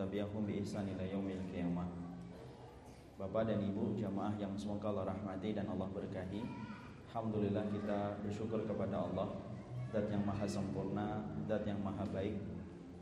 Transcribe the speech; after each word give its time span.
tabi'ahum 0.00 0.48
bi 0.48 0.64
ihsan 0.64 0.88
ila 0.96 1.04
yaumil 1.04 1.44
qiyamah. 1.52 1.84
Bapak 3.20 3.52
dan 3.52 3.60
Ibu 3.60 4.00
jamaah 4.00 4.32
yang 4.40 4.56
semoga 4.56 4.88
Allah 4.88 5.12
rahmati 5.12 5.52
dan 5.52 5.68
Allah 5.68 5.92
berkahi. 5.92 6.40
Alhamdulillah 7.12 7.68
kita 7.68 8.16
bersyukur 8.24 8.64
kepada 8.64 9.04
Allah 9.04 9.28
Zat 9.92 10.06
yang 10.08 10.24
maha 10.24 10.46
sempurna, 10.48 11.20
Zat 11.44 11.66
yang 11.68 11.82
maha 11.84 12.06
baik, 12.14 12.38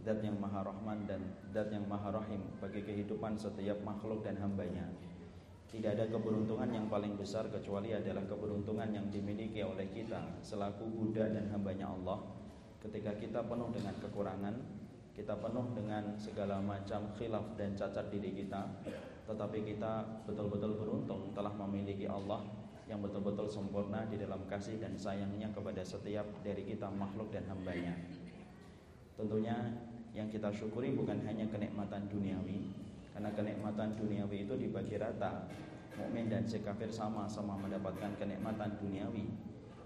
Zat 0.02 0.18
yang 0.24 0.40
maha 0.42 0.64
rahman 0.66 1.06
dan 1.06 1.22
Zat 1.54 1.70
yang 1.70 1.87
maha 1.87 2.10
rahim 2.10 2.40
bagi 2.59 2.82
kehidupan 2.82 3.38
setiap 3.38 3.78
makhluk 3.87 4.26
dan 4.26 4.34
hambanya. 4.42 4.90
Tidak 5.68 5.95
ada 5.95 6.09
keberuntungan 6.09 6.73
yang 6.73 6.88
paling 6.88 7.15
besar 7.15 7.45
kecuali 7.52 7.92
adalah 7.92 8.24
keberuntungan 8.24 8.88
yang 8.88 9.06
dimiliki 9.12 9.60
oleh 9.60 9.87
kita 9.92 10.40
selaku 10.40 10.88
budak 10.88 11.37
dan 11.37 11.52
hambanya 11.52 11.92
Allah 11.92 12.24
ketika 12.80 13.12
kita 13.20 13.45
penuh 13.45 13.68
dengan 13.68 13.95
kekurangan, 14.01 14.54
kita 15.18 15.34
penuh 15.34 15.66
dengan 15.74 16.14
segala 16.14 16.62
macam 16.62 17.10
khilaf 17.18 17.59
dan 17.59 17.74
cacat 17.74 18.06
diri 18.06 18.38
kita, 18.38 18.62
tetapi 19.26 19.66
kita 19.66 20.22
betul-betul 20.30 20.78
beruntung 20.78 21.34
telah 21.34 21.50
memiliki 21.66 22.06
Allah 22.06 22.46
yang 22.86 23.02
betul-betul 23.02 23.50
sempurna 23.50 24.06
di 24.06 24.14
dalam 24.14 24.46
kasih 24.46 24.78
dan 24.78 24.95
sayangnya 24.95 25.50
kepada 25.50 25.82
setiap 25.82 26.23
dari 26.46 26.62
kita 26.62 26.86
makhluk 26.95 27.34
dan 27.34 27.42
hambanya. 27.50 27.98
Tentunya 29.18 29.74
yang 30.14 30.30
kita 30.30 30.54
syukuri 30.54 30.95
bukan 30.95 31.18
hanya 31.26 31.50
kenikmatan 31.50 32.06
duniawi, 32.06 32.70
karena 33.10 33.34
kenikmatan 33.34 33.98
duniawi 33.98 34.46
itu 34.46 34.54
dibagi 34.54 35.02
rata. 35.02 35.50
Mukmin 35.98 36.30
dan 36.30 36.46
si 36.46 36.62
kafir 36.62 36.95
sama-sama 36.95 37.59
mendapatkan 37.59 38.15
kenikmatan 38.23 38.71
duniawi, 38.78 39.26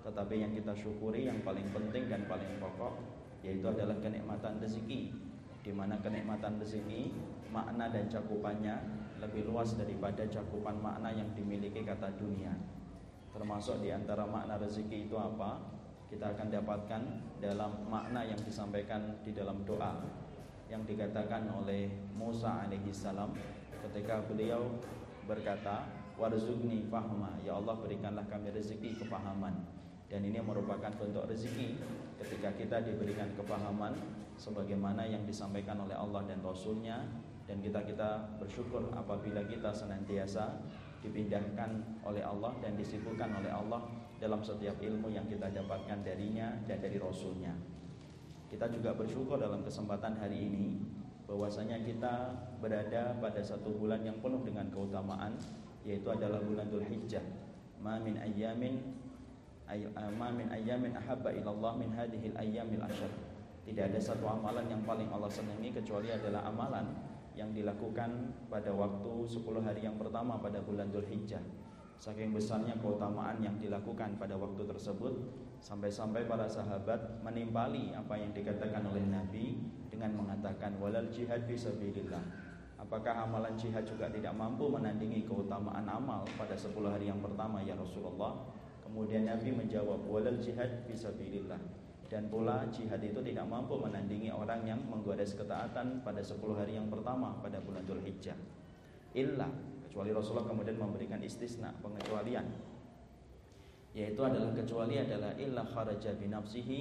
tetapi 0.04 0.44
yang 0.44 0.52
kita 0.52 0.76
syukuri 0.76 1.24
yang 1.24 1.40
paling 1.40 1.64
penting 1.72 2.12
dan 2.12 2.28
paling 2.28 2.52
pokok 2.60 3.21
yaitu 3.42 3.66
adalah 3.66 3.98
kenikmatan 3.98 4.62
rezeki. 4.62 5.12
Di 5.62 5.70
mana 5.70 5.98
kenikmatan 6.02 6.58
rezeki 6.58 7.14
makna 7.50 7.90
dan 7.90 8.10
cakupannya 8.10 8.74
lebih 9.22 9.46
luas 9.46 9.78
daripada 9.78 10.26
cakupan 10.26 10.82
makna 10.82 11.14
yang 11.14 11.30
dimiliki 11.34 11.86
kata 11.86 12.10
dunia. 12.18 12.50
Termasuk 13.30 13.82
di 13.82 13.94
antara 13.94 14.26
makna 14.26 14.58
rezeki 14.58 15.06
itu 15.06 15.14
apa? 15.14 15.62
Kita 16.10 16.34
akan 16.34 16.48
dapatkan 16.50 17.02
dalam 17.40 17.86
makna 17.88 18.26
yang 18.26 18.38
disampaikan 18.42 19.22
di 19.24 19.32
dalam 19.32 19.64
doa 19.64 20.02
yang 20.68 20.84
dikatakan 20.88 21.48
oleh 21.52 21.88
Musa 22.16 22.64
alaihissalam 22.68 23.32
ketika 23.88 24.24
beliau 24.24 24.80
berkata 25.24 25.88
warzugni 26.16 26.84
fahma. 26.88 27.40
Ya 27.44 27.56
Allah 27.56 27.76
berikanlah 27.80 28.24
kami 28.28 28.52
rezeki 28.52 29.00
kepahaman 29.00 29.56
dan 30.12 30.20
ini 30.28 30.44
merupakan 30.44 30.92
bentuk 30.92 31.24
rezeki 31.24 31.80
ketika 32.20 32.52
kita 32.52 32.84
diberikan 32.84 33.32
kepahaman 33.32 33.96
sebagaimana 34.36 35.08
yang 35.08 35.24
disampaikan 35.24 35.80
oleh 35.80 35.96
Allah 35.96 36.28
dan 36.28 36.44
Rasulnya. 36.44 37.00
Dan 37.48 37.58
kita 37.64 37.82
kita 37.82 38.38
bersyukur 38.38 38.92
apabila 38.92 39.42
kita 39.48 39.72
senantiasa 39.72 40.62
dipindahkan 41.02 42.00
oleh 42.06 42.22
Allah 42.22 42.54
dan 42.62 42.78
disibukkan 42.78 43.28
oleh 43.40 43.50
Allah 43.50 43.82
dalam 44.22 44.44
setiap 44.44 44.78
ilmu 44.78 45.10
yang 45.10 45.26
kita 45.26 45.50
dapatkan 45.50 46.04
darinya 46.06 46.54
dan 46.70 46.78
dari 46.78 47.00
Rasulnya. 47.00 47.50
Kita 48.46 48.68
juga 48.68 48.94
bersyukur 48.94 49.40
dalam 49.40 49.64
kesempatan 49.66 50.20
hari 50.20 50.38
ini 50.38 50.78
bahwasanya 51.26 51.82
kita 51.82 52.36
berada 52.60 53.16
pada 53.18 53.40
satu 53.42 53.74
bulan 53.74 54.04
yang 54.06 54.20
penuh 54.20 54.44
dengan 54.44 54.68
keutamaan 54.68 55.34
yaitu 55.82 56.06
adalah 56.12 56.38
bulan 56.44 56.68
Dhul 56.68 56.86
Hijjah. 56.86 57.24
Ma 57.82 57.98
min 57.98 58.14
ayyamin 58.22 59.01
ma 60.18 60.28
min 60.30 60.48
min 60.48 61.90
hadhil 61.94 62.36
ayyamil. 62.36 62.82
Tidak 63.62 63.84
ada 63.94 64.00
satu 64.02 64.26
amalan 64.26 64.66
yang 64.66 64.82
paling 64.82 65.06
Allah 65.14 65.30
senangi 65.30 65.70
kecuali 65.70 66.10
adalah 66.10 66.50
amalan 66.50 66.98
yang 67.32 67.54
dilakukan 67.54 68.34
pada 68.50 68.74
waktu 68.74 69.12
10 69.24 69.40
hari 69.62 69.86
yang 69.86 69.96
pertama 69.96 70.36
pada 70.42 70.60
bulan 70.60 70.90
Dzulhijjah. 70.92 71.40
Saking 72.02 72.34
besarnya 72.34 72.74
keutamaan 72.82 73.38
yang 73.38 73.54
dilakukan 73.62 74.18
pada 74.18 74.34
waktu 74.34 74.66
tersebut 74.66 75.14
sampai-sampai 75.62 76.26
para 76.26 76.50
sahabat 76.50 77.22
menimpali 77.22 77.94
apa 77.94 78.18
yang 78.18 78.34
dikatakan 78.34 78.82
oleh 78.90 79.06
Nabi 79.06 79.62
dengan 79.86 80.18
mengatakan 80.18 80.74
walal 80.82 81.06
jihad 81.14 81.46
fisabilillah. 81.46 82.50
Apakah 82.82 83.30
amalan 83.30 83.54
jihad 83.54 83.86
juga 83.86 84.10
tidak 84.10 84.34
mampu 84.34 84.66
menandingi 84.66 85.22
keutamaan 85.22 85.86
amal 85.86 86.26
pada 86.34 86.58
10 86.58 86.74
hari 86.90 87.06
yang 87.06 87.22
pertama 87.22 87.62
ya 87.62 87.78
Rasulullah? 87.78 88.34
Kemudian 88.92 89.24
Nabi 89.24 89.56
menjawab 89.56 90.04
walal 90.04 90.36
jihad 90.36 90.84
fisabilillah 90.84 91.56
dan 92.12 92.28
pula 92.28 92.68
jihad 92.68 93.00
itu 93.00 93.24
tidak 93.24 93.48
mampu 93.48 93.80
menandingi 93.80 94.28
orang 94.28 94.68
yang 94.68 94.84
menggoda 94.84 95.24
ketaatan 95.24 96.04
pada 96.04 96.20
10 96.20 96.36
hari 96.52 96.76
yang 96.76 96.92
pertama 96.92 97.40
pada 97.40 97.56
bulan 97.64 97.88
Dzulhijjah. 97.88 98.36
Illa 99.16 99.48
kecuali 99.88 100.12
Rasulullah 100.12 100.44
kemudian 100.44 100.76
memberikan 100.76 101.24
istisna 101.24 101.72
pengecualian 101.80 102.44
yaitu 103.96 104.20
adalah 104.20 104.52
kecuali 104.52 105.00
adalah 105.00 105.32
illa 105.40 105.64
kharaja 105.64 106.12
bi 106.20 106.28
nafsihi 106.28 106.78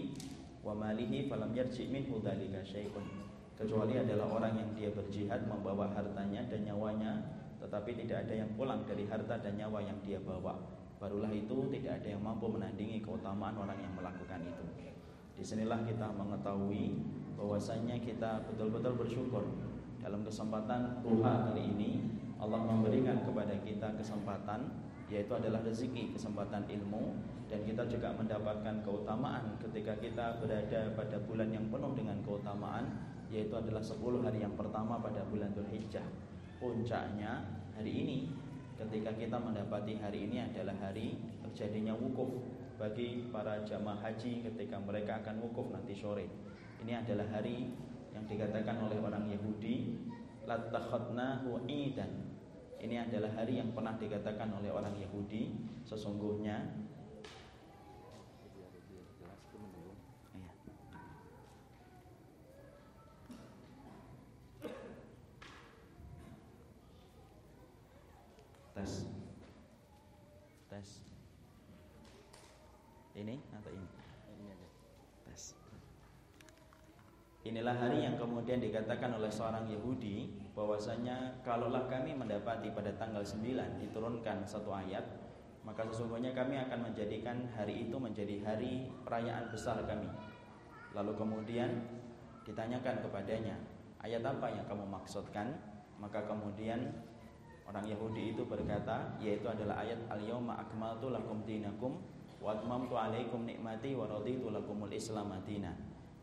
wa 0.67 0.75
malihi 0.75 1.31
falam 1.31 1.55
yarji 1.55 1.88
minhu 1.88 2.19
dzalika 2.19 2.59
syai'un. 2.67 3.07
Kecuali 3.55 4.03
adalah 4.03 4.28
orang 4.28 4.59
yang 4.59 4.69
dia 4.75 4.91
berjihad 4.91 5.47
membawa 5.47 5.88
hartanya 5.95 6.43
dan 6.51 6.67
nyawanya 6.67 7.23
tetapi 7.63 7.95
tidak 8.03 8.28
ada 8.28 8.43
yang 8.43 8.51
pulang 8.59 8.83
dari 8.83 9.07
harta 9.07 9.39
dan 9.39 9.55
nyawa 9.55 9.79
yang 9.79 9.95
dia 10.03 10.19
bawa 10.19 10.80
barulah 11.01 11.34
itu 11.34 11.66
tidak 11.73 11.97
ada 11.97 12.07
yang 12.13 12.22
mampu 12.22 12.45
menandingi 12.45 13.01
keutamaan 13.01 13.57
orang 13.57 13.81
yang 13.81 13.89
melakukan 13.97 14.38
itu. 14.45 14.66
Di 15.34 15.41
sinilah 15.41 15.81
kita 15.81 16.13
mengetahui 16.13 17.01
bahwasanya 17.34 17.97
kita 17.97 18.45
betul-betul 18.45 18.94
bersyukur 19.01 19.41
dalam 19.97 20.22
kesempatan 20.22 21.01
duha 21.01 21.50
kali 21.50 21.73
ini 21.73 21.91
Allah 22.38 22.61
memberikan 22.61 23.25
kepada 23.25 23.57
kita 23.66 23.97
kesempatan 23.97 24.69
yaitu 25.09 25.34
adalah 25.34 25.66
rezeki, 25.66 26.13
kesempatan 26.13 26.69
ilmu 26.69 27.17
dan 27.50 27.66
kita 27.66 27.84
juga 27.90 28.13
mendapatkan 28.13 28.85
keutamaan 28.85 29.57
ketika 29.57 29.97
kita 29.97 30.38
berada 30.38 30.94
pada 30.94 31.17
bulan 31.25 31.50
yang 31.50 31.66
penuh 31.73 31.91
dengan 31.97 32.22
keutamaan 32.22 32.85
yaitu 33.34 33.57
adalah 33.57 33.81
10 33.81 33.97
hari 34.22 34.45
yang 34.45 34.53
pertama 34.53 35.01
pada 35.01 35.25
bulan 35.28 35.50
Dzulhijjah. 35.51 36.06
Puncaknya 36.61 37.41
hari 37.73 37.91
ini 37.91 38.17
ketika 38.87 39.13
kita 39.13 39.37
mendapati 39.37 40.01
hari 40.01 40.25
ini 40.25 40.41
adalah 40.41 40.73
hari 40.81 41.21
terjadinya 41.45 41.93
wukuf 41.93 42.41
bagi 42.81 43.29
para 43.29 43.61
jamaah 43.61 44.01
haji 44.01 44.41
ketika 44.41 44.81
mereka 44.81 45.21
akan 45.21 45.37
wukuf 45.45 45.69
nanti 45.69 45.93
sore. 45.93 46.25
Ini 46.81 47.05
adalah 47.05 47.29
hari 47.29 47.69
yang 48.09 48.25
dikatakan 48.25 48.81
oleh 48.81 48.97
orang 48.97 49.29
Yahudi 49.29 50.01
latakhadnahu 50.49 51.69
idan. 51.69 52.09
Ini 52.81 53.05
adalah 53.05 53.29
hari 53.37 53.61
yang 53.61 53.69
pernah 53.77 53.93
dikatakan 54.01 54.49
oleh 54.57 54.73
orang 54.73 54.97
Yahudi 54.97 55.53
sesungguhnya 55.85 56.65
tes. 68.75 68.91
Tes. 70.71 70.87
Ini 73.11 73.35
atau 73.51 73.71
ini? 73.71 73.87
Ini 74.39 74.47
aja 74.55 74.67
tes. 75.27 75.55
Inilah 77.41 77.73
hari 77.73 78.05
yang 78.05 78.15
kemudian 78.21 78.61
dikatakan 78.61 79.17
oleh 79.17 79.34
seorang 79.34 79.66
Yahudi 79.67 80.29
bahwasanya 80.53 81.41
kalaulah 81.41 81.90
kami 81.90 82.13
mendapati 82.13 82.69
pada 82.69 82.93
tanggal 83.01 83.25
9 83.25 83.81
diturunkan 83.81 84.46
satu 84.46 84.69
ayat 84.69 85.03
maka 85.61 85.85
sesungguhnya 85.85 86.34
kami 86.34 86.57
akan 86.57 86.90
menjadikan 86.90 87.46
hari 87.53 87.85
itu 87.85 87.93
menjadi 88.01 88.41
hari 88.41 88.90
perayaan 89.05 89.53
besar 89.53 89.78
kami. 89.85 90.09
Lalu 90.97 91.13
kemudian 91.13 91.85
ditanyakan 92.41 93.05
kepadanya 93.05 93.55
ayat 94.01 94.25
apa 94.25 94.49
yang 94.49 94.66
kamu 94.66 94.90
maksudkan? 94.90 95.53
Maka 96.01 96.25
kemudian 96.25 96.90
Orang 97.67 97.85
Yahudi 97.87 98.35
itu 98.35 98.43
berkata 98.43 99.16
yaitu 99.22 99.47
adalah 99.47 99.79
ayat 99.79 99.99
al-yauma 100.11 100.59
akmaltu 100.59 101.13
lakum 101.13 101.46
dinakum 101.47 102.02
wa 102.41 102.58
atmamtu 102.58 102.97
alaikum 102.97 103.46
nikmati 103.46 103.93
wa 103.93 104.09
raditu 104.09 104.49
lakumul 104.49 104.91
islam. 104.91 105.29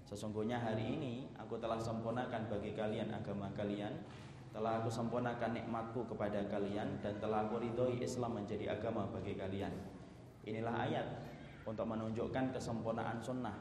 Sesungguhnya 0.08 0.56
hari 0.56 0.96
ini 0.96 1.29
aku 1.37 1.61
telah 1.61 1.76
sempurnakan 1.76 2.49
bagi 2.49 2.73
kalian 2.73 3.12
agama 3.12 3.52
kalian, 3.52 3.93
telah 4.56 4.81
aku 4.81 4.88
sempurnakan 4.88 5.52
nikmatku 5.52 6.08
kepada 6.08 6.49
kalian 6.49 6.96
dan 7.05 7.20
telah 7.20 7.44
aku 7.44 7.61
ridhoi 7.61 8.00
Islam 8.00 8.40
menjadi 8.40 8.73
agama 8.73 9.05
bagi 9.12 9.37
kalian. 9.37 9.70
Inilah 10.49 10.75
ayat 10.88 11.06
untuk 11.69 11.85
menunjukkan 11.85 12.56
kesempurnaan 12.56 13.20
sunnah 13.20 13.52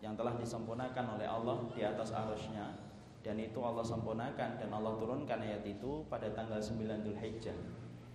yang 0.00 0.16
telah 0.16 0.32
disempurnakan 0.40 1.20
oleh 1.20 1.28
Allah 1.28 1.60
di 1.76 1.84
atas 1.84 2.10
arusnya 2.16 2.91
dan 3.22 3.38
itu 3.38 3.62
Allah 3.62 3.86
sempurnakan 3.86 4.58
dan 4.58 4.70
Allah 4.74 4.98
turunkan 4.98 5.38
ayat 5.38 5.62
itu 5.62 6.02
pada 6.10 6.26
tanggal 6.34 6.58
9 6.58 7.06
Dzulhijjah. 7.06 7.54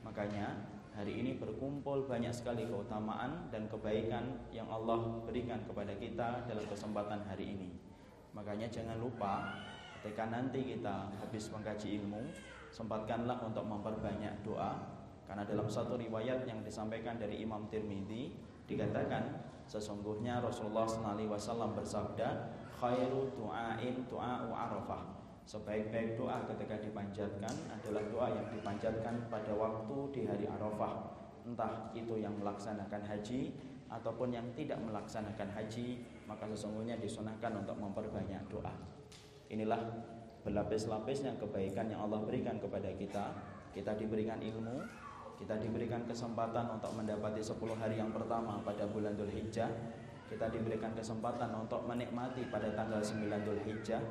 Makanya 0.04 0.68
hari 0.92 1.24
ini 1.24 1.40
berkumpul 1.40 2.12
banyak 2.12 2.36
sekali 2.36 2.68
keutamaan 2.68 3.48
dan 3.48 3.72
kebaikan 3.72 4.36
yang 4.52 4.68
Allah 4.68 5.24
berikan 5.24 5.64
kepada 5.64 5.96
kita 5.96 6.44
dalam 6.44 6.66
kesempatan 6.68 7.24
hari 7.24 7.56
ini. 7.56 7.70
Maka 8.36 8.52
Makanya 8.54 8.68
jangan 8.70 8.98
lupa 9.00 9.34
ketika 9.98 10.28
nanti 10.28 10.76
kita 10.76 11.10
habis 11.24 11.50
mengkaji 11.50 12.04
ilmu, 12.04 12.22
sempatkanlah 12.70 13.42
untuk 13.48 13.64
memperbanyak 13.64 14.44
doa 14.44 14.98
karena 15.28 15.44
dalam 15.44 15.68
satu 15.68 16.00
riwayat 16.00 16.48
yang 16.48 16.64
disampaikan 16.64 17.20
dari 17.20 17.44
Imam 17.44 17.68
Tirmidzi 17.68 18.32
dikatakan 18.68 19.44
sesungguhnya 19.68 20.40
Rasulullah 20.40 20.88
SAW 20.88 21.76
bersabda 21.76 22.30
khairu 22.78 23.34
du'ain 23.34 23.96
du'a'u 24.06 24.50
arafah. 24.54 25.18
Sebaik-baik 25.48 26.20
doa 26.20 26.44
ketika 26.44 26.76
dipanjatkan 26.84 27.56
adalah 27.72 28.04
doa 28.12 28.28
yang 28.36 28.48
dipanjatkan 28.52 29.32
pada 29.32 29.56
waktu 29.56 29.98
di 30.12 30.22
hari 30.28 30.44
Arafah. 30.44 31.16
Entah 31.48 31.88
itu 31.96 32.20
yang 32.20 32.36
melaksanakan 32.36 33.08
haji 33.08 33.56
ataupun 33.88 34.36
yang 34.36 34.44
tidak 34.52 34.76
melaksanakan 34.84 35.48
haji 35.56 36.04
maka 36.28 36.44
sesungguhnya 36.52 37.00
disunahkan 37.00 37.64
untuk 37.64 37.80
memperbanyak 37.80 38.44
doa. 38.52 38.76
Inilah 39.48 39.80
berlapis-lapisnya 40.44 41.40
kebaikan 41.40 41.88
yang 41.88 42.04
Allah 42.04 42.28
berikan 42.28 42.60
kepada 42.60 42.92
kita. 42.92 43.32
Kita 43.72 43.96
diberikan 43.96 44.44
ilmu 44.44 44.84
kita 45.38 45.54
diberikan 45.62 46.02
kesempatan 46.10 46.66
untuk 46.82 46.98
mendapati 46.98 47.46
10 47.46 47.62
hari 47.78 48.02
yang 48.02 48.10
pertama 48.10 48.58
pada 48.66 48.90
bulan 48.90 49.14
Dhul 49.14 49.30
Hijjah 49.30 49.70
kita 50.28 50.52
diberikan 50.52 50.92
kesempatan 50.92 51.56
untuk 51.56 51.88
menikmati 51.88 52.52
pada 52.52 52.68
tanggal 52.76 53.00
9 53.00 53.32
Dhul 53.48 53.64
Hijjah 53.64 54.04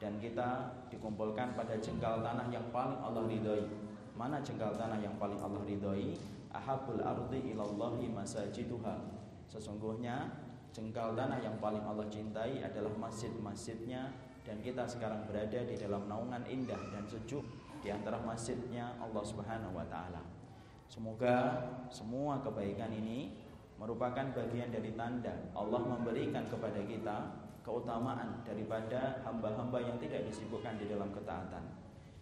dan 0.00 0.16
kita 0.16 0.72
dikumpulkan 0.88 1.52
pada 1.52 1.76
jengkal 1.76 2.24
tanah 2.24 2.48
yang 2.48 2.64
paling 2.72 2.96
Allah 3.04 3.28
ridhoi. 3.28 3.68
Mana 4.16 4.40
jengkal 4.40 4.72
tanah 4.72 4.96
yang 4.96 5.12
paling 5.20 5.36
Allah 5.36 5.60
ridhoi? 5.68 6.16
Ahabul 6.50 7.04
ardi 7.04 7.52
ilallahi 7.52 8.08
masajiduha. 8.08 8.96
Sesungguhnya 9.52 10.32
jengkal 10.72 11.12
tanah 11.12 11.38
yang 11.44 11.60
paling 11.60 11.84
Allah 11.84 12.08
cintai 12.08 12.64
adalah 12.64 12.90
masjid-masjidnya 12.96 14.08
dan 14.48 14.56
kita 14.64 14.88
sekarang 14.88 15.28
berada 15.28 15.60
di 15.68 15.76
dalam 15.76 16.08
naungan 16.08 16.42
indah 16.48 16.80
dan 16.88 17.04
sejuk 17.04 17.44
di 17.84 17.92
antara 17.92 18.16
masjidnya 18.24 18.96
Allah 18.96 19.24
Subhanahu 19.24 19.76
wa 19.76 19.84
taala. 19.92 20.24
Semoga 20.88 21.68
semua 21.92 22.40
kebaikan 22.40 22.90
ini 22.90 23.30
merupakan 23.80 24.28
bagian 24.36 24.68
dari 24.68 24.92
tanda 24.92 25.32
Allah 25.56 25.80
memberikan 25.80 26.44
kepada 26.52 26.84
kita 26.84 27.16
keutamaan 27.64 28.44
daripada 28.44 29.24
hamba-hamba 29.24 29.80
yang 29.80 29.96
tidak 29.96 30.28
disibukkan 30.28 30.76
di 30.76 30.84
dalam 30.84 31.08
ketaatan. 31.16 31.64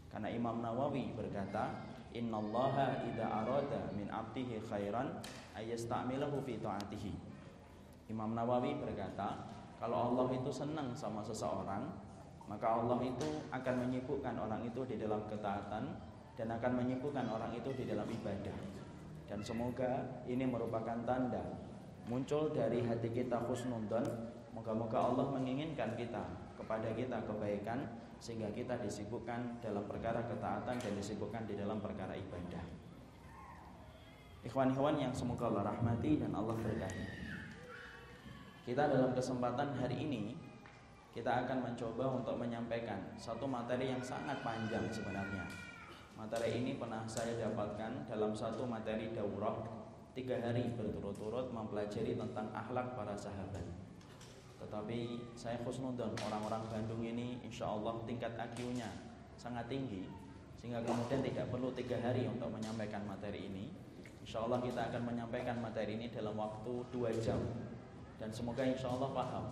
Karena 0.07 0.31
Imam 0.31 0.63
Nawawi 0.63 1.19
berkata, 1.19 1.83
"Innallaha 2.15 3.03
idza 3.07 3.27
arada 3.27 3.91
min 3.93 4.07
'abdihi 4.07 4.63
khairan 4.71 5.19
ayastamilahu 5.59 6.43
fi 6.47 6.63
ta'atihi." 6.63 7.13
Imam 8.09 8.33
Nawawi 8.33 8.79
berkata, 8.79 9.59
kalau 9.79 10.11
Allah 10.15 10.27
itu 10.35 10.51
senang 10.51 10.91
sama 10.97 11.23
seseorang, 11.23 11.87
maka 12.51 12.67
Allah 12.67 12.99
itu 13.05 13.47
akan 13.53 13.75
menyibukkan 13.87 14.35
orang 14.35 14.65
itu 14.67 14.83
di 14.89 14.97
dalam 14.99 15.23
ketaatan 15.29 15.85
dan 16.35 16.49
akan 16.49 16.73
menyibukkan 16.83 17.27
orang 17.29 17.53
itu 17.55 17.71
di 17.77 17.85
dalam 17.87 18.09
ibadah. 18.09 18.78
Dan 19.29 19.45
semoga 19.45 20.25
ini 20.25 20.49
merupakan 20.49 21.05
tanda 21.05 21.45
muncul 22.09 22.49
dari 22.49 22.81
hati 22.81 23.13
kita 23.13 23.45
khusnudon 23.45 24.37
Moga-moga 24.59 24.99
Allah 24.99 25.31
menginginkan 25.39 25.95
kita 25.95 26.19
kepada 26.59 26.91
kita 26.91 27.23
kebaikan 27.23 27.79
sehingga 28.19 28.51
kita 28.51 28.75
disibukkan 28.83 29.63
dalam 29.63 29.87
perkara 29.87 30.19
ketaatan 30.27 30.75
dan 30.75 30.93
disibukkan 30.99 31.47
di 31.47 31.55
dalam 31.55 31.79
perkara 31.79 32.19
ibadah. 32.19 32.65
Ikhwan-ikhwan 34.43 34.99
yang 34.99 35.15
semoga 35.15 35.47
Allah 35.47 35.71
rahmati 35.71 36.19
dan 36.19 36.35
Allah 36.35 36.59
berkahi. 36.59 37.07
Kita 38.67 38.91
dalam 38.91 39.15
kesempatan 39.15 39.79
hari 39.79 40.03
ini 40.03 40.35
kita 41.15 41.47
akan 41.47 41.71
mencoba 41.71 42.19
untuk 42.19 42.35
menyampaikan 42.35 43.15
satu 43.15 43.47
materi 43.47 43.95
yang 43.95 44.03
sangat 44.03 44.43
panjang 44.43 44.91
sebenarnya. 44.91 45.68
Materi 46.19 46.51
ini 46.59 46.75
pernah 46.75 47.07
saya 47.07 47.39
dapatkan 47.39 48.11
dalam 48.11 48.35
satu 48.35 48.67
materi 48.67 49.15
daurah 49.15 49.55
tiga 50.19 50.35
hari 50.43 50.67
berturut-turut 50.75 51.55
mempelajari 51.55 52.19
tentang 52.19 52.51
akhlak 52.51 52.99
para 52.99 53.15
sahabat. 53.15 53.63
Tetapi 54.59 55.31
saya 55.39 55.63
khusnudon 55.63 56.11
orang-orang 56.27 56.67
Bandung 56.67 57.07
ini 57.07 57.39
insya 57.47 57.71
Allah 57.71 58.03
tingkat 58.03 58.35
IQ-nya 58.35 58.91
sangat 59.39 59.71
tinggi 59.71 60.11
sehingga 60.59 60.83
kemudian 60.83 61.23
tidak 61.23 61.55
perlu 61.55 61.71
tiga 61.71 61.95
hari 62.03 62.27
untuk 62.27 62.51
menyampaikan 62.51 63.07
materi 63.07 63.47
ini. 63.47 63.71
Insya 64.27 64.43
Allah 64.43 64.59
kita 64.59 64.91
akan 64.91 65.15
menyampaikan 65.15 65.63
materi 65.63 66.03
ini 66.03 66.11
dalam 66.11 66.35
waktu 66.35 66.83
dua 66.91 67.15
jam 67.23 67.39
dan 68.19 68.35
semoga 68.35 68.67
insya 68.67 68.91
Allah 68.91 69.15
paham. 69.15 69.47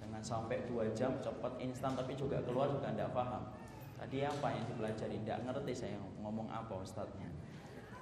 Jangan 0.00 0.24
sampai 0.24 0.64
dua 0.64 0.88
jam 0.96 1.20
cepat 1.20 1.60
instan 1.60 1.92
tapi 1.92 2.16
juga 2.16 2.40
keluar 2.48 2.72
juga 2.72 2.96
tidak 2.96 3.12
paham. 3.12 3.52
Tadi 3.98 4.22
apa 4.22 4.48
yang 4.54 4.64
dipelajari? 4.70 5.16
Tidak 5.26 5.42
ngerti 5.42 5.72
saya 5.74 5.98
ngomong 6.22 6.46
apa 6.46 6.78
ustadznya. 6.78 7.26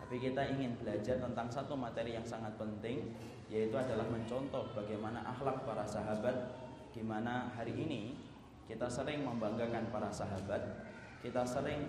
Tapi 0.07 0.23
kita 0.23 0.45
ingin 0.55 0.79
belajar 0.79 1.19
tentang 1.19 1.51
satu 1.51 1.75
materi 1.75 2.15
yang 2.15 2.23
sangat 2.23 2.55
penting 2.55 3.17
yaitu 3.51 3.75
adalah 3.75 4.07
mencontoh 4.11 4.71
bagaimana 4.75 5.23
akhlak 5.23 5.67
para 5.67 5.87
sahabat 5.87 6.35
di 6.91 7.03
mana 7.03 7.51
hari 7.55 7.75
ini 7.75 8.15
kita 8.67 8.91
sering 8.91 9.23
membanggakan 9.23 9.95
para 9.95 10.11
sahabat, 10.11 10.59
kita 11.23 11.47
sering 11.47 11.87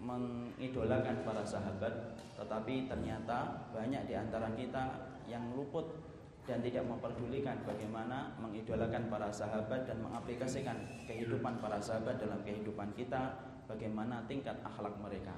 mengidolakan 0.00 1.20
para 1.24 1.44
sahabat, 1.44 2.16
tetapi 2.40 2.88
ternyata 2.88 3.68
banyak 3.76 4.08
di 4.08 4.14
antara 4.16 4.48
kita 4.56 5.12
yang 5.28 5.44
luput 5.52 6.05
dan 6.46 6.62
tidak 6.62 6.86
memperdulikan 6.86 7.58
bagaimana 7.66 8.30
mengidolakan 8.38 9.10
para 9.10 9.26
sahabat 9.34 9.82
dan 9.82 9.98
mengaplikasikan 9.98 10.78
kehidupan 11.10 11.58
para 11.58 11.82
sahabat 11.82 12.22
dalam 12.22 12.38
kehidupan 12.46 12.94
kita, 12.94 13.34
bagaimana 13.66 14.22
tingkat 14.30 14.54
akhlak 14.62 14.94
mereka. 15.02 15.34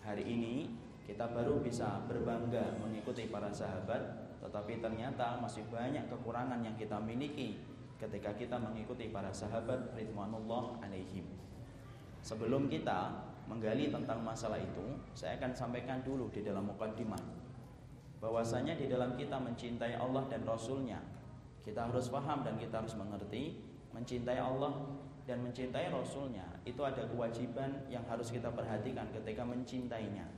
Hari 0.00 0.24
ini 0.24 0.72
kita 1.04 1.28
baru 1.28 1.60
bisa 1.60 2.00
berbangga 2.08 2.80
mengikuti 2.80 3.28
para 3.28 3.52
sahabat 3.52 4.32
tetapi 4.40 4.80
ternyata 4.80 5.36
masih 5.36 5.68
banyak 5.68 6.08
kekurangan 6.08 6.64
yang 6.64 6.72
kita 6.80 6.96
miliki 6.96 7.60
ketika 8.00 8.32
kita 8.32 8.56
mengikuti 8.56 9.12
para 9.12 9.28
sahabat 9.28 9.92
ridwanullah 9.92 10.80
alaihim. 10.80 11.28
Sebelum 12.24 12.72
kita 12.72 13.28
menggali 13.44 13.92
tentang 13.92 14.24
masalah 14.24 14.56
itu, 14.56 14.96
saya 15.12 15.36
akan 15.36 15.52
sampaikan 15.52 16.00
dulu 16.00 16.32
di 16.32 16.40
dalam 16.40 16.64
mukaddimah 16.72 17.39
bahwasanya 18.20 18.76
di 18.76 18.86
dalam 18.86 19.16
kita 19.16 19.40
mencintai 19.40 19.96
Allah 19.96 20.28
dan 20.28 20.44
Rasulnya 20.44 21.00
kita 21.64 21.88
harus 21.88 22.12
paham 22.12 22.44
dan 22.44 22.60
kita 22.60 22.84
harus 22.84 22.94
mengerti 22.96 23.58
mencintai 23.96 24.38
Allah 24.38 25.00
dan 25.24 25.40
mencintai 25.40 25.88
Rasulnya 25.88 26.44
itu 26.68 26.80
ada 26.84 27.08
kewajiban 27.08 27.88
yang 27.88 28.04
harus 28.04 28.28
kita 28.28 28.52
perhatikan 28.52 29.08
ketika 29.10 29.42
mencintainya 29.42 30.28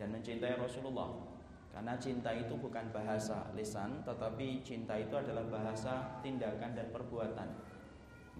dan 0.00 0.08
mencintai 0.16 0.56
Rasulullah 0.56 1.30
karena 1.70 1.94
cinta 2.02 2.34
itu 2.34 2.58
bukan 2.58 2.90
bahasa 2.90 3.46
lisan, 3.54 4.02
tetapi 4.02 4.66
cinta 4.66 4.98
itu 4.98 5.14
adalah 5.14 5.46
bahasa 5.46 6.18
tindakan 6.18 6.74
dan 6.74 6.90
perbuatan. 6.90 7.46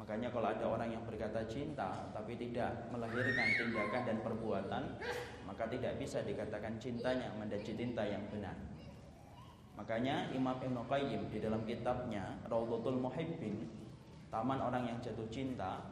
Makanya 0.01 0.33
kalau 0.33 0.49
ada 0.49 0.65
orang 0.65 0.89
yang 0.97 1.05
berkata 1.05 1.45
cinta 1.45 2.09
tapi 2.17 2.41
tidak 2.41 2.89
melahirkan 2.89 3.49
tindakan 3.53 4.03
dan 4.09 4.19
perbuatan, 4.25 4.83
maka 5.45 5.69
tidak 5.69 6.01
bisa 6.01 6.25
dikatakan 6.25 6.81
cintanya 6.81 7.29
menjadi 7.37 7.77
cinta 7.77 8.03
yang 8.09 8.25
benar. 8.33 8.57
Makanya 9.77 10.33
Imam 10.33 10.57
Ibn 10.57 10.89
Qayyim 10.89 11.29
di 11.29 11.39
dalam 11.45 11.63
kitabnya 11.69 12.41
Raudhatul 12.49 13.01
Muhibbin, 13.01 13.69
Taman 14.33 14.61
Orang 14.61 14.89
yang 14.89 14.99
Jatuh 15.05 15.29
Cinta, 15.29 15.85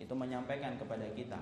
itu 0.00 0.12
menyampaikan 0.16 0.80
kepada 0.80 1.04
kita 1.12 1.40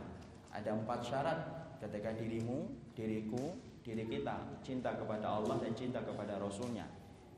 ada 0.50 0.70
empat 0.74 1.00
syarat 1.06 1.38
ketika 1.78 2.10
dirimu, 2.18 2.66
diriku, 2.98 3.54
diri 3.88 4.04
kita 4.04 4.60
cinta 4.60 4.92
kepada 4.98 5.40
Allah 5.40 5.56
dan 5.64 5.72
cinta 5.72 6.04
kepada 6.04 6.36
Rasulnya 6.36 6.84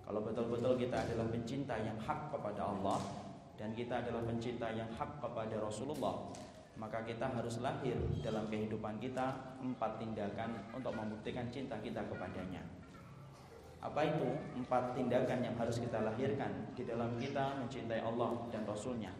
kalau 0.02 0.26
betul-betul 0.26 0.74
kita 0.74 0.98
adalah 1.06 1.30
pencinta 1.30 1.78
yang 1.78 1.94
hak 2.02 2.34
kepada 2.34 2.74
Allah 2.74 2.98
dan 3.60 3.76
kita 3.76 4.00
adalah 4.00 4.24
pencinta 4.24 4.72
yang 4.72 4.88
hak 4.96 5.20
kepada 5.20 5.60
Rasulullah 5.60 6.32
maka 6.80 7.04
kita 7.04 7.28
harus 7.28 7.60
lahir 7.60 7.92
dalam 8.24 8.48
kehidupan 8.48 8.96
kita 8.96 9.36
empat 9.60 10.00
tindakan 10.00 10.64
untuk 10.72 10.96
membuktikan 10.96 11.44
cinta 11.52 11.76
kita 11.84 12.00
kepadanya. 12.08 12.64
Apa 13.84 14.00
itu 14.08 14.32
empat 14.56 14.96
tindakan 14.96 15.44
yang 15.44 15.56
harus 15.60 15.76
kita 15.76 16.00
lahirkan 16.00 16.72
di 16.72 16.88
dalam 16.88 17.20
kita 17.20 17.60
mencintai 17.60 18.00
Allah 18.00 18.48
dan 18.48 18.64
Rasulnya? 18.64 19.12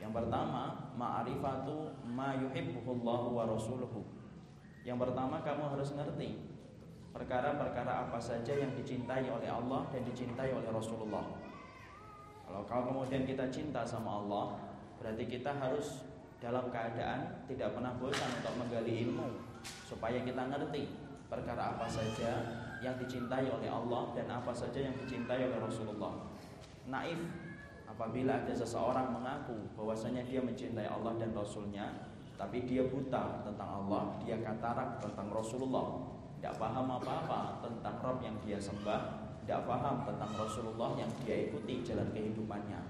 Yang 0.00 0.12
pertama 0.16 0.92
ma'rifatu 0.96 1.92
ma 2.08 2.32
yuhibbuhullahu 2.40 3.36
wa 3.36 3.44
rasuluhu. 3.44 4.00
Yang 4.84 5.08
pertama 5.08 5.44
kamu 5.44 5.76
harus 5.76 5.92
ngerti 5.92 6.40
perkara-perkara 7.12 8.08
apa 8.08 8.16
saja 8.16 8.56
yang 8.56 8.72
dicintai 8.72 9.28
oleh 9.28 9.48
Allah 9.52 9.84
dan 9.92 10.04
dicintai 10.08 10.56
oleh 10.56 10.68
Rasulullah. 10.72 11.47
Kalau 12.48 12.82
kemudian 12.88 13.28
kita 13.28 13.46
cinta 13.52 13.84
sama 13.84 14.24
Allah, 14.24 14.56
berarti 14.98 15.24
kita 15.28 15.52
harus 15.52 16.04
dalam 16.40 16.72
keadaan 16.72 17.44
tidak 17.50 17.76
pernah 17.76 17.92
bosan 18.00 18.30
untuk 18.40 18.54
menggali 18.56 19.04
ilmu 19.08 19.28
supaya 19.84 20.22
kita 20.22 20.48
ngerti 20.48 20.88
perkara 21.28 21.76
apa 21.76 21.86
saja 21.90 22.30
yang 22.78 22.94
dicintai 22.96 23.46
oleh 23.50 23.68
Allah 23.68 24.14
dan 24.14 24.26
apa 24.30 24.54
saja 24.54 24.80
yang 24.80 24.94
dicintai 24.96 25.44
oleh 25.50 25.58
Rasulullah. 25.58 26.14
Naif, 26.88 27.20
Apabila 27.98 28.38
ada 28.38 28.54
seseorang 28.54 29.10
mengaku 29.10 29.58
bahwasanya 29.74 30.22
dia 30.22 30.38
mencintai 30.38 30.86
Allah 30.86 31.18
dan 31.18 31.34
Rasulnya 31.34 32.06
Tapi 32.38 32.62
dia 32.62 32.86
buta 32.86 33.42
tentang 33.42 33.82
Allah 33.82 34.14
Dia 34.22 34.38
katarak 34.38 35.02
tentang 35.02 35.34
Rasulullah 35.34 36.06
Tidak 36.38 36.54
paham 36.62 36.86
apa-apa 36.86 37.58
tentang 37.58 37.98
Rob 37.98 38.22
yang 38.22 38.38
dia 38.46 38.54
sembah 38.54 39.27
Tidak 39.48 39.64
paham 39.64 40.04
tentang 40.04 40.28
Rasulullah 40.36 40.92
yang 41.00 41.08
dia 41.24 41.48
ikuti 41.48 41.80
jalan 41.80 42.04
kehidupannya. 42.12 42.84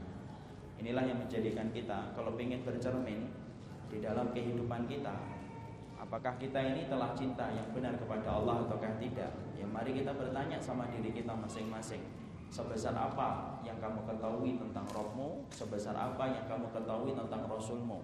Inilah 0.83 1.07
yang 1.07 1.23
menjadikan 1.23 1.71
kita 1.71 2.11
Kalau 2.19 2.35
ingin 2.35 2.67
bercermin 2.67 3.31
di 3.87 4.03
dalam 4.03 4.35
kehidupan 4.35 4.91
kita 4.91 5.15
Apakah 6.03 6.35
kita 6.35 6.59
ini 6.59 6.91
telah 6.91 7.15
cinta 7.15 7.47
yang 7.55 7.63
benar 7.71 7.95
kepada 7.95 8.43
Allah 8.43 8.67
ataukah 8.67 8.91
tidak? 8.99 9.31
Ya 9.55 9.71
mari 9.71 9.95
kita 9.95 10.11
bertanya 10.19 10.59
sama 10.59 10.91
diri 10.91 11.15
kita 11.15 11.31
masing-masing. 11.31 12.03
Sebesar 12.51 12.91
apa 12.91 13.63
yang 13.63 13.79
kamu 13.79 14.03
ketahui 14.11 14.59
tentang 14.59 14.87
rohmu 14.91 15.47
Sebesar 15.55 15.95
apa 15.95 16.27
yang 16.27 16.43
kamu 16.51 16.75
ketahui 16.75 17.15
tentang 17.15 17.47
Rasulmu? 17.47 18.03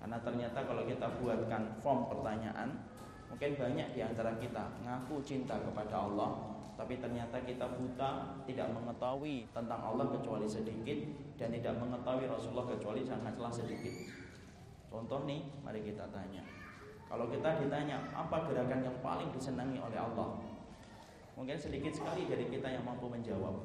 Karena 0.00 0.16
ternyata 0.24 0.64
kalau 0.64 0.88
kita 0.88 1.12
buatkan 1.20 1.76
form 1.84 2.08
pertanyaan 2.08 2.72
Mungkin 3.28 3.52
banyak 3.52 3.92
di 3.92 4.00
antara 4.00 4.32
kita 4.40 4.80
ngaku 4.80 5.20
cinta 5.20 5.60
kepada 5.60 6.08
Allah 6.08 6.61
Tapi 6.82 6.98
ternyata 6.98 7.38
kita 7.46 7.78
buta 7.78 8.42
Tidak 8.42 8.74
mengetahui 8.74 9.46
tentang 9.54 9.78
Allah 9.78 10.10
kecuali 10.10 10.50
sedikit 10.50 10.98
Dan 11.38 11.54
tidak 11.54 11.78
mengetahui 11.78 12.26
Rasulullah 12.26 12.66
kecuali 12.74 13.06
sangatlah 13.06 13.54
sedikit. 13.54 13.94
Contoh 14.90 15.22
nih, 15.22 15.46
mari 15.62 15.86
kita 15.86 16.10
tanya. 16.10 16.42
Kalau 17.06 17.30
kita 17.30 17.62
ditanya 17.62 18.02
Apa 18.10 18.50
gerakan 18.50 18.82
yang 18.82 18.98
paling 18.98 19.30
disenangi 19.30 19.78
oleh 19.78 20.02
Allah? 20.02 20.42
Mungkin 21.38 21.54
sedikit 21.54 21.94
sekali 21.94 22.26
dari 22.26 22.50
kita 22.50 22.66
yang 22.66 22.82
mampu 22.82 23.06
menjawab. 23.06 23.62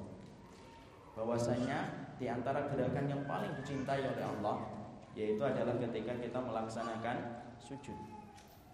Bahwasanya 1.18 2.14
di 2.22 2.30
antara 2.30 2.70
gerakan 2.70 3.10
yang 3.10 3.26
paling 3.26 3.58
dicintai 3.58 4.06
oleh 4.06 4.26
Allah 4.38 4.78
yaitu 5.18 5.42
adalah 5.42 5.74
ketika 5.82 6.14
kita 6.22 6.38
melaksanakan 6.38 7.18
sujud. 7.58 8.17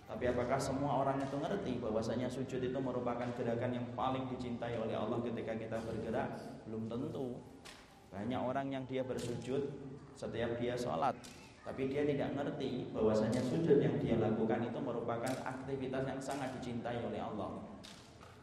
Tapi 0.03 0.23
apakah 0.29 0.59
semua 0.59 1.01
orang 1.03 1.17
itu 1.23 1.35
ngerti 1.39 1.73
bahwasanya 1.81 2.27
sujud 2.29 2.61
itu 2.61 2.79
merupakan 2.79 3.25
gerakan 3.33 3.71
yang 3.73 3.87
paling 3.97 4.29
dicintai 4.29 4.77
oleh 4.77 4.93
Allah 4.93 5.19
ketika 5.23 5.57
kita 5.57 5.77
bergerak? 5.81 6.29
Belum 6.69 6.85
tentu. 6.91 7.39
Banyak 8.13 8.41
orang 8.43 8.67
yang 8.69 8.83
dia 8.85 9.01
bersujud 9.01 9.73
setiap 10.13 10.61
dia 10.61 10.77
sholat 10.77 11.17
tapi 11.63 11.87
dia 11.87 12.03
tidak 12.03 12.35
ngerti 12.35 12.91
bahwasanya 12.91 13.39
sujud 13.39 13.79
yang 13.79 13.95
dia 14.03 14.19
lakukan 14.19 14.67
itu 14.67 14.79
merupakan 14.83 15.31
aktivitas 15.47 16.03
yang 16.03 16.19
sangat 16.19 16.51
dicintai 16.59 16.99
oleh 16.99 17.23
Allah. 17.23 17.63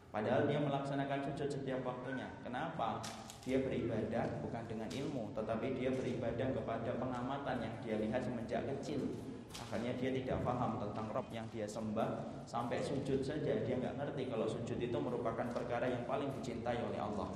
Padahal 0.09 0.49
dia 0.49 0.57
melaksanakan 0.57 1.29
sujud 1.29 1.47
setiap 1.47 1.85
waktunya. 1.85 2.25
Kenapa? 2.41 2.97
Dia 3.45 3.61
beribadah 3.61 4.41
bukan 4.41 4.65
dengan 4.65 4.89
ilmu, 4.89 5.37
tetapi 5.37 5.77
dia 5.77 5.93
beribadah 5.93 6.49
kepada 6.51 6.91
pengamatan 6.97 7.57
yang 7.61 7.75
dia 7.85 7.95
lihat 8.01 8.25
semenjak 8.25 8.65
kecil. 8.65 9.05
Akhirnya 9.51 9.91
dia 9.99 10.15
tidak 10.15 10.47
paham 10.47 10.79
tentang 10.79 11.07
Rob 11.11 11.27
yang 11.31 11.47
dia 11.51 11.67
sembah. 11.67 12.43
Sampai 12.47 12.79
sujud 12.79 13.19
saja 13.19 13.63
dia 13.63 13.75
nggak 13.75 13.99
ngerti 13.99 14.31
Kalau 14.31 14.47
sujud 14.47 14.79
itu 14.79 14.97
merupakan 14.97 15.47
perkara 15.51 15.91
yang 15.91 16.07
paling 16.07 16.31
dicintai 16.39 16.79
oleh 16.79 16.99
Allah. 16.99 17.31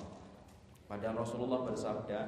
Padahal 0.85 1.25
Rasulullah 1.25 1.65
bersabda 1.65 2.19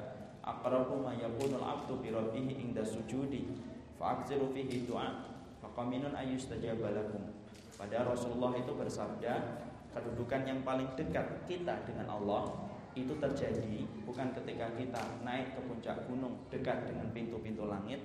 Aqrabu 0.42 1.04
ma 1.04 1.12
yakunul 1.12 1.62
abdu 1.62 2.00
bi 2.00 2.08
rabbih 2.08 2.56
inda 2.56 2.80
sujudi 2.80 3.52
fa'aksiru 4.00 4.48
fihi 4.48 4.88
du'a 4.88 5.28
faqaminun 5.60 6.16
ayyustajabalakum 6.16 7.20
Padahal 7.76 8.16
Rasulullah 8.16 8.56
itu 8.56 8.72
bersabda 8.72 9.34
kedudukan 9.92 10.42
yang 10.48 10.60
paling 10.64 10.88
dekat 10.96 11.44
kita 11.44 11.84
dengan 11.84 12.08
Allah 12.08 12.48
itu 12.96 13.14
terjadi 13.20 13.86
bukan 14.02 14.34
ketika 14.34 14.66
kita 14.74 15.02
naik 15.22 15.54
ke 15.54 15.60
puncak 15.62 16.02
gunung 16.10 16.34
dekat 16.50 16.88
dengan 16.88 17.06
pintu-pintu 17.14 17.70
langit 17.70 18.02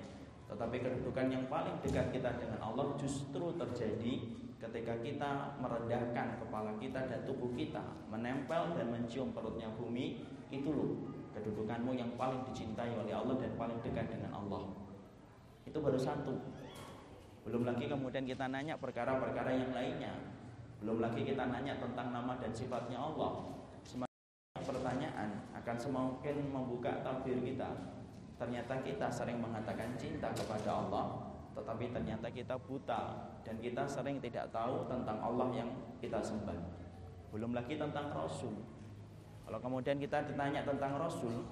tetapi 0.50 0.76
kedudukan 0.80 1.26
yang 1.32 1.44
paling 1.48 1.76
dekat 1.80 2.12
kita 2.12 2.36
dengan 2.36 2.60
Allah 2.60 2.92
justru 3.00 3.56
terjadi 3.56 4.14
ketika 4.60 4.94
kita 5.00 5.60
merendahkan 5.60 6.40
kepala 6.40 6.72
kita 6.80 7.04
dan 7.08 7.20
tubuh 7.28 7.52
kita 7.56 7.80
menempel 8.08 8.76
dan 8.76 8.92
mencium 8.92 9.32
perutnya 9.32 9.68
bumi 9.76 10.24
itu 10.52 10.68
loh 10.68 11.10
kedudukanmu 11.32 11.96
yang 11.96 12.14
paling 12.14 12.44
dicintai 12.52 12.94
oleh 12.94 13.12
Allah 13.12 13.36
dan 13.40 13.52
paling 13.58 13.80
dekat 13.82 14.08
dengan 14.12 14.32
Allah 14.32 14.70
itu 15.64 15.78
baru 15.80 15.96
satu 15.96 16.36
belum 17.44 17.68
lagi 17.68 17.88
kemudian 17.88 18.24
kita 18.24 18.48
nanya 18.48 18.76
perkara-perkara 18.80 19.52
yang 19.52 19.72
lainnya 19.72 20.34
belum 20.84 21.00
lagi 21.00 21.24
kita 21.24 21.48
nanya 21.48 21.80
tentang 21.80 22.12
nama 22.12 22.36
dan 22.36 22.52
sifatnya 22.52 23.00
Allah. 23.00 23.56
Semakin 23.88 24.68
pertanyaan 24.68 25.48
akan 25.56 25.76
semakin 25.80 26.36
membuka 26.52 27.00
tabir 27.00 27.40
kita. 27.40 27.72
Ternyata 28.34 28.82
kita 28.82 29.06
sering 29.06 29.38
mengatakan 29.38 29.94
cinta 29.94 30.26
kepada 30.34 30.70
Allah, 30.82 31.06
tetapi 31.54 31.94
ternyata 31.94 32.26
kita 32.34 32.58
buta 32.66 33.30
dan 33.46 33.56
kita 33.62 33.86
sering 33.86 34.18
tidak 34.18 34.50
tahu 34.50 34.90
tentang 34.90 35.22
Allah 35.22 35.54
yang 35.54 35.70
kita 36.02 36.18
sembah. 36.18 36.58
Belum 37.30 37.54
lagi 37.54 37.78
tentang 37.78 38.10
Rasul. 38.10 38.58
Kalau 39.46 39.58
kemudian 39.62 40.02
kita 40.02 40.26
ditanya 40.26 40.66
tentang 40.66 40.98
Rasul, 40.98 41.46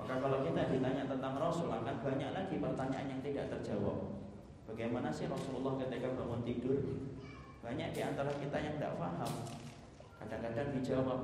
maka 0.00 0.16
kalau 0.20 0.40
kita 0.40 0.72
ditanya 0.72 1.04
tentang 1.04 1.36
Rasul 1.36 1.68
akan 1.68 1.96
banyak 2.00 2.30
lagi 2.32 2.56
pertanyaan 2.56 3.08
yang 3.12 3.20
tidak 3.20 3.52
terjawab. 3.52 4.16
Bagaimana 4.66 5.12
sih 5.12 5.28
Rasulullah 5.28 5.76
ketika 5.78 6.16
bangun 6.16 6.40
tidur? 6.42 6.80
Banyak 7.60 7.92
di 7.92 8.00
antara 8.00 8.30
kita 8.40 8.56
yang 8.56 8.74
tidak 8.80 8.96
paham. 8.96 9.32
Kadang-kadang 10.16 10.80
dijawab, 10.80 11.20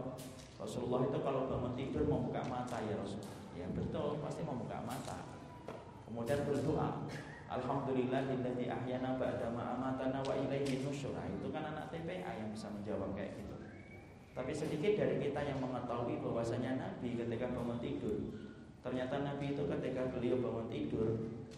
Rasulullah 0.61 1.01
itu 1.09 1.19
kalau 1.23 1.49
bangun 1.49 1.73
tidur 1.75 2.03
mau 2.07 2.23
buka 2.23 2.43
mata 2.45 2.77
ya 2.85 2.99
Rasul. 2.99 3.42
Ya 3.57 3.67
betul, 3.73 4.21
pasti 4.21 4.41
mau 4.45 4.57
buka 4.57 4.81
mata. 4.85 5.19
Kemudian 6.09 6.45
berdoa, 6.45 7.09
Alhamdulillahilladzi 7.53 8.65
ahyana 8.69 9.21
ba'da 9.21 9.53
ma 9.53 9.77
amatana 9.77 10.25
wa 10.25 10.33
ilaihi 10.33 10.81
nusyur. 10.81 11.13
Nah, 11.13 11.29
itu 11.29 11.53
kan 11.53 11.69
anak 11.69 11.93
TPA 11.93 12.41
yang 12.41 12.49
bisa 12.49 12.73
menjawab 12.73 13.13
kayak 13.13 13.37
gitu. 13.37 13.57
Tapi 14.33 14.53
sedikit 14.57 14.97
dari 14.97 15.21
kita 15.21 15.41
yang 15.45 15.61
mengetahui 15.61 16.25
bahwasanya 16.25 16.81
Nabi 16.81 17.21
ketika 17.21 17.53
bangun 17.53 17.77
tidur, 17.77 18.17
ternyata 18.81 19.21
Nabi 19.21 19.53
itu 19.53 19.69
ketika 19.69 20.09
beliau 20.09 20.41
bangun 20.41 20.67
tidur, 20.73 21.09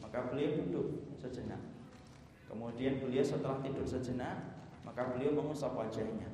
maka 0.03 0.27
beliau 0.27 0.59
duduk 0.67 1.15
sejenak. 1.15 1.63
Kemudian 2.51 2.99
beliau 2.99 3.23
setelah 3.23 3.63
tidur 3.63 3.87
sejenak, 3.87 4.67
maka 4.83 5.15
beliau 5.15 5.35
mengusap 5.35 5.75
wajahnya. 5.75 6.31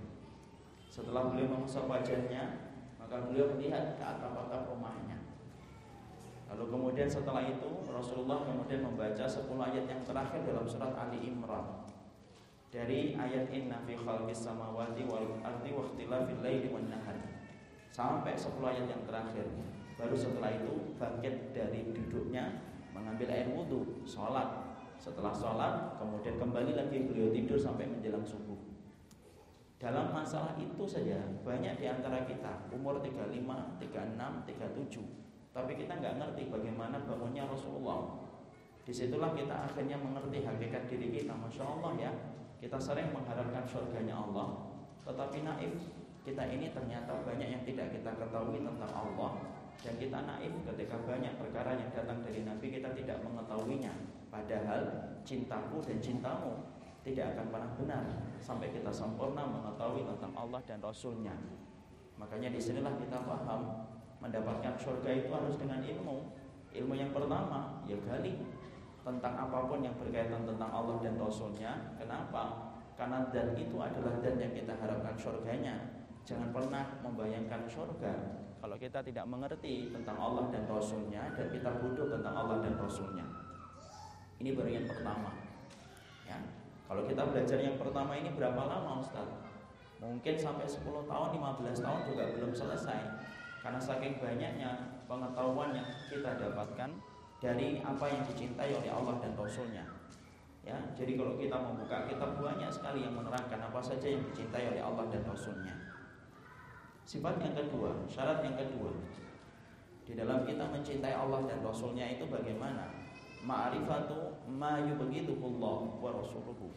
Setelah 0.88 1.32
beliau 1.32 1.48
mengusap 1.48 1.88
wajahnya, 1.88 2.72
maka 3.00 3.24
beliau 3.26 3.56
melihat 3.56 3.96
ke 3.96 4.04
atap-atap 4.04 4.68
rumahnya. 4.68 5.09
Lalu 6.50 6.64
kemudian 6.66 7.06
setelah 7.06 7.46
itu 7.46 7.70
Rasulullah 7.86 8.42
kemudian 8.42 8.82
membaca 8.82 9.22
10 9.22 9.46
ayat 9.46 9.84
yang 9.86 10.02
terakhir 10.02 10.42
dalam 10.42 10.66
surat 10.66 10.90
Ali 10.98 11.22
Imran. 11.30 11.86
Dari 12.70 13.14
ayat 13.14 13.50
inna 13.54 13.78
fi 13.86 13.94
khalqis 13.94 14.46
samawati 14.46 15.06
wal 15.06 15.38
ardi 15.46 15.70
wa 15.70 15.86
ikhtilafil 15.86 16.42
laili 16.42 16.68
wan 16.74 16.90
nahar. 16.90 17.14
Sampai 17.94 18.34
10 18.34 18.58
ayat 18.66 18.86
yang 18.90 19.02
terakhir. 19.06 19.46
Baru 19.94 20.16
setelah 20.18 20.50
itu 20.58 20.98
bangkit 20.98 21.54
dari 21.54 21.86
duduknya 21.94 22.66
mengambil 22.90 23.30
air 23.30 23.46
wudhu, 23.54 24.02
sholat 24.02 24.70
setelah 25.00 25.32
sholat, 25.32 25.96
kemudian 25.96 26.36
kembali 26.36 26.76
lagi 26.76 27.08
beliau 27.08 27.32
tidur 27.32 27.56
sampai 27.56 27.88
menjelang 27.88 28.20
subuh. 28.20 28.58
Dalam 29.80 30.12
masalah 30.12 30.52
itu 30.60 30.84
saja 30.84 31.16
banyak 31.40 31.80
di 31.80 31.88
antara 31.88 32.28
kita 32.28 32.68
umur 32.68 33.00
35, 33.00 33.80
36, 33.80 34.44
37 34.44 35.29
Tapi 35.50 35.72
kita 35.74 35.98
nggak 35.98 36.14
ngerti 36.22 36.46
bagaimana 36.46 37.02
bangunnya 37.02 37.46
Rasulullah. 37.50 38.30
Di 38.86 38.92
situlah 38.94 39.34
kita 39.34 39.70
akhirnya 39.70 39.98
mengerti 39.98 40.46
hakikat 40.46 40.86
diri 40.86 41.10
kita. 41.14 41.34
Masya 41.36 41.62
Allah 41.62 41.92
ya 41.98 42.12
Kita 42.60 42.76
sering 42.78 43.10
mengharapkan 43.10 43.64
surganya 43.66 44.14
Allah. 44.14 44.72
Tetapi 45.06 45.42
naif 45.42 45.74
Kita 46.20 46.44
ini 46.46 46.70
ternyata 46.70 47.24
banyak 47.24 47.48
yang 47.48 47.62
tidak 47.64 47.90
kita 47.96 48.10
ketahui 48.14 48.62
tentang 48.62 48.92
Allah. 48.94 49.32
Dan 49.80 49.94
kita 49.96 50.18
naif 50.22 50.52
ketika 50.70 50.96
banyak 51.02 51.34
perkara 51.40 51.74
yang 51.74 51.90
datang 51.90 52.22
dari 52.22 52.46
Nabi 52.46 52.66
Kita 52.70 52.94
tidak 52.94 53.18
mengetahuinya. 53.26 53.94
Padahal 54.30 54.82
cintaku 55.26 55.82
dan 55.82 55.98
cintamu 55.98 56.62
tidak 57.00 57.32
akan 57.34 57.46
pernah 57.48 57.70
benar 57.80 58.04
sampai 58.44 58.68
kita 58.70 58.92
sempurna 58.92 59.42
mengetahui 59.48 60.04
tentang 60.04 60.32
Allah 60.36 60.60
dan 60.68 60.78
Rasulnya. 60.84 61.32
Makanya 62.20 62.52
di 62.52 62.60
sinilah 62.60 62.92
kita 63.00 63.24
paham 63.24 63.89
mendapatkan 64.20 64.76
surga 64.76 65.10
itu 65.24 65.28
harus 65.32 65.56
dengan 65.56 65.80
ilmu. 65.80 66.30
Ilmu 66.70 66.94
yang 66.94 67.10
pertama 67.10 67.82
ya 67.88 67.98
gali 68.06 68.38
tentang 69.00 69.34
apa 69.34 69.66
pun 69.66 69.82
yang 69.82 69.96
berkaitan 69.96 70.46
tentang 70.46 70.70
Allah 70.70 70.96
dan 71.02 71.18
Rasulnya. 71.18 71.72
Kenapa? 71.98 72.72
Karena 72.94 73.26
dan 73.32 73.56
itu 73.56 73.74
adalah 73.80 74.20
dan 74.20 74.36
yang 74.36 74.52
kita 74.52 74.76
harapkan 74.76 75.16
surganya. 75.16 75.74
Jangan 76.28 76.52
pernah 76.52 76.84
membayangkan 77.02 77.64
surga 77.66 78.12
kalau 78.60 78.76
kita 78.76 79.00
tidak 79.00 79.24
mengerti 79.24 79.88
tentang 79.88 80.20
Allah 80.20 80.52
dan 80.52 80.68
Rasulnya 80.68 81.32
dan 81.32 81.48
kita 81.48 81.80
bodoh 81.80 82.12
tentang 82.12 82.34
Allah 82.36 82.60
dan 82.60 82.76
Rasulnya. 82.76 83.24
Ini 84.36 84.52
baru 84.52 84.68
yang 84.68 84.84
pertama. 84.84 85.32
Ya. 86.28 86.36
Kalau 86.84 87.08
kita 87.08 87.24
belajar 87.24 87.56
yang 87.56 87.80
pertama 87.80 88.12
ini 88.20 88.36
berapa 88.36 88.60
lama 88.60 89.00
Ustaz? 89.00 89.24
Mungkin 90.00 90.36
sampai 90.36 90.68
10 90.68 91.08
tahun, 91.08 91.28
15 91.40 91.84
tahun 91.84 92.00
juga 92.08 92.24
belum 92.36 92.52
selesai. 92.52 93.00
Karena 93.60 93.76
saking 93.76 94.16
banyaknya 94.16 95.00
pengetahuan 95.04 95.76
yang 95.76 95.88
kita 96.08 96.40
dapatkan 96.40 96.90
dari 97.40 97.80
apa 97.84 98.04
yang 98.08 98.24
dicintai 98.24 98.72
oleh 98.72 98.90
Allah 98.92 99.20
dan 99.20 99.32
Rasulnya. 99.36 99.84
Ya, 100.60 100.76
jadi 100.92 101.16
kalau 101.16 101.40
kita 101.40 101.56
membuka 101.56 102.04
kitab 102.04 102.36
banyak 102.36 102.68
sekali 102.68 103.04
yang 103.04 103.16
menerangkan 103.16 103.60
apa 103.60 103.80
saja 103.80 104.04
yang 104.04 104.20
dicintai 104.28 104.68
oleh 104.68 104.82
Allah 104.84 105.08
dan 105.08 105.24
Rasulnya. 105.24 105.72
Sifat 107.08 107.40
yang 107.40 107.56
kedua, 107.56 107.96
syarat 108.06 108.44
yang 108.44 108.60
kedua, 108.60 108.92
di 110.04 110.12
dalam 110.18 110.44
kita 110.44 110.68
mencintai 110.68 111.16
Allah 111.16 111.48
dan 111.48 111.64
Rasulnya 111.64 112.06
itu 112.06 112.28
bagaimana? 112.28 112.92
Ma'rifatu 113.40 114.36
ma 114.52 114.76
yubghidullah 114.84 115.78
wa 115.96 116.10
rasuluhu. 116.12 116.68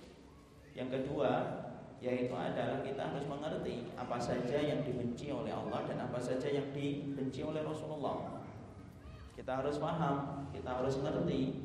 Yang 0.72 0.90
kedua, 1.02 1.32
yaitu 2.04 2.36
adalah 2.36 2.84
kita 2.84 3.00
harus 3.00 3.24
mengerti 3.32 3.88
apa 3.96 4.20
saja 4.20 4.60
yang 4.60 4.84
dibenci 4.84 5.32
oleh 5.32 5.56
Allah 5.56 5.88
dan 5.88 6.04
apa 6.04 6.20
saja 6.20 6.52
yang 6.52 6.68
dibenci 6.76 7.48
oleh 7.48 7.64
Rasulullah. 7.64 8.44
Kita 9.40 9.64
harus 9.64 9.80
paham, 9.80 10.44
kita 10.52 10.84
harus 10.84 11.00
ngerti. 11.00 11.64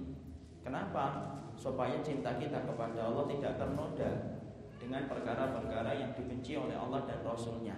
Kenapa? 0.63 1.35
Supaya 1.59 1.99
cinta 2.07 2.39
kita 2.39 2.63
kepada 2.71 3.11
Allah 3.11 3.27
tidak 3.27 3.59
ternoda 3.59 4.39
dengan 4.79 5.11
perkara-perkara 5.11 5.91
yang 5.99 6.15
dibenci 6.15 6.55
oleh 6.55 6.79
Allah 6.79 7.03
dan 7.03 7.19
Rasulnya. 7.27 7.75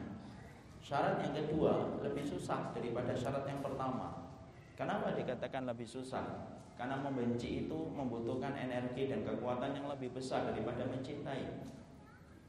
Syarat 0.84 1.24
yang 1.24 1.32
kedua 1.32 1.96
lebih 2.04 2.28
susah 2.28 2.76
daripada 2.76 3.16
syarat 3.16 3.48
yang 3.48 3.64
pertama. 3.64 4.36
Kenapa 4.76 5.16
dikatakan 5.16 5.64
lebih 5.64 5.88
susah? 5.88 6.52
Karena 6.76 7.00
membenci 7.00 7.64
itu 7.64 7.88
membutuhkan 7.88 8.52
energi 8.52 9.08
dan 9.08 9.24
kekuatan 9.24 9.80
yang 9.80 9.88
lebih 9.88 10.12
besar 10.12 10.44
daripada 10.52 10.84
mencintai. 10.84 11.79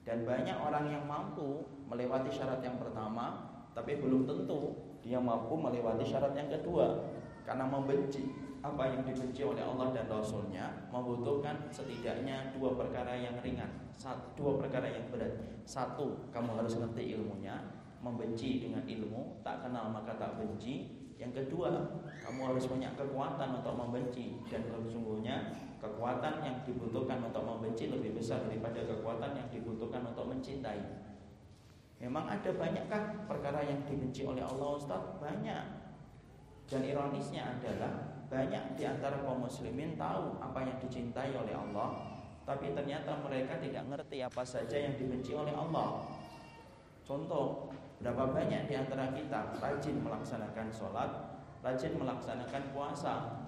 Dan 0.02 0.26
banyak 0.26 0.58
orang 0.58 0.90
yang 0.90 1.06
mampu 1.06 1.62
melewati 1.86 2.34
syarat 2.34 2.62
yang 2.66 2.82
pertama, 2.82 3.54
tapi 3.78 4.02
belum 4.02 4.26
tentu 4.26 4.74
dia 5.02 5.22
mampu 5.22 5.54
melewati 5.58 6.06
syarat 6.06 6.34
yang 6.34 6.50
kedua. 6.50 7.06
Karena 7.46 7.66
membenci 7.66 8.34
apa 8.62 8.94
yang 8.94 9.02
dibenci 9.02 9.42
oleh 9.42 9.66
Allah 9.66 9.90
dan 9.90 10.06
Rasulnya 10.06 10.70
membutuhkan 10.94 11.66
setidaknya 11.74 12.54
dua 12.54 12.78
perkara 12.78 13.18
yang 13.18 13.34
ringan, 13.42 13.90
satu, 13.98 14.38
dua 14.38 14.62
perkara 14.62 14.86
yang 14.86 15.10
berat. 15.10 15.34
Satu, 15.66 16.30
kamu 16.30 16.62
harus 16.62 16.78
ngerti 16.78 17.18
ilmunya, 17.18 17.58
membenci 18.02 18.62
dengan 18.62 18.86
ilmu, 18.86 19.42
tak 19.42 19.66
kenal 19.66 19.90
maka 19.90 20.14
tak 20.18 20.38
benci. 20.38 21.02
Yang 21.18 21.46
kedua, 21.46 21.70
kamu 22.26 22.54
harus 22.54 22.66
punya 22.66 22.90
kekuatan 22.98 23.62
untuk 23.62 23.78
membenci 23.78 24.42
dan 24.50 24.66
sesungguhnya 24.66 25.54
kekuatan 25.82 26.46
yang 26.46 26.62
dibutuhkan 26.62 27.20
untuk 27.26 27.42
membenci 27.42 27.90
lebih 27.90 28.14
besar 28.14 28.46
daripada 28.46 28.86
kekuatan 28.86 29.34
yang 29.34 29.48
dibutuhkan 29.50 30.06
untuk 30.06 30.30
mencintai. 30.30 30.80
Memang 31.98 32.30
ada 32.30 32.50
banyakkah 32.54 33.26
perkara 33.26 33.66
yang 33.66 33.82
dibenci 33.90 34.26
oleh 34.26 34.46
Allah 34.46 34.70
Ustaz? 34.78 35.02
Banyak. 35.18 35.64
Dan 36.70 36.82
ironisnya 36.86 37.58
adalah 37.58 38.22
banyak 38.30 38.80
di 38.80 38.88
antara 38.88 39.20
kaum 39.26 39.44
muslimin 39.44 40.00
tahu 40.00 40.40
apa 40.40 40.64
yang 40.64 40.78
dicintai 40.80 41.36
oleh 41.36 41.52
Allah, 41.52 42.16
tapi 42.48 42.72
ternyata 42.72 43.20
mereka 43.20 43.60
tidak 43.60 43.84
ngerti 43.92 44.24
apa 44.24 44.44
saja 44.46 44.78
yang 44.80 44.96
dibenci 44.96 45.36
oleh 45.36 45.52
Allah. 45.52 46.00
Contoh, 47.04 47.68
Berapa 48.02 48.34
banyak 48.34 48.66
di 48.66 48.74
antara 48.74 49.14
kita 49.14 49.62
rajin 49.62 50.02
melaksanakan 50.02 50.74
sholat, 50.74 51.38
rajin 51.62 51.94
melaksanakan 52.02 52.74
puasa, 52.74 53.46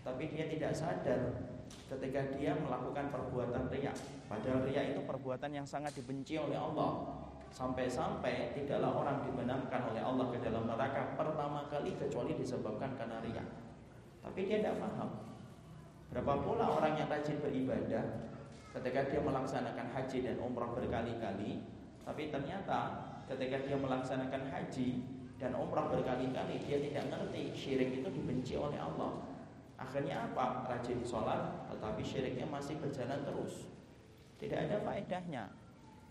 tapi 0.00 0.32
dia 0.32 0.48
tidak 0.48 0.72
sadar 0.72 1.49
ketika 1.90 2.20
dia 2.38 2.54
melakukan 2.54 3.10
perbuatan 3.10 3.66
riak. 3.66 3.98
Padahal 4.30 4.62
riak 4.62 4.94
itu 4.94 5.02
perbuatan 5.02 5.50
yang 5.50 5.66
sangat 5.66 5.90
dibenci 5.98 6.38
oleh 6.38 6.54
Allah. 6.54 7.18
Sampai-sampai 7.50 8.54
tidaklah 8.54 8.94
orang 8.94 9.26
dibenamkan 9.26 9.90
oleh 9.90 9.98
Allah 9.98 10.30
ke 10.30 10.38
dalam 10.38 10.70
neraka 10.70 11.18
pertama 11.18 11.66
kali 11.66 11.98
kecuali 11.98 12.38
disebabkan 12.38 12.94
karena 12.94 13.18
riak. 13.26 13.48
Tapi 14.22 14.46
dia 14.46 14.62
tidak 14.62 14.78
paham. 14.78 15.10
Berapa 16.14 16.46
pula 16.46 16.66
orang 16.70 16.94
yang 16.94 17.10
rajin 17.10 17.42
beribadah 17.42 18.30
ketika 18.70 19.10
dia 19.10 19.18
melaksanakan 19.18 19.90
haji 19.90 20.18
dan 20.22 20.38
umrah 20.38 20.70
berkali-kali, 20.70 21.66
tapi 22.06 22.30
ternyata 22.30 23.10
ketika 23.26 23.66
dia 23.66 23.74
melaksanakan 23.74 24.46
haji 24.46 25.02
dan 25.42 25.58
umrah 25.58 25.90
berkali-kali 25.90 26.62
dia 26.62 26.78
tidak 26.78 27.04
ngerti 27.10 27.50
syirik 27.50 27.90
itu 27.98 28.08
dibenci 28.14 28.54
oleh 28.54 28.78
Allah 28.78 29.26
akhirnya 29.80 30.28
apa 30.28 30.68
rajin 30.68 31.00
sholat 31.00 31.64
tetapi 31.72 32.04
syiriknya 32.04 32.44
masih 32.44 32.76
berjalan 32.76 33.24
terus 33.24 33.72
tidak 34.36 34.68
ada 34.68 34.76
faedahnya 34.84 35.48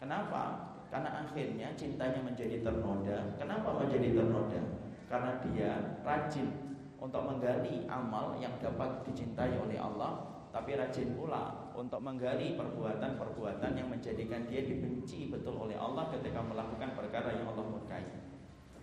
kenapa 0.01 0.73
karena 0.89 1.21
akhirnya 1.21 1.69
cintanya 1.77 2.19
menjadi 2.25 2.65
ternoda 2.65 3.37
kenapa 3.37 3.69
menjadi 3.77 4.17
ternoda 4.17 4.61
karena 5.05 5.31
dia 5.45 5.71
rajin 6.01 6.49
untuk 6.97 7.21
menggali 7.23 7.85
amal 7.85 8.33
yang 8.41 8.57
dapat 8.57 9.05
dicintai 9.05 9.53
oleh 9.55 9.77
Allah 9.77 10.39
tapi 10.49 10.73
rajin 10.73 11.13
pula 11.13 11.69
untuk 11.77 12.01
menggali 12.01 12.57
perbuatan-perbuatan 12.57 13.71
yang 13.77 13.87
menjadikan 13.87 14.49
dia 14.49 14.65
dibenci 14.65 15.29
betul 15.29 15.55
oleh 15.55 15.77
Allah 15.77 16.09
ketika 16.09 16.41
melakukan 16.41 16.97
perkara 16.97 17.37
yang 17.37 17.45
Allah 17.53 17.65
murkai. 17.69 18.03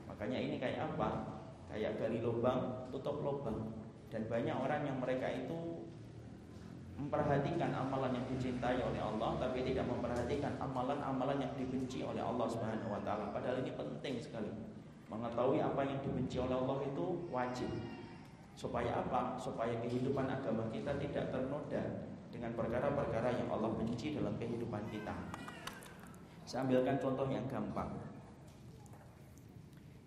Makanya 0.06 0.38
ini 0.38 0.56
kayak 0.62 0.94
apa? 0.94 1.42
Kayak 1.66 1.98
gali 1.98 2.22
lubang, 2.22 2.88
tutup 2.94 3.18
lubang. 3.20 3.74
Dan 4.16 4.32
banyak 4.32 4.56
orang 4.56 4.80
yang 4.88 4.96
mereka 4.96 5.28
itu 5.28 5.84
memperhatikan 6.96 7.68
amalan 7.76 8.16
yang 8.16 8.24
dicintai 8.32 8.80
oleh 8.80 8.96
Allah 8.96 9.36
tapi 9.36 9.60
tidak 9.60 9.84
memperhatikan 9.84 10.56
amalan-amalan 10.56 11.44
yang 11.44 11.52
dibenci 11.52 12.00
oleh 12.00 12.24
Allah 12.24 12.48
Subhanahu 12.48 12.96
wa 12.96 13.00
taala. 13.04 13.28
Padahal 13.28 13.60
ini 13.60 13.76
penting 13.76 14.16
sekali. 14.16 14.48
Mengetahui 15.12 15.60
apa 15.60 15.84
yang 15.84 16.00
dibenci 16.00 16.40
oleh 16.40 16.56
Allah 16.56 16.80
itu 16.88 17.28
wajib. 17.28 17.68
Supaya 18.56 19.04
apa? 19.04 19.36
Supaya 19.36 19.76
kehidupan 19.84 20.32
agama 20.32 20.64
kita 20.72 20.96
tidak 20.96 21.28
ternoda 21.28 21.84
dengan 22.32 22.56
perkara-perkara 22.56 23.36
yang 23.36 23.52
Allah 23.52 23.68
benci 23.76 24.16
dalam 24.16 24.32
kehidupan 24.40 24.80
kita. 24.88 25.12
Saya 26.48 26.64
ambilkan 26.64 26.96
contoh 26.96 27.28
yang 27.28 27.44
gampang. 27.52 27.92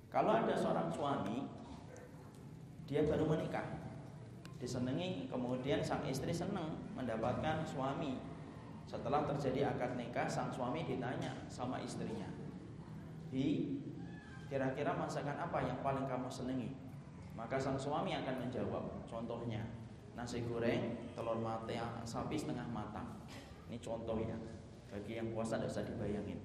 Kalau 0.09 0.33
ada 0.33 0.57
seorang 0.57 0.89
suami, 0.89 1.45
dia 2.89 3.05
baru 3.05 3.29
menikah, 3.29 3.78
disenangi, 4.59 5.25
kemudian 5.31 5.79
sang 5.79 6.03
istri 6.03 6.35
senang 6.35 6.75
mendapatkan 6.93 7.63
suami. 7.63 8.19
Setelah 8.83 9.23
terjadi 9.23 9.71
akad 9.73 9.95
nikah, 9.95 10.27
sang 10.27 10.51
suami 10.51 10.83
ditanya 10.83 11.31
sama 11.47 11.79
istrinya, 11.79 12.27
"Hi, 13.31 13.79
kira-kira 14.51 14.91
masakan 14.93 15.39
apa 15.39 15.63
yang 15.63 15.79
paling 15.79 16.05
kamu 16.05 16.27
senangi?" 16.27 16.89
Maka 17.39 17.55
sang 17.55 17.79
suami 17.79 18.11
akan 18.11 18.35
menjawab 18.43 19.07
Contohnya 19.07 19.63
Nasi 20.19 20.43
goreng 20.43 20.99
telur 21.15 21.39
mata 21.39 22.03
sapi 22.03 22.35
setengah 22.35 22.67
matang 22.67 23.23
Ini 23.71 23.79
contohnya 23.79 24.35
Bagi 24.91 25.15
yang 25.15 25.31
puasa 25.31 25.55
tidak 25.55 25.71
usah 25.71 25.87
dibayangin 25.87 26.35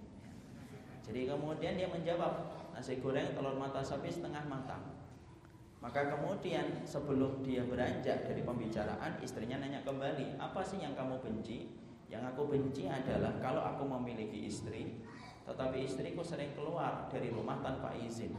Jadi 1.03 1.27
kemudian 1.27 1.75
dia 1.75 1.91
menjawab 1.91 2.47
Nasi 2.71 3.03
goreng 3.03 3.35
telur 3.35 3.59
mata 3.59 3.83
sapi 3.83 4.07
setengah 4.07 4.47
matang 4.47 4.95
maka 5.85 6.09
kemudian 6.09 6.81
sebelum 6.89 7.45
dia 7.45 7.61
beranjak 7.69 8.25
dari 8.25 8.41
pembicaraan 8.41 9.21
Istrinya 9.21 9.61
nanya 9.61 9.85
kembali 9.85 10.41
Apa 10.41 10.65
sih 10.65 10.81
yang 10.81 10.97
kamu 10.97 11.21
benci? 11.21 11.69
Yang 12.09 12.33
aku 12.33 12.49
benci 12.49 12.89
adalah 12.89 13.37
kalau 13.45 13.61
aku 13.61 13.85
memiliki 13.85 14.49
istri 14.49 14.97
Tetapi 15.45 15.85
istriku 15.85 16.25
sering 16.25 16.57
keluar 16.57 17.05
dari 17.13 17.29
rumah 17.29 17.61
tanpa 17.61 17.93
izin. 18.01 18.33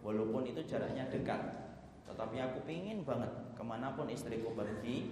Walaupun 0.00 0.48
itu 0.48 0.64
jaraknya 0.64 1.04
dekat 1.12 1.68
tetapi 2.06 2.38
aku 2.38 2.62
pingin 2.64 3.02
banget 3.02 3.28
ke 3.52 3.60
mana 3.66 3.92
pun 3.92 4.06
istriku 4.06 4.54
pergi 4.54 5.10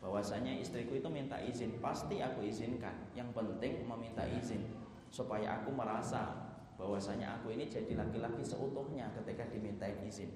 bahwasanya 0.00 0.56
istriku 0.56 0.98
itu 0.98 1.06
minta 1.06 1.38
izin. 1.38 1.78
Pasti 1.78 2.18
aku 2.18 2.42
izinkan. 2.42 3.12
Yang 3.14 3.36
penting 3.38 3.86
meminta 3.86 4.26
izin 4.26 4.66
supaya 5.14 5.62
aku 5.62 5.70
merasa 5.70 6.50
bahwasanya 6.74 7.38
aku 7.38 7.54
ini 7.54 7.70
jadi 7.70 7.92
laki-laki 7.94 8.42
seutuhnya 8.42 9.12
ketika 9.14 9.46
diminta 9.52 9.86
izin 9.86 10.32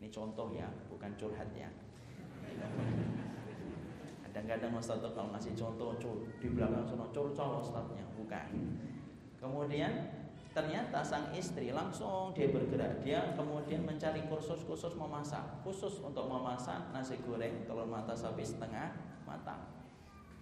ini 0.00 0.08
contoh 0.08 0.48
ya 0.56 0.64
bukan 0.88 1.12
curhat 1.20 1.52
ya. 1.52 1.68
Kadang-kadang 4.24 4.72
Ustaz 4.80 5.04
kalau 5.04 5.28
ngasih 5.36 5.52
contoh 5.52 5.92
cur, 6.00 6.24
di 6.40 6.48
belakang 6.48 6.88
sana 6.88 7.04
curcol 7.12 7.60
Ustaznya. 7.60 8.08
Bukan. 8.16 8.48
Kemudian 9.36 9.92
Ternyata 10.50 10.98
sang 10.98 11.30
istri 11.30 11.70
langsung 11.70 12.34
dia 12.34 12.50
bergerak. 12.50 13.06
Dia 13.06 13.38
kemudian 13.38 13.86
mencari 13.86 14.26
kursus-kursus 14.26 14.98
memasak. 14.98 15.46
Khusus 15.62 16.02
untuk 16.02 16.26
memasak 16.26 16.90
nasi 16.90 17.22
goreng 17.22 17.62
telur 17.70 17.86
mata 17.86 18.10
sapi 18.18 18.42
setengah 18.42 18.90
matang. 19.22 19.62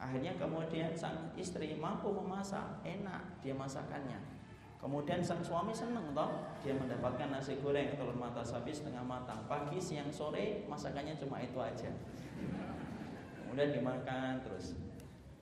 Akhirnya 0.00 0.32
kemudian 0.40 0.96
sang 0.96 1.28
istri 1.36 1.76
mampu 1.76 2.08
memasak. 2.08 2.80
Enak 2.88 3.44
dia 3.44 3.52
masakannya 3.52 4.37
Kemudian 4.78 5.18
sang 5.18 5.42
suami 5.42 5.74
senang 5.74 6.14
toh 6.14 6.30
Dia 6.62 6.78
mendapatkan 6.78 7.34
nasi 7.34 7.58
goreng 7.58 7.98
telur 7.98 8.14
mata 8.14 8.46
sapi 8.46 8.70
setengah 8.70 9.02
matang 9.02 9.42
Pagi, 9.50 9.82
siang, 9.82 10.06
sore 10.14 10.64
masakannya 10.70 11.18
cuma 11.18 11.42
itu 11.42 11.58
aja 11.58 11.90
Kemudian 13.42 13.74
dimakan 13.74 14.38
terus 14.46 14.78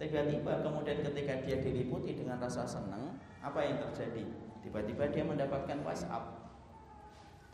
Tiba-tiba 0.01 0.65
kemudian 0.65 1.05
ketika 1.05 1.45
dia 1.45 1.57
diliputi 1.61 2.17
dengan 2.17 2.41
rasa 2.41 2.65
senang 2.65 3.21
Apa 3.45 3.61
yang 3.61 3.77
terjadi? 3.81 4.47
Tiba-tiba 4.67 5.07
dia 5.15 5.23
mendapatkan 5.23 5.79
WhatsApp. 5.87 6.43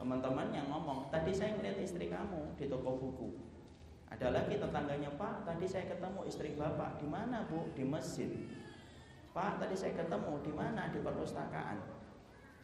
teman-teman 0.01 0.51
yang 0.51 0.67
ngomong, 0.67 1.13
tadi 1.15 1.31
saya 1.31 1.55
melihat 1.55 1.79
istri 1.79 2.11
kamu 2.11 2.59
di 2.59 2.67
toko 2.67 2.99
buku. 2.99 3.39
Ada 4.11 4.35
lagi 4.35 4.59
tetangganya, 4.59 5.15
Pak, 5.15 5.47
tadi 5.47 5.69
saya 5.69 5.87
ketemu 5.87 6.27
istri 6.27 6.59
Bapak. 6.59 6.99
Di 6.99 7.07
mana, 7.07 7.47
Bu? 7.47 7.71
Di 7.77 7.87
masjid. 7.87 8.27
Pak, 9.33 9.65
tadi 9.65 9.73
saya 9.73 9.97
ketemu 9.97 10.45
di 10.45 10.53
mana? 10.53 10.93
Di 10.93 11.01
perpustakaan. 11.01 11.81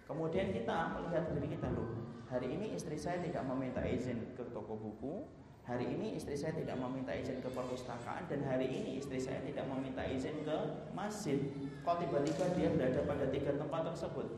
Kemudian 0.05 0.53
kita 0.53 0.93
melihat 1.01 1.33
diri 1.33 1.57
kita 1.57 1.69
loh. 1.73 1.97
Hari 2.29 2.45
ini 2.45 2.77
istri 2.77 2.93
saya 3.01 3.25
tidak 3.25 3.41
meminta 3.49 3.81
izin 3.81 4.37
ke 4.37 4.45
toko 4.53 4.77
buku. 4.77 5.25
Hari 5.65 5.85
ini 5.85 6.17
istri 6.17 6.37
saya 6.37 6.53
tidak 6.57 6.77
meminta 6.81 7.13
izin 7.13 7.41
ke 7.45 7.49
perpustakaan 7.53 8.25
dan 8.29 8.41
hari 8.45 8.69
ini 8.69 9.01
istri 9.01 9.21
saya 9.21 9.41
tidak 9.45 9.69
meminta 9.69 10.05
izin 10.05 10.45
ke 10.45 10.57
masjid. 10.93 11.41
Kok 11.85 12.05
tiba-tiba 12.05 12.45
dia 12.57 12.69
berada 12.73 13.01
pada 13.05 13.29
tiga 13.33 13.53
tempat 13.57 13.93
tersebut? 13.93 14.29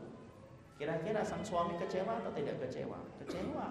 Kira-kira 0.75 1.23
sang 1.23 1.43
suami 1.43 1.79
kecewa 1.79 2.19
atau 2.19 2.31
tidak 2.35 2.63
kecewa? 2.63 2.99
Kecewa. 3.23 3.67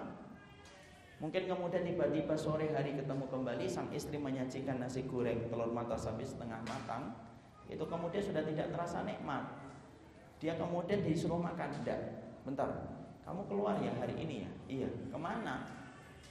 Mungkin 1.21 1.45
kemudian 1.49 1.85
tiba-tiba 1.85 2.33
sore 2.33 2.69
hari 2.73 2.97
ketemu 2.97 3.25
kembali 3.29 3.65
sang 3.69 3.93
istri 3.93 4.17
menyajikan 4.17 4.81
nasi 4.81 5.05
goreng 5.05 5.49
telur 5.49 5.69
mata 5.69 5.93
sapi 5.93 6.25
setengah 6.25 6.61
matang. 6.65 7.13
Itu 7.71 7.87
kemudian 7.87 8.19
sudah 8.19 8.43
tidak 8.43 8.75
terasa 8.75 9.07
nikmat. 9.07 9.47
Dia 10.43 10.59
kemudian 10.59 10.99
disuruh 10.99 11.39
makan. 11.39 11.71
Tidak, 11.79 11.99
bentar. 12.43 12.67
Kamu 13.23 13.47
keluar 13.47 13.79
ya 13.79 13.95
hari 13.95 14.19
ini 14.19 14.43
ya? 14.43 14.51
Iya. 14.67 14.89
Ke 15.07 15.15
mana? 15.15 15.63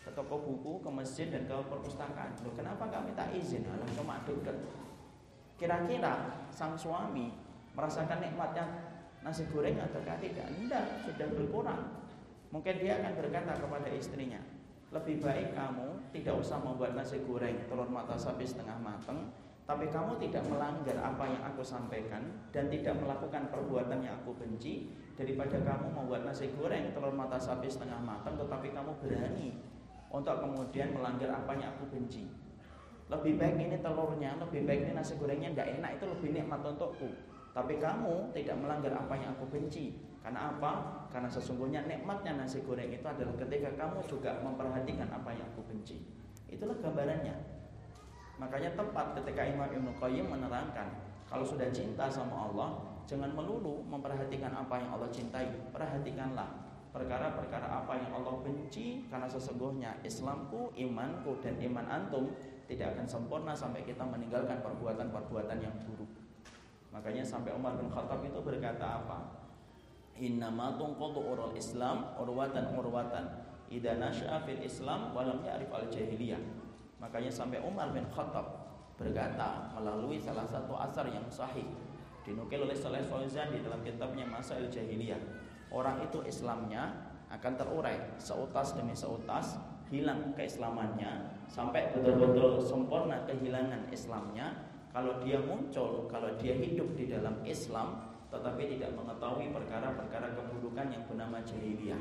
Ke 0.05 0.13
toko 0.13 0.37
buku, 0.45 0.85
ke 0.85 0.91
masjid 0.93 1.33
dan 1.33 1.49
ke 1.49 1.57
perpustakaan. 1.65 2.37
Loh, 2.45 2.53
kenapa 2.53 2.93
kami 2.93 3.17
tak 3.17 3.33
izin? 3.33 3.65
Alah, 3.65 3.89
cuma 3.97 4.21
dekat. 4.29 4.57
Kira-kira 5.57 6.45
sang 6.53 6.77
suami 6.77 7.33
merasakan 7.73 8.21
nikmatnya 8.21 8.65
nasi 9.25 9.49
goreng 9.49 9.77
ataukah 9.81 10.17
tidak? 10.21 10.49
Tidak, 10.49 10.85
sudah 11.09 11.29
berkurang. 11.37 11.83
Mungkin 12.51 12.75
dia 12.83 12.99
akan 12.99 13.13
berkata 13.15 13.53
kepada 13.55 13.89
istrinya, 13.95 14.41
lebih 14.91 15.23
baik 15.23 15.55
kamu 15.55 16.11
tidak 16.11 16.35
usah 16.43 16.59
membuat 16.59 16.99
nasi 16.99 17.23
goreng 17.23 17.63
telur 17.71 17.87
mata 17.87 18.19
sapi 18.19 18.43
setengah 18.43 18.75
matang, 18.83 19.31
tapi 19.71 19.87
kamu 19.87 20.19
tidak 20.19 20.43
melanggar 20.51 20.99
apa 20.99 21.31
yang 21.31 21.47
aku 21.47 21.63
sampaikan 21.63 22.27
dan 22.51 22.67
tidak 22.67 22.99
melakukan 22.99 23.47
perbuatan 23.55 24.03
yang 24.03 24.19
aku 24.19 24.35
benci 24.35 24.91
daripada 25.15 25.63
kamu 25.63 25.95
membuat 25.95 26.27
nasi 26.27 26.51
goreng 26.59 26.91
telur 26.91 27.15
mata 27.15 27.39
sapi 27.39 27.71
setengah 27.71 28.03
matang 28.03 28.35
tetapi 28.35 28.75
kamu 28.75 28.91
berani 28.99 29.63
untuk 30.11 30.43
kemudian 30.43 30.91
melanggar 30.91 31.31
apa 31.31 31.55
yang 31.55 31.71
aku 31.79 31.87
benci. 31.87 32.27
Lebih 33.07 33.39
baik 33.39 33.63
ini 33.63 33.79
telurnya, 33.79 34.35
lebih 34.43 34.67
baik 34.67 34.91
ini 34.91 34.93
nasi 34.99 35.15
gorengnya 35.15 35.55
tidak 35.55 35.79
enak 35.79 35.91
itu 36.03 36.05
lebih 36.19 36.29
nikmat 36.35 36.67
untukku 36.67 37.11
tapi 37.55 37.79
kamu 37.79 38.35
tidak 38.35 38.59
melanggar 38.59 38.91
apa 38.99 39.15
yang 39.15 39.31
aku 39.39 39.47
benci. 39.55 39.95
Karena 40.19 40.51
apa? 40.51 41.07
Karena 41.15 41.31
sesungguhnya 41.31 41.87
nikmatnya 41.87 42.43
nasi 42.43 42.59
goreng 42.67 42.91
itu 42.91 43.07
adalah 43.07 43.39
ketika 43.39 43.71
kamu 43.79 44.03
juga 44.11 44.35
memperhatikan 44.43 45.07
apa 45.15 45.31
yang 45.31 45.47
aku 45.55 45.63
benci. 45.71 46.03
Itulah 46.51 46.75
gambarannya. 46.83 47.60
Makanya 48.41 48.73
tepat 48.73 49.13
ketika 49.21 49.45
Imam 49.45 49.69
Ibnu 49.69 49.93
Qayyim 50.01 50.33
menerangkan, 50.33 50.89
kalau 51.29 51.45
sudah 51.45 51.69
cinta 51.69 52.09
sama 52.09 52.49
Allah, 52.49 52.81
jangan 53.05 53.37
melulu 53.37 53.85
memperhatikan 53.85 54.51
apa 54.57 54.81
yang 54.81 54.97
Allah 54.97 55.13
cintai. 55.13 55.47
Perhatikanlah 55.69 56.49
perkara-perkara 56.91 57.69
apa 57.85 57.93
yang 58.01 58.11
Allah 58.17 58.41
benci 58.43 59.07
karena 59.07 59.29
sesungguhnya 59.29 60.01
Islamku, 60.03 60.75
imanku 60.75 61.39
dan 61.39 61.61
iman 61.61 61.87
antum 61.87 62.35
tidak 62.67 62.97
akan 62.97 63.07
sempurna 63.07 63.53
sampai 63.53 63.85
kita 63.87 64.03
meninggalkan 64.03 64.59
perbuatan-perbuatan 64.65 65.59
yang 65.61 65.75
buruk. 65.87 66.11
Makanya 66.91 67.23
sampai 67.23 67.55
Umar 67.55 67.79
bin 67.79 67.87
Khattab 67.93 68.25
itu 68.27 68.41
berkata 68.43 69.05
apa? 69.05 69.19
Innama 70.19 70.75
urul 70.81 71.55
Islam 71.55 72.17
urwatan 72.19 72.75
urwatan. 72.75 73.47
Fil 73.71 74.61
Islam 74.67 75.15
walam 75.15 75.47
ya'rif 75.47 75.71
al 75.71 75.87
jahiliyah. 75.87 76.60
Makanya 77.01 77.33
sampai 77.33 77.59
Umar 77.65 77.91
bin 77.97 78.05
Khattab 78.13 78.71
berkata 79.01 79.73
melalui 79.73 80.21
salah 80.21 80.45
satu 80.45 80.77
asar 80.77 81.09
yang 81.09 81.25
sahih 81.33 81.65
dinukil 82.21 82.69
oleh 82.69 82.77
Saleh 82.77 83.01
Fauzan 83.09 83.49
di 83.49 83.65
dalam 83.65 83.81
kitabnya 83.81 84.29
Masail 84.29 84.69
Jahiliyah. 84.69 85.19
Orang 85.73 86.05
itu 86.05 86.21
Islamnya 86.29 86.93
akan 87.33 87.53
terurai 87.57 87.97
seutas 88.21 88.77
demi 88.77 88.93
seutas 88.93 89.57
hilang 89.89 90.37
keislamannya 90.37 91.41
sampai 91.51 91.91
betul-betul 91.91 92.63
sempurna 92.63 93.27
kehilangan 93.27 93.91
Islamnya 93.91 94.71
kalau 94.91 95.23
dia 95.23 95.39
muncul, 95.39 96.11
kalau 96.11 96.35
dia 96.39 96.55
hidup 96.59 96.95
di 96.99 97.11
dalam 97.11 97.43
Islam 97.47 98.11
tetapi 98.31 98.79
tidak 98.79 98.95
mengetahui 98.95 99.51
perkara-perkara 99.51 100.39
keburukan 100.39 100.87
yang 100.95 101.03
bernama 101.11 101.43
jahiliyah. 101.43 101.99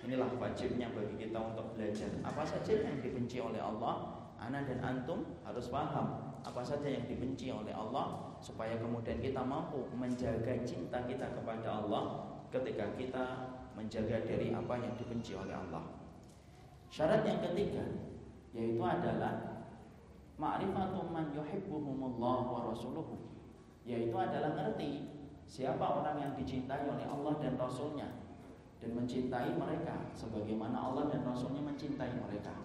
Inilah 0.00 0.32
wajibnya 0.40 0.88
bagi 0.96 1.28
kita 1.28 1.36
untuk 1.36 1.76
belajar. 1.76 2.08
Apa 2.24 2.40
saja 2.40 2.72
yang 2.72 3.04
dibenci 3.04 3.36
oleh 3.36 3.60
Allah, 3.60 4.24
ana 4.40 4.64
dan 4.64 4.80
antum 4.80 5.36
harus 5.44 5.68
paham 5.68 6.30
apa 6.40 6.64
saja 6.64 6.88
yang 6.88 7.04
dibenci 7.04 7.52
oleh 7.52 7.76
Allah 7.76 8.32
supaya 8.40 8.80
kemudian 8.80 9.20
kita 9.20 9.44
mampu 9.44 9.84
menjaga 9.92 10.64
cinta 10.64 11.04
kita 11.04 11.36
kepada 11.36 11.84
Allah 11.84 12.32
ketika 12.48 12.96
kita 12.96 13.24
menjaga 13.76 14.24
dari 14.24 14.48
apa 14.48 14.74
yang 14.80 14.96
dibenci 14.96 15.36
oleh 15.36 15.52
Allah. 15.52 15.84
Syarat 16.88 17.28
yang 17.28 17.44
ketiga 17.44 17.84
yaitu 18.56 18.80
adalah 18.80 19.62
ma'rifatu 20.40 21.12
man 21.12 21.30
yuhibbuhumullah 21.36 22.38
wa 22.48 22.60
rasuluhu 22.72 23.30
yaitu 23.84 24.16
adalah 24.16 24.56
ngerti 24.56 25.06
siapa 25.44 25.82
orang 25.82 26.16
yang 26.18 26.32
dicintai 26.34 26.88
oleh 26.88 27.06
Allah 27.06 27.38
dan 27.38 27.54
Rasulnya 27.60 28.08
dan 28.80 28.96
mencintai 28.96 29.52
mereka 29.60 30.08
sebagaimana 30.16 30.80
Allah 30.80 31.12
dan 31.12 31.20
Rasulnya 31.20 31.60
mencintai 31.60 32.16
mereka. 32.16 32.56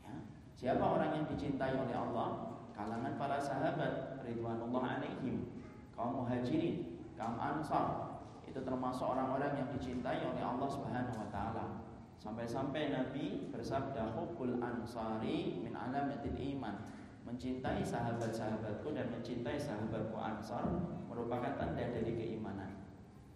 Ya. 0.00 0.16
siapa 0.56 0.80
orang 0.80 1.12
yang 1.12 1.24
dicintai 1.28 1.76
oleh 1.76 1.92
Allah? 1.92 2.56
Kalangan 2.72 3.20
para 3.20 3.36
sahabat 3.36 4.24
ridwanullah 4.24 4.98
alaihim. 4.98 5.52
Kaum 5.92 6.24
muhajirin 6.24 7.04
kaum 7.20 7.36
ansar. 7.36 8.16
Itu 8.48 8.64
termasuk 8.64 9.04
orang-orang 9.04 9.60
yang 9.60 9.68
dicintai 9.76 10.24
oleh 10.24 10.40
Allah 10.40 10.68
Subhanahu 10.72 11.20
wa 11.20 11.28
taala. 11.28 11.84
Sampai-sampai 12.16 12.90
Nabi 12.90 13.52
bersabda 13.52 14.16
Hubbul 14.16 14.56
ansari 14.64 15.60
min 15.60 15.76
alamatil 15.76 16.38
iman. 16.56 16.80
Mencintai 17.28 17.84
sahabat-sahabatku 17.84 18.96
dan 18.96 19.12
mencintai 19.12 19.60
sahabatku 19.60 20.16
ansar 20.16 20.64
Merupakan 21.12 21.60
tanda 21.60 21.84
dari 21.92 22.16
keimanan 22.16 22.67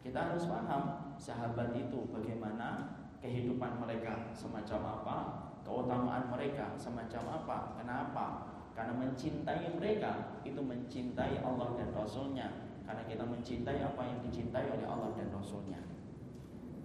Kita 0.02 0.18
harus 0.18 0.50
paham 0.50 1.14
sahabat 1.14 1.72
itu 1.78 2.10
bagaimana 2.10 2.98
kehidupan 3.22 3.78
mereka 3.78 4.34
semacam 4.34 4.98
apa 4.98 5.18
Keutamaan 5.62 6.26
mereka 6.34 6.74
semacam 6.74 7.38
apa 7.38 7.56
Kenapa? 7.78 8.26
Karena 8.74 8.98
mencintai 8.98 9.78
mereka 9.78 10.42
itu 10.42 10.58
mencintai 10.58 11.38
Allah 11.46 11.78
dan 11.78 11.94
Rasulnya 11.94 12.50
Karena 12.82 13.06
kita 13.06 13.22
mencintai 13.22 13.78
apa 13.78 14.02
yang 14.02 14.18
dicintai 14.26 14.66
oleh 14.74 14.86
Allah 14.90 15.14
dan 15.14 15.30
Rasulnya 15.30 15.92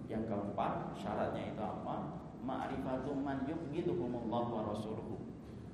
yang 0.08 0.24
keempat, 0.24 0.96
syaratnya 0.96 1.52
itu 1.52 1.60
apa? 1.60 2.16
Ma'rifatu 2.40 3.12
man 3.12 3.44
yubghiduhumullah 3.44 4.44
wa 4.48 4.62
rasuluhu. 4.72 5.27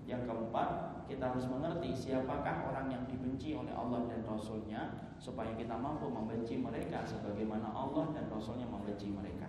Yang 0.05 0.29
keempat, 0.29 0.69
kita 1.09 1.33
harus 1.33 1.49
mengerti 1.49 1.91
siapakah 1.97 2.69
orang 2.69 2.93
yang 2.93 3.05
dibenci 3.09 3.57
oleh 3.57 3.73
Allah 3.73 4.05
dan 4.09 4.21
Rasulnya 4.25 5.13
supaya 5.17 5.53
kita 5.57 5.73
mampu 5.77 6.13
membenci 6.13 6.61
mereka 6.61 7.05
sebagaimana 7.09 7.73
Allah 7.73 8.13
dan 8.13 8.29
Rasulnya 8.29 8.69
membenci 8.69 9.09
mereka. 9.09 9.49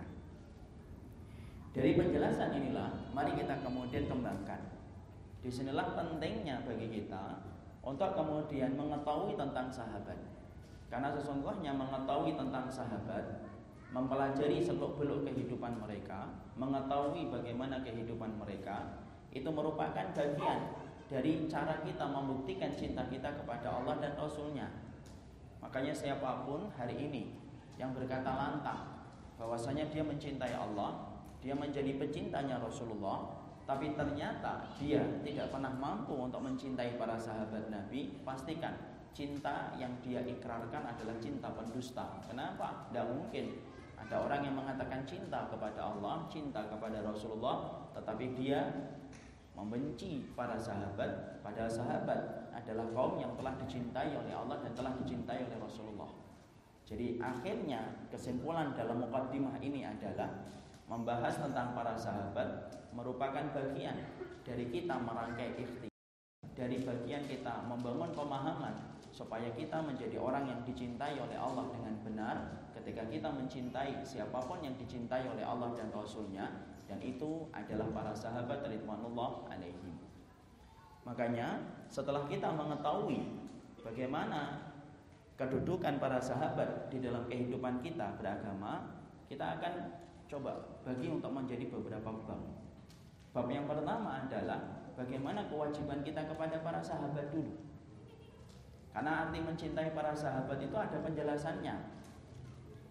Dari 1.76 1.92
penjelasan 1.92 2.56
inilah, 2.56 3.12
mari 3.12 3.36
kita 3.36 3.60
kemudian 3.60 4.08
kembangkan. 4.08 4.80
Di 5.44 5.52
sinilah 5.52 5.92
pentingnya 5.92 6.64
bagi 6.64 6.88
kita 6.88 7.36
untuk 7.84 8.16
kemudian 8.16 8.72
mengetahui 8.80 9.36
tentang 9.36 9.68
sahabat. 9.68 10.16
Karena 10.88 11.12
sesungguhnya 11.12 11.76
mengetahui 11.76 12.32
tentang 12.32 12.72
sahabat 12.72 13.44
mempelajari 13.94 14.58
seluk-beluk 14.60 15.24
kehidupan 15.28 15.78
mereka, 15.78 16.32
mengetahui 16.58 17.30
bagaimana 17.30 17.80
kehidupan 17.80 18.34
mereka, 18.40 19.05
itu 19.36 19.48
merupakan 19.52 20.06
bagian 20.16 20.60
dari 21.06 21.46
cara 21.46 21.78
kita 21.84 22.02
membuktikan 22.08 22.72
cinta 22.74 23.06
kita 23.06 23.30
kepada 23.36 23.68
Allah 23.68 24.00
dan 24.02 24.16
Rasulnya. 24.18 24.66
Makanya 25.62 25.94
siapa 25.94 26.42
pun 26.42 26.72
hari 26.74 26.98
ini 26.98 27.36
yang 27.76 27.92
berkata 27.92 28.26
lantang 28.26 29.06
bahwasanya 29.36 29.86
dia 29.92 30.02
mencintai 30.02 30.56
Allah, 30.56 31.14
dia 31.44 31.52
menjadi 31.52 31.94
pecintanya 32.00 32.58
Rasulullah, 32.58 33.36
tapi 33.68 33.92
ternyata 33.94 34.66
dia 34.80 35.04
tidak 35.22 35.52
pernah 35.52 35.70
mampu 35.74 36.16
untuk 36.16 36.40
mencintai 36.42 36.96
para 36.96 37.20
sahabat 37.20 37.68
Nabi, 37.68 38.22
pastikan 38.24 38.74
cinta 39.12 39.72
yang 39.76 39.92
dia 40.04 40.20
ikrarkan 40.24 40.92
adalah 40.92 41.16
cinta 41.20 41.48
pendusta. 41.52 42.20
Kenapa? 42.28 42.88
Tidak 42.88 43.06
mungkin 43.08 43.58
ada 43.96 44.22
orang 44.22 44.40
yang 44.44 44.54
mengatakan 44.54 45.02
cinta 45.08 45.48
kepada 45.48 45.82
Allah, 45.82 46.28
cinta 46.28 46.62
kepada 46.68 47.00
Rasulullah, 47.00 47.88
tetapi 47.96 48.36
dia 48.36 48.60
membenci 49.56 50.28
para 50.36 50.60
sahabat. 50.60 51.40
Padahal 51.40 51.72
sahabat 51.72 52.52
adalah 52.52 52.86
kaum 52.92 53.16
yang 53.16 53.32
telah 53.34 53.56
dicintai 53.56 54.12
oleh 54.12 54.36
Allah 54.36 54.60
dan 54.60 54.76
telah 54.76 54.92
dicintai 55.00 55.48
oleh 55.48 55.58
Rasulullah. 55.58 56.12
Jadi 56.86 57.18
akhirnya 57.18 58.06
kesimpulan 58.12 58.76
dalam 58.76 59.02
mukaddimah 59.02 59.58
ini 59.58 59.82
adalah 59.82 60.46
membahas 60.86 61.34
tentang 61.42 61.74
para 61.74 61.98
sahabat 61.98 62.70
merupakan 62.94 63.42
bagian 63.50 64.06
dari 64.46 64.70
kita 64.70 64.94
merangkai 64.94 65.58
ikhtiar 65.58 65.90
dari 66.56 66.80
bagian 66.80 67.26
kita 67.28 67.68
membangun 67.68 68.14
pemahaman 68.16 68.96
supaya 69.12 69.52
kita 69.52 69.82
menjadi 69.84 70.16
orang 70.16 70.48
yang 70.48 70.60
dicintai 70.64 71.18
oleh 71.20 71.36
Allah 71.36 71.68
dengan 71.68 71.94
benar 72.00 72.36
ketika 72.72 73.04
kita 73.12 73.28
mencintai 73.28 74.00
siapa 74.06 74.40
pun 74.40 74.64
yang 74.64 74.72
dicintai 74.80 75.28
oleh 75.28 75.44
Allah 75.44 75.76
dan 75.76 75.92
Rasulnya 75.92 76.48
dan 76.86 76.98
itu 77.02 77.50
adalah 77.50 77.90
para 77.90 78.12
sahabat 78.14 78.62
ridwanullah 78.66 79.50
alaihim. 79.50 79.98
Makanya 81.06 81.62
setelah 81.86 82.26
kita 82.26 82.50
mengetahui 82.50 83.46
bagaimana 83.82 84.72
kedudukan 85.38 86.02
para 86.02 86.18
sahabat 86.18 86.90
di 86.90 86.98
dalam 86.98 87.28
kehidupan 87.30 87.84
kita 87.84 88.18
beragama 88.18 88.96
kita 89.26 89.58
akan 89.58 89.72
coba 90.26 90.82
bagi 90.82 91.10
untuk 91.10 91.30
menjadi 91.30 91.70
beberapa 91.70 92.10
bab. 92.10 92.42
Bab 93.30 93.46
yang 93.52 93.68
pertama 93.68 94.26
adalah 94.26 94.90
bagaimana 94.96 95.46
kewajiban 95.46 96.02
kita 96.02 96.26
kepada 96.26 96.62
para 96.64 96.80
sahabat 96.82 97.30
dulu. 97.30 97.52
Karena 98.96 99.28
arti 99.28 99.44
mencintai 99.44 99.92
para 99.92 100.16
sahabat 100.16 100.56
itu 100.56 100.72
ada 100.72 100.96
penjelasannya. 101.04 101.74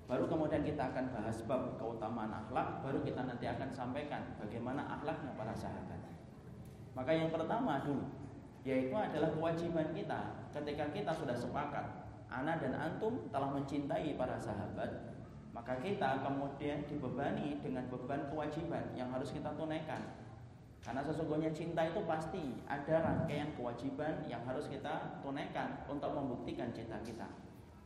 Baru 0.06 0.30
kemudian 0.30 0.62
kita 0.62 0.94
akan 0.94 1.10
bahas 1.10 1.42
bab 1.50 1.82
keutamaan 1.82 2.30
akhlak, 2.30 2.86
baru 2.86 3.02
kita 3.02 3.26
nanti 3.26 3.50
akan 3.50 3.70
sampaikan 3.74 4.38
bagaimana 4.38 4.86
akhlaknya 4.86 5.34
para 5.34 5.54
sahabat. 5.58 5.98
Maka 6.94 7.12
yang 7.12 7.34
pertama 7.34 7.82
dulu, 7.82 8.06
yaitu 8.62 8.94
adalah 8.94 9.34
kewajiban 9.34 9.90
kita 9.98 10.46
ketika 10.54 10.86
kita 10.94 11.12
sudah 11.12 11.34
sepakat, 11.34 12.06
ana 12.30 12.54
dan 12.62 12.78
antum 12.78 13.26
telah 13.34 13.50
mencintai 13.50 14.14
para 14.14 14.38
sahabat, 14.38 15.18
maka 15.50 15.74
kita 15.82 16.22
kemudian 16.22 16.86
dibebani 16.86 17.58
dengan 17.66 17.90
beban 17.90 18.30
kewajiban 18.30 18.94
yang 18.94 19.10
harus 19.10 19.34
kita 19.34 19.50
tunaikan 19.58 20.26
karena 20.86 21.02
sesungguhnya 21.02 21.50
cinta 21.50 21.82
itu 21.82 21.98
pasti 22.06 22.62
ada 22.70 23.02
rangkaian 23.02 23.58
kewajiban 23.58 24.22
yang 24.30 24.46
harus 24.46 24.70
kita 24.70 25.18
tunaikan 25.26 25.82
untuk 25.90 26.14
membuktikan 26.14 26.70
cinta 26.78 27.02
kita. 27.02 27.26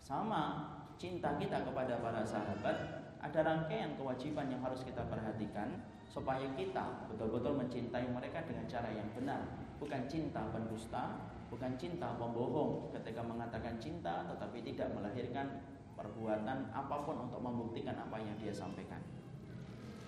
Sama 0.04 0.68
cinta 1.00 1.40
kita 1.40 1.64
kepada 1.64 2.04
para 2.04 2.22
sahabat 2.28 2.76
ada 3.24 3.40
rangkaian 3.40 3.96
kewajiban 3.96 4.52
yang 4.52 4.60
harus 4.60 4.84
kita 4.84 5.00
perhatikan 5.08 5.80
supaya 6.12 6.44
kita 6.60 7.08
betul-betul 7.08 7.56
mencintai 7.56 8.04
mereka 8.12 8.44
dengan 8.44 8.68
cara 8.68 8.92
yang 8.92 9.08
benar, 9.16 9.40
bukan 9.80 10.04
cinta 10.12 10.44
pendusta, 10.52 11.24
bukan 11.48 11.80
cinta 11.80 12.20
pembohong 12.20 12.92
ketika 12.92 13.24
mengatakan 13.24 13.80
cinta 13.80 14.28
tetapi 14.28 14.60
tidak 14.60 14.92
melahirkan 14.92 15.64
perbuatan 15.96 16.68
apa 16.76 16.96
pun 17.08 17.28
untuk 17.32 17.40
membuktikan 17.40 17.96
apa 17.96 18.20
yang 18.20 18.36
dia 18.36 18.52
sampaikan. 18.52 19.00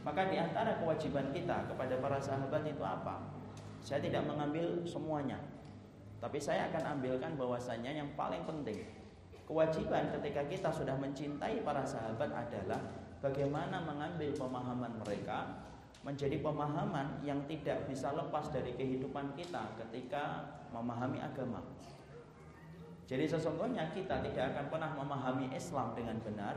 Maka 0.03 0.27
di 0.27 0.35
antara 0.39 0.75
kewajiban 0.81 1.31
kita 1.31 1.71
kepada 1.71 2.03
para 2.03 2.19
sahabat 2.19 2.67
itu 2.67 2.83
apa? 2.83 3.31
Saya 3.79 4.03
tidak 4.03 4.27
mengambil 4.27 4.83
semuanya. 4.83 5.39
Tapi 6.19 6.37
saya 6.41 6.67
akan 6.73 6.99
ambilkan 6.99 7.37
bahwasannya 7.37 7.91
yang 7.97 8.09
paling 8.17 8.43
penting 8.45 9.00
Kewajiban 9.51 10.15
ketika 10.15 10.47
kita 10.47 10.71
sudah 10.71 10.95
mencintai 10.95 11.59
para 11.59 11.83
sahabat 11.83 12.31
adalah 12.31 12.79
Bagaimana 13.19 13.83
mengambil 13.83 14.31
pemahaman 14.31 14.95
mereka 15.03 15.67
Menjadi 16.07 16.39
pemahaman 16.39 17.19
yang 17.19 17.43
tidak 17.51 17.83
bisa 17.83 18.15
lepas 18.15 18.47
dari 18.47 18.71
kehidupan 18.79 19.35
kita 19.35 19.75
ketika 19.75 20.55
memahami 20.71 21.19
agama 21.19 21.59
Jadi 23.03 23.27
sesungguhnya 23.27 23.91
kita 23.91 24.23
tidak 24.23 24.55
akan 24.55 24.65
pernah 24.71 24.95
memahami 24.95 25.51
Islam 25.51 25.99
dengan 25.99 26.15
benar 26.23 26.55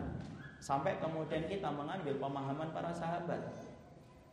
Sampai 0.62 1.02
kemudian 1.02 1.50
kita 1.50 1.74
mengambil 1.74 2.14
pemahaman 2.14 2.70
para 2.70 2.94
sahabat 2.94 3.42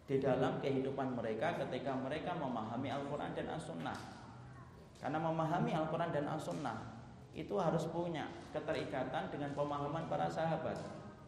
di 0.06 0.22
dalam 0.22 0.62
kehidupan 0.62 1.18
mereka 1.18 1.58
ketika 1.66 1.98
mereka 1.98 2.38
memahami 2.38 2.94
Al-Quran 2.94 3.32
dan 3.32 3.48
As-Sunnah. 3.52 3.96
Karena 5.00 5.20
memahami 5.24 5.72
Al-Quran 5.72 6.12
dan 6.12 6.28
As-Sunnah 6.28 6.91
itu 7.32 7.56
harus 7.56 7.88
punya 7.88 8.28
keterikatan 8.52 9.32
dengan 9.32 9.56
pemahaman 9.56 10.08
para 10.12 10.28
sahabat. 10.28 10.76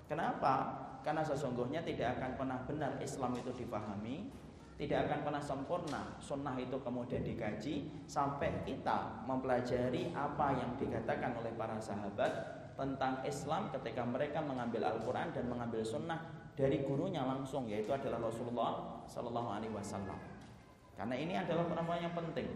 Kenapa? 0.08 0.84
Karena 1.04 1.24
sesungguhnya 1.24 1.84
tidak 1.84 2.20
akan 2.20 2.32
pernah 2.40 2.60
benar 2.68 2.92
Islam 3.00 3.36
itu 3.36 3.52
dipahami, 3.56 4.28
tidak 4.80 5.08
akan 5.08 5.20
pernah 5.24 5.44
sempurna 5.44 6.02
sunnah 6.20 6.56
itu 6.58 6.76
kemudian 6.82 7.22
dikaji 7.22 7.88
sampai 8.10 8.66
kita 8.66 9.24
mempelajari 9.24 10.12
apa 10.12 10.58
yang 10.58 10.76
dikatakan 10.76 11.38
oleh 11.40 11.54
para 11.56 11.78
sahabat 11.78 12.32
tentang 12.74 13.22
Islam 13.22 13.70
ketika 13.70 14.02
mereka 14.02 14.42
mengambil 14.42 14.90
Al-Quran 14.90 15.30
dan 15.30 15.46
mengambil 15.46 15.86
sunnah 15.86 16.20
dari 16.58 16.82
gurunya 16.82 17.22
langsung 17.22 17.70
yaitu 17.70 17.94
adalah 17.94 18.30
Rasulullah 18.30 19.02
Sallallahu 19.06 19.50
Alaihi 19.62 19.74
Wasallam. 19.74 20.18
Karena 20.94 21.16
ini 21.18 21.34
adalah 21.38 21.66
perempuan 21.70 22.02
yang 22.02 22.14
penting. 22.14 22.50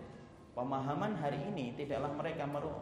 Pemahaman 0.57 1.13
hari 1.21 1.37
ini 1.53 1.77
tidaklah 1.77 2.09
mereka 2.17 2.49
meru 2.49 2.73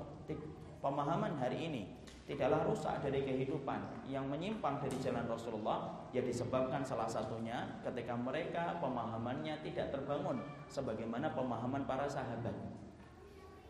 pemahaman 0.85 1.33
hari 1.41 1.65
ini 1.65 1.83
tidaklah 2.29 2.61
rusak 2.69 3.01
dari 3.01 3.25
kehidupan 3.25 4.05
yang 4.05 4.29
menyimpang 4.29 4.77
dari 4.77 4.93
jalan 5.01 5.25
Rasulullah 5.25 6.05
ya 6.13 6.21
disebabkan 6.21 6.85
salah 6.85 7.09
satunya 7.09 7.81
ketika 7.81 8.13
mereka 8.13 8.77
pemahamannya 8.77 9.65
tidak 9.65 9.89
terbangun 9.89 10.45
sebagaimana 10.69 11.33
pemahaman 11.33 11.89
para 11.89 12.05
sahabat. 12.05 12.53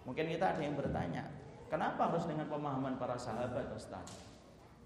Mungkin 0.04 0.28
kita 0.28 0.54
ada 0.54 0.62
yang 0.62 0.76
bertanya, 0.76 1.24
Kenapa 1.66 2.14
harus 2.14 2.30
dengan 2.30 2.46
pemahaman 2.46 2.96
para 3.02 3.18
sahabat 3.18 3.74
Ustaz? 3.74 4.06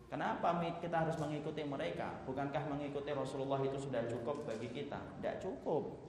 Kenapa 0.08 0.58
kita 0.80 1.06
harus 1.06 1.20
mengikuti 1.20 1.62
mereka? 1.68 2.24
Bukankah 2.24 2.66
mengikuti 2.72 3.12
Rasulullah 3.12 3.60
itu 3.62 3.78
sudah 3.78 4.08
cukup 4.08 4.48
bagi 4.48 4.72
kita? 4.72 4.98
Tidak 5.20 5.44
cukup. 5.44 6.00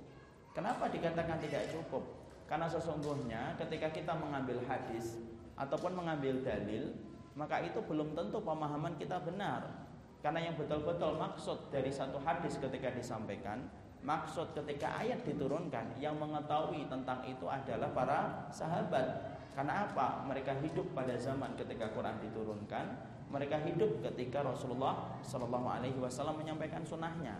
Kenapa 0.55 0.89
dikatakan 0.89 1.43
tidak 1.43 1.69
cukup? 1.75 2.07
Karena 2.47 2.71
sesungguhnya 2.71 3.59
ketika 3.59 3.91
kita 3.91 4.15
mengambil 4.15 4.63
hadis 4.65 5.21
ataupun 5.61 5.93
mengambil 5.93 6.41
dalil, 6.41 6.97
maka 7.37 7.61
itu 7.61 7.85
belum 7.85 8.17
tentu 8.17 8.41
pemahaman 8.41 8.97
kita 8.97 9.21
benar. 9.21 9.85
Karena 10.25 10.49
yang 10.49 10.57
betul-betul 10.57 11.21
maksud 11.21 11.69
dari 11.69 11.93
satu 11.93 12.17
hadis 12.25 12.57
ketika 12.57 12.89
disampaikan, 12.93 13.69
maksud 14.01 14.57
ketika 14.57 14.97
ayat 14.97 15.21
diturunkan 15.25 16.01
yang 16.01 16.17
mengetahui 16.17 16.89
tentang 16.89 17.21
itu 17.29 17.45
adalah 17.45 17.93
para 17.93 18.21
sahabat 18.49 19.37
karena 19.61 19.85
apa? 19.85 20.23
Mereka 20.25 20.63
hidup 20.63 20.95
pada 20.95 21.13
zaman 21.19 21.53
ketika 21.59 21.91
Quran 21.91 22.17
diturunkan, 22.23 22.87
mereka 23.31 23.59
hidup 23.63 24.01
ketika 24.03 24.47
Rasulullah 24.47 25.21
Shallallahu 25.21 25.67
Alaihi 25.67 25.99
Wasallam 25.99 26.39
menyampaikan 26.39 26.81
sunnahnya. 26.87 27.37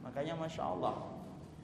Makanya 0.00 0.34
masya 0.34 0.66
Allah. 0.66 1.17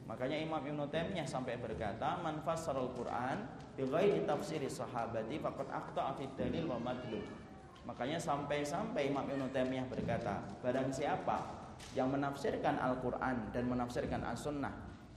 Makanya 0.05 0.37
Imam 0.37 0.61
Ibn 0.61 0.85
Taimiyah 0.93 1.25
sampai 1.25 1.57
berkata, 1.57 2.21
"Man 2.21 2.45
fassarul 2.45 2.93
Quran 2.93 3.49
bi 3.73 3.89
ghairi 3.89 4.29
tafsiri 4.29 4.69
sahabati 4.69 5.41
faqad 5.41 5.69
akhta'a 5.73 6.13
fi 6.13 6.29
dalil 6.37 6.69
wa 6.69 6.77
madlul." 6.77 7.25
Makanya 7.89 8.21
sampai-sampai 8.21 9.13
Imam 9.13 9.25
Ibn 9.25 9.49
Taimiyah 9.53 9.89
berkata, 9.89 10.45
barang 10.61 10.93
siapa 10.93 11.65
yang 11.93 12.13
menafsirkan 12.13 12.81
Al-Quran 12.81 13.53
dan 13.53 13.65
menafsirkan 13.69 14.25
As-Sunnah 14.25 14.73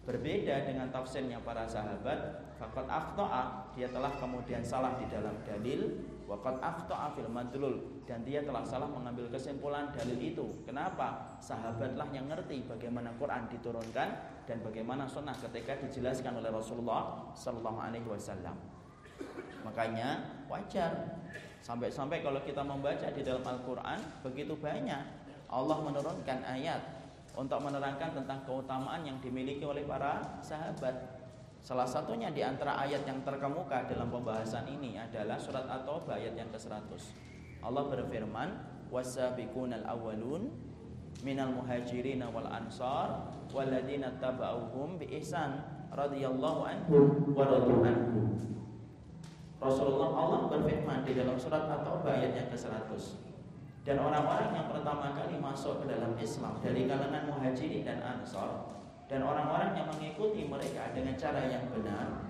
berbeda 0.08 0.63
dengan 0.63 0.88
tafsirnya 0.88 1.36
para 1.43 1.67
sahabat 1.67 2.47
faqad 2.56 2.88
akhta'a 2.88 3.76
dia 3.76 3.91
telah 3.91 4.12
kemudian 4.15 4.63
salah 4.63 4.95
di 4.95 5.06
dalam 5.12 5.36
dalil 5.43 6.00
waqad 6.27 6.59
akhta'a 6.59 7.15
fil 7.15 7.31
madlul. 7.31 8.03
Dan 8.03 8.21
dia 8.27 8.43
telah 8.43 8.61
salah 8.67 8.91
mengambil 8.91 9.31
kesimpulan 9.31 9.89
dalil 9.95 10.19
itu. 10.19 10.45
Kenapa? 10.67 11.39
Sahabatlah 11.39 12.11
yang 12.11 12.27
ngerti 12.27 12.67
bagaimana 12.67 13.15
Quran 13.15 13.47
diturunkan 13.47 14.09
dan 14.47 14.57
bagaimana 14.63 15.07
sunnah 15.07 15.35
ketika 15.35 15.79
dijelaskan 15.79 16.39
oleh 16.39 16.51
Rasulullah 16.51 17.31
sallallahu 17.33 17.79
alaihi 17.79 18.07
wasallam. 18.07 18.55
Makanya 19.63 20.37
wajar. 20.47 21.19
Sampai-sampai 21.59 22.23
kalau 22.23 22.39
kita 22.45 22.63
membaca 22.63 23.07
di 23.11 23.25
dalam 23.25 23.43
Al-Qur'an 23.43 23.99
begitu 24.23 24.55
banyak. 24.55 25.03
Allah 25.47 25.77
menurunkan 25.79 26.43
ayat 26.43 26.79
untuk 27.35 27.59
menerangkan 27.59 28.15
tentang 28.17 28.39
keutamaan 28.43 29.03
yang 29.03 29.19
dimiliki 29.19 29.63
oleh 29.63 29.83
para 29.83 30.39
sahabat. 30.39 31.16
Salah 31.67 31.84
satunya 31.84 32.32
di 32.32 32.39
antara 32.39 32.80
ayat 32.80 33.03
yang 33.03 33.19
terkemuka 33.27 33.91
dalam 33.91 34.08
pembahasan 34.08 34.71
ini 34.71 34.95
adalah 34.95 35.36
surat 35.36 35.67
At-Taubah 35.67 36.15
ayat 36.15 36.39
yang 36.39 36.47
ke-100. 36.47 36.95
Allah 37.60 37.84
berfirman, 37.91 38.49
"Wasabiqunal 38.88 39.84
awwalun 39.84 40.47
minal 41.27 41.51
muhajirin 41.51 42.23
wal 42.23 42.47
ansar 42.47 43.36
walladzina 43.51 44.15
tabauhum 44.15 44.95
bi 44.95 45.12
ihsan 45.19 45.60
radhiyallahu 45.91 46.63
anhum 46.63 47.36
wa 47.36 47.43
radu 47.43 47.84
Rasulullah 49.60 50.10
Allah 50.15 50.41
berfirman 50.47 51.03
di 51.03 51.19
dalam 51.19 51.36
surat 51.36 51.67
At-Taubah 51.67 52.15
ayat 52.15 52.32
yang 52.32 52.47
ke-100 52.47 53.27
dan 53.84 53.99
orang-orang 53.99 54.56
yang 54.56 54.71
pertama 54.71 55.12
kali 55.19 55.36
masuk 55.36 55.84
ke 55.84 55.91
dalam 55.91 56.15
Islam 56.15 56.63
dari 56.63 56.88
kalangan 56.88 57.27
muhajirin 57.27 57.84
dan 57.84 57.99
ansor 57.99 58.71
dan 59.08 59.24
orang-orang 59.24 59.72
yang 59.76 59.88
mengikuti 59.88 60.48
mereka 60.48 60.91
dengan 60.91 61.15
cara 61.15 61.48
yang 61.48 61.67
benar 61.72 62.28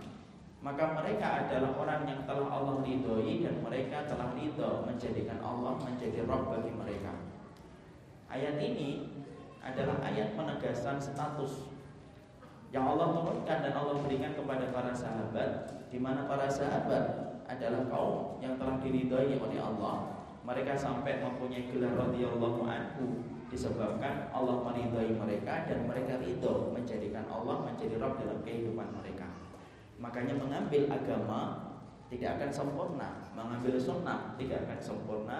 maka 0.67 0.97
mereka 0.97 1.45
adalah 1.45 1.71
orang 1.77 2.01
yang 2.09 2.21
telah 2.25 2.49
Allah 2.49 2.81
ridhoi 2.81 3.45
dan 3.45 3.61
mereka 3.61 4.09
telah 4.09 4.33
ridho 4.33 4.83
menjadikan 4.89 5.37
Allah 5.39 5.77
menjadi 5.77 6.25
Rabb 6.25 6.49
bagi 6.49 6.73
mereka. 6.73 7.13
Ayat 8.27 8.57
ini 8.57 9.05
adalah 9.61 10.01
ayat 10.01 10.33
penegasan 10.33 10.97
status 10.97 11.69
yang 12.73 12.83
Allah 12.83 13.15
turunkan 13.15 13.63
dan 13.63 13.73
Allah 13.77 14.01
berikan 14.01 14.33
kepada 14.35 14.73
para 14.73 14.91
sahabat 14.91 15.71
di 15.87 16.01
mana 16.01 16.25
para 16.27 16.49
sahabat 16.49 17.37
adalah 17.47 17.87
kaum 17.87 18.41
yang 18.43 18.59
telah 18.59 18.81
diridhoi 18.81 19.39
oleh 19.39 19.59
Allah. 19.61 20.19
Mereka 20.41 20.73
sampai 20.73 21.21
mempunyai 21.21 21.69
gelar 21.69 21.95
radhiyallahu 21.95 22.65
anhu 22.65 23.23
disebabkan 23.47 24.27
Allah 24.35 24.59
meridhai 24.63 25.15
mereka 25.15 25.67
dan 25.67 25.87
mereka 25.87 26.19
ridho 26.19 26.71
menjadikan 26.75 27.23
Allah 27.31 27.63
menjadi 27.63 27.95
Rabb 27.99 28.19
dalam 28.19 28.39
kehidupan 28.43 28.87
mereka 28.99 29.27
makanya 29.97 30.35
mengambil 30.35 30.91
agama 30.91 31.41
tidak 32.07 32.39
akan 32.39 32.51
sempurna 32.51 33.09
mengambil 33.35 33.75
sunnah 33.79 34.35
tidak 34.35 34.67
akan 34.67 34.79
sempurna 34.79 35.37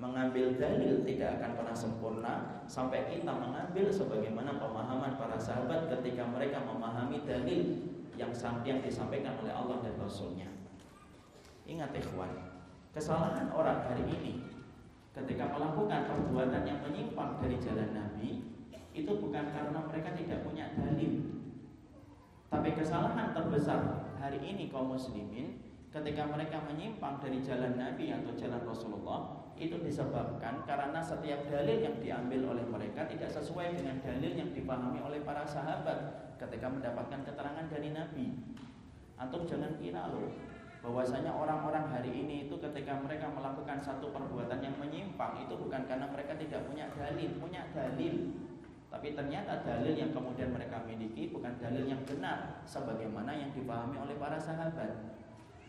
mengambil 0.00 0.56
dalil 0.56 1.04
tidak 1.04 1.36
akan 1.36 1.50
pernah 1.60 1.76
sempurna 1.76 2.34
sampai 2.64 3.04
kita 3.12 3.28
mengambil 3.28 3.92
sebagaimana 3.92 4.56
pemahaman 4.56 5.20
para 5.20 5.36
sahabat 5.36 5.92
ketika 5.92 6.24
mereka 6.24 6.64
memahami 6.64 7.20
dalil 7.28 7.84
yang 8.16 8.32
yang 8.64 8.80
disampaikan 8.80 9.36
oleh 9.40 9.52
Allah 9.52 9.84
dan 9.84 9.96
Rasulnya. 10.00 10.48
Ingat 11.68 11.92
ikhwan, 11.96 12.32
kesalahan 12.96 13.52
orang 13.52 13.84
hari 13.84 14.04
ini 14.08 14.49
ketika 15.24 15.52
melakukan 15.52 16.08
perbuatan 16.08 16.62
yang 16.64 16.80
menyimpang 16.80 17.36
dari 17.40 17.56
jalan 17.60 17.92
Nabi 17.92 18.40
itu 18.96 19.12
bukan 19.20 19.44
karena 19.52 19.80
mereka 19.86 20.10
tidak 20.16 20.42
punya 20.42 20.72
dalil. 20.74 21.44
Tapi 22.50 22.68
kesalahan 22.74 23.30
terbesar 23.30 24.10
hari 24.18 24.42
ini 24.42 24.66
kaum 24.72 24.90
muslimin 24.90 25.62
ketika 25.94 26.26
mereka 26.26 26.58
menyimpang 26.66 27.22
dari 27.22 27.38
jalan 27.44 27.78
Nabi 27.78 28.10
atau 28.10 28.34
jalan 28.34 28.62
Rasulullah 28.66 29.20
itu 29.60 29.76
disebabkan 29.78 30.64
karena 30.64 30.98
setiap 31.04 31.46
dalil 31.46 31.78
yang 31.78 31.96
diambil 32.00 32.56
oleh 32.56 32.64
mereka 32.64 33.04
tidak 33.06 33.28
sesuai 33.30 33.76
dengan 33.76 34.00
dalil 34.00 34.32
yang 34.34 34.50
dipahami 34.56 35.04
oleh 35.04 35.20
para 35.22 35.44
sahabat 35.44 36.32
ketika 36.40 36.66
mendapatkan 36.66 37.20
keterangan 37.22 37.66
dari 37.68 37.92
Nabi. 37.92 38.26
Antum 39.20 39.44
jangan 39.44 39.76
kira 39.76 40.08
loh 40.08 40.49
bahwasanya 40.80 41.32
orang-orang 41.32 41.92
hari 41.92 42.08
ini 42.08 42.48
itu 42.48 42.56
ketika 42.56 42.96
mereka 43.00 43.28
melakukan 43.28 43.80
satu 43.80 44.08
perbuatan 44.12 44.64
yang 44.64 44.76
menyimpang 44.80 45.44
itu 45.44 45.52
bukan 45.56 45.84
karena 45.84 46.08
mereka 46.08 46.36
tidak 46.40 46.64
punya 46.64 46.88
dalil, 46.96 47.30
punya 47.36 47.62
dalil. 47.72 48.32
Tapi 48.90 49.14
ternyata 49.14 49.62
dalil 49.62 49.94
yang 49.94 50.10
kemudian 50.10 50.50
mereka 50.50 50.82
miliki 50.82 51.30
bukan 51.30 51.54
dalil 51.62 51.86
yang 51.86 52.02
benar 52.02 52.64
sebagaimana 52.66 53.30
yang 53.30 53.54
dipahami 53.54 53.96
oleh 54.02 54.18
para 54.18 54.40
sahabat. 54.40 55.20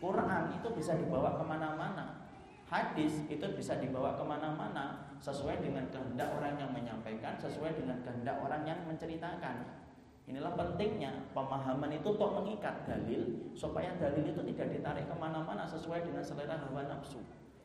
Quran 0.02 0.58
itu 0.58 0.68
bisa 0.74 0.98
dibawa 0.98 1.38
ke 1.38 1.44
mana-mana 1.46 2.26
Hadis 2.66 3.22
itu 3.30 3.46
bisa 3.54 3.78
dibawa 3.78 4.18
ke 4.18 4.24
mana-mana 4.26 5.14
Sesuai 5.22 5.62
dengan 5.62 5.86
kehendak 5.94 6.34
orang 6.34 6.58
yang 6.58 6.74
menyampaikan 6.74 7.38
Sesuai 7.38 7.78
dengan 7.78 8.02
kehendak 8.02 8.42
orang 8.42 8.66
yang 8.66 8.82
menceritakan 8.82 9.81
Inilah 10.22 10.54
pentingnya 10.54 11.10
pemahaman 11.34 11.90
itu 11.90 12.14
untuk 12.14 12.30
mengikat 12.38 12.86
dalil 12.86 13.52
Supaya 13.58 13.98
dalil 13.98 14.22
itu 14.22 14.40
tidak 14.54 14.68
ditarik 14.70 15.04
ke 15.10 15.14
mana-mana 15.18 15.66
Sesuai 15.66 16.06
dengan 16.06 16.22
selera 16.22 16.56
hawa 16.62 16.86
nafsu 16.86 17.18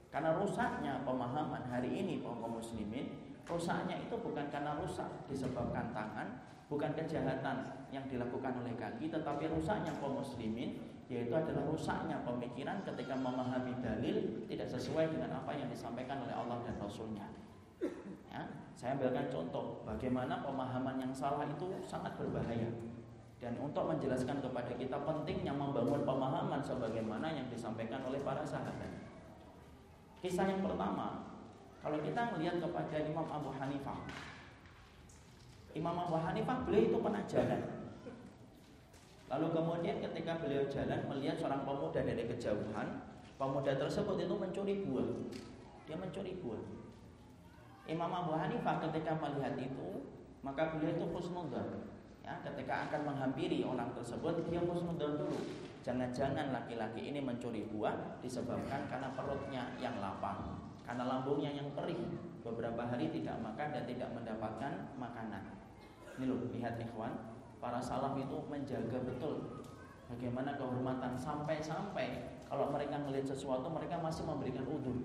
Karena 0.10 0.34
rusaknya 0.36 1.06
pemahaman 1.06 1.70
hari 1.70 1.94
ini 1.94 2.26
kaum 2.26 2.58
muslimin 2.58 3.38
Rusaknya 3.46 4.02
itu 4.02 4.18
bukan 4.18 4.50
karena 4.50 4.74
rusak 4.82 5.08
disebabkan 5.30 5.94
tangan 5.94 6.42
Bukan 6.68 6.92
kejahatan 6.98 7.88
yang 7.94 8.04
dilakukan 8.10 8.58
oleh 8.66 8.74
kaki 8.76 9.14
Tetapi 9.14 9.44
rusaknya 9.54 9.94
kaum 10.02 10.20
muslimin 10.20 10.98
yaitu 11.08 11.32
adalah 11.32 11.64
rusaknya 11.72 12.20
pemikiran 12.28 12.84
ketika 12.84 13.16
memahami 13.16 13.80
dalil 13.80 14.44
tidak 14.52 14.68
sesuai 14.68 15.08
dengan 15.08 15.40
apa 15.40 15.56
yang 15.56 15.72
disampaikan 15.72 16.20
oleh 16.20 16.36
Allah 16.36 16.60
dan 16.68 16.76
Rasulnya. 16.84 17.47
Ya, 18.38 18.46
saya 18.78 18.94
ambilkan 18.94 19.34
contoh 19.34 19.82
bagaimana 19.82 20.46
pemahaman 20.46 21.02
yang 21.02 21.10
salah 21.10 21.50
itu 21.50 21.74
sangat 21.90 22.14
berbahaya 22.22 22.70
dan 23.42 23.58
untuk 23.58 23.90
menjelaskan 23.90 24.38
kepada 24.38 24.78
kita 24.78 24.98
pentingnya 25.02 25.54
membangun 25.58 26.06
pemahaman 26.06 26.62
sebagaimana 26.62 27.34
yang 27.34 27.50
disampaikan 27.50 28.06
oleh 28.06 28.22
para 28.22 28.46
sahabat. 28.46 28.94
Kisah 30.22 30.46
yang 30.46 30.62
pertama, 30.62 31.34
kalau 31.82 31.98
kita 32.02 32.38
melihat 32.38 32.62
kepada 32.62 32.98
Imam 33.02 33.26
Abu 33.26 33.50
Hanifah, 33.58 34.06
Imam 35.74 35.98
Abu 35.98 36.18
Hanifah 36.22 36.62
beliau 36.66 36.94
itu 36.94 36.98
pernah 37.02 37.26
jalan 37.26 37.62
Lalu 39.28 39.48
kemudian 39.52 40.00
ketika 40.00 40.40
beliau 40.40 40.64
jalan 40.72 41.04
melihat 41.12 41.36
seorang 41.36 41.68
pemuda 41.68 42.00
dari 42.00 42.24
kejauhan, 42.32 42.88
pemuda 43.36 43.76
tersebut 43.76 44.16
itu 44.24 44.36
mencuri 44.40 44.88
buah. 44.88 45.10
Dia 45.84 46.00
mencuri 46.00 46.40
buah. 46.40 46.64
Imam 47.88 48.12
Abu 48.12 48.36
Hanifah 48.36 48.84
ketika 48.84 49.16
melihat 49.16 49.56
itu, 49.56 50.12
maka 50.44 50.76
beliau 50.76 50.92
itu 50.96 51.06
khusnudzon. 51.08 51.88
Ya, 52.20 52.36
ketika 52.44 52.92
akan 52.92 53.08
menghampiri 53.08 53.64
orang 53.64 53.96
tersebut, 53.96 54.44
dia 54.52 54.60
khusnudzon 54.60 55.24
dulu. 55.24 55.40
Jangan-jangan 55.88 56.52
laki-laki 56.52 57.08
ini 57.08 57.24
mencuri 57.24 57.64
buah 57.72 58.20
disebabkan 58.20 58.92
karena 58.92 59.08
perutnya 59.16 59.72
yang 59.80 59.96
lapar, 60.04 60.36
karena 60.84 61.04
lambungnya 61.08 61.56
yang 61.56 61.72
perih. 61.72 62.00
Beberapa 62.44 62.84
hari 62.88 63.12
tidak 63.12 63.40
makan 63.40 63.76
dan 63.76 63.84
tidak 63.88 64.12
mendapatkan 64.12 64.72
makanan. 65.00 65.44
Ini 66.20 66.28
loh, 66.28 66.48
lihat 66.52 66.80
ikhwan, 66.80 67.12
para 67.64 67.80
salaf 67.80 68.16
itu 68.20 68.38
menjaga 68.48 69.00
betul 69.04 69.64
bagaimana 70.08 70.56
kehormatan 70.56 71.14
sampai-sampai 71.20 72.40
kalau 72.48 72.72
mereka 72.72 72.96
melihat 73.04 73.36
sesuatu 73.36 73.68
mereka 73.68 74.00
masih 74.00 74.24
memberikan 74.24 74.64
udur 74.64 74.96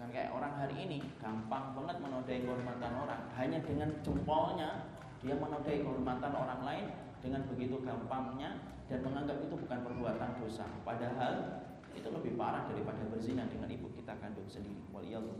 ya 0.00 0.08
kan 0.08 0.16
kayak 0.16 0.30
orang 0.32 0.54
hari 0.56 0.76
ini 0.80 0.98
gampang 1.20 1.76
banget 1.76 1.96
menodai 2.00 2.40
kehormatan 2.40 2.92
orang. 3.04 3.20
Hanya 3.36 3.60
dengan 3.60 3.92
jempolnya 4.00 4.88
dia 5.20 5.36
menodai 5.36 5.84
kehormatan 5.84 6.32
orang 6.32 6.60
lain 6.64 6.86
dengan 7.20 7.44
begitu 7.52 7.76
gampangnya 7.84 8.64
dan 8.88 9.04
menganggap 9.04 9.44
itu 9.44 9.60
bukan 9.60 9.78
perbuatan 9.84 10.40
dosa. 10.40 10.64
Padahal 10.88 11.68
itu 11.92 12.08
lebih 12.08 12.32
parah 12.40 12.64
daripada 12.64 13.04
berzina 13.12 13.44
dengan 13.44 13.68
ibu 13.68 13.92
kita 13.92 14.16
kandung 14.24 14.48
sendiri. 14.48 14.80
Waliyallahu 14.88 15.36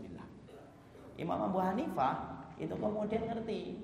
Imam 1.16 1.40
Abu 1.40 1.56
Hanifah 1.56 2.44
itu 2.60 2.76
kemudian 2.76 3.32
ngerti. 3.32 3.80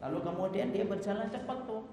Lalu 0.00 0.18
kemudian 0.24 0.72
dia 0.72 0.88
berjalan 0.88 1.28
cepat 1.28 1.68
tuh. 1.68 1.84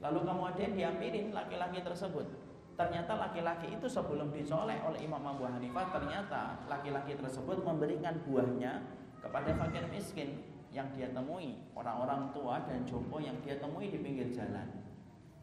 Lalu 0.00 0.20
kemudian 0.24 0.72
diambilin 0.72 1.36
laki-laki 1.36 1.84
tersebut. 1.84 2.24
Ternyata 2.72 3.12
laki-laki 3.20 3.68
itu 3.76 3.84
sebelum 3.84 4.32
dicolek 4.32 4.80
oleh 4.80 5.04
Imam 5.04 5.20
Abu 5.20 5.44
Hanifah 5.44 5.92
ternyata 5.92 6.56
laki-laki 6.66 7.12
tersebut 7.20 7.60
memberikan 7.60 8.16
buahnya 8.24 8.80
kepada 9.20 9.52
fakir 9.54 9.84
miskin 9.92 10.40
yang 10.72 10.88
dia 10.96 11.12
temui, 11.12 11.60
orang-orang 11.76 12.32
tua 12.32 12.64
dan 12.64 12.80
jompo 12.88 13.20
yang 13.20 13.36
dia 13.44 13.60
temui 13.60 13.92
di 13.92 14.00
pinggir 14.00 14.32
jalan. 14.32 14.64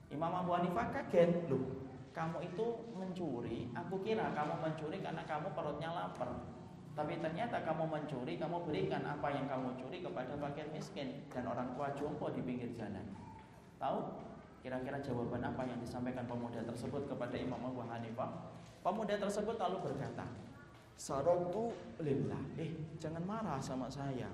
Imam 0.10 0.34
Abu 0.34 0.58
Hanifah 0.58 0.90
kaget, 0.90 1.46
loh, 1.54 1.86
kamu 2.18 2.50
itu 2.50 2.66
mencuri, 2.98 3.70
aku 3.78 4.02
kira 4.02 4.34
kamu 4.34 4.58
mencuri 4.58 4.98
karena 4.98 5.22
kamu 5.30 5.54
perutnya 5.54 5.94
lapar. 5.94 6.34
Tapi 6.98 7.22
ternyata 7.22 7.62
kamu 7.64 7.88
mencuri, 7.88 8.36
kamu 8.36 8.66
berikan 8.66 9.06
apa 9.06 9.32
yang 9.32 9.48
kamu 9.48 9.72
curi 9.80 10.04
kepada 10.04 10.36
fakir 10.36 10.68
miskin 10.74 11.24
dan 11.32 11.48
orang 11.48 11.72
tua 11.78 11.94
jompo 11.96 12.28
di 12.34 12.44
pinggir 12.44 12.74
jalan. 12.76 13.06
Tahu 13.80 13.98
kira-kira 14.60 15.00
jawaban 15.00 15.42
apa 15.44 15.64
yang 15.64 15.80
disampaikan 15.80 16.28
pemuda 16.28 16.60
tersebut 16.68 17.08
kepada 17.08 17.36
Imam 17.36 17.60
Abu 17.64 17.84
Hanifah? 17.84 18.52
Pemuda 18.80 19.16
tersebut 19.20 19.56
lalu 19.60 19.78
berkata, 19.92 20.28
Sarotu 21.00 21.72
lillah. 22.04 22.44
Eh, 22.60 22.76
jangan 23.00 23.24
marah 23.24 23.60
sama 23.64 23.88
saya. 23.88 24.28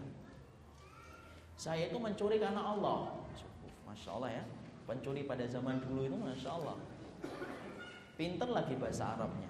Saya 1.54 1.94
itu 1.94 1.98
mencuri 2.02 2.42
karena 2.42 2.74
Allah. 2.74 3.22
Masya 3.86 4.10
Allah 4.18 4.42
ya. 4.42 4.44
Pencuri 4.86 5.30
pada 5.30 5.46
zaman 5.46 5.78
dulu 5.82 6.10
itu 6.10 6.18
Masya 6.18 6.50
Allah. 6.62 6.78
Pinter 8.18 8.50
lagi 8.50 8.74
bahasa 8.82 9.14
Arabnya. 9.14 9.50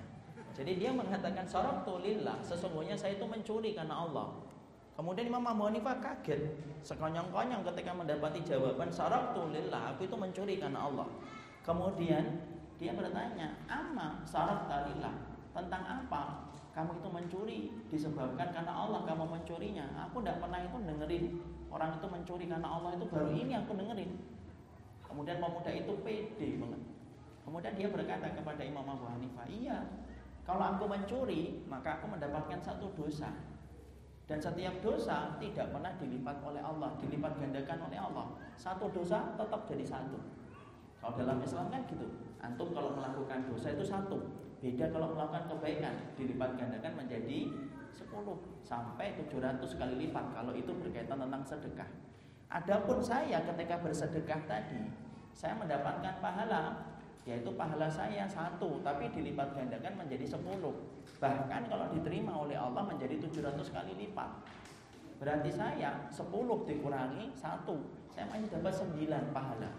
Jadi 0.56 0.80
dia 0.80 0.92
mengatakan 0.96 1.44
sarabtu 1.44 2.00
lillah, 2.00 2.40
sesungguhnya 2.40 2.96
saya 2.96 3.20
itu 3.20 3.28
mencuri 3.28 3.76
karena 3.76 4.08
Allah. 4.08 4.32
Kemudian 4.96 5.28
Imam 5.28 5.44
Abu 5.44 5.68
Hanifah 5.68 6.00
kaget, 6.00 6.56
sekonyong-konyong 6.80 7.68
ketika 7.68 7.92
mendapati 7.92 8.40
jawaban 8.48 8.88
sarabtu 8.88 9.52
lillah, 9.52 9.92
aku 9.92 10.08
itu 10.08 10.16
mencuri 10.16 10.56
karena 10.56 10.88
Allah. 10.88 11.04
Kemudian 11.68 12.24
dia 12.80 12.96
bertanya, 12.96 13.60
"Ama 13.68 14.24
sarabta 14.24 14.88
lillah?" 14.88 15.12
Tentang 15.52 15.84
apa? 15.84 16.48
Kamu 16.72 17.00
itu 17.00 17.10
mencuri 17.12 17.58
disebabkan 17.92 18.52
karena 18.52 18.72
Allah 18.72 19.04
kamu 19.08 19.24
mencurinya. 19.28 19.84
Aku 20.08 20.20
tidak 20.24 20.44
pernah 20.44 20.60
itu 20.64 20.76
dengerin 20.84 21.26
orang 21.72 21.92
itu 22.00 22.08
mencuri 22.08 22.46
karena 22.48 22.68
Allah 22.68 22.96
itu 22.96 23.06
baru 23.08 23.32
ini 23.36 23.54
aku 23.56 23.72
dengerin. 23.76 24.12
Kemudian 25.04 25.40
pemuda 25.40 25.72
itu 25.72 25.92
pede 26.04 26.50
banget. 26.60 26.82
Kemudian 27.48 27.74
dia 27.80 27.88
berkata 27.92 28.28
kepada 28.32 28.64
Imam 28.64 28.84
Abu 28.84 29.08
Hanifah, 29.08 29.48
"Iya, 29.48 29.80
kalau 30.44 30.76
aku 30.76 30.88
mencuri, 30.92 31.64
maka 31.68 32.00
aku 32.00 32.12
mendapatkan 32.12 32.60
satu 32.60 32.92
dosa. 32.96 33.32
Dan 34.26 34.42
setiap 34.42 34.82
dosa 34.82 35.38
tidak 35.38 35.70
pernah 35.70 35.94
dilipat 36.02 36.42
oleh 36.42 36.58
Allah, 36.58 36.98
dilipat 36.98 37.38
gandakan 37.38 37.80
oleh 37.86 38.00
Allah. 38.02 38.26
Satu 38.58 38.90
dosa 38.90 39.38
tetap 39.38 39.70
jadi 39.70 39.86
satu. 39.86 40.18
Kalau 40.98 41.14
dalam 41.14 41.38
Islam 41.46 41.70
kan 41.70 41.86
gitu. 41.86 42.10
Antum 42.42 42.74
kalau 42.74 42.98
melakukan 42.98 43.46
dosa 43.46 43.78
itu 43.78 43.86
satu. 43.86 44.18
Beda 44.66 44.90
kalau 44.90 45.14
melakukan 45.14 45.46
kebaikan, 45.54 45.94
dilipat 46.18 46.58
gandakan 46.58 47.06
menjadi 47.06 47.54
10 47.94 48.66
sampai 48.66 49.14
700 49.14 49.62
kali 49.62 49.96
lipat 50.10 50.26
kalau 50.34 50.58
itu 50.58 50.74
berkaitan 50.74 51.22
tentang 51.22 51.46
sedekah. 51.46 51.90
Adapun 52.50 52.98
saya 52.98 53.46
ketika 53.46 53.78
bersedekah 53.78 54.42
tadi, 54.50 54.90
saya 55.38 55.54
mendapatkan 55.54 56.18
pahala 56.18 56.95
yaitu 57.26 57.50
pahala 57.58 57.90
saya 57.90 58.30
satu 58.30 58.86
tapi 58.86 59.10
dilipat 59.10 59.58
gandakan 59.58 59.98
menjadi 59.98 60.38
10 60.38 60.62
bahkan 61.18 61.66
kalau 61.66 61.90
diterima 61.90 62.38
oleh 62.38 62.54
Allah 62.54 62.86
menjadi 62.86 63.18
700 63.18 63.58
kali 63.74 63.98
lipat. 63.98 64.30
Berarti 65.18 65.50
saya 65.50 66.06
10 66.14 66.22
dikurangi 66.70 67.34
satu 67.34 67.82
saya 68.14 68.30
masih 68.30 68.48
dapat 68.54 68.74
9 68.78 69.34
pahala. 69.34 69.74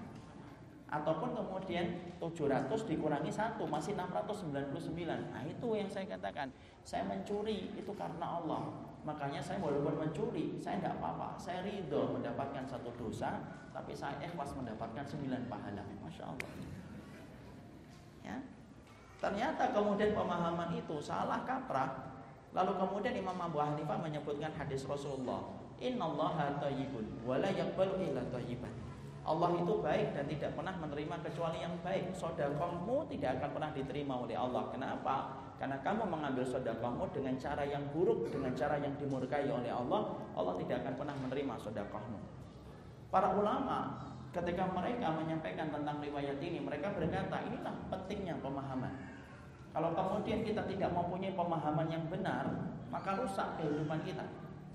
Ataupun 0.91 1.39
kemudian 1.39 2.19
700 2.19 2.67
dikurangi 2.91 3.31
satu 3.31 3.63
masih 3.71 3.95
699 3.95 5.07
nah 5.07 5.43
itu 5.47 5.69
yang 5.71 5.87
saya 5.87 6.19
katakan. 6.19 6.51
Saya 6.83 7.07
mencuri 7.07 7.71
itu 7.79 7.93
karena 7.95 8.43
Allah. 8.43 8.91
Makanya 9.07 9.39
saya 9.39 9.63
walaupun 9.63 9.95
mencuri 10.03 10.59
saya 10.59 10.83
tidak 10.83 10.99
apa-apa. 10.99 11.39
Saya 11.39 11.63
ridho 11.63 12.11
mendapatkan 12.11 12.67
satu 12.67 12.91
dosa 12.99 13.39
tapi 13.71 13.95
saya 13.95 14.19
ikhlas 14.19 14.51
mendapatkan 14.59 15.07
9 15.07 15.47
pahala. 15.47 15.87
Masya 16.03 16.27
Allah 16.27 16.76
ya 18.27 18.37
ternyata 19.23 19.71
kemudian 19.71 20.11
pemahaman 20.13 20.75
itu 20.75 20.99
salah 20.99 21.47
kaprah 21.47 22.11
lalu 22.51 22.75
kemudian 22.75 23.15
Imam 23.15 23.39
Abu 23.39 23.63
Hanifah 23.63 24.03
menyebutkan 24.03 24.51
hadis 24.59 24.83
Rasulullah 24.83 25.47
innallaha 25.79 26.59
thayyibun 26.59 27.23
wa 27.23 27.39
la 27.39 27.55
yaqbalu 27.55 28.11
illa 28.11 28.27
thayyiban 28.35 28.75
Allah 29.27 29.51
itu 29.59 29.83
baik 29.83 30.15
dan 30.15 30.31
tidak 30.31 30.55
pernah 30.55 30.71
menerima 30.79 31.19
kecuali 31.19 31.59
yang 31.59 31.75
baik. 31.83 32.15
Sodakohmu 32.15 33.11
tidak 33.11 33.43
akan 33.43 33.59
pernah 33.59 33.71
diterima 33.75 34.23
oleh 34.23 34.39
Allah. 34.39 34.71
Kenapa? 34.71 35.35
Karena 35.59 35.83
kamu 35.83 36.07
mengambil 36.07 36.47
sodakohmu 36.47 37.11
dengan 37.11 37.35
cara 37.35 37.67
yang 37.67 37.83
buruk, 37.91 38.31
dengan 38.31 38.55
cara 38.55 38.79
yang 38.79 38.95
dimurkai 38.95 39.51
oleh 39.51 39.75
Allah. 39.75 40.15
Allah 40.39 40.55
tidak 40.63 40.87
akan 40.87 40.95
pernah 40.95 41.17
menerima 41.27 41.55
sodakohmu. 41.59 42.21
Para 43.11 43.35
ulama 43.35 43.99
ketika 44.43 44.69
mereka 44.69 45.17
menyampaikan 45.17 45.73
tentang 45.73 45.97
riwayat 46.05 46.37
ini, 46.45 46.61
mereka 46.61 46.93
berkata 46.93 47.41
inilah 47.49 47.75
pentingnya 47.89 48.37
pemahaman. 48.45 48.93
Kalau 49.73 49.93
kemudian 49.93 50.45
kita 50.45 50.65
tidak 50.69 50.93
mempunyai 50.93 51.33
pemahaman 51.37 51.89
yang 51.89 52.05
benar, 52.09 52.45
maka 52.93 53.17
rusak 53.17 53.57
kehidupan 53.61 54.01
kita. 54.05 54.25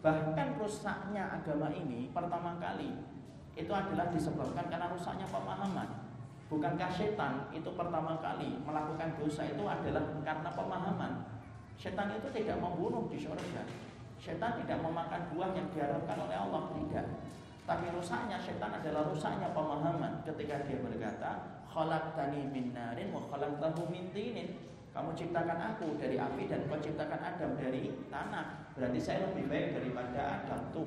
Bahkan 0.02 0.58
rusaknya 0.58 1.30
agama 1.30 1.70
ini 1.70 2.10
pertama 2.10 2.58
kali 2.58 2.90
itu 3.54 3.70
adalah 3.70 4.10
disebabkan 4.10 4.66
karena 4.66 4.90
rusaknya 4.90 5.30
pemahaman. 5.30 5.90
Bukankah 6.50 6.92
setan 6.92 7.48
itu 7.56 7.70
pertama 7.78 8.20
kali 8.20 8.60
melakukan 8.66 9.16
dosa 9.16 9.46
itu 9.48 9.64
adalah 9.64 10.04
karena 10.26 10.50
pemahaman? 10.52 11.14
Setan 11.78 12.14
itu 12.18 12.28
tidak 12.34 12.58
membunuh 12.60 13.08
di 13.08 13.18
surga. 13.18 13.64
Setan 14.22 14.60
tidak 14.62 14.86
memakan 14.86 15.34
buah 15.34 15.50
yang 15.54 15.66
diharapkan 15.74 16.18
oleh 16.18 16.38
Allah, 16.38 16.62
tidak. 16.78 17.06
Tapi 17.72 17.88
rusaknya 17.88 18.36
setan 18.36 18.68
adalah 18.84 19.08
rusaknya 19.08 19.56
pemahaman 19.56 20.20
ketika 20.28 20.60
dia 20.68 20.76
berkata, 20.84 21.64
"Khalaqtani 21.72 22.52
min 22.52 22.76
narin 22.76 23.16
wa 23.16 23.24
khalaqtahu 23.32 23.88
min 23.88 24.12
tinin." 24.12 24.60
Kamu 24.92 25.16
ciptakan 25.16 25.56
aku 25.56 25.96
dari 25.96 26.20
api 26.20 26.52
dan 26.52 26.68
kau 26.68 26.76
ciptakan 26.76 27.16
Adam 27.24 27.56
dari 27.56 27.96
tanah. 28.12 28.76
Berarti 28.76 29.00
saya 29.00 29.24
lebih 29.32 29.48
baik 29.48 29.80
daripada 29.80 30.44
Adam 30.44 30.68
tuh. 30.76 30.84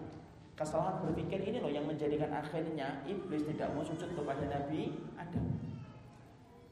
Kesalahan 0.61 1.01
berpikir 1.01 1.41
ini 1.41 1.65
loh 1.65 1.73
yang 1.73 1.89
menjadikan 1.89 2.29
akhirnya 2.29 3.01
iblis 3.09 3.49
tidak 3.49 3.73
mau 3.73 3.81
sujud 3.81 4.13
kepada 4.13 4.45
Nabi 4.45 4.93
Adam. 5.17 5.57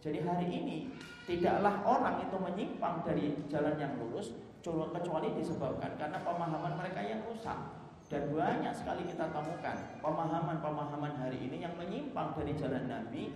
Jadi 0.04 0.28
hari 0.28 0.46
ini 0.52 0.92
tidaklah 1.24 1.80
orang 1.88 2.20
itu 2.20 2.36
menyimpang 2.36 3.00
dari 3.00 3.32
jalan 3.48 3.80
yang 3.80 3.96
lurus 3.96 4.36
kecuali 4.60 5.32
disebabkan 5.40 5.96
karena 5.96 6.20
pemahaman 6.20 6.76
mereka 6.76 7.00
yang 7.00 7.24
rusak. 7.24 7.81
Dan 8.12 8.28
banyak 8.28 8.76
sekali 8.76 9.08
kita 9.08 9.32
temukan 9.32 9.76
pemahaman-pemahaman 10.04 11.16
hari 11.16 11.48
ini 11.48 11.64
yang 11.64 11.72
menyimpang 11.80 12.36
dari 12.36 12.52
jalan 12.52 12.84
Nabi 12.84 13.32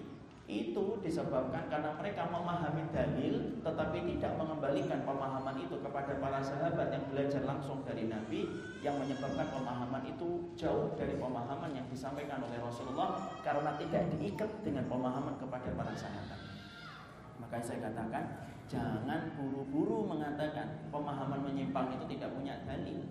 itu 0.47 1.01
disebabkan 1.03 1.67
karena 1.67 1.97
mereka 1.99 2.29
memahami 2.31 2.87
dalil 2.95 3.59
tetapi 3.67 3.99
tidak 4.15 4.39
mengembalikan 4.39 5.03
pemahaman 5.03 5.59
itu 5.59 5.75
kepada 5.83 6.21
para 6.23 6.39
sahabat 6.39 6.93
yang 6.93 7.03
belajar 7.11 7.43
langsung 7.43 7.83
dari 7.83 8.07
Nabi 8.07 8.47
yang 8.79 8.95
menyebabkan 9.01 9.49
pemahaman 9.51 10.07
itu 10.07 10.55
jauh 10.55 10.95
dari 10.95 11.19
pemahaman 11.19 11.73
yang 11.75 11.89
disampaikan 11.91 12.39
oleh 12.47 12.63
Rasulullah 12.63 13.27
karena 13.43 13.75
tidak 13.81 14.07
diikat 14.13 14.51
dengan 14.63 14.87
pemahaman 14.87 15.35
kepada 15.41 15.73
para 15.75 15.93
sahabat. 15.99 16.39
Maka 17.43 17.59
saya 17.59 17.91
katakan 17.91 18.25
jangan 18.71 19.35
buru-buru 19.35 20.07
mengatakan 20.07 20.87
pemahaman 20.95 21.43
menyimpang 21.43 21.91
itu 21.97 22.05
tidak 22.15 22.31
punya 22.39 22.55
dalil. 22.63 23.03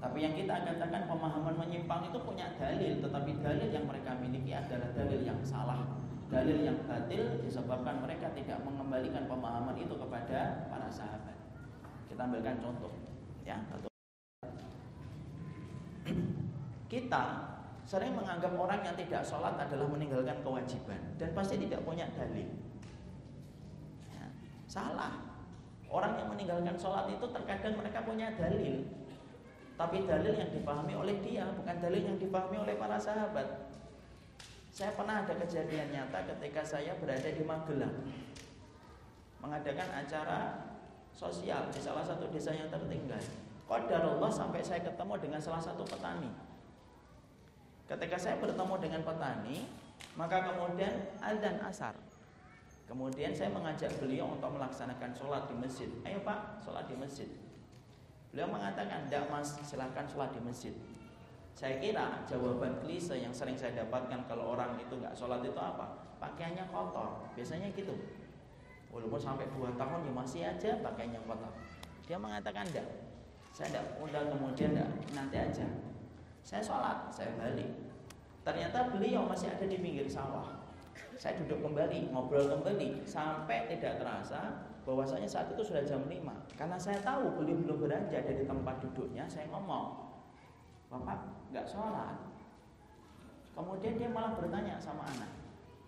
Tapi 0.00 0.18
yang 0.24 0.32
kita 0.32 0.64
katakan 0.64 1.04
pemahaman 1.04 1.54
menyimpang 1.60 2.08
itu 2.08 2.18
punya 2.24 2.56
dalil, 2.56 3.04
tetapi 3.04 3.30
dalil 3.44 3.68
yang 3.68 3.84
mereka 3.84 4.16
miliki 4.16 4.56
adalah 4.56 4.88
dalil 4.96 5.20
yang 5.20 5.40
salah 5.44 6.00
dalil 6.30 6.62
yang 6.62 6.78
batil 6.86 7.42
disebabkan 7.42 8.06
mereka 8.06 8.30
tidak 8.38 8.62
mengembalikan 8.62 9.26
pemahaman 9.26 9.74
itu 9.74 9.98
kepada 9.98 10.70
para 10.70 10.86
sahabat. 10.86 11.34
Kita 12.06 12.22
ambilkan 12.22 12.62
contoh, 12.62 12.94
ya. 13.42 13.58
Kita 16.86 17.22
sering 17.82 18.14
menganggap 18.14 18.54
orang 18.54 18.80
yang 18.86 18.94
tidak 18.94 19.26
sholat 19.26 19.58
adalah 19.58 19.90
meninggalkan 19.90 20.38
kewajiban 20.46 21.02
dan 21.18 21.34
pasti 21.34 21.58
tidak 21.58 21.82
punya 21.82 22.06
dalil. 22.14 22.46
Ya, 24.14 24.26
salah. 24.70 25.26
Orang 25.90 26.14
yang 26.14 26.30
meninggalkan 26.30 26.78
sholat 26.78 27.10
itu 27.10 27.26
terkadang 27.34 27.74
mereka 27.74 28.06
punya 28.06 28.30
dalil, 28.38 28.86
tapi 29.80 30.04
dalil 30.04 30.36
yang 30.36 30.52
dipahami 30.52 30.92
oleh 30.92 31.16
dia 31.24 31.48
bukan 31.56 31.80
dalil 31.80 32.04
yang 32.04 32.20
dipahami 32.20 32.60
oleh 32.60 32.76
para 32.76 33.00
sahabat. 33.00 33.72
Saya 34.68 34.92
pernah 34.92 35.24
ada 35.24 35.32
kejadian 35.40 35.88
nyata 35.88 36.20
ketika 36.36 36.60
saya 36.60 36.92
berada 37.00 37.24
di 37.24 37.40
Magelang 37.40 37.96
mengadakan 39.40 39.88
acara 40.04 40.68
sosial 41.16 41.72
di 41.72 41.80
salah 41.80 42.04
satu 42.04 42.28
desa 42.28 42.52
yang 42.52 42.68
tertinggal. 42.68 43.24
Allah 43.72 44.28
sampai 44.28 44.60
saya 44.60 44.84
ketemu 44.84 45.16
dengan 45.16 45.40
salah 45.40 45.64
satu 45.64 45.80
petani. 45.88 46.28
Ketika 47.88 48.20
saya 48.20 48.36
bertemu 48.36 48.76
dengan 48.84 49.00
petani, 49.00 49.64
maka 50.12 50.44
kemudian 50.44 50.92
adzan 51.24 51.56
asar. 51.64 51.96
Kemudian 52.84 53.32
saya 53.32 53.48
mengajak 53.48 53.96
beliau 53.96 54.36
untuk 54.36 54.50
melaksanakan 54.60 55.14
sholat 55.16 55.48
di 55.48 55.56
masjid. 55.56 55.88
Ayo 56.04 56.20
pak, 56.20 56.60
sholat 56.60 56.84
di 56.84 56.98
masjid. 56.98 57.30
Beliau 58.30 58.46
mengatakan, 58.46 59.10
tidak 59.10 59.26
mas, 59.26 59.58
silahkan 59.66 60.06
sholat 60.06 60.30
di 60.30 60.40
masjid. 60.42 60.74
Saya 61.58 61.82
kira 61.82 62.22
jawaban 62.24 62.78
klise 62.80 63.18
yang 63.18 63.34
sering 63.34 63.58
saya 63.58 63.84
dapatkan 63.84 64.24
kalau 64.30 64.54
orang 64.54 64.78
itu 64.78 64.94
nggak 64.96 65.12
sholat 65.12 65.42
itu 65.42 65.58
apa? 65.58 66.08
Pakaiannya 66.22 66.64
kotor. 66.70 67.26
Biasanya 67.34 67.68
gitu. 67.74 67.92
Walaupun 68.90 69.20
sampai 69.20 69.50
dua 69.54 69.74
tahun 69.74 70.08
ya 70.08 70.12
masih 70.14 70.40
aja 70.46 70.70
pakaiannya 70.80 71.20
kotor. 71.26 71.52
Dia 72.06 72.16
mengatakan 72.16 72.64
enggak. 72.70 72.88
Saya 73.50 73.76
enggak 73.76 73.86
udah 73.98 74.22
kemudian 74.30 74.70
enggak 74.78 74.90
nanti 75.12 75.36
aja. 75.36 75.66
Saya 76.46 76.62
sholat, 76.62 77.10
saya 77.10 77.34
balik. 77.36 77.68
Ternyata 78.46 78.94
beliau 78.94 79.28
masih 79.28 79.52
ada 79.52 79.66
di 79.66 79.76
pinggir 79.82 80.08
sawah. 80.08 80.64
Saya 81.20 81.36
duduk 81.44 81.60
kembali, 81.60 82.08
ngobrol 82.08 82.48
kembali 82.48 83.04
sampai 83.04 83.68
tidak 83.68 84.00
terasa 84.00 84.69
bahwasanya 84.90 85.30
saat 85.30 85.54
itu 85.54 85.62
sudah 85.62 85.86
jam 85.86 86.02
5 86.02 86.18
Karena 86.58 86.74
saya 86.74 86.98
tahu 87.06 87.38
beliau 87.38 87.62
belum 87.62 87.86
beranjak 87.86 88.26
dari 88.26 88.42
tempat 88.42 88.82
duduknya, 88.82 89.22
saya 89.30 89.46
ngomong, 89.54 90.10
Bapak 90.90 91.46
nggak 91.54 91.70
sholat. 91.70 92.18
Kemudian 93.54 93.94
dia 93.94 94.10
malah 94.10 94.34
bertanya 94.34 94.74
sama 94.82 95.06
anak. 95.06 95.30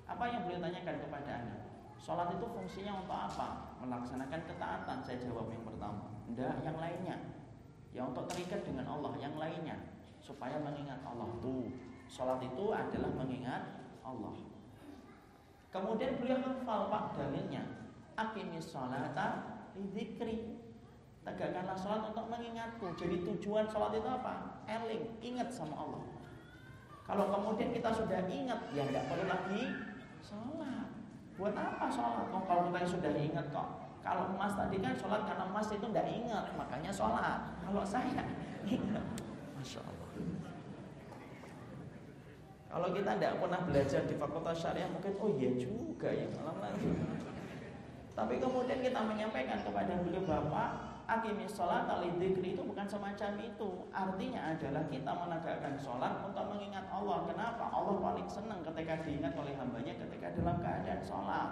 Apa 0.06 0.30
yang 0.30 0.46
beliau 0.46 0.62
tanyakan 0.62 1.02
kepada 1.02 1.30
anak? 1.42 1.60
Sholat 1.98 2.30
itu 2.38 2.46
fungsinya 2.46 3.02
untuk 3.02 3.18
apa? 3.18 3.78
Melaksanakan 3.82 4.42
ketaatan. 4.46 4.98
Saya 5.02 5.18
jawab 5.18 5.50
yang 5.50 5.66
pertama. 5.66 6.06
Tidak, 6.30 6.54
yang 6.62 6.78
lainnya. 6.78 7.16
Ya 7.90 8.06
untuk 8.06 8.30
terikat 8.30 8.62
dengan 8.62 8.86
Allah. 8.86 9.14
Yang 9.18 9.34
lainnya. 9.38 9.76
Supaya 10.22 10.62
mengingat 10.62 11.02
Allah. 11.02 11.26
Tuh. 11.42 11.66
Sholat 12.06 12.38
itu 12.42 12.64
adalah 12.70 13.10
mengingat 13.18 13.62
Allah. 14.06 14.34
Kemudian 15.74 16.20
beliau 16.22 16.38
hafal 16.42 16.92
pak 16.92 17.18
dalilnya. 17.18 17.81
Akimis 18.16 18.68
sholata 18.68 19.60
lidzikri 19.76 20.62
Tegakkanlah 21.22 21.78
sholat 21.78 22.02
untuk 22.10 22.26
mengingatku. 22.26 22.98
Jadi 22.98 23.22
tujuan 23.22 23.62
sholat 23.70 23.94
itu 23.94 24.10
apa? 24.10 24.58
Eling, 24.66 25.06
ingat 25.22 25.54
sama 25.54 25.78
Allah. 25.78 26.02
Kalau 27.06 27.30
kemudian 27.30 27.70
kita 27.70 27.94
sudah 27.94 28.26
ingat, 28.26 28.58
ya 28.74 28.82
tidak 28.90 29.06
perlu 29.06 29.30
lagi 29.30 29.62
sholat. 30.18 30.90
Buat 31.38 31.54
apa 31.54 31.86
sholat? 31.94 32.26
Oh, 32.34 32.42
kalau 32.42 32.74
kita 32.74 32.90
sudah 32.90 33.14
ingat 33.14 33.46
kok. 33.54 33.68
Kalau 34.02 34.34
emas 34.34 34.58
tadi 34.58 34.82
kan 34.82 34.98
sholat 34.98 35.22
karena 35.22 35.46
emas 35.46 35.70
itu 35.70 35.86
tidak 35.94 36.10
ingat, 36.10 36.44
makanya 36.58 36.90
sholat. 36.90 37.54
Kalau 37.62 37.86
saya 37.86 38.26
ingat, 38.66 39.06
masya 39.54 39.78
Allah. 39.78 40.10
Kalau 42.66 42.88
kita 42.90 43.10
tidak 43.14 43.38
pernah 43.38 43.60
belajar 43.62 44.02
di 44.10 44.14
fakultas 44.18 44.58
syariah 44.58 44.90
mungkin 44.90 45.12
oh 45.22 45.30
iya 45.38 45.54
juga 45.54 46.10
ya 46.10 46.26
malam 46.34 46.58
lagi. 46.58 46.88
Tapi 48.12 48.34
kemudian 48.36 48.84
kita 48.84 49.00
menyampaikan 49.00 49.64
kepada 49.64 49.96
beliau 50.04 50.24
bapak 50.28 50.92
Akimis 51.12 51.52
sholat 51.52 51.90
alidikri 51.90 52.54
itu 52.54 52.62
bukan 52.62 52.86
semacam 52.86 53.36
itu. 53.42 53.90
Artinya 53.90 54.54
adalah 54.54 54.86
kita 54.86 55.12
menegakkan 55.12 55.74
sholat 55.76 56.22
untuk 56.24 56.46
mengingat 56.54 56.86
Allah. 56.88 57.26
Kenapa? 57.26 57.68
Allah 57.68 57.98
paling 57.98 58.28
senang 58.30 58.62
ketika 58.62 59.02
diingat 59.02 59.34
oleh 59.34 59.52
hambanya 59.58 59.98
ketika 59.98 60.30
dalam 60.32 60.56
keadaan 60.62 61.02
sholat. 61.02 61.48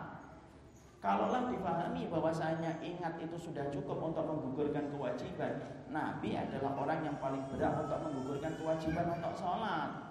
Kalaulah 1.01 1.49
dipahami 1.53 2.09
bahwasanya 2.13 2.81
ingat 2.85 3.17
itu 3.21 3.37
sudah 3.37 3.69
cukup 3.73 4.13
untuk 4.13 4.21
menggugurkan 4.21 4.93
kewajiban 4.93 5.57
Nabi 5.89 6.37
adalah 6.37 6.77
orang 6.77 7.01
yang 7.09 7.17
paling 7.17 7.45
berat 7.49 7.89
untuk 7.89 8.01
menggugurkan 8.05 8.53
kewajiban 8.61 9.09
untuk 9.17 9.33
sholat 9.33 10.10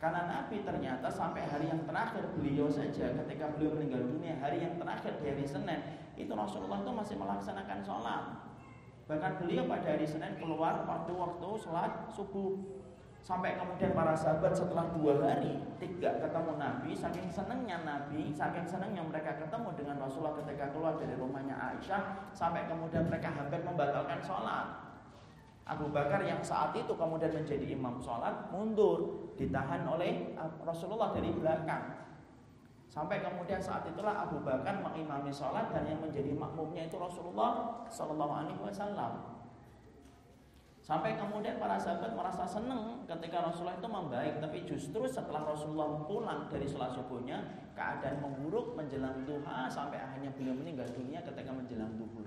karena 0.00 0.24
Nabi 0.24 0.64
ternyata 0.64 1.12
sampai 1.12 1.44
hari 1.44 1.68
yang 1.68 1.84
terakhir 1.84 2.24
beliau 2.32 2.72
saja 2.72 3.12
ketika 3.12 3.52
beliau 3.52 3.76
meninggal 3.76 4.00
dunia 4.08 4.32
hari 4.40 4.64
yang 4.64 4.80
terakhir 4.80 5.20
di 5.20 5.28
hari 5.28 5.44
Senin 5.44 5.80
itu 6.16 6.32
Rasulullah 6.32 6.80
itu 6.80 6.88
masih 6.88 7.16
melaksanakan 7.20 7.84
sholat. 7.84 8.24
Bahkan 9.04 9.44
beliau 9.44 9.68
pada 9.68 9.92
hari 9.92 10.08
Senin 10.08 10.40
keluar 10.40 10.88
pada 10.88 11.12
waktu 11.12 11.48
sholat 11.60 12.08
subuh. 12.16 12.80
Sampai 13.20 13.60
kemudian 13.60 13.92
para 13.92 14.16
sahabat 14.16 14.56
setelah 14.56 14.96
dua 14.96 15.20
hari 15.20 15.60
tidak 15.76 16.24
ketemu 16.24 16.56
Nabi, 16.56 16.96
saking 16.96 17.28
senangnya 17.28 17.84
Nabi, 17.84 18.32
saking 18.32 18.64
senangnya 18.64 19.04
mereka 19.04 19.36
ketemu 19.36 19.76
dengan 19.76 20.00
Rasulullah 20.00 20.40
ketika 20.40 20.72
keluar 20.72 20.96
dari 20.96 21.12
rumahnya 21.20 21.52
Aisyah, 21.52 22.32
sampai 22.32 22.64
kemudian 22.64 23.04
mereka 23.04 23.28
hampir 23.28 23.60
membatalkan 23.60 24.24
sholat. 24.24 24.89
Abu 25.68 25.92
Bakar 25.92 26.24
yang 26.24 26.42
saat 26.42 26.74
itu 26.74 26.90
kemudian 26.96 27.30
menjadi 27.30 27.62
imam 27.70 28.00
sholat 28.02 28.50
mundur 28.50 29.30
ditahan 29.38 29.86
oleh 29.86 30.34
Rasulullah 30.64 31.14
dari 31.14 31.30
belakang. 31.30 32.00
Sampai 32.90 33.22
kemudian 33.22 33.62
saat 33.62 33.86
itulah 33.86 34.26
Abu 34.26 34.42
Bakar 34.42 34.82
mengimami 34.82 35.30
sholat 35.30 35.70
dan 35.70 35.86
yang 35.86 36.02
menjadi 36.02 36.34
makmumnya 36.34 36.90
itu 36.90 36.98
Rasulullah 36.98 37.86
Shallallahu 37.86 38.32
Alaihi 38.34 38.58
Wasallam. 38.58 39.38
Sampai 40.82 41.14
kemudian 41.14 41.62
para 41.62 41.78
sahabat 41.78 42.18
merasa 42.18 42.42
senang 42.42 43.06
ketika 43.06 43.46
Rasulullah 43.46 43.78
itu 43.78 43.86
membaik 43.86 44.34
tapi 44.42 44.66
justru 44.66 45.06
setelah 45.06 45.46
Rasulullah 45.46 46.02
pulang 46.02 46.50
dari 46.50 46.66
sholat 46.66 46.90
subuhnya 46.90 47.38
keadaan 47.78 48.18
memburuk 48.18 48.74
menjelang 48.74 49.22
duha 49.22 49.70
sampai 49.70 50.02
akhirnya 50.02 50.34
beliau 50.34 50.56
meninggal 50.56 50.88
dunia 50.90 51.22
ketika 51.22 51.52
menjelang 51.54 51.94
duhur. 51.94 52.26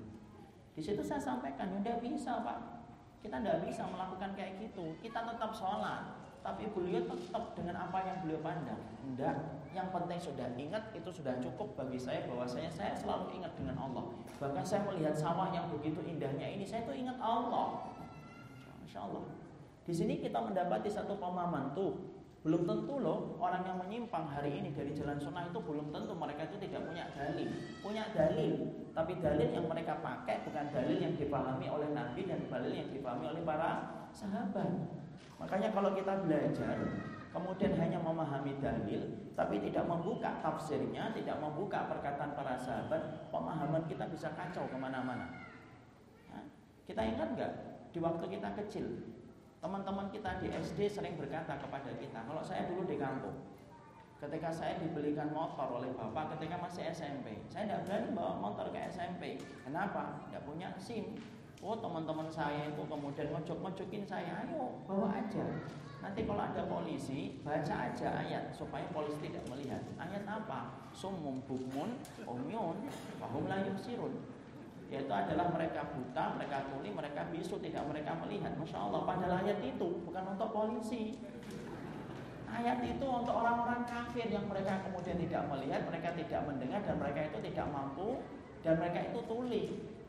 Di 0.71 0.79
situ 0.79 1.03
saya 1.03 1.19
sampaikan 1.19 1.75
tidak 1.81 1.99
bisa 1.99 2.39
pak 2.39 2.82
kita 3.23 3.39
tidak 3.39 3.63
bisa 3.63 3.87
melakukan 3.87 4.35
kayak 4.35 4.59
gitu. 4.59 4.93
Kita 4.99 5.23
tetap 5.23 5.55
sholat, 5.55 6.19
tapi 6.43 6.67
beliau 6.75 7.07
tetap 7.07 7.55
dengan 7.55 7.87
apa 7.87 8.03
yang 8.03 8.17
beliau 8.19 8.43
pandang. 8.43 8.83
Tidak. 8.99 9.35
Yang 9.73 9.87
penting 9.89 10.19
sudah 10.19 10.47
ingat 10.59 10.83
itu 10.91 11.09
sudah 11.09 11.39
cukup 11.39 11.73
bagi 11.79 11.97
saya 11.97 12.27
bahwa 12.27 12.43
saya 12.45 12.67
saya 12.67 12.93
selalu 12.93 13.39
ingat 13.39 13.55
dengan 13.55 13.79
Allah. 13.79 14.11
Bahkan 14.37 14.61
saya 14.67 14.83
melihat 14.85 15.15
sawah 15.15 15.49
yang 15.55 15.71
begitu 15.71 16.03
indahnya 16.03 16.45
ini, 16.45 16.67
saya 16.67 16.83
tuh 16.83 16.93
ingat 16.93 17.15
Allah. 17.17 17.95
Masya 18.83 18.99
Allah. 19.07 19.23
Di 19.87 19.93
sini 19.95 20.19
kita 20.19 20.43
mendapati 20.43 20.91
satu 20.91 21.15
pemahaman 21.15 21.71
tuh 21.71 22.12
belum 22.43 22.67
tentu 22.67 22.99
loh 22.99 23.39
orang 23.39 23.63
yang 23.63 23.79
menyimpang 23.79 24.27
hari 24.27 24.59
ini 24.59 24.75
dari 24.75 24.91
jalan 24.91 25.15
sunnah 25.15 25.47
itu 25.47 25.63
belum 25.63 25.95
tentu 25.95 26.11
mereka 26.11 26.43
itu 26.51 26.59
tidak 26.59 26.83
punya 26.83 27.07
dalil. 27.15 27.47
Punya 27.79 28.03
dalil, 28.11 28.51
tapi 28.91 29.15
dalil 29.23 29.47
yang 29.47 29.63
mereka 29.71 30.03
pakai 30.03 30.43
bukan 30.43 30.67
dalil 30.75 30.97
yang 30.99 31.15
dipahami 31.15 31.71
oleh 31.71 31.95
Nabi 31.95 32.27
dan 32.27 32.43
dalil 32.51 32.71
yang 32.75 32.91
dipahami 32.91 33.31
oleh 33.31 33.41
para 33.47 33.71
sahabat. 34.11 34.67
Makanya 35.39 35.71
kalau 35.71 35.95
kita 35.95 36.19
belajar 36.19 36.75
kemudian 37.31 37.73
hanya 37.79 38.03
memahami 38.03 38.59
dalil 38.59 39.01
tapi 39.39 39.63
tidak 39.63 39.87
membuka 39.87 40.43
tafsirnya, 40.43 41.15
tidak 41.15 41.39
membuka 41.39 41.87
perkataan 41.87 42.35
para 42.35 42.59
sahabat, 42.59 43.31
pemahaman 43.31 43.87
kita 43.87 44.03
bisa 44.11 44.35
kacau 44.35 44.67
ke 44.67 44.75
mana-mana. 44.75 45.31
Kita 46.83 46.99
ingat 46.99 47.39
nggak 47.39 47.53
di 47.95 48.03
waktu 48.03 48.25
kita 48.35 48.51
kecil 48.59 48.85
Teman-teman 49.63 50.11
kita 50.11 50.43
di 50.43 50.51
SD 50.51 50.91
sering 50.91 51.15
berkata 51.15 51.55
kepada 51.55 51.95
kita, 51.95 52.19
kalau 52.27 52.43
saya 52.43 52.67
dulu 52.67 52.83
di 52.83 52.99
kampung, 52.99 53.47
ketika 54.19 54.51
saya 54.51 54.75
dibelikan 54.75 55.31
motor 55.31 55.79
oleh 55.79 55.87
bapak 55.95 56.35
ketika 56.35 56.59
masih 56.59 56.91
SMP, 56.91 57.39
saya 57.47 57.71
tidak 57.71 57.87
berani 57.87 58.11
bawa 58.11 58.43
motor 58.43 58.67
ke 58.75 58.79
SMP. 58.91 59.39
Kenapa? 59.63 60.19
Tidak 60.27 60.43
punya 60.43 60.75
SIM. 60.75 61.15
Oh 61.63 61.79
teman-teman 61.79 62.27
saya 62.27 62.75
itu 62.75 62.83
kemudian 62.83 63.31
ngocok-ngocokin 63.31 64.03
saya, 64.03 64.43
ayo 64.43 64.83
bawa 64.83 65.15
aja. 65.15 65.47
Nanti 66.03 66.27
kalau 66.27 66.43
ada 66.43 66.67
polisi, 66.67 67.39
baca 67.39 67.87
aja 67.87 68.19
ayat 68.19 68.51
supaya 68.51 68.83
polisi 68.91 69.31
tidak 69.31 69.47
melihat. 69.47 69.79
Ayat 69.95 70.27
apa? 70.27 70.91
Sumum 70.91 71.39
bukmun, 71.47 72.03
umyun, 72.27 72.83
wahum 73.15 73.47
layuk 73.47 73.79
sirun 73.79 74.11
yaitu 74.91 75.13
adalah 75.13 75.49
mereka 75.51 75.87
buta, 75.93 76.35
mereka 76.37 76.69
tuli, 76.69 76.89
mereka 76.91 77.21
bisu, 77.31 77.59
tidak 77.59 77.83
mereka 77.87 78.17
melihat. 78.23 78.53
Masya 78.57 78.77
Allah, 78.77 79.01
padahal 79.07 79.43
ayat 79.43 79.59
itu 79.63 79.87
bukan 80.03 80.23
untuk 80.35 80.49
polisi. 80.53 81.17
Ayat 82.53 82.85
itu 82.85 83.01
untuk 83.01 83.33
orang-orang 83.33 83.81
kafir 83.89 84.29
yang 84.29 84.45
mereka 84.45 84.85
kemudian 84.85 85.17
tidak 85.17 85.49
melihat, 85.49 85.81
mereka 85.89 86.09
tidak 86.13 86.41
mendengar, 86.45 86.79
dan 86.85 86.95
mereka 87.01 87.19
itu 87.33 87.37
tidak 87.49 87.67
mampu, 87.73 88.21
dan 88.61 88.73
mereka 88.77 88.99
itu 89.09 89.19
tuli. 89.25 89.63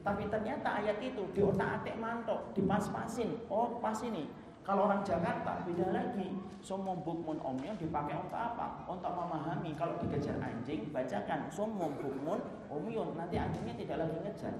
Tapi 0.05 0.29
ternyata 0.29 0.68
ayat 0.85 1.01
itu 1.01 1.25
di 1.33 1.41
otak-atik 1.41 1.97
mantok, 1.97 2.53
dipas-pasin. 2.53 3.41
Oh, 3.49 3.81
pas 3.81 3.97
ini. 4.05 4.29
Kalau 4.64 4.88
orang 4.88 5.04
Jakarta 5.04 5.60
beda 5.68 5.92
lagi. 5.92 6.40
Sumum 6.64 7.04
bukmun 7.04 7.36
omyun 7.44 7.76
dipakai 7.76 8.16
untuk 8.16 8.40
apa? 8.40 8.88
Untuk 8.88 9.12
memahami. 9.12 9.76
Kalau 9.76 10.00
dikejar 10.00 10.40
anjing, 10.40 10.88
bacakan 10.88 11.44
sumum 11.52 11.92
bukmun 12.00 12.40
omyun. 12.72 13.12
Nanti 13.12 13.36
anjingnya 13.36 13.76
tidak 13.76 14.08
lagi 14.08 14.16
ngejar. 14.24 14.56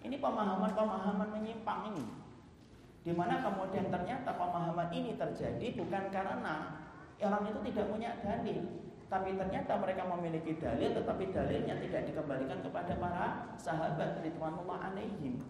Ini 0.00 0.16
pemahaman-pemahaman 0.16 1.28
menyimpang 1.28 1.92
ini. 1.92 2.08
Di 3.04 3.12
mana 3.12 3.44
kemudian 3.44 3.92
ternyata 3.92 4.32
pemahaman 4.40 4.88
ini 4.88 5.20
terjadi 5.20 5.76
bukan 5.76 6.08
karena 6.08 6.80
orang 7.20 7.44
itu 7.52 7.60
tidak 7.72 7.86
punya 7.92 8.10
dalil, 8.20 8.58
tapi 9.08 9.34
ternyata 9.34 9.72
mereka 9.80 10.02
memiliki 10.06 10.60
dalil 10.60 10.92
tetapi 10.92 11.24
dalilnya 11.32 11.74
tidak 11.82 12.02
dikembalikan 12.04 12.60
kepada 12.62 12.92
para 13.00 13.26
sahabat 13.56 14.20
ridwanullah 14.22 14.92
alaihim. 14.92 15.40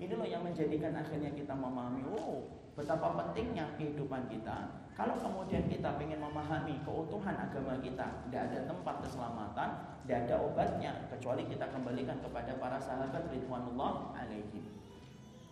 Ini 0.00 0.12
loh 0.16 0.28
yang 0.28 0.44
menjadikan 0.44 0.96
akhirnya 0.96 1.32
kita 1.32 1.52
memahami, 1.52 2.04
oh 2.08 2.59
betapa 2.78 3.18
pentingnya 3.18 3.74
kehidupan 3.74 4.30
kita. 4.30 4.82
Kalau 4.94 5.16
kemudian 5.16 5.64
kita 5.64 5.96
ingin 5.96 6.20
memahami 6.20 6.76
keutuhan 6.84 7.32
agama 7.32 7.80
kita, 7.80 8.20
tidak 8.28 8.42
ada 8.52 8.58
tempat 8.68 8.94
keselamatan, 9.00 9.68
tidak 10.04 10.18
ada 10.28 10.34
obatnya 10.44 10.92
kecuali 11.08 11.48
kita 11.48 11.72
kembalikan 11.72 12.20
kepada 12.20 12.52
para 12.60 12.76
sahabat 12.76 13.32
ridwanullah 13.32 14.12
alaihi. 14.12 14.60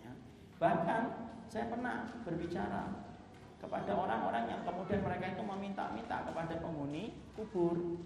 Ya. 0.04 0.12
Bahkan 0.60 1.02
saya 1.48 1.72
pernah 1.72 2.12
berbicara 2.28 3.08
kepada 3.58 3.92
orang-orang 3.96 4.44
yang 4.52 4.60
kemudian 4.68 5.00
mereka 5.00 5.32
itu 5.32 5.42
meminta-minta 5.42 6.16
kepada 6.28 6.54
penghuni 6.60 7.16
kubur. 7.32 7.98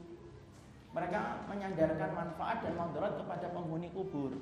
Mereka 0.93 1.49
menyandarkan 1.49 2.11
manfaat 2.13 2.63
dan 2.63 2.77
mandarat 2.77 3.17
kepada 3.19 3.51
penghuni 3.51 3.89
kubur. 3.91 4.33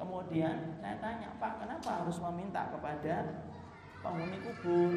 Kemudian 0.00 0.80
saya 0.80 0.96
tanya, 0.96 1.36
Pak, 1.36 1.60
kenapa 1.60 2.04
harus 2.04 2.16
meminta 2.24 2.72
kepada 2.72 3.44
penghuni 4.00 4.38
kubur. 4.40 4.92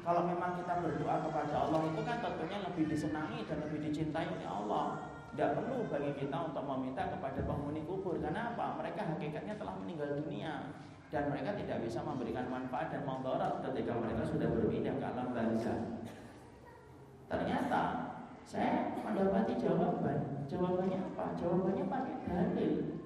Kalau 0.00 0.22
memang 0.24 0.56
kita 0.56 0.80
berdoa 0.80 1.16
kepada 1.28 1.54
Allah 1.68 1.80
itu 1.92 2.00
kan 2.02 2.18
tentunya 2.24 2.58
lebih 2.64 2.84
disenangi 2.88 3.44
dan 3.46 3.58
lebih 3.68 3.78
dicintai 3.88 4.26
oleh 4.26 4.48
Allah. 4.48 4.86
Tidak 5.30 5.50
perlu 5.54 5.86
bagi 5.86 6.12
kita 6.18 6.36
untuk 6.50 6.64
meminta 6.66 7.06
kepada 7.06 7.40
penghuni 7.46 7.86
kubur. 7.86 8.18
Karena 8.18 8.50
apa? 8.50 8.80
Mereka 8.82 9.14
hakikatnya 9.14 9.54
telah 9.54 9.78
meninggal 9.78 10.18
dunia 10.18 10.74
dan 11.10 11.30
mereka 11.30 11.54
tidak 11.58 11.82
bisa 11.82 12.02
memberikan 12.02 12.46
manfaat 12.50 12.90
dan 12.94 13.02
mandarat 13.02 13.62
ketika 13.66 13.92
mereka 13.98 14.22
sudah 14.26 14.48
berpindah 14.50 14.94
ke 14.98 15.04
alam 15.06 15.28
barzah. 15.34 15.80
Ternyata 17.30 17.82
saya 18.42 18.98
mendapati 19.06 19.54
jawaban. 19.58 20.18
Jawabannya 20.50 20.98
apa? 21.14 21.38
Jawabannya 21.38 21.84
pakai 21.86 22.14
dalil. 22.26 22.99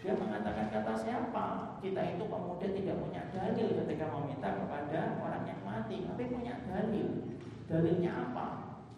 Dia 0.00 0.16
mengatakan 0.16 0.72
kata 0.72 0.96
siapa? 0.96 1.76
Kita 1.84 2.00
itu 2.16 2.24
kemudian 2.24 2.72
tidak 2.72 2.96
punya 3.04 3.22
dalil 3.36 3.68
ketika 3.84 4.08
meminta 4.08 4.48
kepada 4.56 5.20
orang 5.20 5.44
yang 5.44 5.60
mati, 5.60 6.08
tapi 6.08 6.24
punya 6.32 6.56
dalil. 6.64 7.36
Dalilnya 7.68 8.32
apa? 8.32 8.46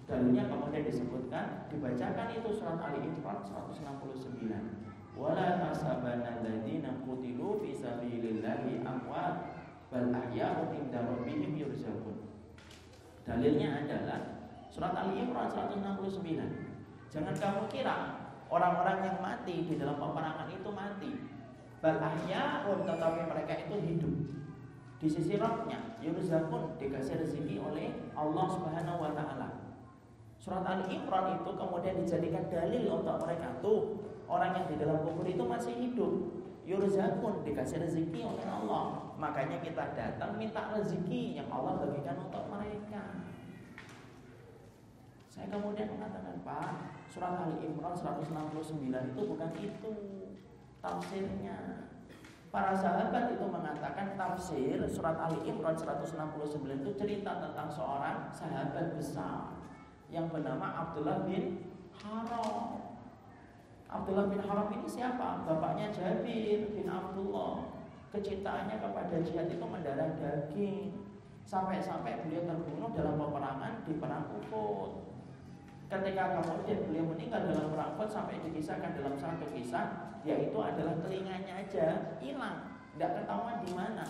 Dalilnya 0.06 0.46
kemudian 0.46 0.86
disebutkan, 0.86 1.66
dibacakan 1.74 2.28
itu 2.38 2.48
surat 2.54 2.78
Ali 2.78 3.02
Imran 3.02 3.42
169. 3.42 4.46
Wala 5.18 5.58
tasabana 5.58 6.38
alladziina 6.38 7.02
qutilu 7.02 7.58
fi 7.58 7.74
sabilillahi 7.74 8.86
amwat 8.86 9.58
bal 9.90 10.06
ahya'u 10.06 10.70
inda 10.70 11.02
rabbihim 11.02 11.58
yurzaqun. 11.58 12.30
Dalilnya 13.26 13.82
adalah 13.82 14.20
surat 14.70 14.94
Ali 14.94 15.26
Imran 15.26 15.50
169. 15.50 17.10
Jangan 17.10 17.34
kamu 17.34 17.62
kira 17.68 18.21
Orang-orang 18.52 19.08
yang 19.08 19.16
mati 19.24 19.64
di 19.64 19.80
dalam 19.80 19.96
peperangan 19.96 20.52
itu 20.52 20.68
mati. 20.68 21.12
Bal 21.80 21.96
pun 22.68 22.78
tetapi 22.84 23.20
mereka 23.24 23.52
itu 23.64 23.74
hidup. 23.80 24.14
Di 25.00 25.08
sisi 25.08 25.34
rohnya, 25.40 25.98
yurzakun 26.04 26.76
dikasih 26.76 27.18
rezeki 27.18 27.58
oleh 27.58 27.90
Allah 28.12 28.46
Subhanahu 28.52 29.02
wa 29.02 29.10
taala. 29.16 29.48
Surat 30.36 30.62
Ali 30.68 30.94
Imran 30.94 31.42
itu 31.42 31.50
kemudian 31.58 31.96
dijadikan 31.98 32.46
dalil 32.52 33.02
untuk 33.02 33.24
mereka 33.24 33.56
tuh 33.64 33.98
orang 34.28 34.62
yang 34.62 34.66
di 34.68 34.76
dalam 34.78 35.00
kubur 35.02 35.26
itu 35.26 35.42
masih 35.42 35.74
hidup. 35.74 36.12
Yurzakun 36.68 37.42
dikasih 37.42 37.82
rezeki 37.82 38.20
oleh 38.22 38.46
Allah. 38.46 39.16
Makanya 39.18 39.58
kita 39.64 39.96
datang 39.96 40.38
minta 40.38 40.70
rezeki 40.70 41.40
yang 41.40 41.48
Allah 41.50 41.82
bagikan 41.82 42.20
untuk 42.22 42.46
mereka. 42.46 43.26
Saya 45.32 45.50
kemudian 45.50 45.90
mengatakan, 45.98 46.38
Pak, 46.46 47.01
surat 47.12 47.44
Ali 47.44 47.68
Imran 47.68 47.92
169 47.92 48.88
itu 48.88 49.20
bukan 49.28 49.50
itu 49.60 49.92
tafsirnya. 50.80 51.84
Para 52.48 52.72
sahabat 52.72 53.36
itu 53.36 53.44
mengatakan 53.48 54.16
tafsir 54.16 54.80
surat 54.88 55.20
Ali 55.20 55.44
Imran 55.44 55.76
169 55.76 56.08
itu 56.64 56.90
cerita 56.96 57.36
tentang 57.36 57.68
seorang 57.68 58.32
sahabat 58.32 58.96
besar 58.96 59.60
yang 60.08 60.32
bernama 60.32 60.88
Abdullah 60.88 61.28
bin 61.28 61.68
Haram. 62.00 62.80
Abdullah 63.92 64.32
bin 64.32 64.40
Haram 64.40 64.72
ini 64.72 64.88
siapa? 64.88 65.44
Bapaknya 65.44 65.92
Jabir 65.92 66.72
bin 66.72 66.88
Abdullah. 66.88 67.76
Kecintaannya 68.12 68.76
kepada 68.80 69.20
jihad 69.20 69.52
itu 69.52 69.64
mendarah 69.64 70.16
daging. 70.16 70.96
Sampai-sampai 71.44 72.24
beliau 72.24 72.48
terbunuh 72.48 72.92
dalam 72.96 73.20
peperangan 73.20 73.84
di 73.84 73.96
perang 74.00 74.28
Uhud. 74.32 75.11
Ketika 75.92 76.40
kemudian 76.40 76.88
beliau 76.88 77.04
meninggal 77.12 77.52
dalam 77.52 77.68
perang 77.68 77.92
Uhud 78.00 78.08
sampai 78.08 78.40
dikisahkan 78.40 78.96
dalam 78.96 79.12
satu 79.20 79.44
kisah, 79.52 80.16
yaitu 80.24 80.56
adalah 80.56 80.96
telinganya 81.04 81.60
aja 81.60 82.16
hilang, 82.16 82.80
tidak 82.96 83.20
ketahuan 83.20 83.60
di 83.60 83.76
mana. 83.76 84.06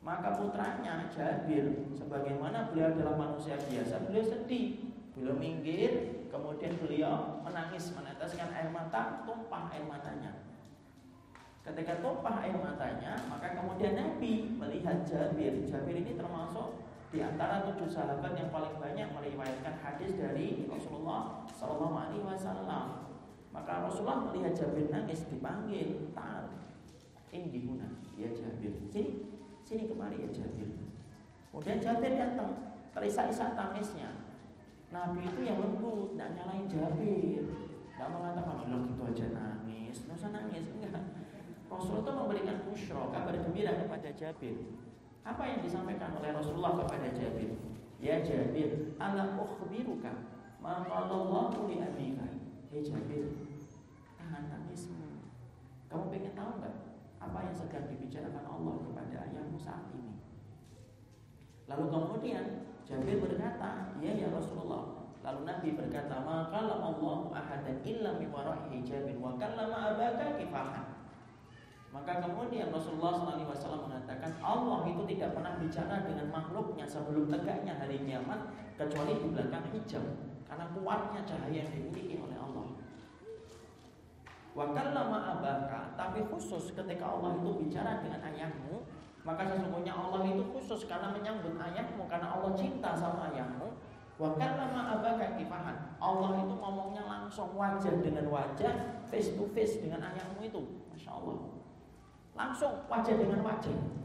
Maka 0.00 0.40
putranya 0.40 1.12
Jabir, 1.12 1.92
sebagaimana 1.92 2.72
beliau 2.72 2.88
adalah 2.88 3.20
manusia 3.20 3.60
biasa, 3.68 4.08
beliau 4.08 4.24
sedih. 4.24 4.80
Beliau 5.12 5.36
minggir, 5.36 6.24
kemudian 6.32 6.72
beliau 6.80 7.44
menangis 7.44 7.92
meneteskan 7.92 8.48
air 8.56 8.72
mata, 8.72 9.28
tumpah 9.28 9.68
air 9.76 9.84
matanya. 9.84 10.40
Ketika 11.68 12.00
tumpah 12.00 12.40
air 12.40 12.56
matanya, 12.56 13.12
maka 13.28 13.52
kemudian 13.60 13.92
Nabi 13.92 14.56
melihat 14.56 15.04
Jabir. 15.04 15.68
Jabir 15.68 16.00
ini 16.00 16.16
termasuk 16.16 16.80
di 17.16 17.24
antara 17.24 17.64
tujuh 17.64 17.88
sahabat 17.88 18.36
yang 18.36 18.52
paling 18.52 18.76
banyak 18.76 19.08
meriwayatkan 19.08 19.80
hadis 19.80 20.20
dari 20.20 20.68
Rasulullah 20.68 21.48
Sallallahu 21.48 21.96
Alaihi 21.96 22.20
Wasallam. 22.20 23.08
Maka 23.56 23.88
Rasulullah 23.88 24.28
melihat 24.28 24.52
Jabir 24.52 24.92
nangis 24.92 25.24
dipanggil, 25.32 26.12
taat, 26.12 26.44
ini 27.32 27.56
guna, 27.64 27.88
ya 28.20 28.28
Jabir, 28.36 28.84
sini, 28.92 29.32
sini 29.64 29.88
kemari 29.88 30.20
ya 30.20 30.28
Jabir. 30.28 30.68
Kemudian 31.48 31.80
Jabir 31.80 32.20
datang, 32.20 32.84
terisak-isak 32.92 33.56
tangisnya. 33.56 34.12
Nabi 34.92 35.24
itu 35.24 35.40
yang 35.40 35.56
lembut, 35.56 36.12
tidak 36.12 36.36
nyalain 36.36 36.68
Jabir, 36.68 37.48
tidak 37.96 38.08
mengatakan, 38.12 38.60
lo 38.68 38.78
gitu 38.92 39.02
aja 39.08 39.26
nangis, 39.32 40.04
nggak 40.04 40.20
usah 40.20 40.30
nangis, 40.36 40.68
enggak. 40.68 41.00
Rasul 41.72 42.04
itu 42.04 42.12
memberikan 42.12 42.60
bushro, 42.68 43.08
kabar 43.08 43.32
gembira 43.40 43.72
kepada 43.72 44.12
Jabir. 44.12 44.84
Apa 45.26 45.42
yang 45.42 45.58
disampaikan 45.58 46.14
oleh 46.14 46.30
Rasulullah 46.30 46.78
kepada 46.86 47.10
Jabir? 47.10 47.58
Ya 47.98 48.22
Jabir, 48.22 48.94
ala 49.02 49.34
ukhbiruka 49.34 50.22
ma 50.62 50.86
qalallahu 50.86 51.66
li 51.66 51.82
abika. 51.82 52.30
Hei 52.70 52.86
Jabir, 52.86 53.34
tahan 54.14 54.46
tangismu. 54.46 55.26
Kamu 55.90 56.14
pengen 56.14 56.30
tahu 56.38 56.62
nggak 56.62 56.74
apa 57.18 57.38
yang 57.42 57.56
sedang 57.58 57.90
dibicarakan 57.90 58.46
Allah 58.46 58.74
kepada 58.86 59.16
ayahmu 59.26 59.58
saat 59.58 59.90
ini? 59.98 60.14
Lalu 61.66 61.84
kemudian 61.90 62.70
Jabir 62.86 63.18
berkata, 63.18 63.98
"Ya 63.98 64.14
ya 64.14 64.30
Rasulullah." 64.30 65.10
Lalu 65.26 65.42
Nabi 65.42 65.68
berkata, 65.74 66.22
"Maka 66.22 66.70
Allah 66.70 67.18
ahadan 67.34 67.82
illa 67.82 68.14
min 68.14 68.30
wara'i 68.30 68.78
hijabin 68.78 69.18
wa 69.18 69.34
kallama 69.34 69.90
abaka 69.90 70.38
kifahan." 70.38 70.95
Maka 71.96 72.20
kemudian 72.20 72.68
Rasulullah 72.68 73.24
SAW 73.24 73.88
mengatakan 73.88 74.36
Allah 74.44 74.84
itu 74.84 75.00
tidak 75.16 75.32
pernah 75.32 75.56
bicara 75.56 76.04
dengan 76.04 76.28
makhluknya 76.28 76.84
sebelum 76.84 77.24
tegaknya 77.32 77.72
hari 77.80 78.04
kiamat 78.04 78.52
kecuali 78.76 79.16
di 79.16 79.32
belakang 79.32 79.64
hijab 79.72 80.04
karena 80.44 80.68
kuatnya 80.76 81.24
cahaya 81.24 81.64
yang 81.64 81.72
dimiliki 81.72 82.20
oleh 82.20 82.36
Allah. 82.36 82.68
Wakal 84.52 84.92
lama 84.92 85.40
abaka, 85.40 85.96
tapi 85.96 86.20
khusus 86.28 86.76
ketika 86.76 87.04
Allah 87.08 87.40
itu 87.40 87.64
bicara 87.64 88.04
dengan 88.04 88.20
ayahmu, 88.28 88.84
maka 89.24 89.48
sesungguhnya 89.48 89.96
Allah 89.96 90.20
itu 90.28 90.44
khusus 90.52 90.84
karena 90.84 91.16
menyambut 91.16 91.56
ayahmu 91.56 92.04
karena 92.12 92.28
Allah 92.28 92.52
cinta 92.52 92.92
sama 92.92 93.32
ayahmu. 93.32 93.72
Wakal 94.20 94.52
lama 94.56 95.00
abaka 95.00 95.36
kifahan. 95.36 95.96
Allah 95.96 96.40
itu 96.44 96.54
ngomongnya 96.56 97.04
langsung 97.08 97.56
wajah 97.56 98.00
dengan 98.04 98.28
wajah, 98.28 99.04
face 99.08 99.32
to 99.32 99.48
face 99.56 99.80
dengan 99.80 100.04
ayahmu 100.12 100.44
itu, 100.44 100.60
masya 100.92 101.12
Allah. 101.16 101.55
Langsung 102.36 102.84
wajah 102.86 103.16
dengan 103.16 103.40
wajah. 103.40 103.96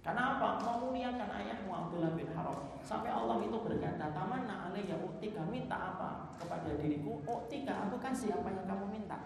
Karena 0.00 0.38
apa? 0.38 0.56
Memuliakan 0.64 1.28
ayahmu 1.28 1.68
Abdullah 1.68 2.16
bin 2.16 2.30
Haram. 2.32 2.56
Sampai 2.80 3.12
Allah 3.12 3.36
itu 3.44 3.58
berkata, 3.60 4.08
Tamanna 4.16 4.70
alaiya 4.70 4.96
utika, 4.96 5.44
minta 5.44 5.76
apa 5.76 6.32
kepada 6.40 6.72
diriku? 6.80 7.20
Utika, 7.28 7.90
aku 7.90 8.00
kasih 8.00 8.32
apa 8.32 8.48
yang 8.48 8.64
kamu 8.64 8.86
minta. 8.88 9.18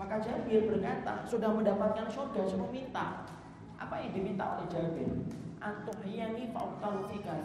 Maka 0.00 0.16
Jabir 0.16 0.64
berkata, 0.64 1.28
sudah 1.28 1.52
mendapatkan 1.52 2.08
surga, 2.08 2.40
suruh 2.48 2.72
minta. 2.72 3.28
Apa 3.76 4.00
yang 4.00 4.16
diminta 4.16 4.56
oleh 4.56 4.64
Jabir? 4.72 5.12
Antuhiyani 5.60 6.48
fa'utalu 6.56 7.04
fika 7.04 7.36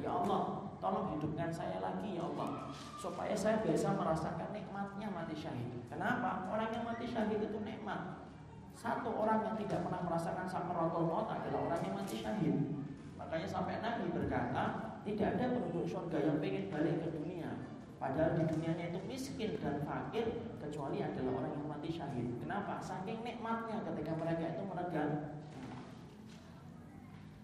Ya 0.00 0.08
Allah, 0.16 0.64
tolong 0.80 1.12
hidupkan 1.12 1.52
saya 1.52 1.76
lagi 1.76 2.16
ya 2.16 2.24
Allah 2.24 2.72
supaya 2.96 3.36
saya 3.36 3.60
bisa 3.60 3.92
merasakan 3.92 4.48
nikmatnya 4.48 5.12
mati 5.12 5.36
syahid. 5.36 5.68
Kenapa? 5.92 6.48
Orang 6.48 6.72
yang 6.72 6.88
mati 6.88 7.04
syahid 7.04 7.36
itu 7.36 7.60
nikmat. 7.60 8.19
Satu 8.80 9.12
orang 9.12 9.44
yang 9.44 9.56
tidak 9.60 9.84
pernah 9.84 10.00
merasakan 10.08 10.48
sakaratul 10.48 11.04
maut 11.04 11.28
adalah 11.28 11.68
orang 11.68 11.84
yang 11.84 12.00
mati 12.00 12.16
syahid. 12.16 12.56
Makanya 13.20 13.44
sampai 13.44 13.76
Nabi 13.84 14.08
berkata, 14.08 14.96
tidak 15.04 15.36
ada 15.36 15.52
penduduk 15.52 15.84
surga 15.84 16.16
yang 16.16 16.40
ingin 16.40 16.72
balik 16.72 16.96
ke 17.04 17.12
dunia. 17.12 17.60
Padahal 18.00 18.40
di 18.40 18.48
dunianya 18.48 18.88
itu 18.88 19.00
miskin 19.04 19.60
dan 19.60 19.84
fakir 19.84 20.32
kecuali 20.56 21.04
adalah 21.04 21.44
orang 21.44 21.52
yang 21.52 21.68
mati 21.68 21.92
syahid. 21.92 22.40
Kenapa? 22.40 22.80
Saking 22.80 23.20
nikmatnya 23.20 23.84
ketika 23.84 24.16
mereka 24.16 24.44
itu 24.48 24.62
meregang. 24.64 25.12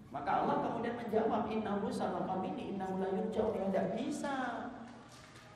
Maka 0.09 0.31
Allah 0.41 0.57
kemudian 0.65 0.97
menjawab, 0.97 1.53
Innahu 1.53 1.93
sabaqa 1.93 2.41
minni 2.41 2.73
innahu 2.73 2.97
la 2.97 3.13
yurja'u. 3.13 3.53
Tidak 3.53 3.87
bisa. 3.93 4.73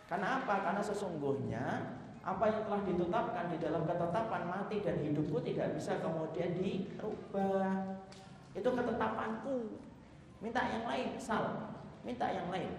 Karena 0.04 0.44
apa? 0.44 0.60
Karena 0.60 0.84
sesungguhnya 0.84 1.96
apa 2.20 2.44
yang 2.52 2.62
telah 2.68 2.80
ditetapkan 2.84 3.44
di 3.48 3.56
dalam 3.56 3.88
ketetapan 3.88 4.42
mati 4.44 4.84
dan 4.84 5.00
hidupku 5.00 5.40
tidak 5.40 5.72
bisa 5.72 5.96
kemudian 6.04 6.52
dirubah. 6.52 7.96
Itu 8.52 8.68
ketetapanku. 8.76 9.80
Minta 10.44 10.60
yang 10.68 10.84
lain, 10.84 11.16
sal. 11.16 11.72
Minta 12.04 12.28
yang 12.28 12.52
lain. 12.52 12.76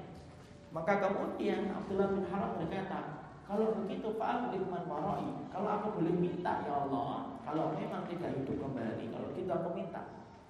Maka 0.70 1.02
kemudian 1.02 1.74
Abdullah 1.74 2.14
bin 2.14 2.26
Haram 2.30 2.58
berkata, 2.62 3.28
kalau 3.44 3.76
begitu 3.84 4.16
Pak 4.16 4.56
man 4.56 4.86
warai, 4.88 5.28
kalau 5.52 5.68
aku 5.68 6.00
boleh 6.00 6.16
minta 6.16 6.64
ya 6.64 6.88
Allah, 6.88 7.36
kalau 7.44 7.76
memang 7.76 8.08
tidak 8.08 8.32
hidup 8.39 8.56
kembali, 8.56 9.12
kalau 9.12 9.30
kita 9.36 9.52
aku 9.60 9.70
minta, 9.76 10.02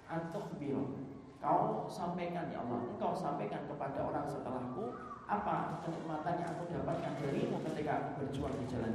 antuk 0.06 0.54
biru, 0.62 1.02
kau 1.42 1.90
sampaikan 1.90 2.46
ya 2.54 2.62
Allah, 2.62 2.86
engkau 2.94 3.10
sampaikan 3.10 3.66
kepada 3.66 4.06
orang 4.06 4.22
setelahku 4.30 5.11
apa 5.32 5.80
kenikmatan 5.80 6.44
yang 6.44 6.50
aku 6.52 6.64
dapatkan 6.68 7.12
darimu 7.24 7.56
ketika 7.72 7.92
aku 7.96 8.08
berjuang 8.20 8.54
di 8.60 8.66
jalan 8.68 8.92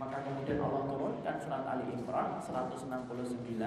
Maka 0.00 0.24
kemudian 0.24 0.56
Allah 0.64 0.88
turunkan 0.88 1.36
surat 1.36 1.60
Ali 1.68 1.92
Imran 1.92 2.40
169 2.40 3.60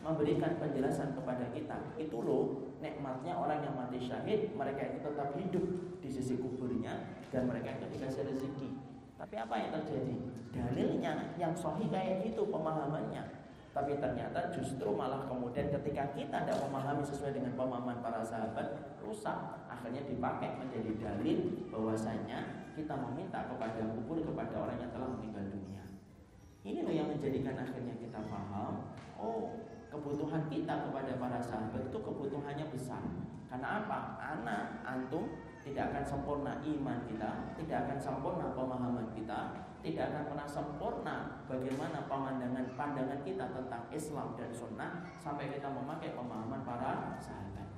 memberikan 0.00 0.56
penjelasan 0.56 1.12
kepada 1.12 1.44
kita. 1.52 1.76
Itu 2.00 2.24
loh 2.24 2.72
nikmatnya 2.80 3.36
orang 3.36 3.60
yang 3.60 3.76
mati 3.76 4.00
syahid, 4.00 4.56
mereka 4.56 4.80
itu 4.80 5.04
tetap 5.04 5.36
hidup 5.36 5.64
di 6.00 6.08
sisi 6.08 6.40
kuburnya 6.40 7.20
dan 7.28 7.44
mereka 7.44 7.76
itu 7.76 8.00
dikasih 8.00 8.32
rezeki. 8.32 8.80
Tapi 9.20 9.34
apa 9.36 9.54
yang 9.60 9.70
terjadi? 9.76 10.16
Dalilnya 10.56 11.36
yang 11.36 11.52
sahih 11.52 11.92
kayak 11.92 12.32
gitu 12.32 12.48
pemahamannya. 12.48 13.43
Tapi 13.74 13.98
ternyata 13.98 14.54
justru 14.54 14.94
malah 14.94 15.26
kemudian 15.26 15.66
ketika 15.66 16.14
kita 16.14 16.46
tidak 16.46 16.62
memahami 16.62 17.02
sesuai 17.02 17.34
dengan 17.34 17.58
pemahaman 17.58 17.98
para 17.98 18.22
sahabat, 18.22 18.94
rusak. 19.02 19.66
Akhirnya 19.66 20.06
dipakai 20.06 20.54
menjadi 20.62 20.94
dalil 20.94 21.66
bahwasanya 21.74 22.70
kita 22.78 22.94
meminta 22.94 23.50
kepada 23.50 23.82
kubur 23.90 24.22
kepada 24.22 24.54
orang 24.62 24.78
yang 24.78 24.94
telah 24.94 25.10
meninggal 25.18 25.42
dunia. 25.50 25.82
Ini 26.62 26.86
loh 26.86 26.94
yang 26.94 27.10
menjadikan 27.10 27.58
akhirnya 27.58 27.98
kita 27.98 28.22
paham, 28.30 28.94
oh 29.18 29.58
kebutuhan 29.90 30.46
kita 30.46 30.90
kepada 30.90 31.12
para 31.18 31.38
sahabat 31.42 31.90
itu 31.90 31.98
kebutuhannya 31.98 32.66
besar. 32.70 33.02
Karena 33.50 33.86
apa? 33.86 34.18
Anak, 34.22 34.86
antum 34.86 35.34
tidak 35.66 35.90
akan 35.90 36.04
sempurna 36.06 36.52
iman 36.62 36.98
kita, 37.10 37.30
tidak 37.58 37.78
akan 37.90 37.98
sempurna 37.98 38.46
pemahaman 38.54 39.08
kita, 39.14 39.66
tidak 39.84 40.16
akan 40.16 40.24
pernah 40.32 40.48
sempurna 40.48 41.16
bagaimana 41.44 42.08
pemandangan 42.08 42.72
pandangan 42.72 43.20
kita 43.20 43.52
tentang 43.52 43.84
Islam 43.92 44.32
dan 44.32 44.48
Sunnah 44.48 45.04
sampai 45.20 45.52
kita 45.52 45.68
memakai 45.68 46.16
pemahaman 46.16 46.64
para 46.64 47.20
sahabat. 47.20 47.68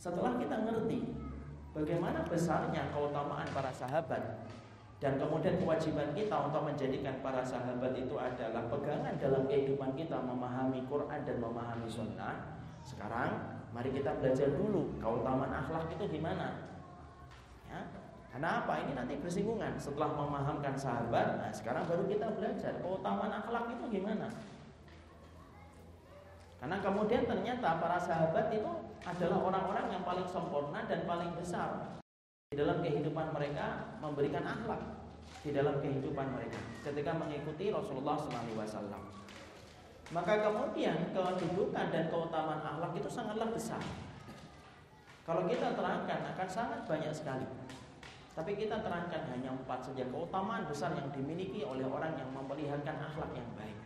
Setelah 0.00 0.40
kita 0.40 0.64
ngerti 0.64 1.12
bagaimana 1.76 2.24
besarnya 2.24 2.88
keutamaan 2.88 3.44
para 3.52 3.68
sahabat 3.68 4.48
dan 5.04 5.20
kemudian 5.20 5.60
kewajiban 5.60 6.16
kita 6.16 6.32
untuk 6.48 6.64
menjadikan 6.64 7.20
para 7.20 7.44
sahabat 7.44 7.92
itu 7.92 8.16
adalah 8.16 8.64
pegangan 8.72 9.12
dalam 9.20 9.44
kehidupan 9.44 9.92
kita 9.92 10.16
memahami 10.16 10.88
Quran 10.88 11.20
dan 11.28 11.36
memahami 11.36 11.84
Sunnah. 11.84 12.56
Sekarang 12.80 13.60
mari 13.76 13.92
kita 13.92 14.16
belajar 14.16 14.56
dulu 14.56 14.96
keutamaan 14.96 15.52
akhlak 15.52 15.92
itu 15.92 16.08
gimana. 16.08 16.72
Ya, 17.68 18.03
karena 18.34 18.66
apa? 18.66 18.82
Ini 18.82 18.98
nanti 18.98 19.14
bersinggungan. 19.22 19.78
Setelah 19.78 20.10
memahamkan 20.10 20.74
sahabat, 20.74 21.38
nah 21.38 21.54
sekarang 21.54 21.86
baru 21.86 22.02
kita 22.10 22.34
belajar 22.34 22.82
keutamaan 22.82 23.30
akhlak 23.30 23.70
itu 23.78 24.02
gimana. 24.02 24.26
Karena 26.58 26.82
kemudian 26.82 27.30
ternyata 27.30 27.78
para 27.78 27.94
sahabat 27.94 28.50
itu 28.50 28.66
adalah 29.06 29.38
orang-orang 29.38 29.86
yang 29.94 30.02
paling 30.02 30.26
sempurna 30.26 30.82
dan 30.90 31.06
paling 31.06 31.30
besar 31.38 31.94
di 32.50 32.58
dalam 32.58 32.82
kehidupan 32.82 33.30
mereka 33.30 33.94
memberikan 34.02 34.42
akhlak 34.42 34.82
di 35.46 35.54
dalam 35.54 35.78
kehidupan 35.78 36.34
mereka 36.34 36.58
ketika 36.82 37.14
mengikuti 37.14 37.70
Rasulullah 37.70 38.18
SAW. 38.18 38.98
Maka 40.10 40.34
kemudian 40.42 41.14
kedudukan 41.14 41.86
dan 41.86 42.10
keutamaan 42.10 42.66
akhlak 42.66 42.98
itu 42.98 43.06
sangatlah 43.06 43.46
besar. 43.54 43.78
Kalau 45.22 45.46
kita 45.46 45.78
terangkan 45.78 46.34
akan 46.34 46.48
sangat 46.50 46.80
banyak 46.82 47.14
sekali. 47.14 47.46
Tapi 48.34 48.58
kita 48.58 48.82
terangkan 48.82 49.30
hanya 49.30 49.54
empat 49.54 49.86
saja 49.86 50.10
keutamaan 50.10 50.66
besar 50.66 50.90
yang 50.98 51.06
dimiliki 51.14 51.62
oleh 51.62 51.86
orang 51.86 52.18
yang 52.18 52.26
memperlihatkan 52.34 52.98
akhlak 52.98 53.30
yang 53.30 53.46
baik. 53.54 53.78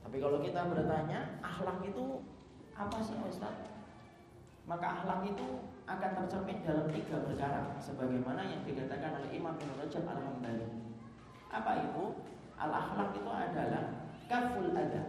Tapi 0.00 0.16
kalau 0.16 0.40
kita 0.40 0.72
bertanya, 0.72 1.36
akhlak 1.44 1.84
itu 1.84 2.24
apa 2.72 2.96
sih 3.04 3.12
Ustaz? 3.20 3.52
Maka 4.64 5.04
akhlak 5.04 5.28
itu 5.28 5.68
akan 5.84 6.10
tercermin 6.24 6.64
dalam 6.64 6.88
tiga 6.88 7.20
perkara 7.20 7.76
sebagaimana 7.76 8.40
yang 8.40 8.64
dikatakan 8.64 9.20
oleh 9.20 9.30
Imam 9.36 9.52
Ibnu 9.60 9.84
Rajab 9.84 10.08
Al-Hambali. 10.08 10.68
Apa 11.52 11.72
itu? 11.92 12.04
Al-akhlak 12.56 13.12
itu 13.12 13.28
adalah 13.28 13.84
kaful 14.32 14.72
ada. 14.72 15.02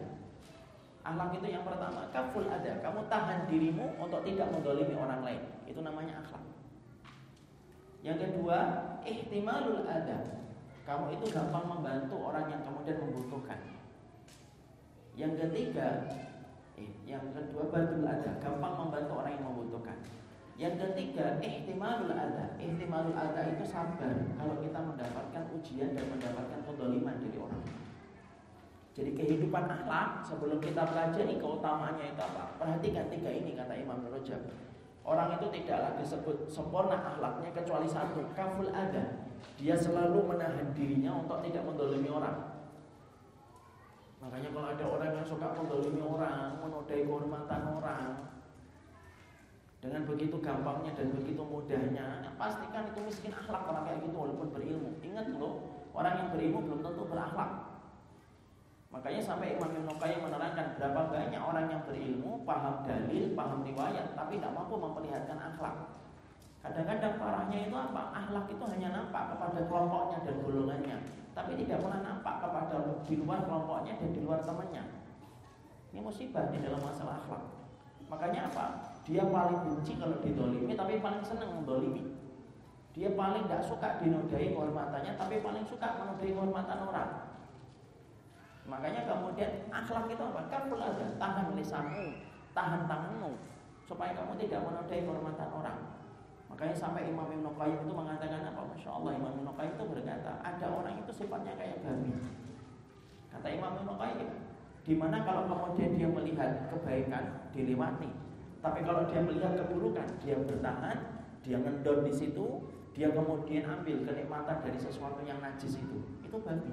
Akhlak 1.08 1.32
itu 1.40 1.48
yang 1.48 1.64
pertama, 1.64 2.12
kaful 2.12 2.44
ada. 2.52 2.84
Kamu 2.84 3.08
tahan 3.08 3.48
dirimu 3.48 3.96
untuk 4.04 4.20
tidak 4.28 4.52
mendolimi 4.52 5.00
orang 5.00 5.24
lain. 5.24 5.42
Itu 5.64 5.80
namanya 5.80 6.20
akhlak. 6.20 6.53
Yang 8.04 8.18
kedua, 8.28 8.60
ihtimalul 9.08 9.88
ada. 9.88 10.44
Kamu 10.84 11.16
itu 11.16 11.32
gampang 11.32 11.64
membantu 11.72 12.20
orang 12.20 12.52
yang 12.52 12.62
kemudian 12.68 13.00
membutuhkan. 13.00 13.60
Yang 15.16 15.48
ketiga, 15.48 16.12
eh, 16.76 16.92
yang 17.08 17.32
kedua 17.32 17.72
badul 17.72 18.04
ada, 18.04 18.44
gampang 18.44 18.76
membantu 18.76 19.24
orang 19.24 19.40
yang 19.40 19.48
membutuhkan. 19.48 20.04
Yang 20.60 20.76
ketiga, 20.84 21.40
ihtimalul 21.40 22.12
ada. 22.12 22.60
Ihtimalul 22.60 23.16
ada 23.16 23.42
itu 23.56 23.64
sabar 23.64 24.14
kalau 24.36 24.56
kita 24.60 24.80
mendapatkan 24.84 25.44
ujian 25.56 25.96
dan 25.96 26.06
mendapatkan 26.12 26.60
kedoliman 26.68 27.16
dari 27.24 27.40
orang. 27.40 27.64
Jadi 28.94 29.12
kehidupan 29.18 29.66
akhlak 29.66 30.22
sebelum 30.22 30.62
kita 30.62 30.86
pelajari 30.86 31.42
keutamaannya 31.42 32.14
itu 32.14 32.22
apa? 32.22 32.62
Perhatikan 32.62 33.10
tiga 33.10 33.32
ini 33.34 33.58
kata 33.58 33.74
Imam 33.74 34.06
Rajab. 34.06 34.44
Orang 35.04 35.36
itu 35.36 35.52
tidaklah 35.52 36.00
disebut 36.00 36.48
sempurna 36.48 36.96
akhlaknya 36.96 37.52
kecuali 37.52 37.88
satu, 37.92 38.24
kaful 38.32 38.72
ada. 38.72 39.28
Dia 39.60 39.76
selalu 39.76 40.32
menahan 40.32 40.72
dirinya 40.72 41.20
untuk 41.20 41.44
tidak 41.44 41.68
mendolimi 41.68 42.08
orang. 42.08 42.64
Makanya 44.24 44.50
kalau 44.56 44.68
ada 44.72 44.86
orang 44.88 45.12
yang 45.20 45.28
suka 45.28 45.52
mendolimi 45.52 46.00
orang, 46.00 46.56
menodai 46.64 47.04
kehormatan 47.04 47.62
orang, 47.76 48.08
dengan 49.84 50.08
begitu 50.08 50.40
gampangnya 50.40 50.96
dan 50.96 51.12
begitu 51.12 51.44
mudahnya, 51.44 52.24
ya 52.24 52.32
pastikan 52.40 52.88
itu 52.88 53.04
miskin 53.04 53.36
akhlak 53.36 53.68
orang 53.68 53.84
kayak 53.84 54.00
gitu 54.08 54.16
walaupun 54.16 54.48
berilmu. 54.56 54.96
Ingat 55.04 55.36
loh, 55.36 55.68
orang 55.92 56.16
yang 56.16 56.28
berilmu 56.32 56.60
belum 56.64 56.80
tentu 56.80 57.04
berakhlak. 57.04 57.73
Makanya 58.94 59.22
sampai 59.26 59.58
Imam 59.58 59.74
Ibn 59.74 59.90
Qayyim 59.98 60.22
menerangkan 60.22 60.78
berapa 60.78 61.02
banyak 61.10 61.42
orang 61.42 61.66
yang 61.66 61.82
berilmu, 61.82 62.46
paham 62.46 62.86
dalil, 62.86 63.34
paham 63.34 63.66
riwayat, 63.66 64.14
tapi 64.14 64.38
tidak 64.38 64.54
mampu 64.54 64.78
memperlihatkan 64.78 65.38
akhlak. 65.42 65.98
Kadang-kadang 66.62 67.18
parahnya 67.18 67.58
itu 67.66 67.74
apa? 67.76 68.14
Akhlak 68.14 68.46
itu 68.54 68.64
hanya 68.70 68.90
nampak 68.94 69.34
kepada 69.34 69.66
kelompoknya 69.66 70.18
dan 70.22 70.36
golongannya 70.46 70.98
tapi 71.34 71.58
tidak 71.58 71.82
pernah 71.82 72.02
nampak 72.06 72.36
kepada 72.46 72.78
di 73.10 73.14
luar 73.18 73.42
kelompoknya 73.42 73.98
dan 73.98 74.10
di 74.14 74.22
luar 74.22 74.40
temannya. 74.46 74.84
Ini 75.94 76.00
musibah 76.02 76.50
di 76.54 76.62
dalam 76.62 76.82
masalah 76.82 77.26
akhlak. 77.26 77.44
Makanya 78.10 78.54
apa? 78.54 78.66
Dia 79.10 79.26
paling 79.26 79.66
benci 79.66 79.98
kalau 79.98 80.22
didolimi, 80.22 80.78
tapi 80.78 81.02
paling 81.02 81.26
senang 81.26 81.62
mendolimi. 81.62 82.14
Dia 82.94 83.18
paling 83.18 83.50
tidak 83.50 83.66
suka 83.66 83.98
dinodai 83.98 84.54
kehormatannya, 84.54 85.18
tapi 85.18 85.42
paling 85.42 85.66
suka 85.66 85.98
menodai 85.98 86.30
kehormatan 86.30 86.80
orang. 86.86 87.12
Makanya 88.64 89.04
kemudian 89.04 89.68
akhlak 89.68 90.08
itu 90.08 90.24
apa? 90.24 90.42
Kan 90.48 90.72
belajar 90.72 91.10
tahan 91.20 91.52
lisanmu, 91.52 92.06
tahan 92.56 92.88
tanganmu, 92.88 93.36
supaya 93.84 94.16
kamu 94.16 94.40
tidak 94.40 94.64
menodai 94.64 95.04
kehormatan 95.04 95.50
orang. 95.52 95.80
Makanya 96.48 96.78
sampai 96.78 97.10
Imam 97.10 97.28
Ibn 97.28 97.50
Qayyim 97.58 97.80
itu 97.82 97.94
mengatakan 97.98 98.46
apa? 98.46 98.62
Masya 98.62 98.90
Allah 98.94 99.12
Imam 99.18 99.34
Ibn 99.42 99.50
Qayyim 99.58 99.74
itu 99.74 99.86
berkata 99.90 100.32
Ada 100.46 100.70
orang 100.70 101.02
itu 101.02 101.10
sifatnya 101.10 101.58
kayak 101.58 101.82
babi 101.82 102.14
Kata 103.34 103.48
Imam 103.50 103.74
Ibn 103.82 103.90
Qayyim 103.98 104.30
Di 104.86 104.94
mana 104.94 105.26
kalau 105.26 105.50
kemudian 105.50 105.98
dia 105.98 106.06
melihat 106.06 106.70
kebaikan 106.70 107.50
dilewati 107.58 108.14
Tapi 108.62 108.80
kalau 108.86 109.02
dia 109.10 109.26
melihat 109.26 109.58
keburukan 109.66 110.06
Dia 110.22 110.38
bertahan, 110.46 110.98
dia 111.42 111.58
ngendon 111.58 112.06
di 112.06 112.14
situ 112.14 112.70
Dia 112.94 113.10
kemudian 113.10 113.66
ambil 113.66 114.06
kenikmatan 114.06 114.58
dari 114.62 114.78
sesuatu 114.78 115.26
yang 115.26 115.42
najis 115.42 115.82
itu 115.82 116.06
Itu 116.22 116.38
babi 116.38 116.70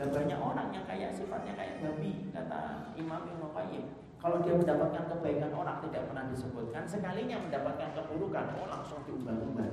Dan 0.00 0.08
banyak 0.08 0.40
orang 0.40 0.68
yang 0.72 0.88
kayak 0.88 1.12
sifatnya 1.12 1.52
kayak 1.52 1.84
babi 1.84 2.32
Kata 2.32 2.92
Imam 2.96 3.28
Ibn 3.28 3.44
Qayyim 3.52 3.84
kalau 4.22 4.38
dia 4.46 4.54
mendapatkan 4.54 5.10
kebaikan 5.10 5.50
orang 5.50 5.82
tidak 5.82 6.06
pernah 6.06 6.30
disebutkan, 6.30 6.86
sekalinya 6.86 7.42
mendapatkan 7.42 7.90
keburukan, 7.90 8.54
oh 8.54 8.70
langsung 8.70 9.02
diumbar-umbar. 9.02 9.66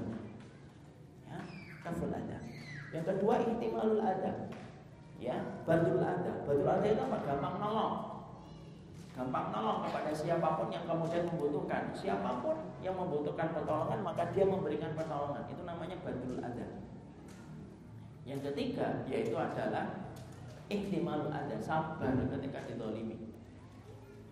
Ya, 1.30 1.38
kaful 1.86 2.10
ada. 2.10 2.42
Yang 2.90 3.06
kedua 3.14 3.46
ihtimalul 3.46 4.02
ada. 4.02 4.50
Ya, 5.22 5.38
badul 5.70 6.02
ada. 6.02 6.42
Badul 6.50 6.66
ada 6.66 6.88
itu 6.90 6.98
apa? 6.98 7.18
Gampang 7.30 7.56
nolong. 7.62 7.96
Gampang 9.14 9.54
nolong 9.54 9.86
kepada 9.86 10.12
siapa 10.18 10.50
pun 10.58 10.74
yang 10.74 10.86
kemudian 10.90 11.30
membutuhkan. 11.30 11.94
Siapa 11.94 12.42
pun 12.42 12.58
yang 12.82 12.98
membutuhkan 12.98 13.54
pertolongan, 13.54 14.02
maka 14.02 14.34
dia 14.34 14.50
memberikan 14.50 14.98
pertolongan. 14.98 15.46
Itu 15.46 15.62
namanya 15.62 16.02
badul 16.02 16.42
ada. 16.42 16.68
Yang 18.26 18.50
ketiga 18.50 19.06
yaitu 19.06 19.38
adalah 19.38 20.09
ihtimalul 20.70 21.34
ada, 21.34 21.58
sabar 21.58 22.14
ketika 22.38 22.70
ditolimi. 22.70 23.30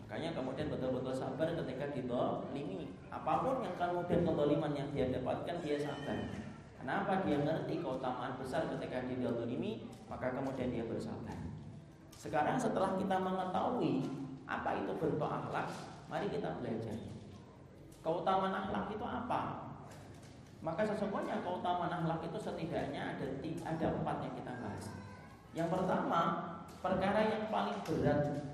Makanya 0.08 0.32
kemudian 0.32 0.72
betul-betul 0.72 1.12
sabar 1.12 1.52
ketika 1.52 1.92
didolimi 1.92 2.96
Apa 3.12 3.44
pun 3.44 3.60
yang 3.60 3.76
kemudian 3.76 4.24
kedoliman 4.24 4.72
yang 4.72 4.88
dia 4.96 5.12
dapatkan 5.12 5.60
dia 5.60 5.76
sabar 5.76 6.16
Kenapa 6.80 7.28
dia 7.28 7.44
ngerti 7.44 7.84
keutamaan 7.84 8.40
besar 8.40 8.72
ketika 8.72 9.04
didolimi 9.04 9.84
Maka 10.08 10.32
kemudian 10.32 10.72
dia 10.72 10.88
bersabar 10.88 11.36
Sekarang 12.16 12.56
setelah 12.56 12.96
kita 12.96 13.20
mengetahui 13.20 14.08
Apa 14.48 14.80
itu 14.80 14.96
bentuk 14.96 15.28
akhlak 15.28 15.68
Mari 16.08 16.32
kita 16.32 16.56
belajar 16.64 16.96
Keutamaan 18.00 18.56
akhlak 18.56 18.88
itu 18.96 19.04
apa? 19.04 19.68
Maka 20.64 20.82
sesungguhnya 20.88 21.44
keutamaan 21.44 21.92
akhlak 21.92 22.24
itu 22.24 22.40
setidaknya 22.40 23.14
ada 23.14 23.26
ada 23.62 23.86
empat 23.94 24.18
yang 24.26 24.34
kita 24.34 24.54
bahas. 24.58 24.97
Yang 25.58 25.74
pertama, 25.74 26.22
perkara 26.86 27.34
yang 27.34 27.49
paling 27.49 27.82
berat 27.82 28.45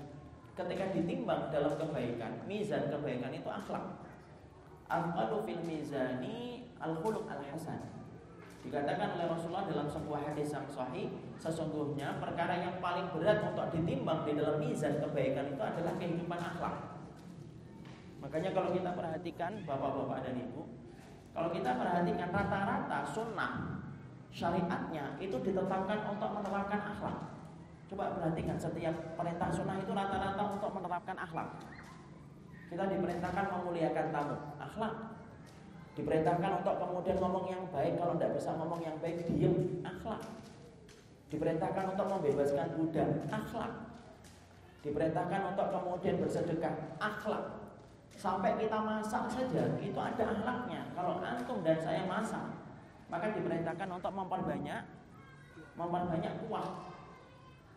ketika 0.56 0.84
ditimbang 0.96 1.52
dalam 1.52 1.76
kebaikan, 1.76 2.40
mizan 2.48 2.88
kebaikan 2.88 3.28
itu 3.28 3.44
akhlak. 3.44 4.00
Al-qalu 4.88 5.44
fil 5.44 5.62
mizani 5.68 6.64
al-khuluq 6.80 7.28
al-hasan. 7.28 7.92
Dikatakan 8.64 9.20
oleh 9.20 9.28
Rasulullah 9.28 9.68
dalam 9.68 9.84
sebuah 9.84 10.32
hadis 10.32 10.56
yang 10.56 10.64
sahih, 10.64 11.12
sesungguhnya 11.36 12.16
perkara 12.16 12.56
yang 12.56 12.80
paling 12.80 13.12
berat 13.12 13.52
untuk 13.52 13.68
ditimbang 13.76 14.24
di 14.24 14.32
dalam 14.40 14.56
mizan 14.56 14.96
kebaikan 15.04 15.52
itu 15.52 15.60
adalah 15.60 15.92
kehidupan 16.00 16.40
akhlak. 16.40 17.04
Makanya 18.24 18.56
kalau 18.56 18.72
kita 18.72 18.96
perhatikan 18.96 19.52
bapak-bapak 19.68 20.24
dan 20.24 20.40
ibu, 20.40 20.64
kalau 21.36 21.52
kita 21.52 21.76
perhatikan 21.76 22.32
rata-rata 22.32 23.04
sunnah 23.04 23.73
syariatnya 24.34 25.14
itu 25.22 25.38
ditetapkan 25.38 26.10
untuk 26.10 26.30
menerapkan 26.34 26.82
akhlak. 26.82 27.16
Coba 27.86 28.18
perhatikan 28.18 28.58
setiap 28.58 29.14
perintah 29.14 29.48
sunnah 29.54 29.78
itu 29.78 29.94
rata-rata 29.94 30.42
untuk 30.58 30.74
menerapkan 30.74 31.14
akhlak. 31.14 31.48
Kita 32.66 32.90
diperintahkan 32.90 33.46
memuliakan 33.54 34.06
tamu, 34.10 34.36
akhlak. 34.58 34.94
Diperintahkan 35.94 36.50
untuk 36.58 36.74
kemudian 36.82 37.22
ngomong 37.22 37.46
yang 37.46 37.62
baik, 37.70 37.94
kalau 38.02 38.18
tidak 38.18 38.34
bisa 38.34 38.50
ngomong 38.58 38.82
yang 38.82 38.98
baik, 38.98 39.22
diam, 39.30 39.54
akhlak. 39.86 40.26
Diperintahkan 41.30 41.94
untuk 41.94 42.06
membebaskan 42.10 42.68
budak, 42.74 43.08
akhlak. 43.30 43.72
Diperintahkan 44.82 45.40
untuk 45.54 45.66
kemudian 45.70 46.18
bersedekah, 46.18 46.74
akhlak. 46.98 47.62
Sampai 48.18 48.58
kita 48.58 48.82
masak 48.82 49.30
saja, 49.30 49.70
itu 49.78 49.98
ada 49.98 50.24
akhlaknya. 50.34 50.90
Kalau 50.98 51.22
antum 51.22 51.62
dan 51.62 51.78
saya 51.78 52.02
masak, 52.10 52.53
maka 53.14 53.30
diperintahkan 53.30 53.88
untuk 53.94 54.10
memperbanyak 54.10 54.82
memperbanyak 55.78 56.34
kuah. 56.46 56.90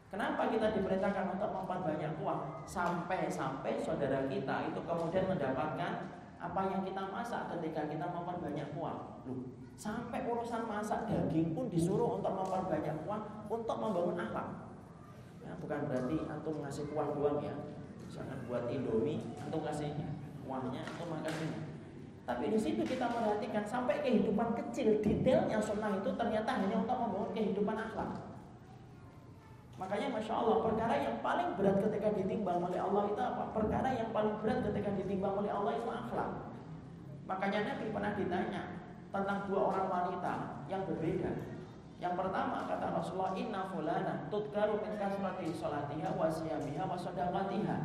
Kenapa 0.09 0.49
kita 0.49 0.73
diperintahkan 0.73 1.37
untuk 1.37 1.53
memperbanyak 1.53 2.17
kuah? 2.17 2.65
Sampai-sampai 2.65 3.77
saudara 3.77 4.25
kita 4.25 4.73
itu 4.73 4.79
kemudian 4.81 5.29
mendapatkan 5.29 5.93
apa 6.41 6.61
yang 6.73 6.81
kita 6.81 7.05
masak 7.13 7.53
ketika 7.53 7.85
kita 7.85 8.05
memperbanyak 8.09 8.65
kuah. 8.73 9.21
Loh, 9.29 9.45
sampai 9.77 10.25
urusan 10.25 10.65
masak 10.65 11.05
daging 11.05 11.53
pun 11.53 11.69
disuruh 11.69 12.17
untuk 12.17 12.33
memperbanyak 12.33 12.97
kuah 13.05 13.45
untuk 13.45 13.77
membangun 13.77 14.17
akhlak. 14.17 14.73
Ya, 15.45 15.53
bukan 15.61 15.85
berarti 15.85 16.17
antum 16.25 16.65
ngasih 16.65 16.89
kuah 16.89 17.13
doang 17.13 17.45
ya. 17.45 17.53
Jangan 18.09 18.41
buat 18.49 18.65
Indomie, 18.73 19.21
antum 19.37 19.61
kasih 19.61 19.93
kuahnya, 20.41 20.81
antum 20.81 21.13
makan 21.13 21.33
ini. 21.45 21.66
Tapi 22.27 22.51
di 22.51 22.59
situ 22.59 22.83
kita 22.83 23.07
perhatikan 23.07 23.63
sampai 23.63 24.03
kehidupan 24.03 24.51
kecil 24.51 24.99
detailnya 24.99 25.63
sunnah 25.63 25.95
itu 25.95 26.11
ternyata 26.11 26.59
hanya 26.59 26.83
untuk 26.83 26.99
membangun 26.99 27.31
kehidupan 27.31 27.79
akhlak. 27.79 28.19
Makanya 29.79 30.11
Masya 30.11 30.33
Allah 30.35 30.57
perkara 30.67 30.95
yang 30.99 31.23
paling 31.23 31.55
berat 31.55 31.79
ketika 31.87 32.11
ditimbang 32.19 32.59
oleh 32.59 32.75
Allah 32.83 33.03
itu 33.07 33.21
apa? 33.23 33.43
Perkara 33.55 33.89
yang 33.95 34.09
paling 34.11 34.35
berat 34.43 34.59
ketika 34.67 34.89
ditimbang 34.99 35.39
oleh 35.39 35.51
Allah 35.55 35.71
itu 35.79 35.87
akhlak. 35.87 36.31
Makanya 37.31 37.59
Nabi 37.63 37.85
pernah 37.95 38.11
ditanya 38.19 38.63
tentang 39.07 39.39
dua 39.47 39.61
orang 39.71 39.87
wanita 39.87 40.33
yang 40.67 40.83
berbeda. 40.83 41.31
Yang 41.97 42.13
pertama 42.13 42.67
kata 42.67 42.87
Rasulullah 42.91 43.33
inna 43.39 43.71
fulana 43.71 44.27
tutkaru 44.27 44.83
min 44.83 44.99
kasrati 44.99 45.47
salatiha 45.55 46.09
wa 46.11 46.27
siyamiha 46.27 46.83
wa 46.83 46.97
sadaqatiha 46.99 47.77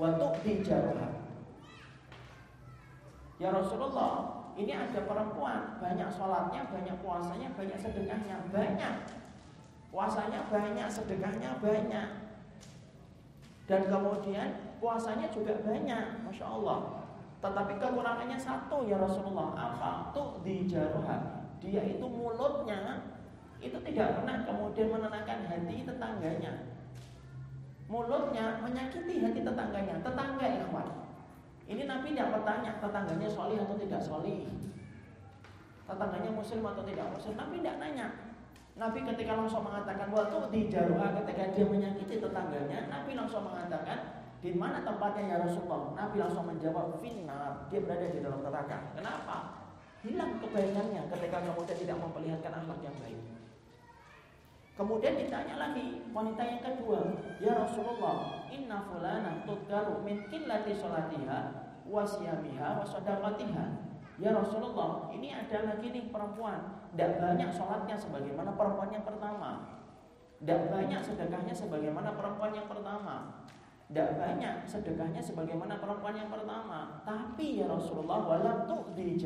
wa 0.00 0.08
jaruha. 0.40 1.23
Ya 3.42 3.50
Rasulullah, 3.50 4.46
ini 4.54 4.70
ada 4.70 5.02
perempuan, 5.02 5.82
banyak 5.82 6.06
sholatnya, 6.14 6.70
banyak 6.70 6.96
puasanya, 7.02 7.48
banyak 7.58 7.78
sedekahnya, 7.82 8.36
banyak. 8.54 8.94
Puasanya 9.90 10.46
banyak, 10.46 10.86
sedekahnya 10.86 11.58
banyak. 11.58 12.08
Dan 13.66 13.82
kemudian 13.90 14.78
puasanya 14.78 15.26
juga 15.34 15.58
banyak, 15.66 16.22
Masya 16.22 16.46
Allah. 16.46 17.04
Tetapi 17.44 17.76
kekurangannya 17.76 18.40
satu 18.40 18.88
ya 18.88 18.96
Rasulullah 18.96 19.52
Apa? 19.52 20.16
Tuh 20.16 20.40
di 20.40 20.64
Dia 20.64 21.82
itu 21.84 22.06
mulutnya 22.08 23.04
Itu 23.60 23.76
tidak 23.84 24.16
pernah 24.16 24.48
kemudian 24.48 24.88
menenangkan 24.88 25.44
hati 25.44 25.84
tetangganya 25.84 26.72
Mulutnya 27.84 28.64
menyakiti 28.64 29.20
hati 29.20 29.44
tetangganya 29.44 30.00
Tetangga 30.00 30.46
ikhwan 30.56 31.03
ini 31.64 31.88
Nabi 31.88 32.12
tidak 32.12 32.40
bertanya 32.40 32.76
tetangganya 32.76 33.28
solih 33.28 33.56
atau 33.64 33.76
tidak 33.80 34.02
solih. 34.04 34.44
Tetangganya 35.84 36.30
muslim 36.32 36.60
atau 36.64 36.84
tidak 36.84 37.06
muslim. 37.08 37.34
Nabi 37.40 37.54
tidak 37.64 37.76
nanya. 37.80 38.06
Nabi 38.74 39.06
ketika 39.06 39.38
langsung 39.38 39.62
mengatakan 39.62 40.10
Waktu 40.10 40.50
di 40.50 40.60
jaruah 40.66 41.14
ketika 41.22 41.54
dia 41.54 41.62
menyakiti 41.62 42.18
tetangganya 42.18 42.90
Nabi 42.90 43.14
langsung 43.14 43.46
mengatakan 43.46 44.26
Di 44.42 44.50
mana 44.50 44.82
tempatnya 44.82 45.30
ya 45.30 45.36
Rasulullah? 45.46 45.94
Nabi 45.94 46.18
langsung 46.18 46.44
menjawab 46.50 46.98
Finnar. 46.98 47.70
Dia 47.70 47.80
berada 47.86 48.10
di 48.10 48.18
dalam 48.18 48.42
neraka. 48.42 48.92
Kenapa? 48.98 49.36
Hilang 50.02 50.42
kebaikannya 50.42 51.06
ketika 51.06 51.38
kemudian 51.48 51.78
tidak 51.80 51.96
memperlihatkan 52.02 52.52
akhlak 52.52 52.80
yang 52.82 52.96
baik 52.98 53.33
Kemudian 54.74 55.14
ditanya 55.14 55.54
lagi 55.54 56.02
wanita 56.10 56.42
yang 56.42 56.58
kedua, 56.58 57.14
"Ya 57.38 57.54
Rasulullah, 57.54 58.42
inna 58.50 58.82
fulana 58.90 59.46
tutkaru 59.46 60.02
min 60.02 60.26
qillati 60.26 60.74
salatiha 60.74 61.40
wa 61.86 62.02
siyamiha 62.02 62.82
wa 62.82 62.82
sadaqatiha." 62.82 63.66
Ya 64.18 64.34
Rasulullah, 64.34 65.06
ini 65.14 65.30
ada 65.30 65.70
lagi 65.70 65.94
nih 65.94 66.10
perempuan, 66.10 66.90
tidak 66.90 67.22
banyak 67.22 67.50
sholatnya 67.54 67.94
sebagaimana 67.94 68.58
perempuan 68.58 68.90
yang 68.90 69.06
pertama. 69.06 69.78
Tidak 70.42 70.70
banyak 70.70 71.00
sedekahnya 71.02 71.54
sebagaimana 71.54 72.18
perempuan 72.18 72.50
yang 72.50 72.66
pertama. 72.66 73.46
Tidak 73.86 74.18
banyak 74.18 74.66
sedekahnya 74.66 75.20
sebagaimana 75.20 75.76
perempuan 75.76 76.16
yang 76.16 76.32
pertama 76.32 77.04
Tapi 77.04 77.60
ya 77.60 77.68
Rasulullah 77.68 78.24
Walam 78.24 78.64
tuh 78.64 78.90
di 78.96 79.20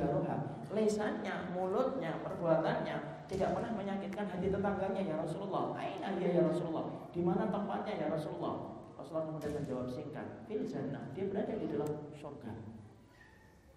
Lesannya, 0.74 1.55
mulutnya, 1.55 2.18
perbuatannya 2.26 3.17
Tidak 3.29 3.53
pernah 3.53 3.72
menyakitkan 3.76 4.24
hati 4.24 4.49
tetangganya 4.49 5.03
ya 5.05 5.14
Rasulullah 5.20 5.76
Aina 5.76 6.16
dia 6.16 6.41
ya 6.41 6.43
Rasulullah? 6.49 7.12
Di 7.12 7.20
mana 7.20 7.53
tempatnya 7.53 7.93
ya 8.01 8.07
Rasulullah? 8.09 8.81
Rasulullah 8.97 9.29
kemudian 9.29 9.53
menjawab 9.53 9.87
singkat 9.93 10.26
Fil 10.49 10.64
jannah, 10.64 11.12
dia 11.12 11.29
berada 11.29 11.53
di 11.53 11.68
dalam 11.68 11.91
surga. 12.16 12.53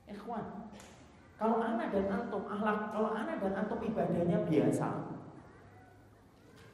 Ikhwan 0.07 0.71
Kalau 1.35 1.59
anak 1.59 1.91
dan 1.91 2.07
antum 2.07 2.47
ahlak 2.47 2.95
Kalau 2.95 3.11
anak 3.11 3.43
dan 3.43 3.53
antum 3.59 3.79
ibadahnya 3.83 4.39
biasa 4.47 4.87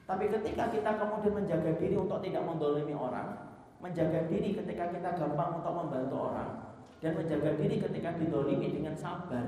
Tapi 0.06 0.26
ketika 0.30 0.70
kita 0.70 0.92
kemudian 1.02 1.34
menjaga 1.34 1.72
diri 1.82 1.98
untuk 1.98 2.22
tidak 2.22 2.46
mendolimi 2.46 2.94
orang 2.94 3.48
menjaga 3.78 4.26
diri 4.26 4.58
ketika 4.58 4.90
kita 4.90 5.10
gampang 5.14 5.62
untuk 5.62 5.74
membantu 5.74 6.34
orang 6.34 6.52
dan 6.98 7.14
menjaga 7.14 7.54
diri 7.62 7.78
ketika 7.78 8.10
didolimi 8.18 8.74
dengan 8.74 8.98
sabar 8.98 9.46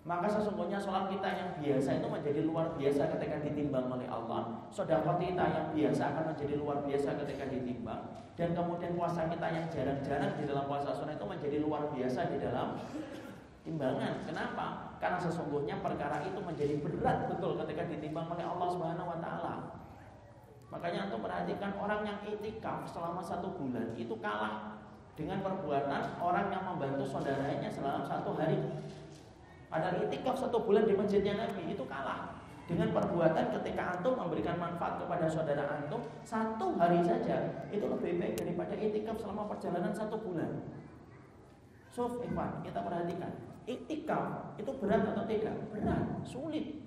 maka 0.00 0.24
sesungguhnya 0.32 0.80
sholat 0.80 1.12
kita 1.12 1.28
yang 1.28 1.50
biasa 1.60 2.00
itu 2.00 2.08
menjadi 2.08 2.40
luar 2.48 2.72
biasa 2.72 3.02
ketika 3.12 3.36
ditimbang 3.44 3.84
oleh 3.92 4.08
Allah 4.08 4.64
Sodakot 4.72 5.20
kita 5.20 5.44
yang 5.44 5.66
biasa 5.76 6.02
akan 6.16 6.24
menjadi 6.32 6.54
luar 6.56 6.80
biasa 6.88 7.20
ketika 7.20 7.44
ditimbang 7.52 8.08
Dan 8.32 8.56
kemudian 8.56 8.96
puasa 8.96 9.28
kita 9.28 9.46
yang 9.52 9.68
jarang-jarang 9.68 10.32
di 10.40 10.48
dalam 10.48 10.64
puasa 10.64 10.96
sunnah 10.96 11.20
itu 11.20 11.26
menjadi 11.28 11.60
luar 11.60 11.92
biasa 11.92 12.32
di 12.32 12.40
dalam 12.40 12.80
timbangan 13.60 14.24
Kenapa? 14.24 14.96
Karena 15.00 15.20
sesungguhnya 15.20 15.80
perkara 15.84 16.24
itu 16.24 16.40
menjadi 16.40 16.80
berat 16.80 17.28
betul 17.28 17.60
ketika 17.64 17.88
ditimbang 17.88 18.28
oleh 18.28 18.44
Allah 18.44 18.68
Subhanahu 18.68 19.16
Wa 19.16 19.18
Taala. 19.24 19.54
Makanya 20.70 21.08
untuk 21.08 21.24
perhatikan 21.24 21.72
orang 21.80 22.04
yang 22.04 22.18
itikaf 22.20 22.84
selama 22.84 23.24
satu 23.24 23.56
bulan 23.56 23.96
itu 23.96 24.12
kalah 24.20 24.76
dengan 25.16 25.40
perbuatan 25.40 26.20
orang 26.20 26.52
yang 26.52 26.62
membantu 26.68 27.08
saudaranya 27.08 27.66
selama 27.72 28.04
satu 28.04 28.36
hari. 28.36 28.60
Padahal 29.70 30.02
itikaf 30.04 30.34
satu 30.34 30.66
bulan 30.66 30.84
di 30.84 30.98
masjidnya 30.98 31.38
Nabi 31.38 31.70
itu 31.70 31.84
kalah 31.86 32.42
dengan 32.66 32.90
perbuatan 32.90 33.54
ketika 33.62 33.82
antum 33.98 34.18
memberikan 34.18 34.58
manfaat 34.58 34.98
kepada 34.98 35.26
saudara 35.26 35.78
antum 35.78 36.02
satu 36.26 36.74
hari 36.78 37.02
saja 37.02 37.66
itu 37.70 37.86
lebih 37.86 38.18
baik 38.18 38.34
daripada 38.38 38.74
itikaf 38.74 39.16
selama 39.22 39.46
perjalanan 39.46 39.94
satu 39.94 40.18
bulan. 40.18 40.66
Sof, 41.90 42.22
Ikhwan, 42.22 42.62
kita 42.62 42.86
perhatikan 42.86 43.34
Itikaf 43.66 44.58
itu 44.58 44.70
berat 44.82 45.14
atau 45.14 45.26
tidak? 45.26 45.54
Berat, 45.70 46.26
sulit 46.26 46.80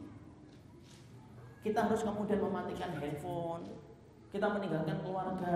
kita 1.64 1.80
harus 1.88 2.04
kemudian 2.04 2.44
mematikan 2.44 2.92
handphone. 3.00 3.64
Kita 4.28 4.52
meninggalkan 4.52 5.00
keluarga. 5.00 5.56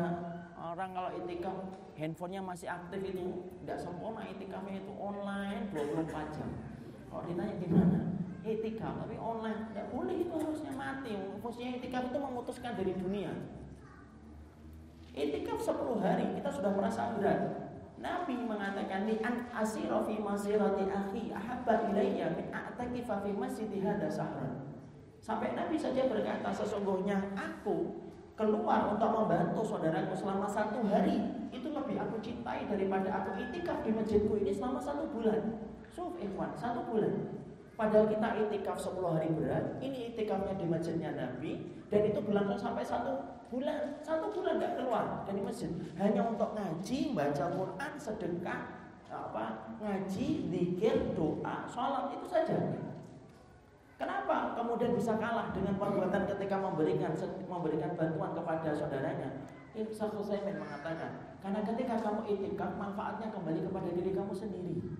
Orang 0.55 0.95
kalau 0.95 1.11
itikaf 1.19 1.57
handphonenya 1.99 2.41
masih 2.41 2.71
aktif 2.71 3.03
itu 3.03 3.43
tidak 3.61 3.77
sempurna 3.83 4.23
itikafnya 4.25 4.79
itu 4.79 4.93
online 4.95 5.67
24 5.75 6.33
jam. 6.33 6.49
Kalau 7.17 7.33
ditanya 7.33 7.57
di 7.57 7.65
mana? 7.73 7.99
Tapi 8.45 9.17
online 9.17 9.73
tidak 9.73 9.89
boleh 9.89 10.21
itu 10.21 10.29
harusnya 10.37 10.69
mati. 10.77 11.17
Fungsinya 11.41 11.81
itikaf 11.81 12.13
itu 12.13 12.17
memutuskan 12.21 12.77
dari 12.77 12.93
dunia. 12.93 13.33
Itikaf 15.17 15.57
10 15.57 15.97
hari 15.97 16.37
kita 16.37 16.45
sudah 16.53 16.77
merasa 16.77 17.17
berat. 17.17 17.73
Nabi 17.97 18.37
mengatakan 18.37 19.09
ni 19.09 19.17
an 19.25 19.49
asira 19.49 20.05
fi 20.05 20.21
masirati 20.21 20.85
akhi 20.85 21.33
ahabba 21.33 21.89
ilayya 21.89 22.37
min 22.37 22.53
a'takifa 22.53 23.25
fi 23.25 23.33
masjid 23.33 23.65
hadha 23.81 24.05
sahran. 24.13 24.77
Sampai 25.17 25.57
Nabi 25.57 25.73
saja 25.73 26.05
berkata 26.05 26.53
sesungguhnya 26.53 27.33
aku 27.33 27.97
keluar 28.37 28.93
untuk 28.93 29.09
membantu 29.09 29.65
saudaraku 29.65 30.13
selama 30.13 30.45
satu 30.45 30.85
hari 30.85 31.49
itu 31.49 31.73
lebih 31.73 31.97
aku 31.97 32.21
cintai 32.21 32.69
daripada 32.69 33.09
aku 33.25 33.41
itikaf 33.41 33.81
di 33.81 33.89
masjidku 33.89 34.37
ini 34.37 34.53
selama 34.53 34.77
satu 34.77 35.09
bulan. 35.09 35.65
Suf 35.97 36.13
ikhwan, 36.21 36.53
satu 36.53 36.93
bulan. 36.93 37.41
Padahal 37.73 38.05
kita 38.05 38.37
itikaf 38.45 38.77
10 38.77 39.17
hari 39.17 39.33
berat, 39.33 39.81
ini 39.81 40.13
itikafnya 40.13 40.53
di 40.53 40.69
masjidnya 40.69 41.17
Nabi 41.17 41.73
dan 41.89 42.05
itu 42.05 42.21
berlangsung 42.21 42.69
sampai 42.69 42.85
satu 42.85 43.17
bulan. 43.49 43.97
Satu 44.05 44.29
bulan 44.29 44.61
tidak 44.61 44.77
keluar 44.77 45.25
dari 45.25 45.41
masjid, 45.41 45.73
hanya 45.97 46.21
untuk 46.29 46.53
ngaji, 46.53 47.17
baca 47.17 47.45
Quran, 47.49 47.91
sedekah, 47.97 48.61
apa 49.09 49.73
ngaji, 49.81 50.27
zikir, 50.53 51.17
doa, 51.17 51.65
sholat 51.65 52.13
itu 52.13 52.29
saja. 52.29 52.57
Kenapa 53.97 54.53
kemudian 54.53 54.93
bisa 54.93 55.17
kalah 55.17 55.49
dengan 55.49 55.81
perbuatan 55.81 56.29
ketika 56.29 56.61
memberikan 56.61 57.17
memberikan 57.49 57.97
bantuan 57.97 58.37
kepada 58.37 58.69
saudaranya? 58.69 59.49
Ibnu 59.73 59.93
Husaimin 59.93 60.57
mengatakan, 60.61 61.37
karena 61.41 61.61
ketika 61.61 62.01
kamu 62.01 62.25
itikaf 62.25 62.73
manfaatnya 62.77 63.29
kembali 63.29 63.65
kepada 63.65 63.89
diri 63.93 64.13
kamu 64.13 64.33
sendiri. 64.33 64.96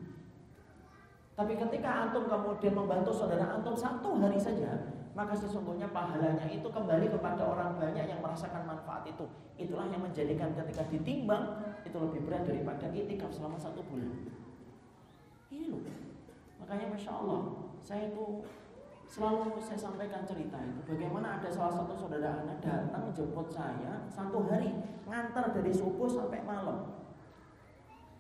Tapi 1.38 1.54
ketika 1.54 2.10
antum 2.10 2.26
kemudian 2.26 2.74
membantu 2.74 3.14
saudara 3.14 3.46
antum 3.46 3.78
satu 3.78 4.18
hari 4.18 4.42
saja, 4.42 4.74
maka 5.14 5.38
sesungguhnya 5.38 5.86
pahalanya 5.94 6.50
itu 6.50 6.66
kembali 6.66 7.14
kepada 7.14 7.46
orang 7.46 7.78
banyak 7.78 8.10
yang 8.10 8.18
merasakan 8.26 8.66
manfaat 8.66 9.06
itu. 9.06 9.30
Itulah 9.54 9.86
yang 9.86 10.02
menjadikan 10.02 10.58
ketika 10.58 10.90
ditimbang 10.90 11.62
itu 11.86 11.94
lebih 11.94 12.26
berat 12.26 12.42
daripada 12.42 12.90
itikaf 12.90 13.30
selama 13.30 13.54
satu 13.54 13.86
bulan. 13.86 14.34
Ini 15.54 15.70
loh. 15.70 15.86
Makanya 16.58 16.90
masya 16.90 17.14
Allah, 17.14 17.70
saya 17.86 18.10
itu 18.10 18.42
selalu 19.08 19.62
saya 19.64 19.80
sampaikan 19.80 20.28
cerita 20.28 20.60
itu 20.60 20.84
bagaimana 20.84 21.40
ada 21.40 21.48
salah 21.48 21.72
satu 21.72 21.96
saudara 21.96 22.44
anak 22.44 22.60
datang 22.60 23.08
jemput 23.16 23.48
saya 23.48 24.04
satu 24.12 24.44
hari 24.52 24.76
ngantar 25.08 25.56
dari 25.56 25.72
subuh 25.72 26.12
sampai 26.12 26.44
malam 26.44 27.07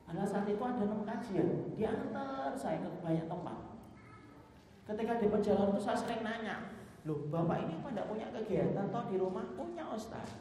karena 0.07 0.23
saat 0.23 0.47
itu 0.47 0.63
ada 0.63 0.87
enam 0.87 1.03
kajian. 1.03 1.75
Dia 1.75 1.91
antar 1.91 2.55
saya 2.55 2.79
ke 2.79 2.87
banyak 3.03 3.27
tempat. 3.27 3.57
Ketika 4.87 5.19
di 5.19 5.27
perjalanan 5.27 5.75
itu 5.75 5.83
saya 5.83 5.99
sering 5.99 6.23
nanya 6.23 6.55
loh 7.03 7.27
bapak 7.27 7.67
ini 7.67 7.79
pada 7.83 8.07
punya 8.07 8.27
kegiatan 8.31 8.87
atau 8.87 9.03
di 9.11 9.19
rumah? 9.19 9.43
Punya 9.59 9.83
ustaz. 9.91 10.39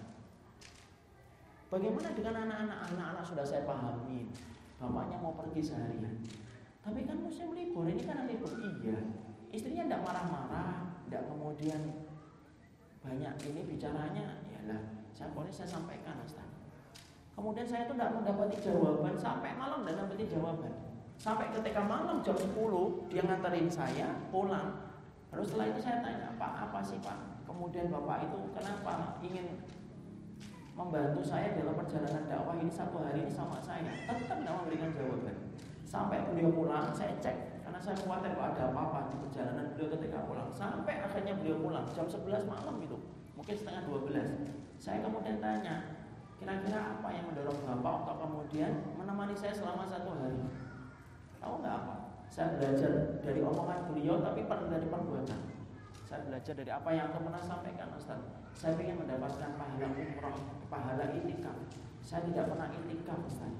Bagaimana 1.66 2.14
dengan 2.14 2.46
anak-anak? 2.46 2.78
Anak-anak 2.94 3.24
sudah 3.26 3.42
saya 3.42 3.66
pahami. 3.66 4.30
Bapaknya 4.78 5.18
mau 5.18 5.34
pergi 5.34 5.62
seharian. 5.66 6.14
Tapi 6.86 7.02
kan 7.02 7.18
musim 7.18 7.50
libur 7.50 7.90
ini 7.90 8.06
kan 8.06 8.30
libur. 8.30 8.54
Iya. 8.54 9.02
Istrinya 9.50 9.90
tidak 9.90 10.02
marah-marah? 10.06 10.94
Tidak 11.06 11.22
kemudian 11.26 12.06
banyak 13.02 13.34
ini 13.50 13.60
bicaranya. 13.66 14.42
Ya 14.46 14.60
lah 14.70 14.82
saya 15.10 15.34
boleh 15.34 15.50
saya 15.50 15.66
sampaikan 15.66 16.22
Ustaz 16.22 16.45
kemudian 17.36 17.68
saya 17.68 17.84
itu 17.84 17.92
tidak 17.94 18.16
mendapati 18.16 18.56
jawaban 18.64 19.14
sampai 19.14 19.52
malam 19.60 19.84
dan 19.84 19.94
mendapati 20.00 20.24
jawaban. 20.26 20.72
Sampai 21.16 21.52
ketika 21.52 21.80
malam 21.84 22.24
jam 22.24 22.36
10 22.36 22.52
dia 23.12 23.22
nganterin 23.24 23.68
saya 23.68 24.08
pulang. 24.32 24.96
Lalu 25.32 25.44
setelah 25.44 25.66
itu 25.68 25.80
saya 25.84 26.00
tanya 26.00 26.32
Pak 26.40 26.52
apa 26.68 26.80
sih 26.80 26.96
Pak? 27.04 27.44
Kemudian 27.44 27.92
Bapak 27.92 28.24
itu 28.24 28.38
kenapa 28.56 29.20
ingin 29.20 29.60
membantu 30.76 31.24
saya 31.24 31.56
dalam 31.56 31.72
perjalanan 31.76 32.24
dakwah 32.28 32.56
ini 32.56 32.72
satu 32.72 33.00
hari 33.00 33.24
ini 33.24 33.32
sama 33.32 33.60
saya? 33.60 33.92
Tetap 34.08 34.40
tidak 34.40 34.54
memberikan 34.64 34.90
jawaban. 34.96 35.36
Sampai 35.86 36.24
beliau 36.28 36.50
pulang 36.52 36.90
saya 36.92 37.14
cek 37.20 37.64
karena 37.64 37.78
saya 37.80 37.96
khawatir 38.00 38.34
kalau 38.34 38.52
ada 38.52 38.62
apa-apa 38.74 38.98
di 39.12 39.16
perjalanan 39.22 39.72
beliau 39.76 39.88
ketika 39.96 40.18
pulang. 40.24 40.48
Sampai 40.52 41.04
akhirnya 41.04 41.36
beliau 41.36 41.60
pulang 41.60 41.84
jam 41.92 42.08
11 42.08 42.48
malam 42.48 42.76
itu 42.80 42.96
mungkin 43.36 43.54
setengah 43.54 43.82
12 43.84 44.80
saya 44.80 44.98
kemudian 45.04 45.38
tanya 45.38 45.74
kira-kira 46.36 47.00
apa 47.00 47.08
yang 47.12 47.24
mendorong 47.32 47.60
bapak 47.64 47.94
untuk 48.04 48.16
kemudian 48.20 48.72
menemani 48.96 49.34
saya 49.36 49.56
selama 49.56 49.88
satu 49.88 50.12
hari? 50.20 50.40
Tahu 51.40 51.54
nggak 51.64 51.74
apa? 51.74 51.94
Saya 52.28 52.58
belajar 52.58 53.22
dari 53.24 53.40
omongan 53.40 53.88
beliau 53.88 54.20
tapi 54.20 54.44
pernah 54.44 54.68
dari 54.68 54.86
perbuatan. 54.90 55.40
Saya 56.06 56.20
belajar 56.22 56.54
dari 56.54 56.70
apa 56.70 56.90
yang 56.94 57.10
aku 57.10 57.18
pernah 57.26 57.42
sampaikan 57.42 57.88
Ustaz. 57.98 58.20
Saya 58.54 58.78
ingin 58.78 59.02
mendapatkan 59.02 59.58
pahala 59.58 59.86
umroh 59.90 60.36
pahala 60.70 61.04
itikaf. 61.10 61.56
Saya 62.04 62.22
tidak 62.30 62.52
pernah 62.52 62.68
itikaf 62.70 63.18
Ustaz. 63.26 63.52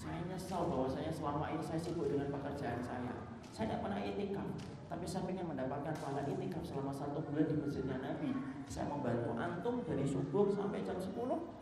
Saya 0.00 0.18
nyesal 0.24 0.70
bahwa 0.70 0.88
saya 0.88 1.10
selama 1.12 1.52
ini 1.52 1.64
saya 1.64 1.80
sibuk 1.82 2.06
dengan 2.08 2.32
pekerjaan 2.32 2.80
saya. 2.80 3.14
Saya 3.50 3.64
tidak 3.66 3.80
pernah 3.82 4.00
itikaf, 4.00 4.48
tapi 4.90 5.06
saya 5.06 5.22
ingin 5.30 5.46
mendapatkan 5.46 5.94
pahala 6.02 6.26
itikaf 6.26 6.66
selama 6.66 6.90
satu 6.90 7.22
bulan 7.30 7.46
di 7.46 7.62
masjidnya 7.62 8.02
Nabi. 8.02 8.34
Saya 8.66 8.90
membantu 8.90 9.38
antum 9.38 9.86
dari 9.86 10.02
subuh 10.02 10.50
sampai 10.50 10.82
jam 10.82 10.98
10. 10.98 11.14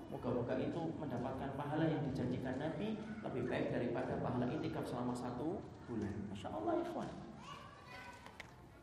Moga-moga 0.08 0.56
itu 0.56 0.80
mendapatkan 0.96 1.52
pahala 1.52 1.84
yang 1.84 2.00
dijanjikan 2.08 2.56
Nabi 2.56 2.96
lebih 2.96 3.44
baik 3.44 3.68
daripada 3.68 4.16
pahala 4.24 4.48
itikaf 4.48 4.88
selama 4.88 5.12
satu 5.12 5.60
bulan. 5.84 6.16
Masya 6.32 6.48
Allah 6.56 6.80
ikhwan. 6.80 7.10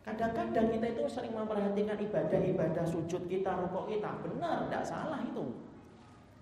Kadang-kadang 0.05 0.69
kita 0.69 0.87
itu 0.93 1.03
sering 1.09 1.33
memperhatikan 1.33 1.97
ibadah-ibadah 1.97 2.85
sujud 2.85 3.25
kita, 3.25 3.49
rukuk 3.65 3.89
kita. 3.89 4.21
Benar, 4.21 4.69
tidak 4.69 4.85
salah 4.85 5.25
itu. 5.25 5.57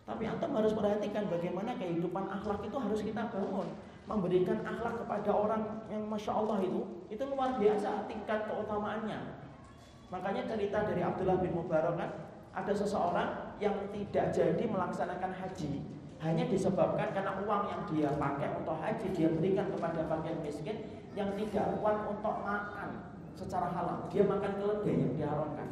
Tapi 0.03 0.27
antum 0.27 0.51
harus 0.51 0.75
perhatikan 0.75 1.31
bagaimana 1.31 1.71
kehidupan 1.79 2.27
akhlak 2.27 2.59
itu 2.67 2.75
harus 2.75 2.99
kita 2.99 3.31
bangun. 3.31 3.71
Memberikan 4.03 4.59
akhlak 4.67 4.99
kepada 5.05 5.31
orang 5.31 5.63
yang 5.87 6.03
masya 6.11 6.35
Allah 6.35 6.59
itu, 6.59 6.83
itu 7.07 7.23
luar 7.23 7.55
biasa 7.55 8.03
tingkat 8.11 8.51
keutamaannya. 8.51 9.19
Makanya 10.11 10.43
cerita 10.43 10.83
dari 10.83 10.99
Abdullah 10.99 11.39
bin 11.39 11.55
Mubarak 11.55 11.95
kan, 11.95 12.11
ada 12.53 12.73
seseorang 12.75 13.57
yang 13.57 13.73
tidak 13.89 14.29
jadi 14.35 14.63
melaksanakan 14.67 15.31
haji 15.33 15.81
hanya 16.23 16.47
disebabkan 16.47 17.11
karena 17.11 17.35
uang 17.43 17.63
yang 17.67 17.81
dia 17.91 18.09
pakai 18.15 18.55
untuk 18.55 18.79
haji 18.79 19.07
dia 19.11 19.27
berikan 19.27 19.67
kepada 19.75 20.07
fakir 20.07 20.39
miskin 20.39 20.77
yang 21.19 21.35
tidak 21.35 21.65
kuat 21.83 22.07
untuk 22.07 22.35
makan 22.47 23.11
secara 23.35 23.67
halal. 23.75 24.07
Dia 24.07 24.23
makan 24.23 24.55
keledai 24.55 24.95
yang 25.03 25.13
diharamkan. 25.19 25.67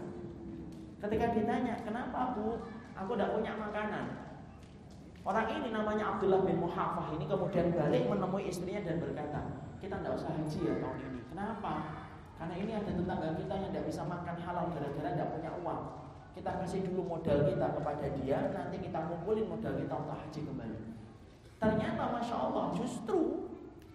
Ketika 1.02 1.26
ditanya, 1.34 1.80
kenapa 1.82 2.36
bu? 2.36 2.62
Aku 2.94 3.16
tidak 3.16 3.34
punya 3.34 3.54
makanan. 3.58 4.06
Orang 5.22 5.48
ini 5.54 5.70
namanya 5.70 6.18
Abdullah 6.18 6.42
bin 6.42 6.58
Muhafah 6.58 7.14
ini 7.14 7.30
kemudian 7.30 7.70
balik 7.78 8.10
menemui 8.10 8.50
istrinya 8.50 8.82
dan 8.82 8.98
berkata, 8.98 9.40
kita 9.78 10.02
tidak 10.02 10.18
usah 10.18 10.34
haji 10.34 10.60
ya 10.66 10.74
tahun 10.82 10.98
ini. 10.98 11.22
Kenapa? 11.30 11.74
Karena 12.42 12.56
ini 12.58 12.72
ada 12.74 12.90
tetangga 12.90 13.30
kita 13.38 13.54
yang 13.54 13.70
tidak 13.70 13.86
bisa 13.86 14.02
makan 14.02 14.36
halal 14.42 14.66
gara-gara 14.74 15.10
tidak 15.14 15.30
punya 15.30 15.52
uang. 15.62 15.82
Kita 16.34 16.50
kasih 16.64 16.82
dulu 16.90 17.02
modal 17.06 17.38
kita 17.46 17.68
kepada 17.70 18.08
dia, 18.18 18.40
nanti 18.50 18.82
kita 18.82 19.00
kumpulin 19.14 19.46
modal 19.46 19.74
kita 19.78 19.94
untuk 19.94 20.18
haji 20.18 20.42
kembali. 20.42 20.80
Ternyata 21.62 22.04
Masya 22.18 22.36
Allah 22.42 22.66
justru 22.74 23.51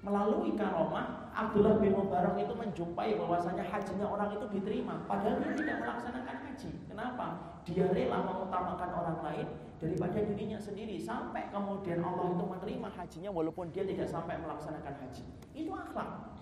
melalui 0.06 0.54
karomah 0.54 1.34
Abdullah 1.34 1.82
bin 1.82 1.98
Mubarak 1.98 2.38
itu 2.38 2.54
menjumpai 2.54 3.18
bahwasanya 3.18 3.66
hajinya 3.66 4.06
orang 4.06 4.38
itu 4.38 4.46
diterima 4.54 5.02
padahal 5.10 5.42
dia 5.42 5.52
tidak 5.58 5.76
melaksanakan 5.82 6.36
haji. 6.46 6.70
Kenapa? 6.86 7.26
Dia 7.66 7.84
rela 7.90 8.18
mengutamakan 8.22 8.90
orang 8.94 9.18
lain 9.26 9.46
daripada 9.82 10.18
dirinya 10.22 10.56
sendiri 10.62 10.96
sampai 11.02 11.50
kemudian 11.50 12.00
Allah 12.06 12.32
itu 12.32 12.44
menerima 12.46 12.88
hajinya 12.94 13.30
walaupun 13.34 13.66
dia 13.74 13.82
tidak 13.82 14.06
sampai 14.06 14.38
melaksanakan 14.38 14.94
haji. 14.94 15.26
Itu 15.58 15.74
akhlak. 15.74 16.38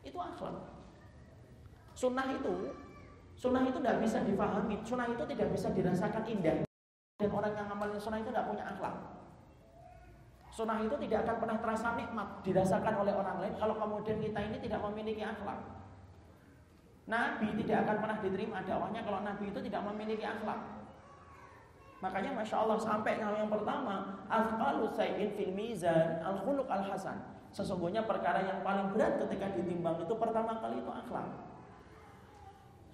Itu 0.00 0.16
akhlak. 0.16 0.56
Sunnah 1.92 2.26
itu 2.32 2.72
sunnah 3.36 3.68
itu 3.68 3.78
tidak 3.84 4.00
bisa 4.00 4.18
difahami, 4.24 4.76
sunnah 4.80 5.12
itu 5.12 5.24
tidak 5.28 5.48
bisa 5.52 5.68
dirasakan 5.76 6.24
indah. 6.24 6.64
Dan 7.20 7.28
orang 7.28 7.52
yang 7.52 7.68
ngamalin 7.68 8.00
sunnah 8.00 8.24
itu 8.24 8.32
tidak 8.32 8.48
punya 8.48 8.64
akhlak. 8.64 9.15
Sunnah 10.56 10.80
itu 10.80 10.96
tidak 11.04 11.28
akan 11.28 11.36
pernah 11.36 11.58
terasa 11.60 11.92
nikmat 12.00 12.40
dirasakan 12.40 13.04
oleh 13.04 13.12
orang 13.12 13.44
lain 13.44 13.54
kalau 13.60 13.76
kemudian 13.76 14.16
kita 14.16 14.40
ini 14.40 14.56
tidak 14.64 14.80
memiliki 14.88 15.20
akhlak. 15.20 15.60
Nabi 17.04 17.52
tidak 17.60 17.84
akan 17.84 17.96
pernah 18.00 18.18
diterima 18.24 18.64
dakwahnya 18.64 19.04
kalau 19.04 19.20
Nabi 19.20 19.52
itu 19.52 19.60
tidak 19.60 19.84
memiliki 19.84 20.24
akhlak. 20.24 20.56
Makanya 22.00 22.40
Masya 22.40 22.56
Allah 22.56 22.80
sampai 22.80 23.20
yang 23.20 23.52
pertama 23.52 24.24
sayin 24.96 25.36
fil 25.36 25.52
mizan 25.52 26.24
al 26.24 26.40
khuluq 26.40 26.68
al 26.72 26.88
hasan 26.88 27.20
Sesungguhnya 27.52 28.04
perkara 28.04 28.44
yang 28.44 28.60
paling 28.60 28.92
berat 28.96 29.16
ketika 29.16 29.52
ditimbang 29.56 30.00
itu 30.00 30.14
pertama 30.16 30.60
kali 30.60 30.80
itu 30.80 30.92
akhlak 30.92 31.28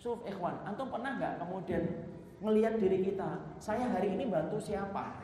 Suf 0.03 0.19
ikhwan, 0.27 0.59
antum 0.67 0.91
pernah 0.91 1.15
nggak 1.19 1.39
kemudian 1.39 1.83
melihat 2.43 2.75
diri 2.79 3.07
kita 3.07 3.39
Saya 3.63 3.87
hari 3.91 4.19
ini 4.19 4.27
bantu 4.27 4.59
siapa? 4.59 5.22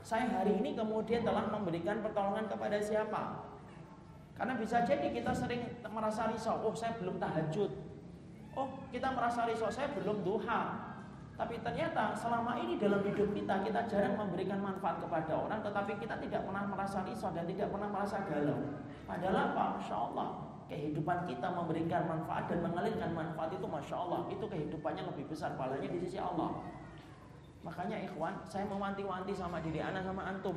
Saya 0.00 0.32
hari 0.32 0.56
ini 0.56 0.72
kemudian 0.72 1.22
telah 1.22 1.48
memberikan 1.52 2.00
pertolongan 2.00 2.48
kepada 2.48 2.80
siapa? 2.80 3.52
Karena 4.32 4.56
bisa 4.56 4.80
jadi 4.88 5.12
kita 5.12 5.36
sering 5.36 5.60
merasa 5.92 6.32
risau. 6.32 6.64
Oh 6.64 6.72
saya 6.72 6.96
belum 6.96 7.20
tahajud. 7.20 7.70
Oh 8.56 8.68
kita 8.88 9.12
merasa 9.12 9.44
risau. 9.44 9.68
Saya 9.68 9.92
belum 9.92 10.24
duha. 10.24 10.88
Tapi 11.36 11.60
ternyata 11.60 12.12
selama 12.16 12.56
ini 12.60 12.76
dalam 12.76 13.00
hidup 13.04 13.32
kita 13.32 13.64
kita 13.64 13.80
jarang 13.88 14.12
memberikan 14.12 14.60
manfaat 14.60 15.00
kepada 15.00 15.32
orang 15.40 15.64
Tetapi 15.64 15.96
kita 15.96 16.20
tidak 16.20 16.44
pernah 16.44 16.68
merasa 16.68 17.00
risau 17.04 17.32
dan 17.32 17.44
tidak 17.48 17.68
pernah 17.68 17.88
merasa 17.92 18.16
galau. 18.24 18.60
Padahal 19.04 19.36
apa? 19.52 19.64
Masya 19.76 19.96
Allah. 19.96 20.28
Kehidupan 20.70 21.26
kita 21.26 21.48
memberikan 21.50 22.06
manfaat 22.08 22.48
dan 22.48 22.64
mengalirkan 22.64 23.10
manfaat 23.12 23.52
itu 23.52 23.66
Masya 23.68 23.96
Allah. 24.08 24.20
Itu 24.32 24.48
kehidupannya 24.48 25.04
lebih 25.12 25.28
besar 25.28 25.52
palanya 25.60 25.88
di 25.92 26.00
sisi 26.00 26.16
Allah 26.16 26.79
Makanya 27.60 28.00
ikhwan 28.08 28.40
saya 28.48 28.64
mewanti-wanti 28.64 29.36
sama 29.36 29.60
diri 29.60 29.84
anak 29.84 30.04
sama 30.04 30.24
antum. 30.24 30.56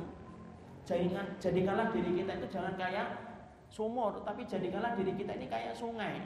Jadikan, 0.84 1.24
jadikanlah 1.40 1.88
diri 1.92 2.20
kita 2.20 2.36
itu 2.36 2.46
jangan 2.52 2.76
kayak 2.76 3.08
sumur 3.72 4.20
Tapi 4.20 4.44
jadikanlah 4.44 4.92
diri 4.92 5.16
kita 5.16 5.32
ini 5.36 5.46
kayak 5.48 5.72
sungai. 5.76 6.20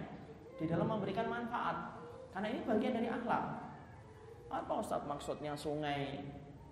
Di 0.59 0.67
dalam 0.67 0.91
memberikan 0.91 1.31
manfaat. 1.31 1.99
Karena 2.35 2.51
ini 2.51 2.61
bagian 2.67 2.95
dari 2.99 3.09
akhlak. 3.11 3.45
Apa 4.49 4.73
Ustaz 4.81 5.05
maksudnya 5.05 5.53
sungai, 5.53 6.25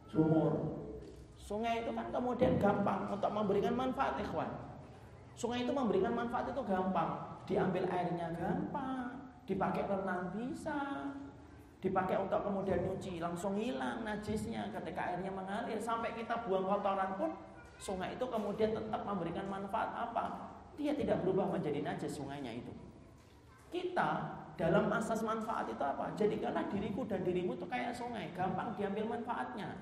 sumur? 0.09 0.81
Sungai 1.37 1.85
itu 1.85 1.93
kan 1.93 2.09
kemudian 2.09 2.57
gampang 2.57 3.13
untuk 3.13 3.31
memberikan 3.31 3.77
manfaat 3.77 4.17
ikhwan. 4.19 4.49
Sungai 5.37 5.69
itu 5.69 5.71
memberikan 5.71 6.17
manfaat 6.17 6.49
itu 6.49 6.63
gampang. 6.65 7.39
Diambil 7.47 7.85
airnya 7.87 8.33
gampang, 8.35 9.31
dipakai 9.47 9.87
renang 9.87 10.33
bisa, 10.35 11.07
dipakai 11.87 12.19
untuk 12.19 12.43
kemudian 12.43 12.83
nyuci 12.83 13.23
langsung 13.23 13.55
hilang 13.55 14.03
najisnya 14.03 14.67
ketika 14.75 15.15
airnya 15.15 15.31
mengalir 15.31 15.79
sampai 15.79 16.11
kita 16.19 16.43
buang 16.43 16.67
kotoran 16.67 17.15
pun 17.15 17.31
sungai 17.79 18.19
itu 18.19 18.27
kemudian 18.27 18.75
tetap 18.75 19.07
memberikan 19.07 19.47
manfaat 19.47 19.95
apa? 19.95 20.51
Dia 20.75 20.93
tidak 20.93 21.23
berubah 21.23 21.47
menjadi 21.55 21.87
najis 21.87 22.19
sungainya 22.19 22.53
itu. 22.53 22.73
Kita 23.71 24.11
dalam 24.57 24.89
asas 24.93 25.23
manfaat 25.23 25.69
itu 25.71 25.81
apa? 25.81 26.13
Jadikanlah 26.17 26.67
diriku 26.69 27.05
dan 27.05 27.23
dirimu 27.23 27.55
itu 27.55 27.67
kayak 27.69 27.93
sungai, 27.93 28.33
gampang 28.33 28.73
diambil 28.75 29.17
manfaatnya. 29.17 29.73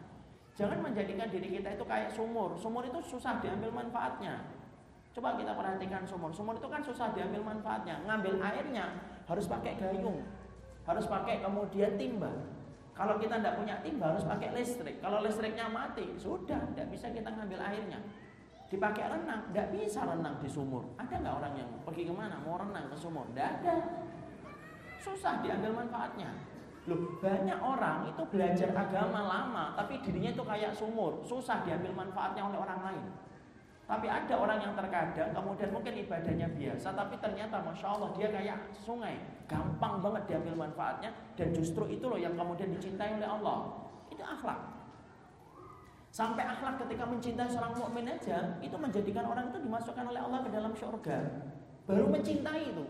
Jangan 0.54 0.78
menjadikan 0.86 1.26
diri 1.30 1.50
kita 1.50 1.74
itu 1.74 1.84
kayak 1.86 2.10
sumur. 2.14 2.54
Sumur 2.54 2.86
itu 2.86 2.98
susah 3.02 3.42
diambil 3.42 3.74
manfaatnya. 3.74 4.38
Coba 5.10 5.34
kita 5.38 5.54
perhatikan 5.54 6.02
sumur. 6.06 6.30
Sumur 6.30 6.58
itu 6.58 6.66
kan 6.70 6.82
susah 6.82 7.10
diambil 7.14 7.42
manfaatnya. 7.42 8.02
Ngambil 8.06 8.38
airnya 8.38 8.86
harus 9.26 9.46
pakai 9.50 9.78
gayung, 9.78 10.22
harus 10.84 11.04
pakai 11.08 11.40
kemudian 11.40 11.96
timba. 11.96 12.32
Kalau 12.94 13.18
kita 13.18 13.42
tidak 13.42 13.58
punya 13.58 13.76
timba 13.82 14.14
harus 14.14 14.22
pakai 14.22 14.54
listrik. 14.54 15.02
Kalau 15.02 15.18
listriknya 15.24 15.66
mati, 15.66 16.14
sudah 16.14 16.62
tidak 16.72 16.86
bisa 16.94 17.10
kita 17.10 17.26
ngambil 17.26 17.58
airnya. 17.58 17.98
Dipakai 18.70 19.06
renang, 19.10 19.50
tidak 19.50 19.68
bisa 19.74 20.06
renang 20.06 20.38
di 20.38 20.48
sumur. 20.48 20.86
Ada 20.98 21.18
nggak 21.18 21.34
orang 21.34 21.54
yang 21.58 21.70
pergi 21.82 22.06
ke 22.06 22.14
mana 22.14 22.38
mau 22.42 22.54
renang 22.58 22.86
ke 22.86 22.96
sumur? 22.96 23.26
Tidak 23.34 23.48
ada. 23.60 23.76
Susah 25.02 25.42
diambil 25.42 25.84
manfaatnya. 25.84 26.30
Loh, 26.84 27.16
banyak 27.16 27.58
orang 27.64 28.12
itu 28.12 28.22
belajar 28.28 28.68
agama 28.76 29.20
lama, 29.24 29.64
tapi 29.72 30.04
dirinya 30.04 30.36
itu 30.36 30.44
kayak 30.44 30.72
sumur, 30.76 31.24
susah 31.24 31.64
diambil 31.64 31.96
manfaatnya 31.96 32.44
oleh 32.44 32.60
orang 32.60 32.80
lain. 32.84 33.04
Tapi 33.84 34.08
ada 34.08 34.34
orang 34.40 34.58
yang 34.64 34.72
terkadang 34.72 35.28
kemudian 35.36 35.68
mungkin 35.68 35.92
ibadahnya 35.92 36.48
biasa 36.56 36.96
Tapi 36.96 37.20
ternyata 37.20 37.60
Masya 37.60 37.88
Allah 37.92 38.08
dia 38.16 38.28
kayak 38.32 38.58
sungai. 38.80 39.20
Gampang 39.44 40.00
banget 40.00 40.22
diambil 40.24 40.64
manfaatnya 40.64 41.12
Dan 41.36 41.52
justru 41.52 41.84
itu 41.92 42.08
loh 42.08 42.16
yang 42.16 42.32
kemudian 42.32 42.72
dicintai 42.72 43.20
oleh 43.20 43.28
Allah. 43.28 43.58
Itu 44.08 44.24
akhlak. 44.24 44.56
Sampai 46.08 46.48
akhlak 46.48 46.80
ketika 46.80 47.04
mencintai 47.04 47.48
seorang 47.50 47.74
mukmin 47.76 48.08
aja 48.08 48.56
Itu 48.64 48.76
menjadikan 48.80 49.28
orang 49.28 49.52
itu 49.52 49.58
dimasukkan 49.60 50.04
oleh 50.08 50.20
Allah 50.22 50.40
ke 50.40 50.50
dalam 50.54 50.72
surga 50.72 51.18
Baru 51.84 52.06
mencintai 52.08 52.62
itu. 52.72 52.84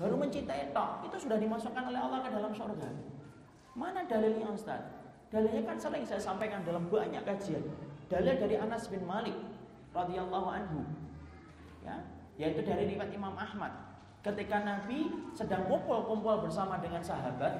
Baru 0.00 0.16
mencintai 0.16 0.72
tok 0.72 1.04
Itu 1.04 1.16
sudah 1.20 1.36
dimasukkan 1.36 1.84
oleh 1.92 2.00
Allah 2.00 2.24
ke 2.24 2.30
dalam 2.32 2.52
surga 2.54 2.88
Mana 3.76 4.08
dalilnya 4.08 4.48
Ustaz? 4.48 4.80
Dalilnya 5.28 5.66
kan 5.66 5.76
sering 5.76 6.06
saya 6.06 6.22
sampaikan 6.22 6.62
dalam 6.62 6.86
banyak 6.86 7.26
kajian. 7.26 7.66
Dalil 8.06 8.38
dari 8.38 8.54
Anas 8.54 8.86
bin 8.86 9.02
Malik 9.02 9.34
radhiyallahu 9.94 10.48
anhu. 10.50 10.82
Ya, 11.86 11.96
yaitu 12.36 12.66
dari 12.66 12.90
riwayat 12.90 13.14
Imam 13.14 13.32
Ahmad. 13.38 13.70
Ketika 14.24 14.64
Nabi 14.66 15.30
sedang 15.36 15.68
kumpul-kumpul 15.68 16.48
bersama 16.48 16.80
dengan 16.80 17.04
sahabat, 17.04 17.52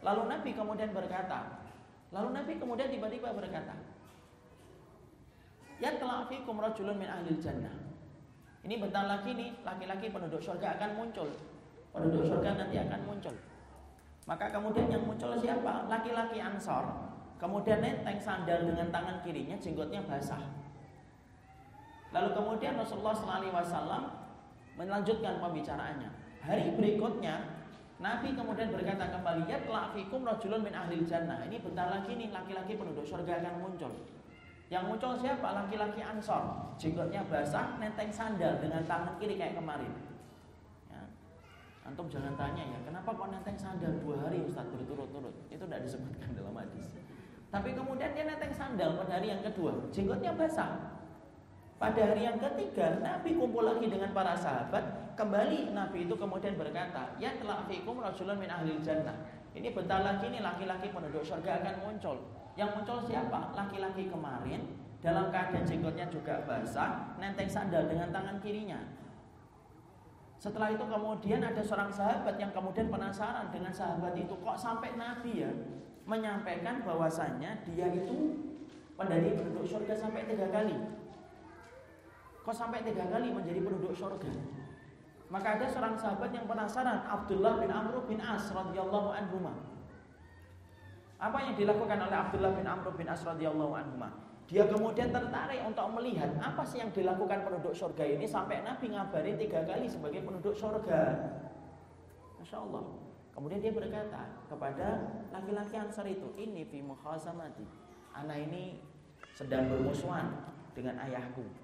lalu 0.00 0.30
Nabi 0.30 0.50
kemudian 0.54 0.94
berkata, 0.94 1.60
lalu 2.14 2.32
Nabi 2.32 2.52
kemudian 2.56 2.88
tiba-tiba 2.88 3.34
berkata, 3.34 3.74
"Ya 5.82 5.92
fikum 6.30 6.62
rajulun 6.62 6.96
min 6.96 7.10
ahli 7.10 7.36
jannah." 7.42 7.74
Ini 8.62 8.78
bentar 8.78 9.10
lagi 9.10 9.34
nih 9.34 9.50
laki-laki 9.66 10.14
penduduk 10.14 10.38
surga 10.38 10.78
akan 10.78 10.90
muncul. 10.94 11.26
Penduduk 11.90 12.22
surga 12.22 12.54
nanti 12.54 12.78
akan 12.78 13.00
muncul. 13.02 13.34
Maka 14.22 14.54
kemudian 14.54 14.86
yang 14.86 15.02
muncul 15.02 15.34
siapa? 15.34 15.90
Laki-laki 15.90 16.38
Ansor. 16.38 16.86
Kemudian 17.42 17.82
nenteng 17.82 18.22
sandal 18.22 18.62
dengan 18.62 18.94
tangan 18.94 19.18
kirinya, 19.26 19.58
jenggotnya 19.58 19.98
basah. 20.06 20.38
Lalu 22.12 22.28
kemudian 22.36 22.76
Rasulullah 22.76 23.16
SAW 23.16 24.04
melanjutkan 24.76 25.40
pembicaraannya. 25.40 26.10
Hari 26.44 26.76
berikutnya 26.76 27.64
Nabi 28.02 28.34
kemudian 28.34 28.74
berkata 28.74 29.14
kembali, 29.14 29.46
ya 29.46 29.62
fikum 29.94 30.26
rajulun 30.26 30.66
min 30.66 30.74
ahli 30.74 31.06
jannah. 31.06 31.38
Ini 31.46 31.62
bentar 31.62 31.86
lagi 31.86 32.18
nih 32.18 32.34
laki-laki 32.34 32.74
penduduk 32.74 33.06
surga 33.06 33.38
akan 33.38 33.62
muncul. 33.62 33.92
Yang 34.66 34.84
muncul 34.90 35.12
siapa? 35.22 35.48
Laki-laki 35.54 36.02
ansor. 36.02 36.74
Jenggotnya 36.80 37.22
basah, 37.30 37.78
nenteng 37.78 38.10
sandal 38.10 38.58
dengan 38.58 38.82
tangan 38.88 39.14
kiri 39.22 39.38
kayak 39.38 39.54
kemarin. 39.54 39.92
Ya. 40.90 41.04
Antum 41.86 42.10
jangan 42.10 42.34
tanya 42.34 42.64
ya, 42.66 42.78
kenapa 42.82 43.14
kok 43.14 43.28
nenteng 43.30 43.54
sandal 43.54 43.92
dua 44.02 44.16
hari 44.26 44.42
Ustaz 44.42 44.66
berturut-turut? 44.66 45.36
Itu 45.46 45.62
tidak 45.68 45.86
disebutkan 45.86 46.34
dalam 46.34 46.58
hadis. 46.58 46.98
Tapi 47.52 47.70
kemudian 47.76 48.16
dia 48.16 48.24
nenteng 48.26 48.50
sandal 48.50 48.98
pada 48.98 49.20
hari 49.20 49.30
yang 49.30 49.44
kedua, 49.44 49.92
jenggotnya 49.94 50.34
basah. 50.34 51.01
Pada 51.82 51.98
hari 51.98 52.22
yang 52.22 52.38
ketiga, 52.38 53.02
Nabi 53.02 53.34
kumpul 53.34 53.66
lagi 53.66 53.90
dengan 53.90 54.14
para 54.14 54.38
sahabat. 54.38 55.18
Kembali 55.18 55.74
Nabi 55.74 56.06
itu 56.06 56.14
kemudian 56.14 56.54
berkata, 56.54 57.10
Ya 57.18 57.34
telah 57.42 57.66
fikum 57.66 57.98
rasulun 57.98 58.38
min 58.38 58.46
ahli 58.46 58.78
jannah. 58.78 59.18
Ini 59.50 59.74
bentar 59.74 59.98
lagi 60.06 60.30
nih 60.30 60.46
laki-laki 60.46 60.94
penduduk 60.94 61.26
surga 61.26 61.58
akan 61.58 61.74
muncul. 61.82 62.22
Yang 62.54 62.70
muncul 62.78 63.02
siapa? 63.02 63.50
Laki-laki 63.58 64.06
kemarin 64.06 64.78
dalam 65.02 65.34
keadaan 65.34 65.66
jenggotnya 65.66 66.06
juga 66.06 66.46
basah, 66.46 67.18
nenteng 67.18 67.50
sandal 67.50 67.90
dengan 67.90 68.14
tangan 68.14 68.38
kirinya. 68.38 68.78
Setelah 70.38 70.70
itu 70.70 70.86
kemudian 70.86 71.42
ada 71.42 71.66
seorang 71.66 71.90
sahabat 71.90 72.38
yang 72.38 72.54
kemudian 72.54 72.94
penasaran 72.94 73.50
dengan 73.50 73.74
sahabat 73.74 74.14
itu 74.14 74.38
kok 74.38 74.54
sampai 74.54 74.94
Nabi 74.94 75.42
ya 75.42 75.50
menyampaikan 76.06 76.86
bahwasannya 76.86 77.66
dia 77.66 77.90
itu 77.90 78.38
pendari 78.94 79.34
penduduk 79.34 79.66
surga 79.66 79.98
sampai 79.98 80.30
tiga 80.30 80.46
kali. 80.46 81.01
Kok 82.42 82.50
sampai 82.50 82.82
tiga 82.82 83.06
kali 83.06 83.30
menjadi 83.30 83.62
penduduk 83.62 83.94
surga? 83.94 84.26
Maka 85.30 85.56
ada 85.56 85.66
seorang 85.70 85.94
sahabat 85.94 86.34
yang 86.34 86.44
penasaran, 86.44 87.06
Abdullah 87.06 87.62
bin 87.62 87.70
Amr 87.70 88.02
bin 88.04 88.18
As 88.18 88.50
radhiyallahu 88.50 89.14
anhu. 89.14 89.46
Apa 91.22 91.38
yang 91.38 91.54
dilakukan 91.54 92.02
oleh 92.02 92.18
Abdullah 92.18 92.52
bin 92.58 92.66
Amr 92.66 92.90
bin 92.98 93.06
As 93.06 93.22
radhiyallahu 93.22 93.72
anhu? 93.78 93.96
Dia 94.50 94.66
kemudian 94.66 95.14
tertarik 95.14 95.62
untuk 95.64 95.86
melihat 95.94 96.34
apa 96.42 96.66
sih 96.66 96.82
yang 96.82 96.90
dilakukan 96.90 97.46
penduduk 97.46 97.72
surga 97.72 98.04
ini 98.04 98.26
sampai 98.26 98.60
Nabi 98.66 98.90
ngabarin 98.90 99.38
tiga 99.38 99.62
kali 99.62 99.86
sebagai 99.86 100.26
penduduk 100.26 100.52
surga. 100.52 101.00
Masya 102.42 102.58
Allah. 102.58 102.84
Kemudian 103.32 103.62
dia 103.62 103.72
berkata 103.72 104.28
kepada 104.50 105.08
laki-laki 105.32 105.78
Ansar 105.78 106.04
itu, 106.10 106.28
ini 106.36 106.68
fi 106.68 106.84
mukhazamati. 106.84 107.64
Anak 108.12 108.50
ini 108.50 108.82
sedang 109.32 109.72
bermusuhan 109.72 110.28
dengan 110.76 111.00
ayahku 111.00 111.61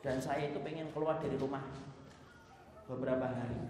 dan 0.00 0.16
saya 0.16 0.48
itu 0.48 0.58
pengen 0.64 0.88
keluar 0.96 1.20
dari 1.20 1.36
rumah 1.36 1.60
beberapa 2.88 3.28
hari. 3.28 3.60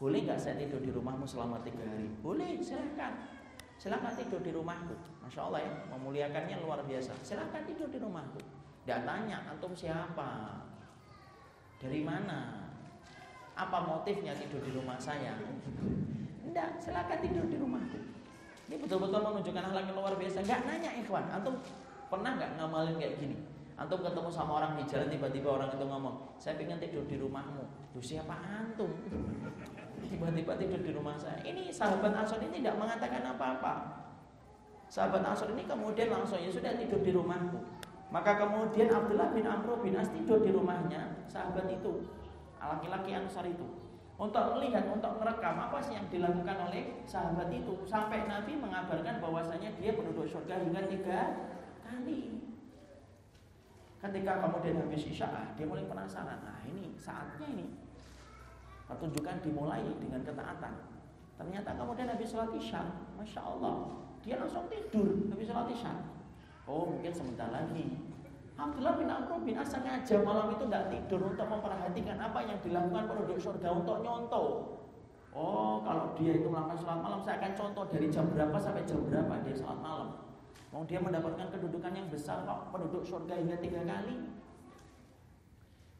Boleh 0.00 0.26
nggak 0.26 0.40
saya 0.40 0.58
tidur 0.58 0.82
di 0.82 0.90
rumahmu 0.90 1.22
selama 1.22 1.62
tiga 1.62 1.86
hari? 1.86 2.10
Boleh 2.18 2.58
silahkan 2.58 3.14
silahkan 3.78 4.12
tidur 4.18 4.42
di 4.42 4.50
rumahku. 4.50 4.92
Masya 5.24 5.40
Allah 5.46 5.60
ya 5.64 5.72
memuliakannya 5.94 6.56
luar 6.60 6.82
biasa. 6.84 7.14
Silahkan 7.22 7.62
tidur 7.64 7.86
di 7.88 8.02
rumahku. 8.02 8.40
Tidak 8.84 9.00
tanya 9.06 9.44
antum 9.46 9.72
siapa? 9.72 10.60
Dari 11.78 12.02
mana? 12.02 12.68
Apa 13.54 13.86
motifnya 13.86 14.34
tidur 14.34 14.60
di 14.64 14.72
rumah 14.74 14.98
saya? 14.98 15.36
Tidak 16.44 16.68
silahkan 16.82 17.20
tidur 17.22 17.46
di 17.46 17.56
rumahku. 17.60 18.00
Ini 18.66 18.76
betul-betul 18.82 19.20
menunjukkan 19.20 19.64
hal 19.68 19.76
yang 19.78 19.94
luar 19.94 20.14
biasa. 20.16 20.42
Nggak 20.42 20.60
nanya 20.66 20.90
ikhwan. 20.96 21.24
Antum 21.28 21.60
pernah 22.10 22.34
nggak 22.34 22.50
ngamalin 22.58 22.98
kayak 22.98 23.16
gini 23.22 23.59
Antum 23.80 24.04
ketemu 24.04 24.28
sama 24.28 24.60
orang 24.60 24.76
di 24.76 24.84
jalan 24.84 25.08
tiba-tiba 25.08 25.56
orang 25.56 25.72
itu 25.72 25.88
ngomong, 25.88 26.36
saya 26.36 26.60
pengen 26.60 26.76
tidur 26.76 27.00
di 27.08 27.16
rumahmu. 27.16 27.64
Lu 27.96 28.00
siapa 28.04 28.36
antum? 28.36 28.92
Tiba-tiba 30.04 30.52
tidur 30.60 30.84
di 30.84 30.92
rumah 30.92 31.16
saya. 31.16 31.40
Ini 31.40 31.72
sahabat 31.72 32.12
Ansor 32.12 32.44
ini 32.44 32.60
tidak 32.60 32.76
mengatakan 32.76 33.24
apa-apa. 33.24 34.04
Sahabat 34.92 35.24
Ansor 35.24 35.56
ini 35.56 35.64
kemudian 35.64 36.12
langsung 36.12 36.44
ya 36.44 36.52
sudah 36.52 36.76
tidur 36.76 37.00
di 37.00 37.08
rumahku. 37.16 37.56
Maka 38.12 38.36
kemudian 38.36 38.92
Abdullah 38.92 39.32
bin 39.32 39.48
Amr 39.48 39.80
bin 39.80 39.96
As 39.96 40.12
tidur 40.12 40.44
di 40.44 40.52
rumahnya 40.52 41.24
sahabat 41.24 41.64
itu, 41.72 42.04
laki-laki 42.60 43.16
Ansor 43.16 43.48
itu. 43.48 43.64
Untuk 44.20 44.60
melihat, 44.60 44.84
untuk 44.92 45.16
merekam 45.16 45.56
apa 45.56 45.80
sih 45.80 45.96
yang 45.96 46.04
dilakukan 46.12 46.68
oleh 46.68 47.00
sahabat 47.08 47.48
itu 47.48 47.72
Sampai 47.88 48.28
Nabi 48.28 48.52
mengabarkan 48.60 49.16
bahwasanya 49.16 49.72
dia 49.80 49.96
penduduk 49.96 50.28
surga 50.28 50.60
hingga 50.60 50.84
tiga 50.84 51.48
kali 51.80 52.39
Ketika 54.00 54.40
kemudian 54.40 54.80
habis 54.80 55.04
isya, 55.12 55.28
dia 55.52 55.68
mulai 55.68 55.84
penasaran. 55.84 56.40
Nah 56.40 56.64
ini 56.64 56.96
saatnya 56.96 57.44
ini 57.52 57.68
pertunjukan 58.88 59.44
dimulai 59.44 59.84
dengan 60.00 60.24
ketaatan. 60.24 60.72
Ternyata 61.36 61.76
kemudian 61.76 62.08
habis 62.08 62.32
sholat 62.32 62.48
isya, 62.56 62.80
masya 63.20 63.40
Allah, 63.44 64.00
dia 64.24 64.40
langsung 64.40 64.64
tidur 64.72 65.28
habis 65.28 65.44
sholat 65.52 65.68
isya. 65.68 65.92
Oh 66.64 66.88
mungkin 66.88 67.12
sebentar 67.12 67.52
lagi. 67.52 68.00
Abdullah 68.60 68.96
bin 68.96 69.08
Amr 69.08 69.40
bin 69.44 69.56
As 69.56 69.72
sengaja 69.72 70.20
malam 70.20 70.52
itu 70.52 70.68
tidak 70.68 70.92
tidur 70.92 71.20
untuk 71.32 71.48
memperhatikan 71.48 72.16
apa 72.20 72.44
yang 72.44 72.60
dilakukan 72.60 73.04
penduduk 73.04 73.36
surga 73.36 73.68
untuk 73.72 74.00
nyontoh. 74.00 74.48
Oh 75.36 75.84
kalau 75.84 76.16
dia 76.16 76.40
itu 76.40 76.48
melakukan 76.48 76.80
sholat 76.80 77.00
malam, 77.04 77.20
saya 77.20 77.36
akan 77.36 77.52
contoh 77.52 77.84
dari 77.84 78.08
jam 78.08 78.24
berapa 78.32 78.56
sampai 78.56 78.88
jam 78.88 79.04
berapa 79.04 79.44
dia 79.44 79.52
sholat 79.52 79.76
malam. 79.76 80.29
Mau 80.70 80.86
dia 80.86 81.02
mendapatkan 81.02 81.50
kedudukan 81.50 81.90
yang 81.90 82.06
besar 82.06 82.46
kok 82.46 82.70
penduduk 82.70 83.02
surga 83.02 83.34
hingga 83.42 83.58
tiga 83.58 83.82
kali. 83.82 84.22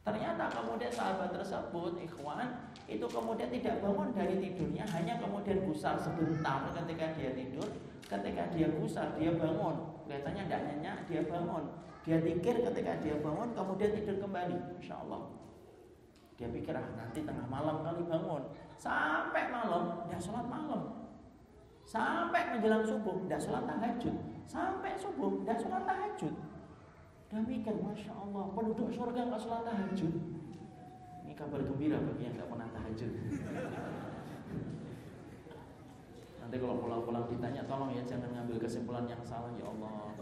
Ternyata 0.00 0.48
kemudian 0.48 0.88
sahabat 0.88 1.28
tersebut, 1.34 1.92
ikhwan, 2.00 2.72
itu 2.88 3.04
kemudian 3.04 3.52
tidak 3.52 3.84
bangun 3.84 4.08
dari 4.16 4.40
tidurnya, 4.40 4.88
hanya 4.96 5.20
kemudian 5.20 5.60
gusar 5.68 6.00
sebentar 6.00 6.72
ketika 6.72 7.12
dia 7.18 7.30
tidur. 7.36 7.68
Ketika 8.08 8.48
dia 8.50 8.66
gusar, 8.74 9.12
dia 9.20 9.30
bangun. 9.36 9.76
Kelihatannya 10.08 10.42
tidak 10.48 10.62
nyenyak, 10.66 10.96
dia 11.06 11.22
bangun. 11.28 11.64
Dia 12.02 12.16
pikir 12.16 12.54
ketika 12.64 12.92
dia 13.04 13.14
bangun, 13.20 13.52
kemudian 13.52 13.90
tidur 13.92 14.16
kembali. 14.24 14.56
Insya 14.80 14.98
Allah. 15.04 15.30
Dia 16.40 16.48
pikir, 16.48 16.72
ah 16.72 16.88
nanti 16.96 17.20
tengah 17.20 17.44
malam 17.44 17.84
kali 17.84 18.02
bangun. 18.08 18.42
Sampai 18.80 19.52
malam, 19.52 20.08
dia 20.08 20.16
sholat 20.16 20.48
malam. 20.48 21.12
Sampai 21.84 22.56
menjelang 22.56 22.82
subuh, 22.88 23.20
tidak 23.28 23.40
sholat 23.44 23.68
tahajud. 23.68 24.29
Sampai 24.50 24.98
subuh 24.98 25.46
tidak 25.46 25.62
sholat 25.62 25.86
tahajud. 25.86 26.34
Dan 27.30 27.46
mikir, 27.46 27.78
masya 27.78 28.10
Allah, 28.10 28.50
penduduk 28.50 28.90
surga 28.90 29.30
nggak 29.30 29.38
sholat 29.38 29.62
tahajud. 29.62 30.10
Ini 31.22 31.32
kabar 31.38 31.62
gembira 31.62 32.02
bagi 32.02 32.26
yang 32.26 32.34
nggak 32.34 32.50
pernah 32.50 32.66
tahajud. 32.74 33.12
Nanti 36.42 36.56
kalau 36.58 36.82
pulang-pulang 36.82 37.30
ditanya 37.30 37.62
tolong 37.70 37.94
ya 37.94 38.02
jangan 38.02 38.34
ngambil 38.34 38.58
kesimpulan 38.58 39.06
yang 39.06 39.22
salah 39.22 39.54
ya 39.54 39.70
Allah. 39.70 40.18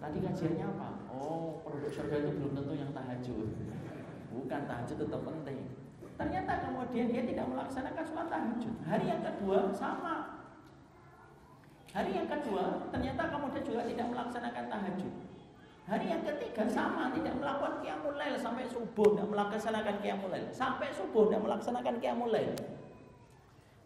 Tadi 0.00 0.18
kajiannya 0.24 0.66
apa? 0.72 0.88
Oh, 1.12 1.60
penduduk 1.60 1.92
surga 1.92 2.24
itu 2.24 2.32
belum 2.40 2.56
tentu 2.56 2.72
yang 2.72 2.88
tahajud. 2.96 3.48
Bukan 4.32 4.60
tahajud 4.64 4.96
tetap 4.96 5.20
penting. 5.28 5.58
Ternyata 6.16 6.52
kemudian 6.64 7.06
dia 7.12 7.22
tidak 7.28 7.46
melaksanakan 7.52 8.04
sholat 8.08 8.28
tahajud. 8.32 8.74
Hari 8.88 9.04
yang 9.12 9.20
kedua 9.20 9.68
sama. 9.76 10.31
Hari 11.92 12.10
yang 12.16 12.24
kedua 12.24 12.88
ternyata 12.88 13.28
kemudian 13.28 13.64
juga 13.68 13.84
tidak 13.84 14.06
melaksanakan 14.08 14.64
tahajud. 14.72 15.12
Hari 15.82 16.06
yang 16.08 16.22
ketiga 16.24 16.64
sama, 16.70 17.12
tidak 17.12 17.36
melakukan 17.36 17.82
qiyamul 17.84 18.14
lail 18.16 18.38
sampai 18.38 18.64
subuh, 18.70 19.12
tidak 19.12 19.28
melaksanakan 19.28 19.96
qiyamul 20.00 20.30
lail. 20.32 20.46
Sampai 20.54 20.88
subuh 20.94 21.28
tidak 21.28 21.42
melaksanakan 21.44 21.94
qiyamul 22.00 22.30
lail. 22.32 22.54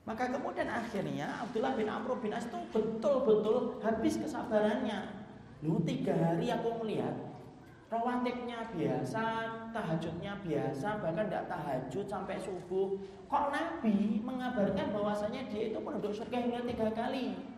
Maka 0.06 0.30
kemudian 0.30 0.70
akhirnya 0.70 1.26
Abdullah 1.42 1.74
bin 1.74 1.90
Amr 1.90 2.14
bin 2.22 2.30
As 2.30 2.46
itu 2.46 2.60
betul-betul 2.70 3.82
habis 3.82 4.14
kesabarannya. 4.22 5.26
Lu 5.66 5.82
tiga 5.82 6.14
hari 6.14 6.46
aku 6.46 6.78
melihat 6.84 7.16
rawatibnya 7.90 8.70
biasa, 8.70 9.26
tahajudnya 9.74 10.38
biasa, 10.46 11.02
bahkan 11.02 11.26
tidak 11.26 11.50
tahajud 11.50 12.06
sampai 12.06 12.38
subuh. 12.38 13.02
Kok 13.26 13.50
Nabi 13.50 14.22
mengabarkan 14.22 14.94
bahwasanya 14.94 15.50
dia 15.50 15.74
itu 15.74 15.78
penduduk 15.82 16.14
surga 16.14 16.38
hingga 16.38 16.62
tiga 16.70 16.88
kali? 16.94 17.55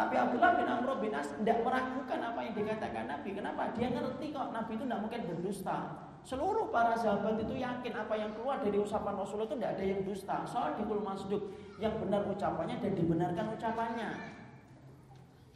Tapi 0.00 0.16
Abdullah 0.16 0.56
bin 0.56 0.64
Amr 0.64 0.96
bin 0.96 1.12
As 1.12 1.28
tidak 1.28 1.60
meragukan 1.60 2.20
apa 2.24 2.40
yang 2.40 2.56
dikatakan 2.56 3.04
Nabi. 3.04 3.36
Kenapa? 3.36 3.68
Dia 3.76 3.92
ngerti 3.92 4.32
kok 4.32 4.48
Nabi 4.48 4.72
itu 4.80 4.84
tidak 4.88 5.00
mungkin 5.04 5.20
berdusta. 5.28 5.78
Seluruh 6.24 6.72
para 6.72 6.96
sahabat 6.96 7.36
itu 7.36 7.60
yakin 7.60 7.92
apa 7.92 8.14
yang 8.16 8.32
keluar 8.32 8.64
dari 8.64 8.80
ucapan 8.80 9.12
Rasulullah 9.20 9.52
itu 9.52 9.56
tidak 9.60 9.72
ada 9.76 9.84
yang 9.84 10.00
dusta. 10.00 10.36
Soal 10.48 10.80
di 10.80 10.88
masjid 10.88 11.42
yang 11.76 12.00
benar 12.00 12.24
ucapannya 12.32 12.80
dan 12.80 12.92
dibenarkan 12.96 13.46
ucapannya. 13.60 14.10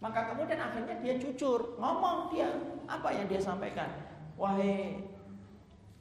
Maka 0.04 0.20
kemudian 0.36 0.60
akhirnya 0.60 1.00
dia 1.00 1.16
jujur, 1.16 1.80
ngomong 1.80 2.28
dia 2.28 2.52
apa 2.84 3.08
yang 3.16 3.24
dia 3.24 3.40
sampaikan. 3.40 3.88
Wahai 4.36 5.00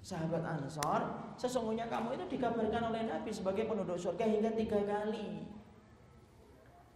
sahabat 0.04 0.44
Ansor, 0.44 1.32
sesungguhnya 1.40 1.88
kamu 1.88 2.20
itu 2.20 2.36
dikabarkan 2.36 2.92
oleh 2.92 3.08
Nabi 3.08 3.32
sebagai 3.32 3.72
penduduk 3.72 3.96
surga 3.96 4.28
hingga 4.28 4.52
tiga 4.60 4.84
kali. 4.84 5.48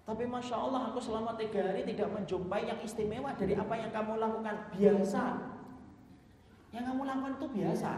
Tapi 0.08 0.24
masya 0.24 0.56
Allah 0.56 0.88
aku 0.88 1.04
selama 1.04 1.36
tiga 1.36 1.68
hari 1.68 1.84
tidak 1.84 2.08
menjumpai 2.16 2.64
yang 2.64 2.80
istimewa 2.80 3.36
dari 3.36 3.60
apa 3.60 3.76
yang 3.76 3.92
kamu 3.92 4.16
lakukan 4.16 4.56
biasa. 4.72 5.24
Yang 6.72 6.84
kamu 6.88 7.02
lakukan 7.04 7.34
itu 7.36 7.48
biasa. 7.60 7.92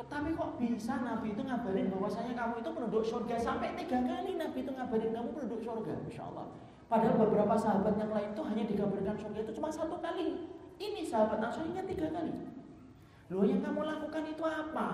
Tapi 0.00 0.32
kok 0.32 0.56
bisa 0.56 1.02
Nabi 1.02 1.36
itu 1.36 1.42
ngabarin 1.44 1.92
bahwasanya 1.92 2.32
kamu 2.32 2.62
itu 2.62 2.70
penduduk 2.72 3.04
surga 3.04 3.36
sampai 3.36 3.76
tiga 3.76 4.00
kali 4.00 4.38
Nabi 4.38 4.58
itu 4.64 4.72
ngabarin 4.72 5.10
kamu 5.12 5.28
penduduk 5.34 5.60
surga, 5.60 5.92
masya 6.06 6.22
Allah. 6.30 6.46
Padahal 6.86 7.14
beberapa 7.20 7.54
sahabat 7.58 7.94
yang 7.98 8.10
lain 8.10 8.30
itu 8.32 8.42
hanya 8.42 8.64
dikabarkan 8.64 9.16
surga 9.18 9.38
itu 9.44 9.52
cuma 9.58 9.68
satu 9.68 9.98
kali. 9.98 10.46
Ini 10.80 11.04
sahabat 11.04 11.42
Nasrullah 11.42 11.84
tiga 11.84 12.08
kali. 12.10 12.32
Loh 13.30 13.44
yang 13.44 13.60
kamu 13.60 13.82
lakukan 13.82 14.24
itu 14.30 14.42
apa? 14.46 14.90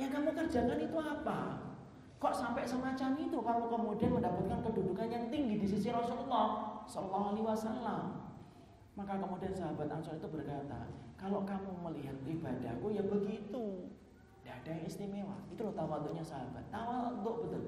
Yang 0.00 0.10
kamu 0.16 0.28
kerjakan 0.38 0.78
itu 0.80 0.96
apa? 0.96 1.38
Kok 2.20 2.36
sampai 2.36 2.68
semacam 2.68 3.16
itu 3.16 3.38
kamu 3.40 3.64
kemudian 3.72 4.12
mendapatkan 4.12 4.60
kedudukan 4.60 5.08
yang 5.08 5.24
tinggi 5.32 5.56
di 5.56 5.64
sisi 5.64 5.88
Rasulullah 5.88 6.76
Sallallahu 6.84 7.32
Alaihi 7.32 7.46
Wasallam? 7.48 8.28
Maka 8.92 9.16
kemudian 9.16 9.56
sahabat 9.56 9.88
Ansor 9.88 10.20
itu 10.20 10.28
berkata, 10.28 10.84
kalau 11.16 11.48
kamu 11.48 11.72
melihat 11.80 12.12
ibadahku 12.28 12.92
ya 12.92 13.00
begitu, 13.08 13.88
tidak 14.44 14.54
ada 14.60 14.70
yang 14.76 14.84
istimewa. 14.84 15.36
Itu 15.48 15.64
loh 15.64 15.72
tawaduknya 15.72 16.20
sahabat. 16.20 16.60
Tawaduk 16.68 17.48
betul. 17.48 17.64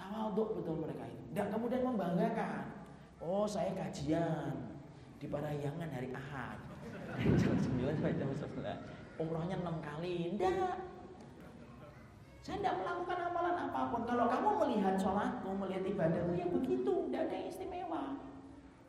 Tawaduk 0.00 0.48
betul 0.56 0.76
mereka 0.80 1.04
itu. 1.04 1.24
Dan 1.36 1.52
kemudian 1.52 1.84
membanggakan. 1.84 2.88
Oh 3.20 3.44
saya 3.44 3.68
kajian 3.76 4.72
di 5.20 5.28
Parahyangan 5.28 5.92
hari 5.92 6.08
Ahad. 6.16 6.56
Jam 7.36 7.52
9 7.52 8.00
sampai 8.00 8.16
jam 8.16 8.32
11. 8.32 9.20
Umrohnya 9.20 9.60
6 9.60 9.68
kali. 9.84 10.34
Tidak. 10.40 10.93
Saya 12.44 12.60
tidak 12.60 12.76
melakukan 12.84 13.32
amalan 13.32 13.56
apa 13.56 13.88
pun. 13.88 14.04
Kalau 14.04 14.28
kamu 14.28 14.48
melihat 14.68 15.00
sholatku, 15.00 15.48
melihat 15.56 15.80
ibadahmu, 15.88 16.36
ya 16.36 16.44
begitu, 16.44 17.08
tidak 17.08 17.20
ada 17.24 17.34
yang 17.40 17.48
istimewa. 17.48 18.02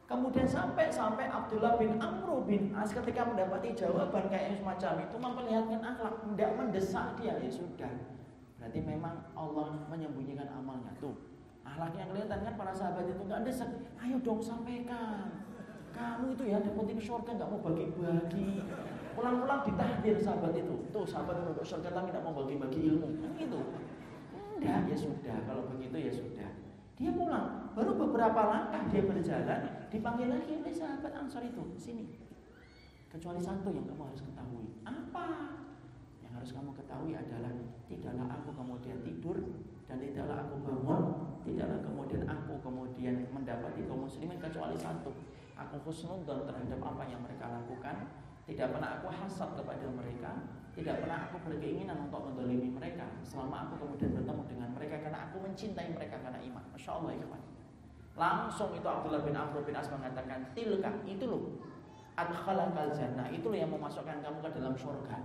Kemudian 0.06 0.44
sampai-sampai 0.44 1.32
Abdullah 1.32 1.80
bin 1.80 1.96
Amr 1.98 2.44
bin 2.44 2.76
As 2.76 2.92
ketika 2.92 3.24
mendapati 3.24 3.72
jawaban 3.72 4.28
kayak 4.28 4.60
semacam 4.60 5.08
itu 5.08 5.16
memperlihatkan 5.16 5.82
akhlak, 5.82 6.14
tidak 6.36 6.52
mendesak 6.60 7.08
dia, 7.16 7.34
ya 7.40 7.48
sudah. 7.48 7.94
Berarti 8.60 8.80
memang 8.84 9.24
Allah 9.40 9.88
menyembunyikan 9.88 10.52
amalnya 10.52 10.92
tuh. 11.00 11.16
Akhlaknya 11.64 12.12
kelihatan 12.12 12.40
kan 12.44 12.54
para 12.60 12.76
sahabat 12.76 13.08
itu 13.08 13.24
nggak 13.24 13.48
desak. 13.48 13.72
Ayo 14.04 14.20
dong 14.20 14.44
sampaikan. 14.44 15.32
Kamu 15.96 16.36
itu 16.36 16.44
ya 16.44 16.60
dapetin 16.60 17.00
surga 17.00 17.40
nggak 17.40 17.50
mau 17.56 17.64
bagi-bagi. 17.64 18.68
Pulang-pulang 19.16 19.64
ditahdir 19.64 20.20
sahabat 20.20 20.52
itu. 20.54 20.76
Tuh 20.92 21.08
sahabat 21.08 21.40
untuk 21.48 21.64
surga 21.64 21.90
tapi 21.96 22.12
tidak 22.12 22.28
mau 22.28 22.36
bagi-bagi 22.44 22.80
ilmu. 22.92 23.10
Kan 23.24 23.32
gitu. 23.40 23.60
Enggak, 24.60 24.92
ya 24.92 24.96
sudah. 25.00 25.38
Kalau 25.48 25.64
begitu 25.72 25.96
ya 25.96 26.12
sudah. 26.12 26.50
Dia 26.96 27.12
pulang. 27.16 27.72
Baru 27.76 27.92
beberapa 27.96 28.40
langkah 28.48 28.88
dia 28.88 29.04
berjalan, 29.04 29.88
dipanggil 29.92 30.32
lagi 30.32 30.52
oleh 30.60 30.72
sahabat 30.72 31.12
Ansar 31.16 31.44
itu. 31.44 31.64
Sini. 31.76 32.08
Kecuali 33.12 33.40
satu 33.40 33.72
yang 33.72 33.88
kamu 33.88 34.04
harus 34.12 34.24
ketahui. 34.24 34.68
Apa? 34.84 35.28
Yang 36.20 36.32
harus 36.36 36.52
kamu 36.56 36.72
ketahui 36.76 37.12
adalah 37.16 37.52
tidaklah 37.88 38.28
aku 38.32 38.50
kemudian 38.52 38.98
tidur 39.04 39.38
dan 39.88 39.98
tidaklah 40.04 40.44
aku 40.44 40.56
bangun, 40.64 41.04
tidaklah 41.48 41.80
kemudian 41.80 42.24
aku 42.28 42.54
kemudian 42.60 43.16
mendapati 43.32 43.88
kaum 43.88 44.04
muslimin 44.08 44.40
kecuali 44.40 44.76
satu. 44.76 45.12
Aku 45.56 45.76
husnudon 45.88 46.44
terhadap 46.44 46.80
apa 46.84 47.04
yang 47.08 47.24
mereka 47.24 47.48
lakukan 47.48 48.12
tidak 48.46 48.78
pernah 48.78 49.02
aku 49.02 49.10
hasad 49.10 49.50
kepada 49.58 49.86
mereka 49.90 50.32
Tidak 50.78 50.96
pernah 51.02 51.18
aku 51.26 51.42
berkeinginan 51.50 51.98
untuk 52.06 52.30
mendolimi 52.30 52.70
mereka 52.70 53.10
Selama 53.26 53.66
aku 53.66 53.82
kemudian 53.82 54.14
bertemu 54.14 54.44
dengan 54.46 54.70
mereka 54.78 54.96
Karena 55.02 55.20
aku 55.30 55.42
mencintai 55.42 55.90
mereka 55.90 56.22
karena 56.22 56.40
iman 56.46 56.64
Masya 56.78 56.92
Allah 56.94 57.12
ya 57.18 57.28
Langsung 58.16 58.70
itu 58.78 58.86
Abdullah 58.86 59.26
bin 59.26 59.36
Amr 59.36 59.66
bin 59.66 59.74
As 59.74 59.90
mengatakan 59.90 60.54
Tilka 60.54 60.92
itu 61.10 61.26
loh 61.26 61.58
Adkhalakal 62.16 62.94
jannah 62.94 63.28
Itu 63.34 63.50
loh 63.50 63.58
yang 63.58 63.74
memasukkan 63.74 64.22
kamu 64.22 64.38
ke 64.46 64.50
dalam 64.62 64.78
surga 64.78 65.18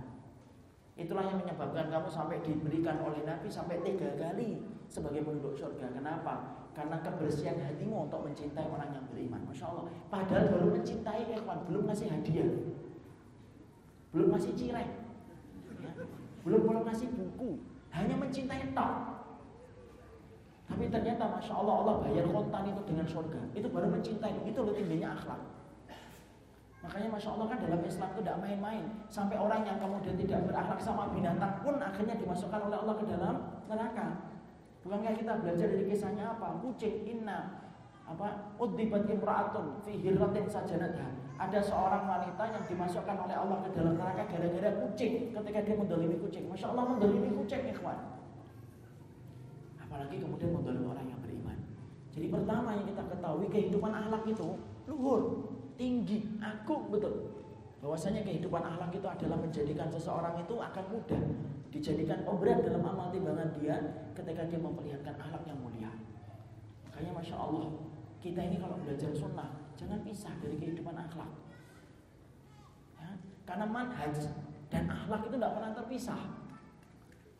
Itulah 0.97 1.23
yang 1.23 1.39
menyebabkan 1.39 1.87
kamu 1.87 2.09
sampai 2.11 2.43
diberikan 2.43 2.99
oleh 3.01 3.23
Nabi 3.23 3.47
sampai 3.47 3.79
tiga 3.81 4.11
kali 4.19 4.59
sebagai 4.91 5.23
penduduk 5.23 5.55
surga. 5.55 5.87
Kenapa? 5.97 6.67
Karena 6.77 6.99
kebersihan 6.99 7.57
hatimu 7.57 8.11
untuk 8.11 8.27
mencintai 8.27 8.67
orang 8.69 8.91
yang 8.91 9.05
beriman. 9.09 9.39
Masya 9.49 9.71
Allah. 9.71 9.87
Padahal 10.11 10.51
baru 10.51 10.67
mencintai 10.77 11.31
ikhwan, 11.31 11.63
belum 11.65 11.89
ngasih 11.89 12.11
hadiah 12.11 12.51
belum 14.11 14.27
masih 14.35 14.51
cireng, 14.59 14.91
ya. 15.79 15.91
belum 16.43 16.61
belum 16.67 16.83
masih 16.83 17.07
buku, 17.15 17.63
hanya 17.95 18.15
mencintai 18.19 18.71
tok. 18.75 19.11
Tapi 20.71 20.87
ternyata 20.87 21.27
masya 21.27 21.51
Allah 21.51 21.75
Allah 21.83 21.95
bayar 21.99 22.25
kontan 22.31 22.63
itu 22.71 22.81
dengan 22.87 23.03
surga. 23.03 23.41
Itu 23.51 23.67
baru 23.67 23.91
mencintai. 23.91 24.39
Itu 24.47 24.63
lebih 24.63 24.87
tingginya 24.87 25.11
akhlak. 25.19 25.41
Makanya 26.81 27.09
masya 27.13 27.29
Allah 27.35 27.47
kan 27.51 27.59
dalam 27.59 27.81
Islam 27.83 28.07
itu 28.15 28.19
tidak 28.23 28.37
main-main. 28.39 28.83
Sampai 29.11 29.35
orang 29.35 29.67
yang 29.67 29.77
kemudian 29.77 30.15
tidak 30.15 30.47
berakhlak 30.47 30.79
sama 30.79 31.11
binatang 31.11 31.59
pun 31.61 31.75
akhirnya 31.77 32.15
dimasukkan 32.15 32.71
oleh 32.71 32.77
Allah 32.79 32.95
ke 32.97 33.05
dalam 33.05 33.35
neraka. 33.67 34.07
Bukankah 34.81 35.13
kita 35.13 35.33
belajar 35.43 35.67
dari 35.69 35.85
kisahnya 35.85 36.25
apa? 36.39 36.57
Kucing 36.63 37.05
inna 37.05 37.61
apa 38.07 38.55
udibat 38.57 39.05
imraatun 39.05 39.77
fi 39.85 39.93
hirratin 40.01 40.49
sajanatha. 40.49 41.20
Ada 41.41 41.57
seorang 41.57 42.05
wanita 42.05 42.43
yang 42.53 42.61
dimasukkan 42.61 43.17
oleh 43.17 43.33
Allah 43.33 43.65
ke 43.65 43.73
dalam 43.73 43.97
neraka 43.97 44.29
gara-gara 44.29 44.69
kucing 44.77 45.33
ketika 45.33 45.59
dia 45.65 45.73
mendolimi 45.73 46.21
kucing. 46.21 46.45
Masya 46.45 46.69
Allah 46.69 46.93
mendolimi 46.93 47.33
kucing 47.33 47.65
ikhwan. 47.65 47.97
Apalagi 49.81 50.21
kemudian 50.21 50.53
mendolimi 50.53 50.85
orang 50.85 51.09
yang 51.09 51.17
beriman. 51.25 51.57
Jadi 52.13 52.29
pertama 52.29 52.77
yang 52.77 52.85
kita 52.85 53.03
ketahui 53.09 53.49
kehidupan 53.49 53.89
akhlak 53.89 54.21
itu 54.29 54.53
luhur, 54.85 55.49
tinggi, 55.81 56.29
agung 56.37 56.93
betul. 56.93 57.33
Bahwasanya 57.81 58.21
kehidupan 58.21 58.61
akhlak 58.61 58.93
itu 58.93 59.07
adalah 59.09 59.41
menjadikan 59.41 59.89
seseorang 59.89 60.37
itu 60.37 60.53
akan 60.61 60.85
mudah 60.93 61.21
dijadikan 61.73 62.21
pemberat 62.21 62.61
dalam 62.61 62.85
amal 62.85 63.09
timbangan 63.09 63.49
dia 63.57 63.81
ketika 64.13 64.45
dia 64.45 64.61
memperlihatkan 64.61 65.17
akhlak 65.17 65.41
yang 65.49 65.57
mulia. 65.57 65.89
Makanya 66.85 67.17
masya 67.17 67.33
Allah 67.33 67.73
kita 68.21 68.45
ini 68.45 68.61
kalau 68.61 68.77
belajar 68.77 69.09
sunnah 69.09 69.60
jangan 69.81 69.99
pisah 70.05 70.33
dari 70.37 70.55
kehidupan 70.61 70.93
akhlak. 70.93 71.31
Ya, 73.01 73.09
karena 73.49 73.65
manhaj 73.65 74.13
dan 74.69 74.85
akhlak 74.85 75.25
itu 75.25 75.35
tidak 75.41 75.53
pernah 75.57 75.71
terpisah. 75.73 76.21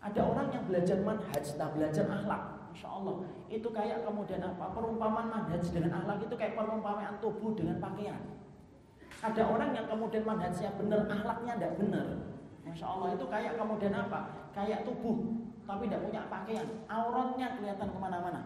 Ada 0.02 0.22
orang 0.26 0.50
yang 0.50 0.66
belajar 0.66 0.98
manhaj, 1.06 1.46
tak 1.46 1.70
belajar 1.78 2.10
akhlak. 2.10 2.44
Insya 2.74 2.90
Allah 2.90 3.22
itu 3.46 3.70
kayak 3.70 4.02
kemudian 4.02 4.42
apa? 4.42 4.74
Perumpamaan 4.74 5.30
manhaj 5.30 5.62
dengan 5.70 6.02
akhlak 6.02 6.26
itu 6.26 6.34
kayak 6.34 6.58
perumpamaan 6.58 7.22
tubuh 7.22 7.54
dengan 7.54 7.78
pakaian. 7.78 8.18
Ada 9.22 9.46
orang 9.46 9.78
yang 9.78 9.86
kemudian 9.86 10.26
manhajnya 10.26 10.74
benar, 10.82 11.06
akhlaknya 11.06 11.54
tidak 11.62 11.74
benar. 11.78 12.08
Masya 12.66 12.86
Allah 12.90 13.10
itu 13.14 13.26
kayak 13.30 13.54
kemudian 13.54 13.94
apa? 13.94 14.50
Kayak 14.58 14.82
tubuh. 14.90 15.38
tapi 15.62 15.88
tidak 15.88 16.04
punya 16.04 16.22
pakaian, 16.28 16.68
auratnya 16.90 17.48
kelihatan 17.56 17.88
ke 17.96 18.00
mana-mana. 18.02 18.42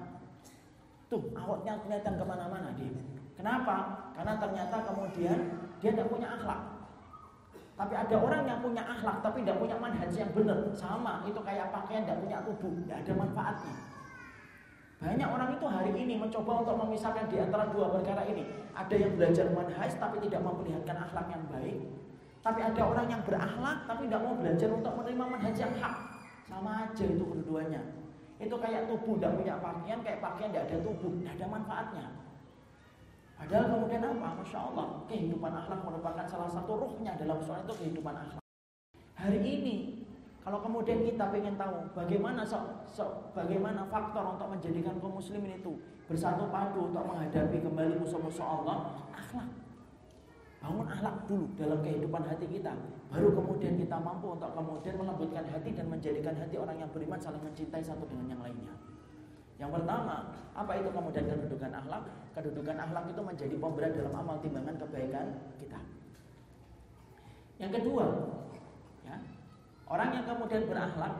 Tuh, 1.09 1.31
auratnya 1.33 1.79
kelihatan 1.81 2.21
ke 2.21 2.25
mana-mana 2.27 2.69
dia. 2.77 2.91
Kenapa? 3.35 4.07
Karena 4.15 4.33
ternyata 4.39 4.77
kemudian 4.87 5.37
dia 5.83 5.91
tidak 5.91 6.07
punya 6.07 6.27
akhlak. 6.31 6.61
Tapi 7.75 7.91
ada 7.91 8.15
orang 8.15 8.47
yang 8.47 8.59
punya 8.63 8.83
akhlak 8.87 9.19
tapi 9.19 9.43
tidak 9.43 9.59
punya 9.59 9.75
manhaj 9.75 10.11
yang 10.15 10.31
benar. 10.31 10.59
Sama, 10.71 11.27
itu 11.27 11.39
kayak 11.43 11.75
pakaian 11.75 12.07
tidak 12.07 12.23
punya 12.23 12.37
tubuh, 12.47 12.71
tidak 12.87 12.97
ada 13.03 13.13
manfaatnya. 13.19 13.75
Banyak 14.95 15.27
orang 15.27 15.49
itu 15.59 15.65
hari 15.67 15.91
ini 15.91 16.15
mencoba 16.15 16.63
untuk 16.63 16.75
memisahkan 16.87 17.27
di 17.27 17.37
antara 17.43 17.67
dua 17.67 17.91
perkara 17.91 18.23
ini. 18.31 18.47
Ada 18.71 18.95
yang 18.95 19.19
belajar 19.19 19.51
manhaj 19.51 19.91
tapi 19.99 20.23
tidak 20.23 20.41
memperlihatkan 20.47 20.95
akhlak 20.95 21.27
yang 21.27 21.43
baik. 21.51 21.77
Tapi 22.39 22.59
ada 22.63 22.81
orang 22.87 23.07
yang 23.11 23.21
berakhlak 23.27 23.77
tapi 23.83 24.07
tidak 24.07 24.21
mau 24.23 24.33
belajar 24.39 24.69
untuk 24.71 24.93
menerima 24.95 25.25
manhaj 25.35 25.55
yang 25.59 25.73
hak. 25.75 25.95
Sama 26.47 26.71
aja 26.87 27.03
itu 27.03 27.25
keduanya. 27.27 27.81
Itu 28.39 28.55
kayak 28.55 28.87
tubuh 28.87 29.19
tidak 29.19 29.35
punya 29.35 29.55
pakaian, 29.59 29.99
kayak 29.99 30.19
pakaian 30.23 30.49
tidak 30.55 30.63
ada 30.71 30.77
tubuh, 30.79 31.11
tidak 31.19 31.33
ada 31.35 31.45
manfaatnya. 31.51 32.05
Padahal 33.45 33.77
kemudian 33.77 34.01
apa? 34.01 34.41
Masya 34.41 34.57
Allah, 34.73 35.05
kehidupan 35.05 35.53
akhlak 35.53 35.85
merupakan 35.85 36.25
salah 36.25 36.49
satu 36.49 36.81
ruhnya 36.81 37.13
dalam 37.13 37.37
soal 37.45 37.61
itu 37.61 37.77
kehidupan 37.77 38.17
akhlak. 38.17 38.41
Hari 39.21 39.37
ini 39.37 39.75
kalau 40.41 40.65
kemudian 40.65 41.05
kita 41.05 41.29
ingin 41.29 41.53
tahu 41.53 41.93
bagaimana 41.93 42.41
so, 42.41 42.57
so, 42.89 43.29
bagaimana 43.37 43.85
faktor 43.85 44.33
untuk 44.33 44.49
menjadikan 44.49 44.97
kaum 44.97 45.21
muslimin 45.21 45.61
itu 45.61 45.77
bersatu 46.09 46.49
padu 46.49 46.89
untuk 46.89 47.05
menghadapi 47.05 47.61
kembali 47.61 48.01
musuh-musuh 48.01 48.65
Allah, 48.65 48.97
akhlak. 49.13 49.49
Bangun 50.65 50.89
akhlak 50.89 51.29
dulu 51.29 51.45
dalam 51.53 51.85
kehidupan 51.85 52.25
hati 52.25 52.49
kita, 52.49 52.73
baru 53.13 53.29
kemudian 53.29 53.77
kita 53.77 54.01
mampu 54.01 54.33
untuk 54.33 54.57
kemudian 54.57 54.97
melembutkan 54.97 55.45
hati 55.45 55.69
dan 55.69 55.85
menjadikan 55.85 56.33
hati 56.33 56.57
orang 56.57 56.81
yang 56.81 56.89
beriman 56.89 57.21
saling 57.21 57.45
mencintai 57.45 57.85
satu 57.85 58.09
dengan 58.09 58.33
yang 58.33 58.41
lainnya. 58.41 58.73
Yang 59.55 59.71
pertama, 59.81 60.15
apa 60.51 60.71
itu 60.75 60.89
kemudian 60.91 61.25
kedudukan 61.27 61.71
akhlak? 61.71 62.03
Kedudukan 62.35 62.75
akhlak 62.75 63.05
itu 63.11 63.21
menjadi 63.23 63.55
pemberat 63.55 63.91
dalam 63.95 64.13
amal 64.15 64.35
timbangan 64.43 64.75
kebaikan 64.79 65.27
kita. 65.59 65.79
Yang 67.55 67.71
kedua, 67.79 68.05
Orang 69.85 70.09
yang 70.17 70.25
kemudian 70.25 70.65
berakhlak 70.65 71.13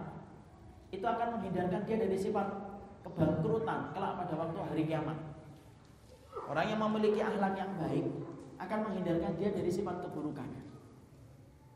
itu 0.89 1.05
akan 1.05 1.37
menghindarkan 1.37 1.85
dia 1.85 1.97
dari 2.01 2.17
sifat 2.17 2.47
kebangkrutan 3.05 3.93
kelak 3.93 4.13
pada 4.17 4.33
waktu 4.41 4.59
hari 4.65 4.83
kiamat. 4.89 5.17
Orang 6.49 6.65
yang 6.65 6.81
memiliki 6.81 7.21
akhlak 7.21 7.53
yang 7.53 7.71
baik 7.77 8.05
akan 8.57 8.79
menghindarkan 8.89 9.33
dia 9.37 9.49
dari 9.53 9.69
sifat 9.69 10.01
keburukan. 10.01 10.49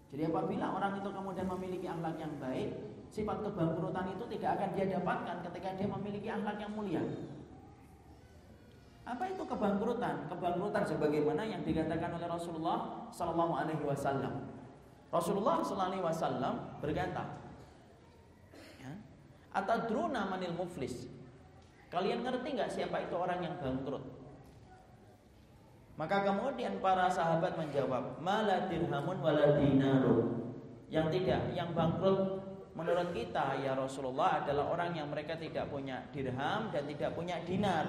Jadi 0.10 0.26
apabila 0.26 0.66
orang 0.74 0.98
itu 0.98 1.10
kemudian 1.14 1.46
memiliki 1.46 1.86
akhlak 1.86 2.18
yang 2.18 2.34
baik, 2.42 2.70
sifat 3.10 3.42
kebangkrutan 3.42 4.06
itu 4.14 4.24
tidak 4.38 4.50
akan 4.62 4.70
dia 4.78 4.86
dapatkan 4.94 5.38
ketika 5.50 5.70
dia 5.76 5.88
memiliki 5.90 6.30
akhlak 6.30 6.58
yang 6.62 6.72
mulia. 6.78 7.02
Apa 9.10 9.26
itu 9.34 9.42
kebangkrutan? 9.42 10.30
Kebangkrutan 10.30 10.84
sebagaimana 10.86 11.42
yang 11.42 11.66
dikatakan 11.66 12.14
oleh 12.14 12.30
Rasulullah 12.30 13.10
Sallallahu 13.10 13.54
Alaihi 13.58 13.82
Wasallam. 13.82 14.60
Rasulullah 15.10 15.58
SAW 15.66 16.78
berkata, 16.86 17.42
ya, 18.78 18.94
Atadruna 19.50 20.30
manil 20.30 20.54
muflis. 20.54 21.10
Kalian 21.90 22.22
ngerti 22.22 22.54
nggak 22.54 22.70
siapa 22.70 23.10
itu 23.10 23.18
orang 23.18 23.42
yang 23.42 23.58
bangkrut? 23.58 24.06
Maka 25.98 26.22
kemudian 26.22 26.78
para 26.78 27.10
sahabat 27.10 27.58
menjawab, 27.58 28.22
Mala 28.22 28.70
dirhamun 28.70 29.18
wala 29.18 29.58
Yang 30.94 31.08
tidak, 31.18 31.42
yang 31.58 31.74
bangkrut 31.74 32.39
menurut 32.80 33.12
kita 33.12 33.60
ya 33.60 33.76
Rasulullah 33.76 34.40
adalah 34.40 34.72
orang 34.72 34.96
yang 34.96 35.12
mereka 35.12 35.36
tidak 35.36 35.68
punya 35.68 36.08
dirham 36.16 36.72
dan 36.72 36.88
tidak 36.88 37.12
punya 37.12 37.44
dinar. 37.44 37.86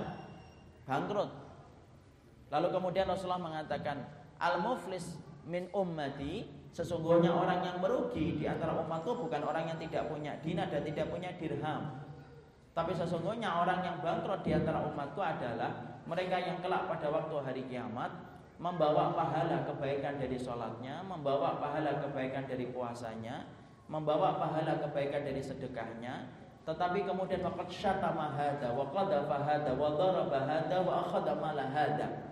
Bangkrut. 0.83 1.31
Lalu 2.51 2.69
kemudian 2.75 3.07
Rasulullah 3.07 3.39
mengatakan, 3.39 4.03
Al-muflis 4.43 5.15
min 5.47 5.71
ummati 5.71 6.61
Sesungguhnya 6.71 7.35
orang 7.35 7.67
yang 7.67 7.77
merugi 7.83 8.39
di 8.39 8.47
antara 8.47 8.79
umatku 8.79 9.27
bukan 9.27 9.43
orang 9.43 9.75
yang 9.75 9.79
tidak 9.83 10.07
punya 10.07 10.39
dinar 10.39 10.71
dan 10.71 10.87
tidak 10.87 11.11
punya 11.11 11.35
dirham. 11.35 11.99
Tapi 12.71 12.95
sesungguhnya 12.95 13.51
orang 13.51 13.83
yang 13.83 13.97
bangkrut 13.99 14.47
di 14.47 14.55
antara 14.55 14.79
umatku 14.87 15.19
adalah 15.19 15.99
mereka 16.07 16.39
yang 16.39 16.63
kelak 16.63 16.87
pada 16.87 17.11
waktu 17.11 17.35
hari 17.43 17.63
kiamat 17.67 18.15
membawa 18.63 19.11
pahala 19.19 19.67
kebaikan 19.67 20.15
dari 20.23 20.39
sholatnya, 20.39 21.03
membawa 21.03 21.59
pahala 21.59 21.99
kebaikan 22.07 22.47
dari 22.47 22.71
puasanya, 22.71 23.51
membawa 23.91 24.39
pahala 24.39 24.79
kebaikan 24.79 25.27
dari 25.27 25.43
sedekahnya, 25.43 26.31
tetapi 26.63 27.03
kemudian 27.03 27.43
faqad 27.43 27.67
syatama 27.67 28.31
hadza 28.39 28.71
wa 28.71 28.87
qadafa 28.95 29.43
hadza 29.43 29.75
wa 29.75 29.99
daraba 29.99 30.39
hadza 30.47 30.79
wa 30.79 31.03
akhadha 31.03 31.35
mala 31.35 31.67
hadza 31.67 32.31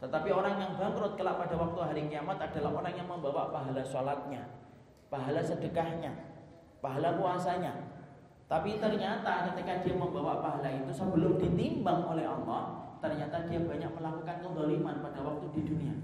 tetapi 0.00 0.32
orang 0.32 0.56
yang 0.56 0.72
bangkrut 0.80 1.12
kelak 1.20 1.36
pada 1.36 1.54
waktu 1.60 1.78
hari 1.84 2.02
kiamat 2.08 2.40
adalah 2.40 2.72
orang 2.72 2.96
yang 2.96 3.04
membawa 3.04 3.52
pahala 3.52 3.84
sholatnya, 3.84 4.48
pahala 5.12 5.44
sedekahnya, 5.44 6.08
pahala 6.80 7.20
puasanya. 7.20 7.76
Tapi 8.48 8.80
ternyata 8.80 9.52
ketika 9.52 9.84
dia 9.84 9.94
membawa 9.94 10.40
pahala 10.40 10.72
itu 10.72 10.88
sebelum 10.88 11.36
ditimbang 11.36 12.08
oleh 12.08 12.24
Allah, 12.24 12.96
ternyata 13.04 13.44
dia 13.44 13.60
banyak 13.60 13.92
melakukan 13.92 14.36
kezaliman 14.40 15.04
pada 15.04 15.20
waktu 15.20 15.46
di 15.52 15.60
dunia. 15.68 15.94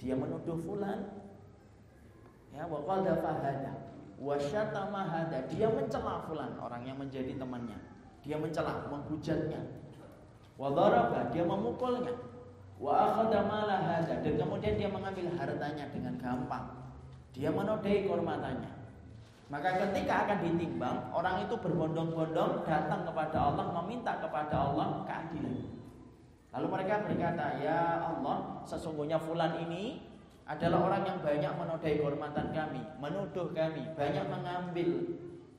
Dia 0.00 0.16
menuduh 0.16 0.56
fulan, 0.64 1.04
ya 2.48 2.64
wakal 2.64 3.04
fahada, 3.04 3.83
wasyatama 4.24 5.04
hada. 5.04 5.44
Dia 5.52 5.68
mencela 5.68 6.24
fulan, 6.24 6.56
orang 6.56 6.82
yang 6.88 6.96
menjadi 6.96 7.36
temannya. 7.36 7.76
Dia 8.24 8.40
mencela, 8.40 8.88
menghujatnya. 8.88 9.60
Wadaraba, 10.56 11.28
dia 11.28 11.44
memukulnya 11.44 12.14
wa 12.80 13.14
akhadha 13.14 14.02
dan 14.02 14.34
kemudian 14.34 14.74
dia 14.74 14.90
mengambil 14.90 15.30
hartanya 15.38 15.84
dengan 15.92 16.14
gampang. 16.18 16.66
Dia 17.34 17.50
menodai 17.50 18.06
kehormatannya. 18.06 18.72
Maka 19.52 19.70
ketika 19.76 20.24
akan 20.26 20.38
ditimbang, 20.40 21.12
orang 21.12 21.44
itu 21.44 21.54
berbondong-bondong 21.58 22.64
datang 22.64 23.04
kepada 23.04 23.38
Allah 23.52 23.66
meminta 23.82 24.16
kepada 24.18 24.56
Allah 24.56 25.04
keadilan. 25.04 25.68
Lalu 26.54 26.66
mereka 26.70 27.02
berkata, 27.02 27.58
"Ya 27.60 27.98
Allah, 27.98 28.62
sesungguhnya 28.64 29.18
fulan 29.18 29.58
ini 29.68 30.13
adalah 30.44 30.92
orang 30.92 31.02
yang 31.08 31.18
banyak 31.24 31.52
menodai 31.56 31.96
kehormatan 31.96 32.46
kami, 32.52 32.82
menuduh 33.00 33.48
kami, 33.56 33.82
banyak 33.96 34.26
mengambil 34.28 34.90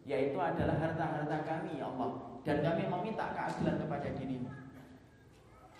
yaitu 0.05 0.37
adalah 0.37 0.77
harta-harta 0.77 1.37
kami 1.41 1.81
ya 1.81 1.89
Allah 1.89 2.37
dan 2.45 2.61
kami 2.61 2.85
meminta 2.85 3.25
keadilan 3.33 3.81
kepada 3.81 4.07
dirimu. 4.13 4.49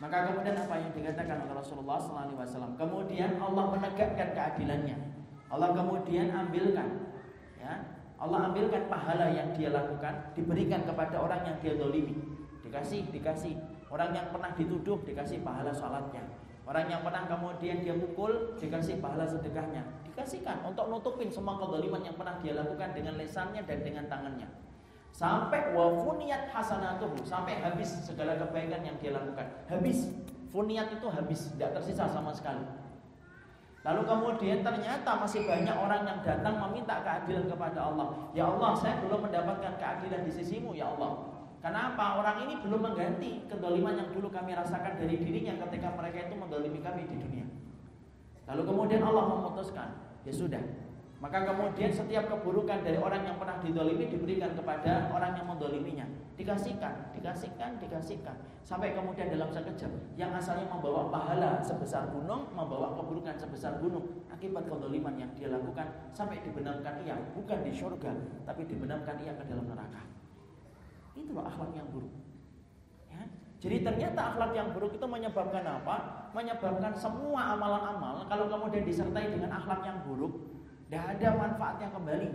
Maka 0.01 0.17
kemudian 0.27 0.57
apa 0.57 0.75
yang 0.81 0.91
dikatakan 0.91 1.45
oleh 1.45 1.55
Rasulullah 1.55 2.01
SAW? 2.01 2.75
Kemudian 2.75 3.37
Allah 3.39 3.63
menegakkan 3.71 4.29
keadilannya. 4.35 4.97
Allah 5.47 5.71
kemudian 5.71 6.33
ambilkan, 6.33 7.15
ya, 7.61 7.95
Allah 8.19 8.51
ambilkan 8.51 8.89
pahala 8.91 9.31
yang 9.31 9.53
dia 9.55 9.71
lakukan, 9.71 10.33
diberikan 10.35 10.83
kepada 10.83 11.15
orang 11.21 11.47
yang 11.47 11.57
dia 11.63 11.73
dolimi. 11.79 12.17
Dikasih, 12.65 13.07
dikasih. 13.13 13.55
Orang 13.87 14.11
yang 14.11 14.33
pernah 14.33 14.51
dituduh 14.57 14.99
dikasih 15.05 15.45
pahala 15.45 15.71
sholatnya. 15.71 16.25
Orang 16.65 16.89
yang 16.89 17.05
pernah 17.05 17.29
kemudian 17.29 17.85
dia 17.85 17.93
pukul 17.93 18.57
dikasih 18.57 18.97
pahala 18.97 19.29
sedekahnya. 19.29 19.85
Dikasihkan 20.01 20.65
untuk 20.65 20.89
nutupin 20.89 21.29
semua 21.29 21.61
kedoliman 21.61 22.01
yang 22.01 22.17
pernah 22.17 22.41
dia 22.41 22.57
lakukan 22.57 22.89
dengan 22.97 23.21
lesannya 23.21 23.61
dan 23.69 23.85
dengan 23.85 24.09
tangannya. 24.09 24.49
Sampai 25.13 25.77
wafuniat 25.77 26.49
hasanatuhu 26.49 27.21
sampai 27.21 27.61
habis 27.61 27.87
segala 28.01 28.35
kebaikan 28.41 28.81
yang 28.81 28.97
dia 28.97 29.13
lakukan. 29.13 29.45
Habis. 29.69 30.09
Funiat 30.49 30.87
itu 30.87 31.07
habis 31.11 31.51
tidak 31.51 31.75
tersisa 31.75 32.07
sama 32.07 32.31
sekali. 32.31 32.63
Lalu 33.83 34.01
kemudian 34.07 34.63
ternyata 34.63 35.19
masih 35.19 35.43
banyak 35.43 35.75
orang 35.75 36.07
yang 36.07 36.19
datang 36.23 36.57
meminta 36.63 37.03
keadilan 37.03 37.45
kepada 37.45 37.91
Allah. 37.91 38.07
Ya 38.31 38.47
Allah 38.47 38.71
saya 38.71 39.03
belum 39.03 39.29
mendapatkan 39.29 39.75
keadilan 39.75 40.23
di 40.23 40.31
sisimu 40.31 40.71
ya 40.71 40.95
Allah 40.95 41.34
Kenapa 41.65 42.21
orang 42.21 42.45
ini 42.45 42.61
belum 42.61 42.77
mengganti 42.77 43.49
kedoliman 43.49 43.97
yang 43.97 44.13
dulu 44.13 44.29
kami 44.29 44.53
rasakan 44.53 45.01
dari 45.01 45.17
dirinya 45.17 45.57
ketika 45.65 45.97
mereka 45.97 46.29
itu 46.29 46.37
mendolimi 46.37 46.77
kami 46.77 47.09
di 47.09 47.17
dunia. 47.17 47.49
Lalu 48.45 48.69
kemudian 48.69 49.01
Allah 49.01 49.25
memutuskan, 49.33 49.89
ya 50.21 50.29
sudah, 50.29 50.61
maka 51.17 51.41
kemudian 51.41 51.89
setiap 51.89 52.29
keburukan 52.29 52.85
dari 52.85 53.01
orang 53.01 53.25
yang 53.25 53.41
pernah 53.41 53.57
didolimi 53.57 54.05
diberikan 54.05 54.53
kepada 54.53 55.09
orang 55.09 55.33
yang 55.33 55.49
mendoliminya. 55.49 56.05
Dikasihkan, 56.37 57.17
dikasihkan, 57.17 57.81
dikasihkan. 57.81 58.37
Sampai 58.61 58.93
kemudian 58.93 59.33
dalam 59.33 59.49
sekejap 59.49 59.89
yang 60.21 60.37
asalnya 60.37 60.69
membawa 60.69 61.09
pahala 61.09 61.65
sebesar 61.65 62.13
gunung, 62.13 62.45
membawa 62.53 62.93
keburukan 62.93 63.41
sebesar 63.41 63.81
gunung. 63.81 64.05
Akibat 64.29 64.69
kedoliman 64.69 65.17
yang 65.17 65.33
dia 65.33 65.49
lakukan 65.49 66.13
sampai 66.13 66.45
dibenamkan 66.45 67.01
ia 67.01 67.17
bukan 67.33 67.65
di 67.65 67.73
surga, 67.73 68.13
tapi 68.45 68.69
dibenamkan 68.69 69.17
ia 69.25 69.33
ke 69.33 69.49
dalam 69.49 69.65
neraka. 69.65 70.14
Itulah 71.15 71.47
akhlak 71.47 71.71
yang 71.73 71.87
buruk. 71.89 72.11
Ya. 73.07 73.23
Jadi 73.63 73.77
ternyata 73.87 74.35
akhlak 74.35 74.51
yang 74.51 74.75
buruk 74.75 74.99
itu 74.99 75.05
menyebabkan 75.07 75.63
apa? 75.63 75.95
Menyebabkan 76.35 76.91
semua 76.91 77.55
amalan-amal 77.55 78.27
kalau 78.27 78.51
kemudian 78.51 78.83
disertai 78.83 79.31
dengan 79.31 79.55
akhlak 79.55 79.87
yang 79.87 80.03
buruk, 80.03 80.35
tidak 80.85 81.17
ada 81.17 81.27
manfaatnya 81.39 81.87
kembali. 81.95 82.29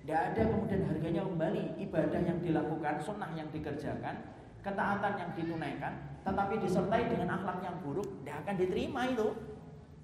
Tidak 0.00 0.20
ada 0.32 0.42
kemudian 0.48 0.82
harganya 0.88 1.22
kembali 1.28 1.62
ibadah 1.84 2.20
yang 2.24 2.38
dilakukan, 2.40 2.94
sunnah 3.04 3.30
yang 3.36 3.46
dikerjakan, 3.52 4.32
ketaatan 4.64 5.12
yang 5.20 5.30
ditunaikan, 5.36 5.92
tetapi 6.24 6.54
disertai 6.56 7.04
dengan 7.12 7.36
akhlak 7.36 7.60
yang 7.60 7.76
buruk, 7.84 8.08
tidak 8.22 8.36
akan 8.46 8.54
diterima 8.56 9.02
itu. 9.12 9.28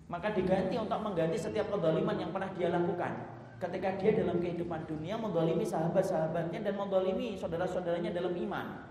Maka 0.07 0.31
diganti 0.31 0.79
untuk 0.79 1.03
mengganti 1.03 1.35
setiap 1.35 1.67
kedoliman 1.67 2.15
yang 2.15 2.31
pernah 2.31 2.47
dia 2.55 2.71
lakukan. 2.71 3.36
Ketika 3.57 3.97
dia 3.97 4.13
dalam 4.13 4.37
kehidupan 4.37 4.85
dunia 4.85 5.17
mendolimi 5.17 5.65
sahabat-sahabatnya 5.65 6.61
dan 6.61 6.75
mendolimi 6.77 7.33
saudara-saudaranya 7.41 8.13
dalam 8.13 8.37
iman. 8.37 8.85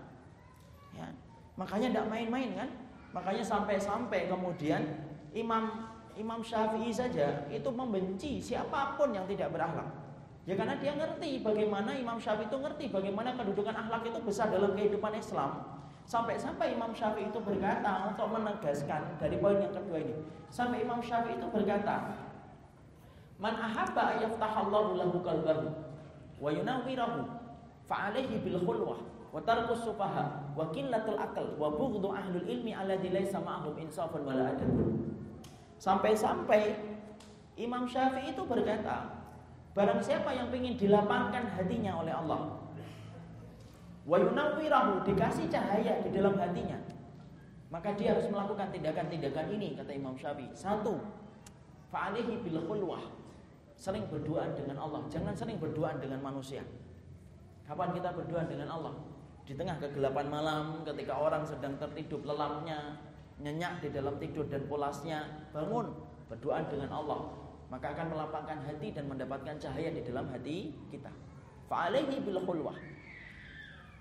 Ya. 0.90 1.06
Makanya 1.54 1.94
tidak 1.94 2.06
main-main 2.10 2.50
kan? 2.58 2.68
Makanya 3.14 3.46
sampai-sampai 3.46 4.26
kemudian 4.26 4.82
Imam 5.30 5.86
Imam 6.16 6.40
Syafi'i 6.40 6.90
saja 6.90 7.44
itu 7.52 7.68
membenci 7.68 8.40
siapa 8.40 8.96
pun 8.96 9.12
yang 9.12 9.28
tidak 9.28 9.52
berakhlak. 9.52 9.86
Ya 10.46 10.54
karena 10.54 10.78
dia 10.78 10.94
ngerti 10.96 11.44
bagaimana 11.44 11.92
Imam 11.92 12.16
Syafi'i 12.16 12.48
itu 12.48 12.56
ngerti 12.56 12.84
bagaimana 12.88 13.36
kedudukan 13.36 13.76
akhlak 13.76 14.02
itu 14.08 14.18
besar 14.24 14.48
dalam 14.48 14.72
kehidupan 14.72 15.12
Islam. 15.14 15.76
Sampai-sampai 16.06 16.78
Imam 16.78 16.94
Syafi'i 16.94 17.28
itu 17.28 17.38
berkata 17.42 18.14
untuk 18.14 18.30
menegaskan 18.30 19.18
dari 19.18 19.36
poin 19.42 19.58
yang 19.58 19.74
kedua 19.74 19.98
ini. 19.98 20.14
Sampai 20.48 20.86
Imam 20.86 21.02
Syafi'i 21.02 21.34
itu 21.34 21.50
berkata, 21.50 22.14
"Man 23.36 23.52
ahabba 23.52 24.16
yaftahallahu 24.20 24.96
lahu 24.96 25.20
qalbahu 25.20 25.68
wa 26.40 26.48
yunawwirahu 26.48 27.28
fa'alaihi 27.84 28.40
bil 28.40 28.60
khulwah 28.64 29.00
wa 29.32 29.40
tarkus 29.44 29.84
sufaha 29.84 30.52
wa 30.56 30.72
qillatul 30.72 31.20
aql 31.20 31.56
wa 31.60 31.68
bughdhu 31.68 32.08
ahlul 32.16 32.44
ilmi 32.48 32.72
alladhi 32.72 33.12
laysa 33.12 33.40
ma'ahum 33.44 33.76
insafun 33.76 34.24
wala 34.24 34.56
adab." 34.56 34.72
Sampai-sampai 35.76 36.72
Imam 37.60 37.84
Syafi'i 37.84 38.32
itu 38.32 38.44
berkata, 38.48 39.16
Barang 39.76 40.00
siapa 40.00 40.32
yang 40.32 40.48
ingin 40.48 40.80
dilapangkan 40.80 41.52
hatinya 41.52 42.00
oleh 42.00 42.16
Allah 42.16 42.64
Wa 44.08 44.16
yunawwirahu 44.16 45.04
dikasih 45.04 45.52
cahaya 45.52 46.00
di 46.00 46.08
dalam 46.16 46.32
hatinya 46.40 46.80
Maka 47.68 47.92
dia 47.92 48.16
harus 48.16 48.24
melakukan 48.32 48.72
tindakan-tindakan 48.72 49.52
ini 49.52 49.76
kata 49.76 49.92
Imam 49.92 50.16
Syafi'i 50.16 50.48
Satu 50.56 50.96
Fa'alihi 51.92 52.40
bil 52.40 52.64
khulwah 52.64 53.04
Sering 53.76 54.08
berdoa 54.08 54.50
dengan 54.56 54.80
Allah 54.80 55.04
Jangan 55.12 55.36
sering 55.36 55.60
berdoa 55.60 56.00
dengan 56.00 56.20
manusia 56.24 56.64
Kapan 57.68 57.92
kita 57.92 58.16
berdoa 58.16 58.48
dengan 58.48 58.72
Allah? 58.72 58.94
Di 59.46 59.54
tengah 59.54 59.78
kegelapan 59.78 60.26
malam 60.26 60.64
ketika 60.82 61.14
orang 61.14 61.44
sedang 61.44 61.76
tertidur 61.76 62.24
lelapnya 62.24 62.98
Nyenyak 63.36 63.84
di 63.84 63.88
dalam 63.92 64.16
tidur 64.16 64.48
dan 64.48 64.64
pulasnya 64.64 65.48
Bangun 65.52 65.92
berdoa 66.26 66.64
dengan 66.66 66.90
Allah 66.90 67.46
maka 67.66 67.90
akan 67.94 68.14
melapangkan 68.14 68.62
hati 68.62 68.94
dan 68.94 69.10
mendapatkan 69.10 69.58
cahaya 69.58 69.90
di 69.90 70.02
dalam 70.06 70.30
hati 70.30 70.70
kita. 70.90 71.10
Fa'alaihi 71.66 72.22
bil 72.22 72.38
khulwah. 72.46 72.78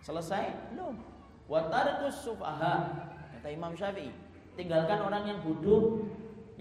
Selesai? 0.05 0.73
Belum. 0.73 1.01
Wa 1.49 1.65
tarkus 1.73 2.21
sufaha. 2.21 2.93
Kata 3.33 3.47
Imam 3.49 3.73
Syafi'i, 3.73 4.13
tinggalkan 4.53 5.01
orang 5.01 5.25
yang 5.25 5.39
bodoh 5.41 6.05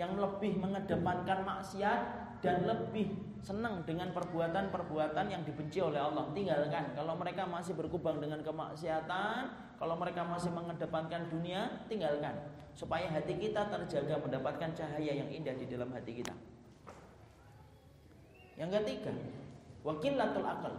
yang 0.01 0.17
lebih 0.17 0.57
mengedepankan 0.59 1.45
maksiat 1.45 2.24
dan 2.45 2.69
lebih 2.69 3.09
senang 3.41 3.81
dengan 3.89 4.13
perbuatan-perbuatan 4.13 5.33
yang 5.33 5.43
dibenci 5.49 5.81
oleh 5.81 5.97
Allah. 5.97 6.29
Tinggalkan. 6.37 6.93
Kalau 6.93 7.17
mereka 7.17 7.49
masih 7.49 7.73
berkubang 7.73 8.21
dengan 8.21 8.45
kemaksiatan, 8.45 9.41
kalau 9.81 9.97
mereka 9.97 10.23
masih 10.29 10.53
mengedepankan 10.53 11.33
dunia, 11.33 11.85
tinggalkan. 11.89 12.37
Supaya 12.77 13.09
hati 13.09 13.41
kita 13.41 13.73
terjaga 13.73 14.21
mendapatkan 14.21 14.71
cahaya 14.77 15.13
yang 15.25 15.31
indah 15.33 15.57
di 15.57 15.65
dalam 15.65 15.89
hati 15.97 16.21
kita. 16.21 16.35
Yang 18.61 18.71
ketiga, 18.83 19.13
wakilatul 19.83 20.47
akal. 20.47 20.75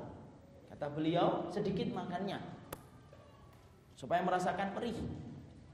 Kata 0.69 0.87
beliau, 0.93 1.49
sedikit 1.49 1.91
makannya. 1.91 2.39
Supaya 3.97 4.21
merasakan 4.21 4.75
perih. 4.77 4.95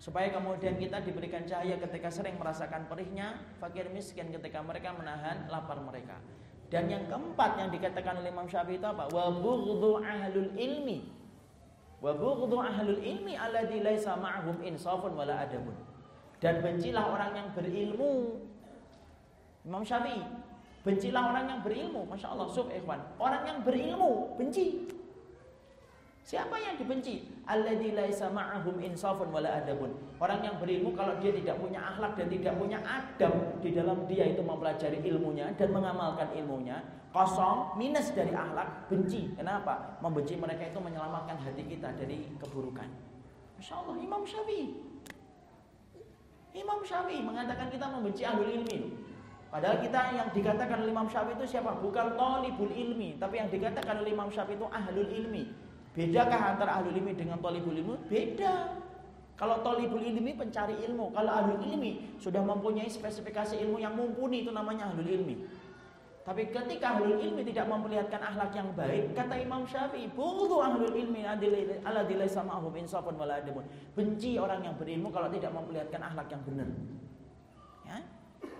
Supaya 0.01 0.33
kemudian 0.33 0.81
kita 0.81 0.97
diberikan 1.05 1.45
cahaya 1.45 1.77
ketika 1.77 2.09
sering 2.09 2.33
merasakan 2.41 2.89
perihnya, 2.89 3.37
fakir 3.61 3.85
miskin 3.93 4.33
ketika 4.33 4.57
mereka 4.65 4.97
menahan 4.97 5.45
lapar 5.45 5.77
mereka. 5.77 6.17
Dan 6.73 6.89
yang 6.89 7.05
keempat 7.05 7.61
yang 7.61 7.69
dikatakan 7.69 8.17
oleh 8.17 8.33
Imam 8.33 8.49
Syafi'i 8.49 8.81
itu 8.81 8.87
apa? 8.89 9.05
Wa 9.13 9.29
bughdhu 9.29 10.01
ahlul 10.01 10.57
ilmi. 10.57 11.05
Wa 12.01 12.17
bughdhu 12.17 12.57
ahlul 12.57 12.97
ilmi 12.97 13.37
alladzi 13.37 13.77
laisa 13.85 14.17
ma'hum 14.17 14.57
insafun 14.65 15.13
wala 15.13 15.37
adabun. 15.37 15.77
Dan 16.41 16.65
bencilah 16.65 17.05
orang 17.05 17.31
yang 17.37 17.47
berilmu. 17.53 18.41
Imam 19.69 19.85
Syafi'i 19.85 20.25
Bencilah 20.81 21.29
orang 21.29 21.45
yang 21.45 21.59
berilmu, 21.61 22.09
masya 22.09 22.33
Allah, 22.33 22.49
sub 22.49 22.73
ikhwan. 22.73 22.97
Orang 23.21 23.45
yang 23.45 23.61
berilmu 23.61 24.33
benci. 24.33 24.89
Siapa 26.21 26.53
yang 26.61 26.77
dibenci? 26.77 27.25
Alladzi 27.49 27.97
laisa 27.97 28.29
ma'ahum 28.29 28.77
insafun 28.77 29.33
wala 29.33 29.57
adabun. 29.57 29.89
Orang 30.21 30.45
yang 30.45 30.61
berilmu 30.61 30.93
kalau 30.93 31.17
dia 31.17 31.33
tidak 31.33 31.57
punya 31.57 31.81
akhlak 31.81 32.13
dan 32.13 32.27
tidak 32.29 32.53
punya 32.61 32.77
adab 32.85 33.33
di 33.57 33.69
dalam 33.73 34.05
dia 34.05 34.29
itu 34.29 34.41
mempelajari 34.45 35.01
ilmunya 35.01 35.49
dan 35.57 35.73
mengamalkan 35.73 36.29
ilmunya, 36.37 36.77
kosong, 37.09 37.73
minus 37.73 38.13
dari 38.13 38.29
akhlak, 38.29 38.85
benci. 38.85 39.33
Kenapa? 39.33 39.97
Membenci 39.99 40.37
mereka 40.37 40.69
itu 40.69 40.77
menyelamatkan 40.77 41.41
hati 41.41 41.65
kita 41.65 41.89
dari 41.97 42.29
keburukan. 42.37 42.85
Masya 43.57 43.73
Allah, 43.81 43.95
Imam 43.97 44.21
Syafi'i. 44.21 44.77
Imam 46.53 46.79
Syafi'i 46.85 47.21
mengatakan 47.25 47.73
kita 47.73 47.89
membenci 47.89 48.21
ahlul 48.21 48.49
ilmi. 48.61 48.93
Padahal 49.51 49.83
kita 49.83 49.99
yang 50.15 50.29
dikatakan 50.31 50.85
oleh 50.85 50.93
Imam 50.93 51.09
Syafi'i 51.09 51.33
itu 51.33 51.57
siapa? 51.57 51.81
Bukan 51.81 52.13
tolibul 52.13 52.69
ilmi, 52.69 53.17
tapi 53.17 53.41
yang 53.41 53.49
dikatakan 53.49 54.05
oleh 54.05 54.13
Imam 54.13 54.29
Syafi'i 54.29 54.55
itu 54.55 54.69
ahlul 54.69 55.09
ilmi. 55.09 55.70
Bedakah 55.91 56.55
antara 56.55 56.79
ahlul 56.79 56.95
ilmi 56.95 57.11
dengan 57.19 57.35
tolibul 57.43 57.75
ilmi? 57.75 57.99
Beda. 58.07 58.79
Kalau 59.35 59.59
tolibul 59.65 59.99
ilmi 59.99 60.37
pencari 60.37 60.79
ilmu, 60.87 61.11
kalau 61.11 61.33
ahlul 61.33 61.59
ilmi 61.59 62.15
sudah 62.21 62.39
mempunyai 62.45 62.87
spesifikasi 62.87 63.59
ilmu 63.59 63.81
yang 63.81 63.97
mumpuni 63.97 64.45
itu 64.45 64.53
namanya 64.53 64.87
ahlul 64.93 65.09
ilmi. 65.09 65.35
Tapi 66.21 66.53
ketika 66.53 66.95
ahlul 66.95 67.17
ilmi 67.17 67.41
tidak 67.43 67.65
memperlihatkan 67.65 68.21
akhlak 68.21 68.53
yang 68.53 68.69
baik, 68.77 69.17
kata 69.17 69.41
Imam 69.41 69.65
Syafi'i, 69.65 70.07
"Bughdu 70.13 70.61
ahlul 70.61 70.93
ilmi 70.93 71.25
sama 72.29 72.61
ahum 72.61 72.71
insafun 72.77 73.17
wala 73.17 73.41
Benci 73.97 74.37
orang 74.37 74.61
yang 74.63 74.77
berilmu 74.77 75.11
kalau 75.11 75.27
tidak 75.27 75.51
memperlihatkan 75.51 76.01
akhlak 76.07 76.27
yang 76.31 76.41
benar. 76.45 76.69
Ya? 77.83 77.97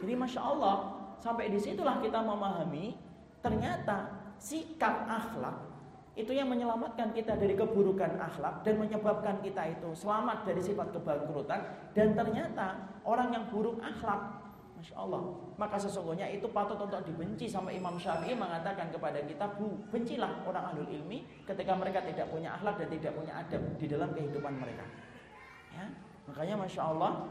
Jadi 0.02 0.14
masya 0.18 0.41
Allah 0.41 0.76
sampai 1.22 1.53
di 1.53 1.62
situlah 1.62 2.02
kita 2.02 2.20
memahami 2.26 2.98
ternyata 3.40 4.10
sikap 4.41 5.06
akhlak 5.06 5.70
itu 6.12 6.32
yang 6.36 6.52
menyelamatkan 6.52 7.16
kita 7.16 7.40
dari 7.40 7.56
keburukan 7.56 8.20
akhlak 8.20 8.68
dan 8.68 8.76
menyebabkan 8.76 9.40
kita 9.40 9.72
itu 9.72 9.96
selamat 9.96 10.44
dari 10.44 10.60
sifat 10.60 10.92
kebangkrutan 10.92 11.62
dan 11.96 12.12
ternyata 12.12 12.76
orang 13.08 13.32
yang 13.32 13.44
buruk 13.48 13.80
akhlak 13.80 14.40
Masya 14.82 14.98
Allah 14.98 15.22
Maka 15.62 15.78
sesungguhnya 15.78 16.26
itu 16.26 16.50
patut 16.50 16.74
untuk 16.74 17.06
dibenci 17.06 17.46
Sampai 17.46 17.78
Imam 17.78 18.02
Syafi'i 18.02 18.34
mengatakan 18.34 18.90
kepada 18.90 19.22
kita 19.30 19.46
Bu, 19.54 19.78
bencilah 19.94 20.42
orang 20.42 20.74
ahlul 20.74 20.90
ilmi 20.90 21.22
Ketika 21.46 21.78
mereka 21.78 22.02
tidak 22.02 22.26
punya 22.34 22.58
akhlak 22.58 22.82
dan 22.82 22.90
tidak 22.90 23.14
punya 23.14 23.46
adab 23.46 23.62
Di 23.78 23.86
dalam 23.86 24.10
kehidupan 24.10 24.58
mereka 24.58 24.82
ya? 25.78 25.86
Makanya 26.26 26.66
Masya 26.66 26.82
Allah 26.82 27.30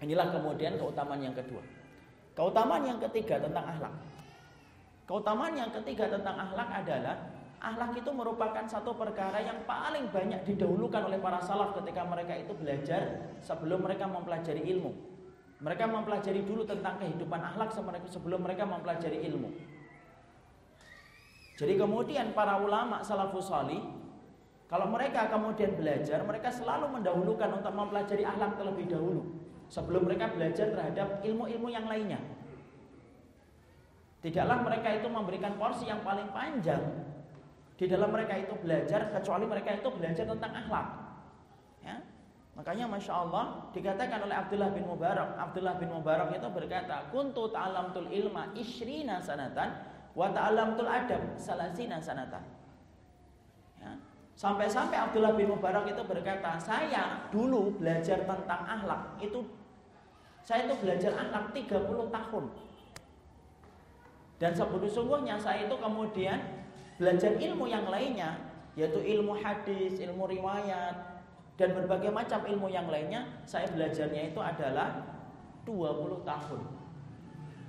Inilah 0.00 0.32
kemudian 0.32 0.80
keutamaan 0.80 1.20
yang 1.20 1.36
kedua 1.36 1.60
Keutamaan 2.34 2.82
yang 2.82 2.98
ketiga 2.98 3.38
tentang 3.38 3.62
akhlak. 3.62 3.94
Keutamaan 5.06 5.54
yang 5.54 5.70
ketiga 5.70 6.10
tentang 6.10 6.34
akhlak 6.34 6.68
adalah 6.82 7.14
akhlak 7.64 7.96
itu 7.96 8.10
merupakan 8.12 8.64
satu 8.68 8.92
perkara 8.92 9.40
yang 9.40 9.64
paling 9.64 10.12
banyak 10.12 10.44
didahulukan 10.44 11.08
oleh 11.08 11.16
para 11.16 11.40
salaf 11.40 11.72
ketika 11.80 12.04
mereka 12.04 12.36
itu 12.36 12.52
belajar 12.52 13.32
sebelum 13.40 13.80
mereka 13.80 14.04
mempelajari 14.04 14.60
ilmu. 14.76 14.92
Mereka 15.64 15.88
mempelajari 15.88 16.44
dulu 16.44 16.68
tentang 16.68 17.00
kehidupan 17.00 17.40
akhlak 17.40 17.72
sebelum 18.12 18.44
mereka 18.44 18.68
mempelajari 18.68 19.24
ilmu. 19.32 19.48
Jadi 21.54 21.74
kemudian 21.78 22.36
para 22.36 22.60
ulama 22.60 23.00
salafus 23.00 23.48
salih 23.48 23.80
kalau 24.68 24.90
mereka 24.90 25.30
kemudian 25.30 25.76
belajar, 25.78 26.24
mereka 26.26 26.50
selalu 26.50 26.98
mendahulukan 26.98 27.62
untuk 27.62 27.72
mempelajari 27.72 28.26
akhlak 28.26 28.58
terlebih 28.58 28.90
dahulu 28.90 29.22
sebelum 29.70 30.08
mereka 30.08 30.34
belajar 30.34 30.72
terhadap 30.74 31.22
ilmu-ilmu 31.22 31.68
yang 31.70 31.86
lainnya. 31.86 32.18
Tidaklah 34.24 34.64
mereka 34.64 34.88
itu 34.96 35.08
memberikan 35.08 35.54
porsi 35.60 35.84
yang 35.86 36.00
paling 36.00 36.32
panjang 36.32 36.80
di 37.74 37.90
dalam 37.90 38.14
mereka 38.14 38.38
itu 38.38 38.54
belajar 38.62 39.10
kecuali 39.10 39.44
mereka 39.50 39.74
itu 39.74 39.88
belajar 39.90 40.24
tentang 40.30 40.52
akhlak. 40.54 40.86
Ya. 41.82 41.96
Makanya 42.54 42.86
masya 42.86 43.26
Allah 43.26 43.66
dikatakan 43.74 44.30
oleh 44.30 44.36
Abdullah 44.38 44.70
bin 44.70 44.86
Mubarak. 44.86 45.34
Abdullah 45.34 45.74
bin 45.82 45.90
Mubarak 45.90 46.30
itu 46.30 46.48
berkata, 46.54 47.10
"Kuntu 47.10 47.50
tul 47.50 48.08
ilma 48.14 48.54
ishrina 48.54 49.18
sanatan 49.18 49.74
wa 50.14 50.30
tul 50.78 50.86
adab 50.86 51.34
salasina 51.34 51.98
sanatan." 51.98 52.46
Ya. 53.82 53.98
Sampai-sampai 54.38 54.94
Abdullah 54.94 55.34
bin 55.34 55.50
Mubarak 55.50 55.86
itu 55.90 56.02
berkata, 56.06 56.58
saya 56.58 57.26
dulu 57.30 57.74
belajar 57.78 58.22
tentang 58.26 58.66
akhlak 58.66 59.18
itu 59.22 59.46
saya 60.44 60.68
itu 60.68 60.74
belajar 60.82 61.14
akhlak 61.16 61.56
30 61.56 62.10
tahun. 62.12 62.44
Dan 64.36 64.52
sebelum 64.52 64.90
sungguhnya 64.90 65.38
saya 65.40 65.64
itu 65.70 65.76
kemudian 65.78 66.63
Belajar 66.94 67.34
ilmu 67.34 67.66
yang 67.66 67.90
lainnya, 67.90 68.38
yaitu 68.78 69.02
ilmu 69.02 69.34
hadis, 69.38 69.98
ilmu 69.98 70.30
riwayat, 70.30 71.14
dan 71.54 71.70
berbagai 71.74 72.10
macam 72.10 72.42
ilmu 72.42 72.66
yang 72.70 72.86
lainnya, 72.90 73.26
saya 73.46 73.70
belajarnya 73.70 74.34
itu 74.34 74.40
adalah 74.42 75.02
20 75.66 76.26
tahun. 76.26 76.60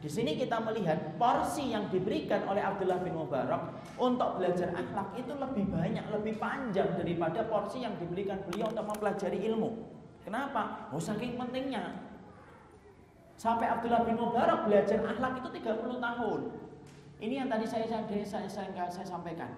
Di 0.06 0.10
sini 0.14 0.38
kita 0.38 0.62
melihat 0.62 1.18
porsi 1.18 1.74
yang 1.74 1.90
diberikan 1.90 2.46
oleh 2.46 2.62
Abdullah 2.62 3.02
bin 3.02 3.18
Mubarak 3.18 3.74
untuk 3.98 4.38
belajar 4.38 4.70
akhlak 4.78 5.18
itu 5.18 5.34
lebih 5.34 5.66
banyak, 5.74 6.06
lebih 6.14 6.38
panjang 6.38 6.94
daripada 6.94 7.42
porsi 7.50 7.82
yang 7.82 7.98
diberikan 7.98 8.38
beliau 8.46 8.70
untuk 8.70 8.86
mempelajari 8.86 9.42
ilmu. 9.50 9.74
Kenapa? 10.22 10.94
Oh 10.94 11.02
saking 11.02 11.42
pentingnya. 11.42 12.06
Sampai 13.34 13.66
Abdullah 13.66 14.06
bin 14.06 14.18
Mubarak 14.18 14.70
belajar 14.70 15.02
akhlak 15.02 15.42
itu 15.42 15.50
30 15.58 15.98
tahun. 15.98 16.40
Ini 17.20 17.44
yang 17.44 17.50
tadi 17.52 17.64
saya 17.64 17.88
saya, 17.88 18.04
saya, 18.28 18.48
saya, 18.48 18.86
saya 18.92 19.08
sampaikan. 19.08 19.52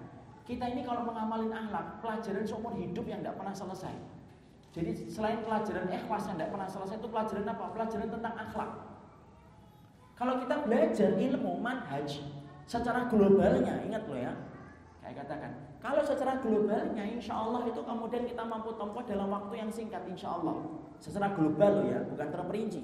Kita 0.48 0.64
ini 0.64 0.80
kalau 0.86 1.04
mengamalin 1.04 1.52
akhlak, 1.52 2.00
pelajaran 2.00 2.46
seumur 2.48 2.72
hidup 2.78 3.04
yang 3.04 3.20
tidak 3.20 3.36
pernah 3.36 3.52
selesai. 3.52 3.92
Jadi 4.72 5.10
selain 5.10 5.44
pelajaran 5.44 5.90
ikhlas 5.92 6.24
yang 6.30 6.36
tidak 6.40 6.50
pernah 6.54 6.68
selesai 6.68 6.96
itu 6.96 7.08
pelajaran 7.10 7.44
apa? 7.44 7.64
Pelajaran 7.74 8.08
tentang 8.08 8.34
akhlak. 8.36 8.70
Kalau 10.16 10.34
kita 10.40 10.56
belajar 10.66 11.10
ilmu 11.14 11.52
manhaj 11.62 12.08
secara 12.64 13.06
globalnya, 13.06 13.80
ingat 13.86 14.02
loh 14.08 14.18
ya, 14.18 14.32
saya 14.98 15.24
katakan, 15.24 15.52
kalau 15.78 16.02
secara 16.02 16.42
globalnya, 16.42 17.00
insya 17.06 17.32
Allah 17.32 17.64
itu 17.64 17.80
kemudian 17.80 18.26
kita 18.26 18.42
mampu 18.44 18.74
tempuh 18.76 19.04
dalam 19.06 19.30
waktu 19.30 19.54
yang 19.56 19.70
singkat, 19.70 20.02
insya 20.10 20.36
Allah. 20.36 20.58
Secara 20.98 21.32
global 21.32 21.80
loh 21.80 21.86
ya, 21.86 22.00
bukan 22.08 22.28
terperinci. 22.28 22.82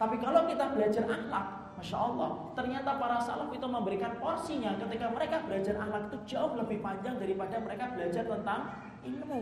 Tapi 0.00 0.16
kalau 0.18 0.48
kita 0.48 0.72
belajar 0.72 1.04
akhlak, 1.06 1.46
Masya 1.76 1.96
Allah, 2.00 2.30
ternyata 2.56 2.96
para 2.96 3.20
salaf 3.20 3.52
itu 3.52 3.68
memberikan 3.68 4.16
porsinya 4.16 4.80
ketika 4.80 5.12
mereka 5.12 5.44
belajar 5.44 5.76
akhlak 5.76 6.08
itu 6.08 6.18
jauh 6.24 6.56
lebih 6.56 6.80
panjang 6.80 7.20
daripada 7.20 7.60
mereka 7.60 7.92
belajar 7.92 8.24
tentang 8.24 8.60
ilmu. 9.04 9.40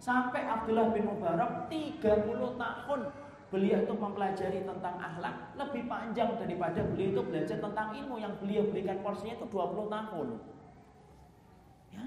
Sampai 0.00 0.48
Abdullah 0.48 0.96
bin 0.96 1.04
Mubarak 1.04 1.68
30 1.68 2.00
tahun 2.56 3.00
beliau 3.52 3.78
itu 3.84 3.94
mempelajari 3.94 4.60
tentang 4.64 4.96
akhlak 4.98 5.54
lebih 5.60 5.86
panjang 5.86 6.34
daripada 6.40 6.80
beliau 6.88 7.08
itu 7.14 7.22
belajar 7.22 7.56
tentang 7.60 7.88
ilmu 7.92 8.16
yang 8.16 8.32
beliau 8.40 8.64
berikan 8.72 8.98
porsinya 9.04 9.36
itu 9.36 9.46
20 9.46 9.92
tahun. 9.92 10.28
Ya. 11.92 12.04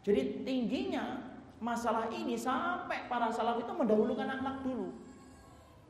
Jadi 0.00 0.42
tingginya 0.42 1.34
masalah 1.60 2.08
ini 2.08 2.34
sampai 2.34 3.06
para 3.06 3.28
salaf 3.28 3.60
itu 3.60 3.72
mendahulukan 3.72 4.26
akhlak 4.26 4.64
dulu. 4.64 5.03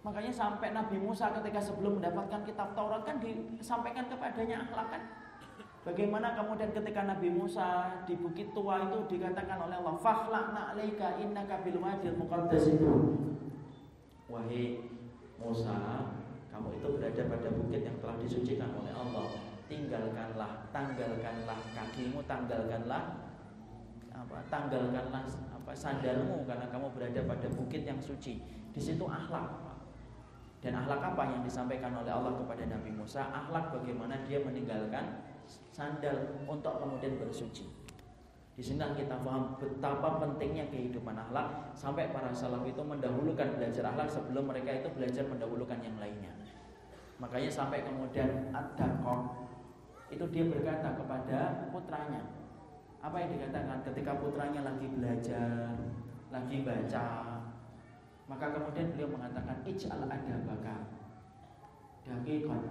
Makanya 0.05 0.29
sampai 0.29 0.77
Nabi 0.77 1.01
Musa 1.01 1.33
ketika 1.33 1.57
sebelum 1.57 1.97
mendapatkan 1.97 2.45
kitab 2.45 2.77
Taurat 2.77 3.09
kan 3.09 3.17
disampaikan 3.25 4.05
kepadanya 4.05 4.69
akhlak 4.69 4.93
kan. 4.93 5.03
Bagaimana 5.85 6.37
kemudian 6.37 6.73
ketika 6.77 7.09
Nabi 7.09 7.33
Musa 7.33 8.01
di 8.05 8.17
Bukit 8.17 8.53
Tua 8.53 8.85
itu 8.85 9.17
dikatakan 9.17 9.69
oleh 9.69 9.81
Allah, 9.81 9.97
"Fakhla'na 9.97 10.73
'alaika 10.73 11.17
innaka 11.21 11.65
bil 11.65 11.81
wadil 11.81 12.17
muqaddas 12.21 12.69
Wahai 14.29 14.81
Musa, 15.41 15.77
kamu 16.49 16.69
itu 16.81 16.89
berada 16.97 17.23
pada 17.29 17.49
bukit 17.53 17.81
yang 17.85 17.97
telah 18.01 18.17
disucikan 18.17 18.71
oleh 18.77 18.93
Allah. 18.95 19.27
Tinggalkanlah, 19.69 20.69
tanggalkanlah 20.73 21.59
kakimu, 21.77 22.25
tanggalkanlah 22.25 23.03
apa? 24.15 24.37
Tanggalkanlah 24.49 25.23
apa 25.29 25.73
sandalmu 25.73 26.49
karena 26.49 26.67
kamu 26.73 26.87
berada 26.93 27.21
pada 27.29 27.49
bukit 27.53 27.83
yang 27.85 28.01
suci. 28.01 28.41
Di 28.73 28.81
situ 28.81 29.05
akhlak. 29.05 29.74
Dan 30.65 30.81
akhlak 30.81 31.13
apa 31.13 31.29
yang 31.29 31.45
disampaikan 31.45 31.93
oleh 31.93 32.09
Allah 32.09 32.33
kepada 32.41 32.65
Nabi 32.65 32.89
Musa? 32.97 33.29
Akhlak 33.29 33.69
bagaimana 33.69 34.25
dia 34.25 34.41
meninggalkan 34.41 35.21
sandal 35.45 36.41
untuk 36.49 36.81
kemudian 36.81 37.21
bersuci. 37.21 37.69
Di 38.55 38.63
sini 38.63 38.81
kita 38.97 39.21
paham 39.21 39.61
betapa 39.61 40.17
pentingnya 40.23 40.71
kehidupan 40.73 41.13
akhlak 41.13 41.75
sampai 41.77 42.09
para 42.17 42.33
salaf 42.33 42.65
itu 42.65 42.81
mendahulukan 42.81 43.61
belajar 43.61 43.93
akhlak 43.93 44.09
sebelum 44.09 44.49
mereka 44.49 44.81
itu 44.81 44.89
belajar 44.95 45.29
mendahulukan 45.29 45.85
yang 45.85 46.01
lainnya. 46.01 46.33
Makanya 47.21 47.51
sampai 47.53 47.85
kemudian 47.85 48.49
Ad-Daqqaq 48.55 49.21
itu 50.17 50.25
dia 50.33 50.45
berkata 50.49 50.97
kepada 50.97 51.69
putranya. 51.75 52.25
Apa 53.05 53.21
yang 53.21 53.37
dikatakan 53.37 53.85
ketika 53.85 54.17
putranya 54.17 54.65
lagi 54.65 54.87
belajar, 54.89 55.77
lagi 56.33 56.57
baca, 56.65 57.34
maka 58.25 58.57
kemudian 58.57 58.89
beliau 58.97 59.13
mengatakan 59.13 59.61
ij'al 59.69 60.09
adabaka 60.09 60.89
daqiqan 62.09 62.63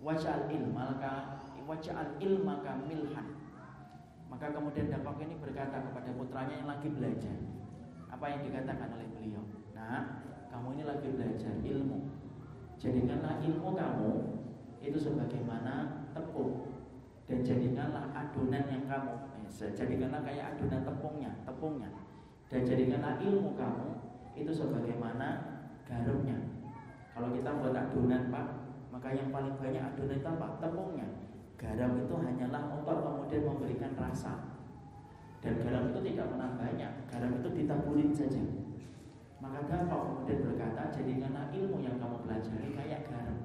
waj'al 0.00 0.48
ilmaka 0.48 1.44
waj'al 1.68 2.16
ilmaka 2.16 2.80
milhan. 2.88 3.28
Maka 4.28 4.52
kemudian 4.52 4.92
dampak 4.92 5.20
ini 5.24 5.36
berkata 5.40 5.84
kepada 5.88 6.12
putranya 6.16 6.60
yang 6.60 6.68
lagi 6.68 6.88
belajar. 6.92 7.36
Apa 8.08 8.24
yang 8.28 8.40
dikatakan 8.44 8.88
oleh 8.96 9.08
beliau? 9.12 9.44
Nah 9.76 10.24
kamu 10.48 10.80
ini 10.80 10.84
lagi 10.88 11.08
belajar 11.12 11.54
ilmu. 11.60 12.08
Jadikanlah 12.78 13.42
ilmu 13.42 13.74
kamu 13.74 14.12
Itu 14.78 14.96
sebagaimana 14.96 16.06
tepung. 16.16 16.70
Dan 17.28 17.44
jadikanlah 17.44 18.08
adonan 18.16 18.64
yang 18.72 18.88
kamu 18.88 19.12
eh, 19.36 19.68
Jadikanlah 19.76 20.24
kayak 20.24 20.56
adonan 20.56 20.80
tepungnya 20.80 21.32
Tepungnya. 21.44 21.90
Dan 22.48 22.64
jadikanlah 22.64 23.20
ilmu 23.20 23.52
kamu 23.58 24.07
Itu 24.38 24.52
sebagaimana 24.54 25.28
garamnya 25.82 26.38
Kalau 27.12 27.28
kita 27.34 27.50
buat 27.58 27.74
adonan 27.74 28.30
pak 28.30 28.46
Maka 28.94 29.14
yang 29.14 29.30
paling 29.30 29.54
banyak 29.58 29.82
adonan 29.82 30.16
itu 30.18 30.26
apa? 30.26 30.58
Tepungnya. 30.58 31.06
Garam 31.58 31.98
itu 31.98 32.14
hanyalah 32.14 32.70
untuk 32.70 32.98
kemudian 33.02 33.42
memberikan 33.46 33.92
rasa. 33.98 34.58
Dan 35.38 35.58
garam 35.62 35.90
itu 35.90 36.00
tidak 36.02 36.34
pernah 36.34 36.50
banyak. 36.54 36.92
Garam 37.10 37.30
itu 37.38 37.48
ditaburin 37.54 38.10
saja. 38.14 38.42
Maka 39.38 39.70
dapat 39.70 39.86
kemudian 40.02 40.38
berkata 40.50 40.90
Jadikanlah 40.90 41.46
ilmu 41.54 41.78
yang 41.78 41.98
kamu 42.02 42.26
pelajari 42.26 42.68
kayak 42.74 43.06
garam. 43.06 43.38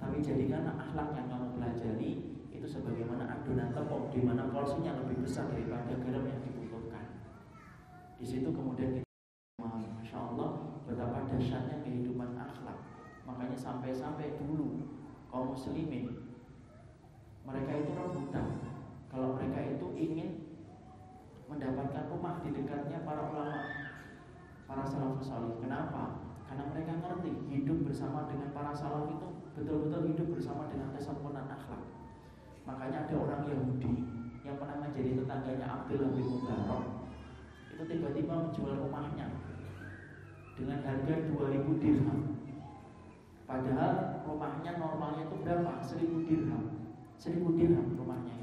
Tapi 0.00 0.16
jadikanlah 0.20 0.76
akhlak 0.80 1.08
yang 1.16 1.28
kamu 1.28 1.46
pelajari 1.60 2.12
Itu 2.48 2.66
sebagaimana 2.68 3.24
adonan 3.28 3.72
tepung 3.72 4.08
di 4.08 4.20
mana 4.24 4.48
porsinya 4.48 4.96
lebih 5.04 5.24
besar 5.28 5.48
daripada 5.52 5.92
garam 5.96 6.24
yang 6.24 6.40
dibutuhkan. 6.40 7.04
Di 8.16 8.24
situ 8.24 8.48
kemudian 8.48 9.00
kita 9.00 9.13
dahsyatnya 11.34 11.82
kehidupan 11.82 12.38
akhlak. 12.38 12.78
Makanya 13.26 13.58
sampai-sampai 13.58 14.38
dulu 14.38 14.86
kaum 15.26 15.50
muslimin 15.50 16.30
mereka 17.42 17.72
itu 17.82 17.90
rebutan. 17.92 18.46
Kalau 19.10 19.34
mereka 19.34 19.58
itu 19.66 19.86
ingin 19.98 20.30
mendapatkan 21.50 22.06
rumah 22.08 22.40
di 22.40 22.50
dekatnya 22.54 23.02
para 23.02 23.30
ulama 23.34 23.60
para 24.64 24.84
salafus 24.86 25.28
salih. 25.28 25.58
Kenapa? 25.58 26.22
Karena 26.46 26.70
mereka 26.70 26.92
ngerti 27.02 27.30
hidup 27.50 27.84
bersama 27.84 28.30
dengan 28.30 28.54
para 28.54 28.72
salaf 28.72 29.10
itu 29.10 29.28
betul-betul 29.58 30.02
hidup 30.14 30.28
bersama 30.38 30.70
dengan 30.70 30.94
kesempurnaan 30.94 31.50
akhlak. 31.50 31.82
Makanya 32.64 33.06
ada 33.06 33.14
orang 33.20 33.42
Yahudi 33.44 33.92
yang 34.46 34.56
pernah 34.56 34.88
menjadi 34.88 35.20
tetangganya 35.20 35.66
Abdullah 35.68 36.10
bin 36.16 36.26
Mubarak. 36.26 36.84
Itu 37.74 37.82
tiba-tiba 37.90 38.32
menjual 38.32 38.72
rumahnya 38.88 39.53
dengan 40.54 40.78
harga 40.86 41.14
2000 41.34 41.82
dirham 41.82 42.20
padahal 43.44 44.24
rumahnya 44.24 44.78
normalnya 44.80 45.28
itu 45.28 45.36
berapa? 45.42 45.72
1000 45.82 46.28
dirham 46.28 46.84
seribu 47.18 47.54
dirham 47.54 47.94
rumahnya. 47.96 48.36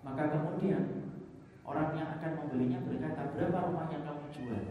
Maka 0.00 0.32
kemudian 0.32 1.14
orang 1.62 1.92
yang 1.94 2.08
akan 2.18 2.32
membelinya 2.42 2.80
berkata 2.82 3.30
berapa 3.36 3.58
rumah 3.68 3.86
yang 3.92 4.02
kamu 4.02 4.24
jual? 4.32 4.62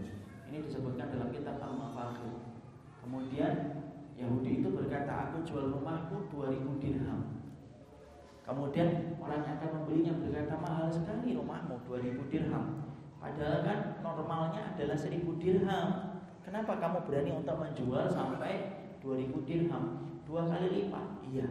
Ini 0.50 0.58
disebutkan 0.66 1.14
dalam 1.14 1.30
kitab 1.30 1.62
Al-Mafakir. 1.62 2.34
Kemudian 3.06 3.54
Yahudi 4.18 4.60
itu 4.60 4.70
berkata 4.74 5.30
aku 5.30 5.46
jual 5.46 5.72
rumahku 5.72 6.28
2000 6.34 6.82
dirham. 6.82 7.22
Kemudian 8.44 9.14
orang 9.22 9.46
yang 9.46 9.56
akan 9.62 9.72
membelinya 9.78 10.14
berkata 10.18 10.58
mahal 10.58 10.90
sekali 10.90 11.38
rumahmu 11.38 11.86
2000 11.86 12.28
dirham. 12.34 12.89
Padahal 13.20 13.60
kan 13.68 13.80
normalnya 14.00 14.74
adalah 14.76 14.96
1000 14.96 15.36
dirham. 15.38 15.88
Kenapa 16.40 16.80
kamu 16.80 17.04
berani 17.04 17.32
untuk 17.36 17.60
menjual 17.60 18.08
sampai 18.08 18.80
2000 19.04 19.44
dirham? 19.44 19.84
Dua 20.24 20.48
kali 20.48 20.68
lipat. 20.72 21.08
Iya, 21.30 21.46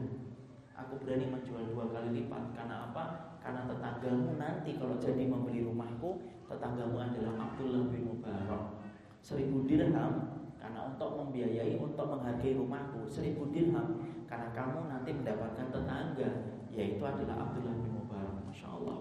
Aku 0.79 0.95
berani 1.03 1.27
menjual 1.27 1.75
dua 1.75 1.91
kali 1.91 2.23
lipat 2.23 2.55
Karena 2.55 2.87
apa? 2.87 3.35
Karena 3.43 3.67
tetanggamu 3.67 4.39
nanti 4.39 4.79
kalau 4.79 4.95
jadi 5.03 5.27
membeli 5.27 5.67
rumahku 5.67 6.23
Tetanggamu 6.47 7.03
adalah 7.03 7.35
Abdullah 7.51 7.91
bin 7.91 8.07
Mubarak 8.07 8.79
Seribu 9.19 9.67
dirham 9.67 10.39
Karena 10.55 10.87
untuk 10.87 11.19
membiayai, 11.19 11.83
untuk 11.83 12.07
menghargai 12.07 12.55
rumahku 12.55 13.11
Seribu 13.11 13.51
dirham 13.51 14.07
Karena 14.31 14.55
kamu 14.55 14.87
nanti 14.87 15.11
mendapatkan 15.11 15.67
tetangga 15.67 16.31
Yaitu 16.71 17.03
adalah 17.03 17.51
Abdullah 17.51 17.75
bin 17.75 17.99
Mubarak 17.99 18.39
Masya 18.47 18.71
Allah 18.71 18.99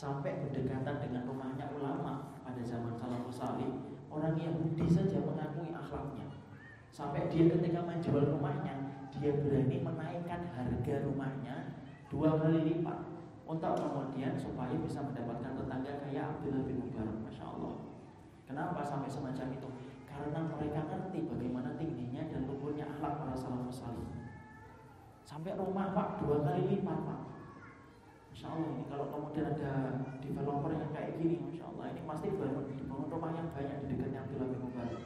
Sampai 0.00 0.40
berdekatan 0.40 0.96
dengan 0.96 1.28
rumahnya 1.28 1.68
ulama 1.76 2.40
Pada 2.40 2.64
zaman 2.64 2.96
salafus 2.96 3.36
salih 3.36 3.68
Orang 4.08 4.32
Yahudi 4.40 4.88
saja 4.88 5.20
mengakui 5.20 5.76
akhlaknya 5.76 6.24
Sampai 6.88 7.28
dia 7.28 7.52
ketika 7.52 7.84
menjual 7.84 8.32
rumahnya 8.32 8.80
dia 9.20 9.36
berani 9.36 9.84
menaikkan 9.84 10.48
harga 10.56 10.94
rumahnya 11.04 11.76
dua 12.08 12.40
kali 12.40 12.64
lipat 12.64 12.98
untuk 13.44 13.76
kemudian 13.76 14.38
supaya 14.38 14.72
bisa 14.80 15.04
mendapatkan 15.04 15.58
tetangga 15.58 15.92
kayak 16.06 16.24
Abdullah 16.38 16.62
bin 16.64 16.86
Mubarak, 16.86 17.18
masya 17.26 17.44
Allah. 17.50 17.74
Kenapa 18.46 18.80
sampai 18.86 19.10
semacam 19.10 19.50
itu? 19.52 19.68
Karena 20.06 20.40
mereka 20.46 20.86
ngerti 20.86 21.26
bagaimana 21.26 21.74
tingginya 21.74 22.22
dan 22.30 22.46
luhurnya 22.46 22.86
akhlak 22.86 23.18
para 23.18 23.34
salafus 23.34 23.82
salih. 23.82 24.06
Sampai 25.26 25.58
rumah 25.58 25.90
pak 25.92 26.22
dua 26.22 26.46
kali 26.46 26.78
lipat 26.78 26.98
pak. 27.04 27.20
Masya 28.40 28.56
Allah 28.56 28.72
ini 28.72 28.88
kalau 28.88 29.06
kemudian 29.12 29.52
ada 29.52 30.00
developer 30.24 30.72
yang 30.72 30.88
kayak 30.96 31.20
gini, 31.20 31.44
masya 31.44 31.60
Allah 31.68 31.92
ini 31.92 32.00
pasti 32.08 32.32
bangun 32.40 32.72
dibangun 32.72 33.12
rumah 33.12 33.36
yang 33.36 33.52
banyak 33.52 33.76
di 33.84 33.86
dekatnya 33.92 34.24
Abdullah 34.24 34.48
bin 34.48 34.60
Mubarak. 34.64 35.00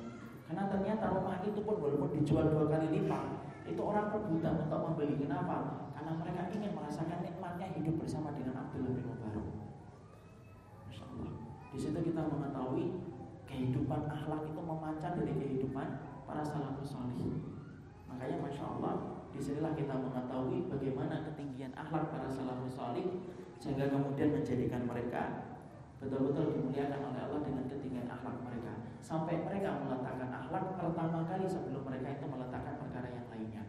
Karena 0.47 0.63
ternyata 0.71 1.05
rumah 1.11 1.43
itu 1.43 1.61
pun 1.67 1.77
walaupun 1.83 2.15
dijual 2.15 2.47
dua 2.47 2.71
kali 2.71 2.87
lipat, 2.95 3.25
itu 3.67 3.83
orang 3.83 4.07
rebutan 4.15 4.55
untuk 4.55 4.81
membeli. 4.87 5.19
Kenapa? 5.19 5.57
Karena 5.99 6.13
mereka 6.15 6.43
ingin 6.55 6.79
merasakan 6.79 7.19
nikmatnya 7.27 7.67
hidup 7.75 7.95
bersama 7.99 8.31
dengan 8.39 8.55
Abdullah 8.55 8.93
bin 8.95 9.03
Mubarak. 9.03 9.47
Masya 10.87 11.05
Allah. 11.11 11.33
Di 11.75 11.79
situ 11.83 11.99
kita 12.07 12.23
mengetahui 12.31 12.87
kehidupan 13.51 14.01
akhlak 14.15 14.47
itu 14.47 14.61
memancar 14.63 15.19
dari 15.19 15.35
kehidupan 15.35 15.87
para 16.23 16.47
salafus 16.47 16.95
salih. 16.95 17.35
Makanya 18.07 18.47
masya 18.47 18.79
Allah, 18.79 19.14
di 19.35 19.43
sinilah 19.43 19.75
kita 19.75 19.99
mengetahui 19.99 20.71
bagaimana 20.71 21.27
ketinggian 21.27 21.75
akhlak 21.75 22.07
para 22.15 22.31
salafus 22.31 22.79
salih 22.79 23.27
sehingga 23.59 23.91
kemudian 23.91 24.31
menjadikan 24.31 24.87
mereka 24.87 25.51
betul-betul 25.99 26.55
dimuliakan 26.55 27.01
oleh 27.11 27.21
Allah 27.27 27.41
dengan 27.43 27.67
ketinggian 27.67 28.07
akhlak 28.07 28.39
mereka 28.47 28.79
sampai 29.03 29.43
mereka 29.43 29.83
meletakkan 29.83 30.31
akhlak 30.31 30.79
pertama 30.79 31.27
kali 31.27 31.51
sebelum 31.51 31.83
mereka 31.83 32.15
itu 32.15 32.25
meletakkan 32.31 32.79
perkara 32.79 33.09
yang 33.11 33.27
lainnya. 33.27 33.65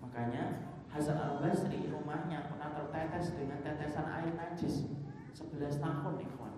Makanya 0.00 0.44
Hasan 0.88 1.20
al 1.20 1.44
Basri 1.44 1.92
rumahnya 1.92 2.48
pernah 2.48 2.72
tertetes 2.72 3.36
dengan 3.36 3.60
tetesan 3.60 4.08
air 4.08 4.32
najis 4.32 4.88
11 5.36 5.84
tahun 5.84 6.14
ikhwan 6.16 6.54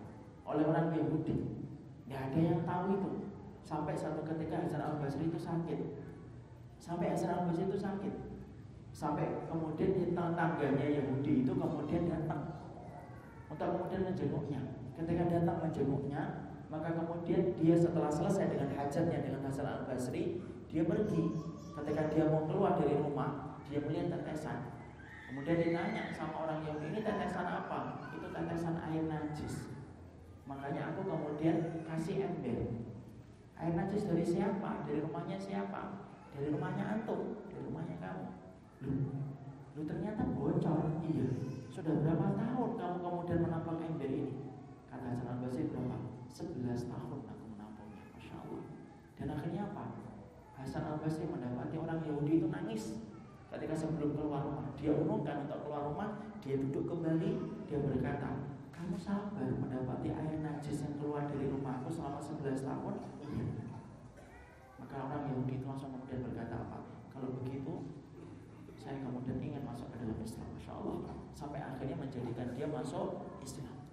oleh 0.47 0.65
orang 0.70 0.94
Yahudi. 0.94 1.66
Tidak 2.07 2.20
ada 2.31 2.39
yang 2.39 2.62
tahu 2.62 2.85
itu. 2.94 3.11
Sampai 3.66 3.98
satu 3.98 4.23
ketika 4.23 4.62
Hasan 4.62 4.81
al 4.81 5.02
Basri 5.02 5.27
itu 5.27 5.36
sakit. 5.36 5.99
Sampai 6.91 7.15
Hasan 7.15 7.31
al 7.31 7.47
Basri 7.47 7.71
itu 7.71 7.79
sakit. 7.79 8.15
Sampai 8.91 9.47
kemudian 9.47 9.95
di 9.95 10.11
tetangganya 10.11 10.87
Yahudi 10.91 11.47
itu 11.47 11.55
kemudian 11.55 12.11
datang. 12.11 12.67
Untuk 13.47 13.79
kemudian 13.79 14.11
menjenguknya. 14.11 14.59
Ketika 14.99 15.31
datang 15.31 15.62
menjenguknya, 15.62 16.51
maka 16.67 16.91
kemudian 16.99 17.55
dia 17.55 17.79
setelah 17.79 18.11
selesai 18.11 18.51
dengan 18.51 18.75
hajatnya 18.75 19.23
dengan 19.23 19.47
Hasan 19.47 19.71
al 19.71 19.87
Basri, 19.87 20.43
dia 20.67 20.83
pergi. 20.83 21.31
Ketika 21.79 22.11
dia 22.11 22.27
mau 22.27 22.51
keluar 22.51 22.75
dari 22.75 22.99
rumah, 22.99 23.62
dia 23.71 23.79
melihat 23.87 24.11
tetesan. 24.19 24.75
Kemudian 25.31 25.62
ditanya 25.62 26.11
sama 26.11 26.43
orang 26.43 26.67
Yahudi 26.67 26.91
ini 26.91 27.07
tetesan 27.07 27.47
apa? 27.47 28.11
Itu 28.19 28.35
tetesan 28.35 28.83
air 28.91 29.07
najis. 29.07 29.79
Makanya 30.43 30.91
aku 30.91 31.07
kemudian 31.07 31.87
kasih 31.87 32.27
ember. 32.27 32.83
Air 33.55 33.79
najis 33.79 34.11
dari 34.11 34.27
siapa? 34.27 34.83
Dari 34.91 34.99
rumahnya 34.99 35.39
siapa 35.39 36.10
dari 36.35 36.48
rumahnya 36.55 36.85
antum 36.98 37.43
dari 37.48 37.62
rumahnya 37.66 37.97
kamu. 37.98 38.27
Lu 38.86 38.93
lu 39.78 39.81
ternyata 39.86 40.23
bocor. 40.35 41.02
Iya 41.07 41.51
sudah 41.70 41.97
berapa 42.02 42.35
tahun 42.35 42.70
kamu 42.77 42.98
kemudian 43.01 43.40
menampung 43.47 43.78
ember 43.78 44.11
ini? 44.11 44.52
Kata 44.90 45.07
Hasan 45.16 45.32
al 45.32 45.39
berapa 45.40 45.97
11 46.28 46.93
tahun 46.93 47.19
aku 47.24 47.44
menampungnya 47.57 48.05
Masya 48.12 48.35
Allah. 48.43 48.65
Dan 49.16 49.27
akhirnya 49.32 49.62
apa? 49.70 49.85
Hasan 50.61 50.85
al 50.85 50.98
Basri 50.98 51.31
mendapati 51.31 51.78
orang 51.78 52.02
Yahudi 52.02 52.43
itu 52.43 52.52
nangis. 52.52 53.01
Ketika 53.48 53.74
sebelum 53.74 54.12
keluar 54.12 54.44
rumah, 54.44 54.69
dia 54.77 54.93
umumkan 54.93 55.48
untuk 55.48 55.66
keluar 55.66 55.89
rumah, 55.89 56.11
dia 56.39 56.55
duduk 56.55 56.86
kembali, 56.86 57.31
dia 57.66 57.78
berkata, 57.82 58.47
kamu 58.70 58.94
sabar 58.94 59.48
mendapati 59.48 60.12
air 60.12 60.39
najis 60.39 60.86
yang 60.86 60.94
keluar 61.01 61.27
dari 61.32 61.51
rumahku 61.51 61.90
selama 61.90 62.20
11 62.20 62.62
tahun? 62.62 62.94
Maka 64.91 65.07
orang 65.07 65.23
Yahudi 65.31 65.62
itu 65.62 65.67
langsung 65.71 65.95
kemudian 65.95 66.27
berkata 66.27 66.67
apa? 66.67 66.79
Kalau 67.15 67.39
begitu, 67.39 67.95
saya 68.75 68.99
kemudian 68.99 69.39
ingin 69.39 69.62
masuk 69.62 69.87
ke 69.95 70.03
dalam 70.03 70.19
Islam, 70.19 70.51
Masya 70.59 70.73
Allah. 70.75 71.15
Sampai 71.31 71.62
akhirnya 71.62 71.95
menjadikan 71.95 72.59
dia 72.59 72.67
masuk 72.67 73.39
Islam. 73.39 73.87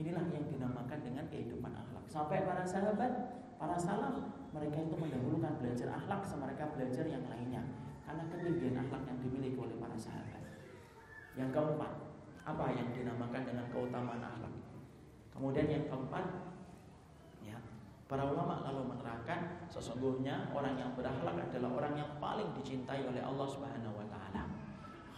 Inilah 0.00 0.24
yang 0.32 0.48
dinamakan 0.48 0.98
dengan 1.04 1.28
kehidupan 1.28 1.76
akhlak. 1.76 2.08
Sampai 2.08 2.48
para 2.48 2.64
sahabat, 2.64 3.12
para 3.60 3.76
salaf, 3.76 4.16
mereka 4.56 4.80
itu 4.80 4.96
mendahulukan 4.96 5.60
belajar 5.60 5.92
akhlak, 5.92 6.24
mereka 6.40 6.72
belajar 6.72 7.04
yang 7.04 7.28
lainnya 7.28 7.62
karena 8.04 8.24
ketinggian 8.32 8.76
akhlak 8.80 9.02
yang 9.04 9.18
dimiliki 9.20 9.58
oleh 9.60 9.76
para 9.76 9.96
sahabat. 9.96 10.42
Yang 11.36 11.50
keempat, 11.52 11.92
apa 12.48 12.64
yang 12.72 12.88
dinamakan 12.96 13.42
dengan 13.44 13.66
keutamaan 13.68 14.22
akhlak? 14.24 14.54
Kemudian 15.36 15.66
yang 15.66 15.84
keempat, 15.90 16.53
para 18.14 18.30
ulama 18.30 18.62
lalu 18.62 18.94
menerangkan 18.94 19.66
sesungguhnya 19.66 20.54
orang 20.54 20.78
yang 20.78 20.94
berakhlak 20.94 21.34
adalah 21.50 21.82
orang 21.82 21.98
yang 21.98 22.10
paling 22.22 22.46
dicintai 22.54 23.02
oleh 23.10 23.18
Allah 23.18 23.42
Subhanahu 23.42 23.90
wa 23.90 24.06
taala. 24.06 24.54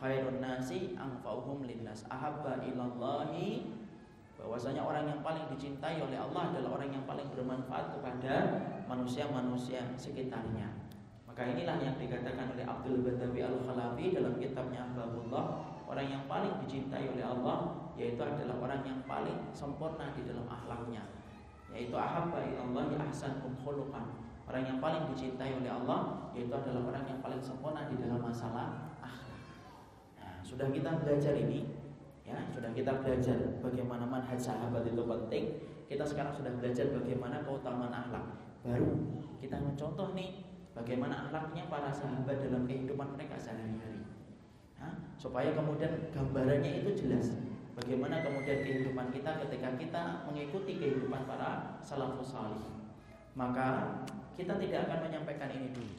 Khairun 0.00 0.40
nasi 0.40 0.96
anfa'uhum 0.96 1.68
linnas 1.68 2.08
ahabba 2.08 2.64
ilallahi 2.64 3.68
bahwasanya 4.40 4.80
orang 4.80 5.12
yang 5.12 5.20
paling 5.20 5.44
dicintai 5.52 6.00
oleh 6.00 6.16
Allah 6.16 6.56
adalah 6.56 6.80
orang 6.80 6.88
yang 6.88 7.04
paling 7.04 7.28
bermanfaat 7.36 8.00
kepada 8.00 8.34
manusia-manusia 8.88 9.92
sekitarnya. 10.00 10.72
Maka 11.28 11.52
inilah 11.52 11.76
yang 11.84 12.00
dikatakan 12.00 12.48
oleh 12.48 12.64
Abdul 12.64 13.04
Badawi 13.04 13.44
Al-Khalafi 13.44 14.16
dalam 14.16 14.40
kitabnya 14.40 14.88
Ahbabullah 14.88 15.68
Orang 15.84 16.08
yang 16.08 16.24
paling 16.24 16.64
dicintai 16.64 17.12
oleh 17.12 17.20
Allah 17.20 17.76
Yaitu 17.92 18.24
adalah 18.24 18.56
orang 18.56 18.80
yang 18.88 19.04
paling 19.04 19.36
sempurna 19.52 20.16
di 20.16 20.24
dalam 20.24 20.48
akhlaknya 20.48 21.04
Yaitu 21.76 21.92
ahabba 21.92 22.40
ilallahi 22.40 22.96
ahsankum 22.96 23.52
khuluqan. 23.60 24.24
Orang 24.48 24.64
yang 24.64 24.78
paling 24.80 25.12
dicintai 25.12 25.60
oleh 25.60 25.68
Allah 25.68 26.32
Yaitu 26.32 26.52
adalah 26.52 26.88
orang 26.88 27.04
yang 27.04 27.20
paling 27.20 27.40
sempurna 27.44 27.84
di 27.92 28.00
dalam 28.00 28.20
masalah 28.24 28.96
akhlak. 29.04 29.40
Nah, 30.16 30.40
sudah 30.40 30.72
kita 30.72 30.96
belajar 30.96 31.36
ini 31.36 31.68
ya 32.26 32.42
sudah 32.50 32.74
kita 32.74 33.00
belajar 33.06 33.38
bagaimana 33.62 34.04
manhaj 34.08 34.40
sahabat 34.40 34.88
itu 34.88 35.00
penting. 35.04 35.44
Kita 35.86 36.02
sekarang 36.02 36.34
sudah 36.34 36.52
belajar 36.58 36.92
bagaimana 36.92 37.44
keutamaan 37.44 37.92
akhlak. 37.92 38.24
Baru 38.64 39.16
kita 39.38 39.60
mencontoh 39.60 40.12
nih 40.12 40.44
bagaimana 40.76 41.28
akhlaknya 41.28 41.72
para 41.72 41.88
sahabat 41.88 42.36
dalam 42.40 42.68
kehidupan 42.68 43.16
mereka 43.16 43.36
sehari-hari. 43.40 44.04
supaya 45.16 45.50
kemudian 45.56 45.90
gambarannya 46.12 46.84
itu 46.84 46.92
jelas. 46.94 47.32
Bagaimana 47.76 48.24
kemudian 48.24 48.64
kehidupan 48.64 49.12
kita 49.12 49.36
ketika 49.44 49.68
kita 49.76 50.02
mengikuti 50.24 50.80
kehidupan 50.80 51.28
para 51.28 51.76
salafus 51.84 52.32
salih. 52.32 52.64
Maka 53.36 54.00
kita 54.32 54.56
tidak 54.56 54.88
akan 54.88 55.12
menyampaikan 55.12 55.52
ini 55.52 55.76
dulu. 55.76 55.92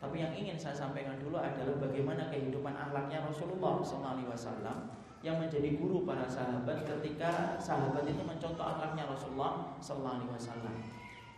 Tapi 0.00 0.24
yang 0.24 0.32
ingin 0.32 0.56
saya 0.56 0.72
sampaikan 0.72 1.20
dulu 1.20 1.36
adalah 1.36 1.76
bagaimana 1.80 2.32
kehidupan 2.32 2.72
akhlaknya 2.72 3.24
Rasulullah 3.28 3.80
SAW 3.80 4.88
yang 5.24 5.36
menjadi 5.40 5.76
guru 5.76 6.04
para 6.04 6.28
sahabat 6.28 6.84
ketika 6.84 7.56
sahabat 7.60 8.04
itu 8.08 8.20
mencontoh 8.24 8.64
akhlaknya 8.64 9.04
Rasulullah 9.08 9.76
SAW. 9.80 10.16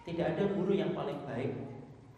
Tidak 0.06 0.26
ada 0.38 0.44
guru 0.54 0.74
yang 0.74 0.94
paling 0.94 1.18
baik 1.26 1.54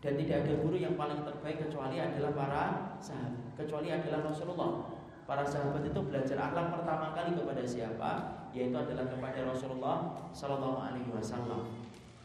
dan 0.00 0.16
tidak 0.16 0.48
ada 0.48 0.52
guru 0.60 0.76
yang 0.80 0.96
paling 0.96 1.20
terbaik 1.24 1.60
kecuali 1.68 2.00
adalah 2.00 2.32
para 2.32 2.64
sahabat, 3.00 3.52
kecuali 3.56 3.88
adalah 3.92 4.28
Rasulullah. 4.28 4.99
Para 5.30 5.46
sahabat 5.46 5.86
itu 5.86 6.00
belajar 6.10 6.42
akhlak 6.42 6.74
pertama 6.74 7.14
kali 7.14 7.38
kepada 7.38 7.62
siapa? 7.62 8.10
Yaitu 8.50 8.74
adalah 8.74 9.06
kepada 9.06 9.46
Rasulullah 9.46 10.26
Sallallahu 10.34 10.82
Alaihi 10.82 11.06
Wasallam. 11.14 11.70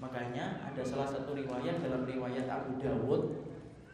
Makanya 0.02 0.58
ada 0.66 0.82
salah 0.82 1.06
satu 1.06 1.38
riwayat 1.38 1.86
dalam 1.86 2.10
riwayat 2.10 2.50
Abu 2.50 2.82
Dawud 2.82 3.46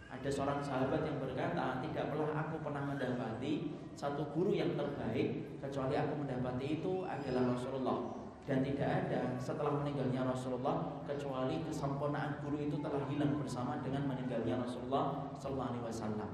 ada 0.08 0.30
seorang 0.32 0.64
sahabat 0.64 1.04
yang 1.04 1.20
berkata 1.20 1.84
tidak 1.84 2.08
pernah 2.08 2.40
aku 2.40 2.64
pernah 2.64 2.88
mendapati 2.88 3.76
satu 4.00 4.32
guru 4.32 4.56
yang 4.56 4.80
terbaik 4.80 5.60
kecuali 5.60 6.00
aku 6.00 6.14
mendapati 6.24 6.80
itu 6.80 7.04
adalah 7.04 7.52
Rasulullah 7.52 8.16
dan 8.48 8.64
tidak 8.64 8.88
ada 9.08 9.36
setelah 9.36 9.76
meninggalnya 9.84 10.24
Rasulullah 10.24 11.04
kecuali 11.04 11.60
kesempurnaan 11.68 12.40
guru 12.40 12.64
itu 12.64 12.80
telah 12.80 13.04
hilang 13.12 13.36
bersama 13.44 13.84
dengan 13.84 14.08
meninggalnya 14.08 14.64
Rasulullah 14.64 15.36
Sallallahu 15.36 15.70
Alaihi 15.76 15.86
Wasallam. 15.92 16.32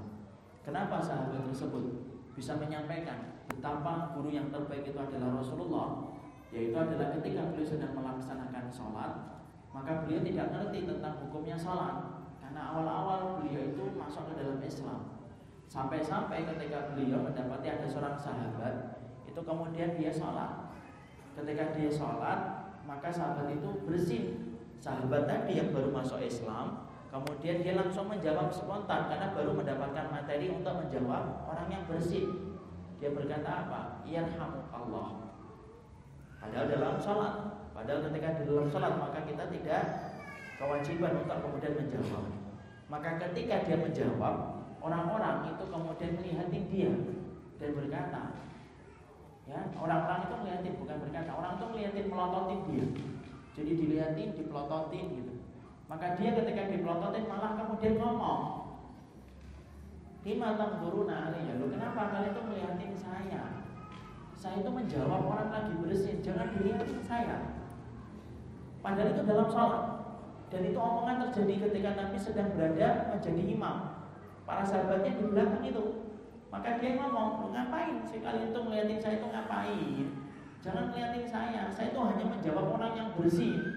Kenapa 0.62 1.02
sahabat 1.02 1.42
tersebut 1.42 2.17
bisa 2.38 2.54
menyampaikan 2.62 3.42
betapa 3.50 4.14
guru 4.14 4.30
yang 4.30 4.54
terbaik 4.54 4.86
itu 4.86 5.00
adalah 5.02 5.42
Rasulullah? 5.42 6.14
Yaitu 6.54 6.78
adalah 6.78 7.18
ketika 7.18 7.50
beliau 7.50 7.66
sedang 7.66 7.98
melaksanakan 7.98 8.70
sholat, 8.70 9.12
maka 9.74 10.06
beliau 10.06 10.22
tidak 10.22 10.54
mengerti 10.54 10.86
tentang 10.86 11.18
hukumnya 11.26 11.58
sholat 11.58 12.24
karena 12.40 12.62
awal-awal 12.72 13.42
beliau 13.42 13.74
itu 13.74 13.84
masuk 13.98 14.32
ke 14.32 14.34
dalam 14.38 14.62
Islam. 14.62 15.18
Sampai-sampai 15.68 16.48
ketika 16.48 16.94
beliau 16.96 17.26
mendapati 17.26 17.68
ada 17.68 17.84
seorang 17.90 18.16
sahabat 18.16 18.98
itu 19.28 19.46
kemudian 19.46 19.94
dia 20.00 20.10
sholat 20.10 20.74
ketika 21.38 21.78
dia 21.78 21.92
sholat 21.94 22.40
maka 22.90 23.14
sahabat 23.14 23.54
itu 23.54 23.70
bersih 23.86 24.24
sahabat 24.82 25.30
tadi 25.30 25.62
yang 25.62 25.70
baru 25.70 25.94
masuk 25.94 26.18
Islam 26.26 26.90
kemudian 27.08 27.64
dia 27.64 27.74
langsung 27.80 28.12
menjawab 28.12 28.52
spontan 28.52 29.08
karena 29.08 29.32
baru 29.32 29.52
mendapatkan 29.56 30.12
materi 30.12 30.52
untuk 30.52 30.76
menjawab 30.76 31.48
orang 31.48 31.68
yang 31.72 31.84
bersih 31.88 32.48
dia 32.98 33.14
berkata 33.14 33.70
apa? 33.70 34.02
Allah. 34.74 35.08
Padahal 36.42 36.66
dalam 36.70 36.96
sholat, 36.98 37.34
padahal 37.74 38.10
ketika 38.10 38.42
di 38.42 38.44
dalam 38.50 38.68
sholat 38.74 38.94
maka 38.98 39.20
kita 39.26 39.46
tidak 39.54 39.84
kewajiban 40.58 41.22
untuk 41.22 41.38
kemudian 41.46 41.74
menjawab. 41.78 42.26
Maka 42.88 43.10
ketika 43.22 43.68
dia 43.68 43.78
menjawab, 43.78 44.66
orang-orang 44.82 45.54
itu 45.54 45.64
kemudian 45.70 46.12
melihatin 46.18 46.64
dia 46.72 46.92
dan 47.62 47.70
berkata, 47.78 48.22
ya 49.46 49.60
orang-orang 49.78 50.20
itu 50.26 50.36
melihatin 50.42 50.74
bukan 50.82 50.98
berkata, 51.06 51.32
orang 51.36 51.54
itu 51.60 51.66
melihatin 51.70 52.06
melototin 52.10 52.60
dia. 52.72 52.86
Jadi 53.58 53.72
dilihatin, 53.74 54.30
dipelototin 54.38 55.06
gitu. 55.18 55.34
Maka 55.88 56.20
dia 56.20 56.36
ketika 56.36 56.68
dipelototin 56.68 57.32
malah 57.32 57.56
kemudian 57.56 57.96
ngomong, 57.96 58.68
Lima 60.28 60.60
tangduruna 60.60 61.32
ya 61.40 61.56
lo 61.56 61.72
kenapa 61.72 62.12
kalian 62.12 62.36
itu 62.36 62.42
melihatin 62.44 62.92
saya? 63.00 63.64
Saya 64.36 64.60
itu 64.60 64.68
menjawab 64.68 65.24
orang 65.24 65.56
lagi 65.56 65.80
bersin, 65.80 66.20
jangan 66.20 66.52
dilihatin 66.52 67.00
saya. 67.00 67.64
Padahal 68.84 69.16
itu 69.16 69.24
dalam 69.24 69.48
sholat. 69.48 69.84
Dan 70.52 70.68
itu 70.68 70.76
omongan 70.76 71.32
terjadi 71.32 71.72
ketika 71.72 71.90
Nabi 71.96 72.18
sedang 72.20 72.52
berada 72.60 73.08
menjadi 73.16 73.40
imam. 73.40 74.04
Para 74.44 74.68
sahabatnya 74.68 75.16
di 75.16 75.32
belakang 75.32 75.64
itu. 75.64 76.12
Maka 76.52 76.76
dia 76.80 77.00
ngomong, 77.00 77.56
ngapain 77.56 78.04
sih 78.04 78.20
kalian 78.20 78.52
itu 78.52 78.60
melihatin 78.60 79.00
saya 79.00 79.16
itu 79.24 79.28
ngapain? 79.32 80.06
Jangan 80.60 80.84
melihatin 80.92 81.28
saya, 81.28 81.72
saya 81.72 81.96
itu 81.96 82.00
hanya 82.04 82.26
menjawab 82.28 82.66
orang 82.76 82.94
yang 83.00 83.10
bersih 83.16 83.77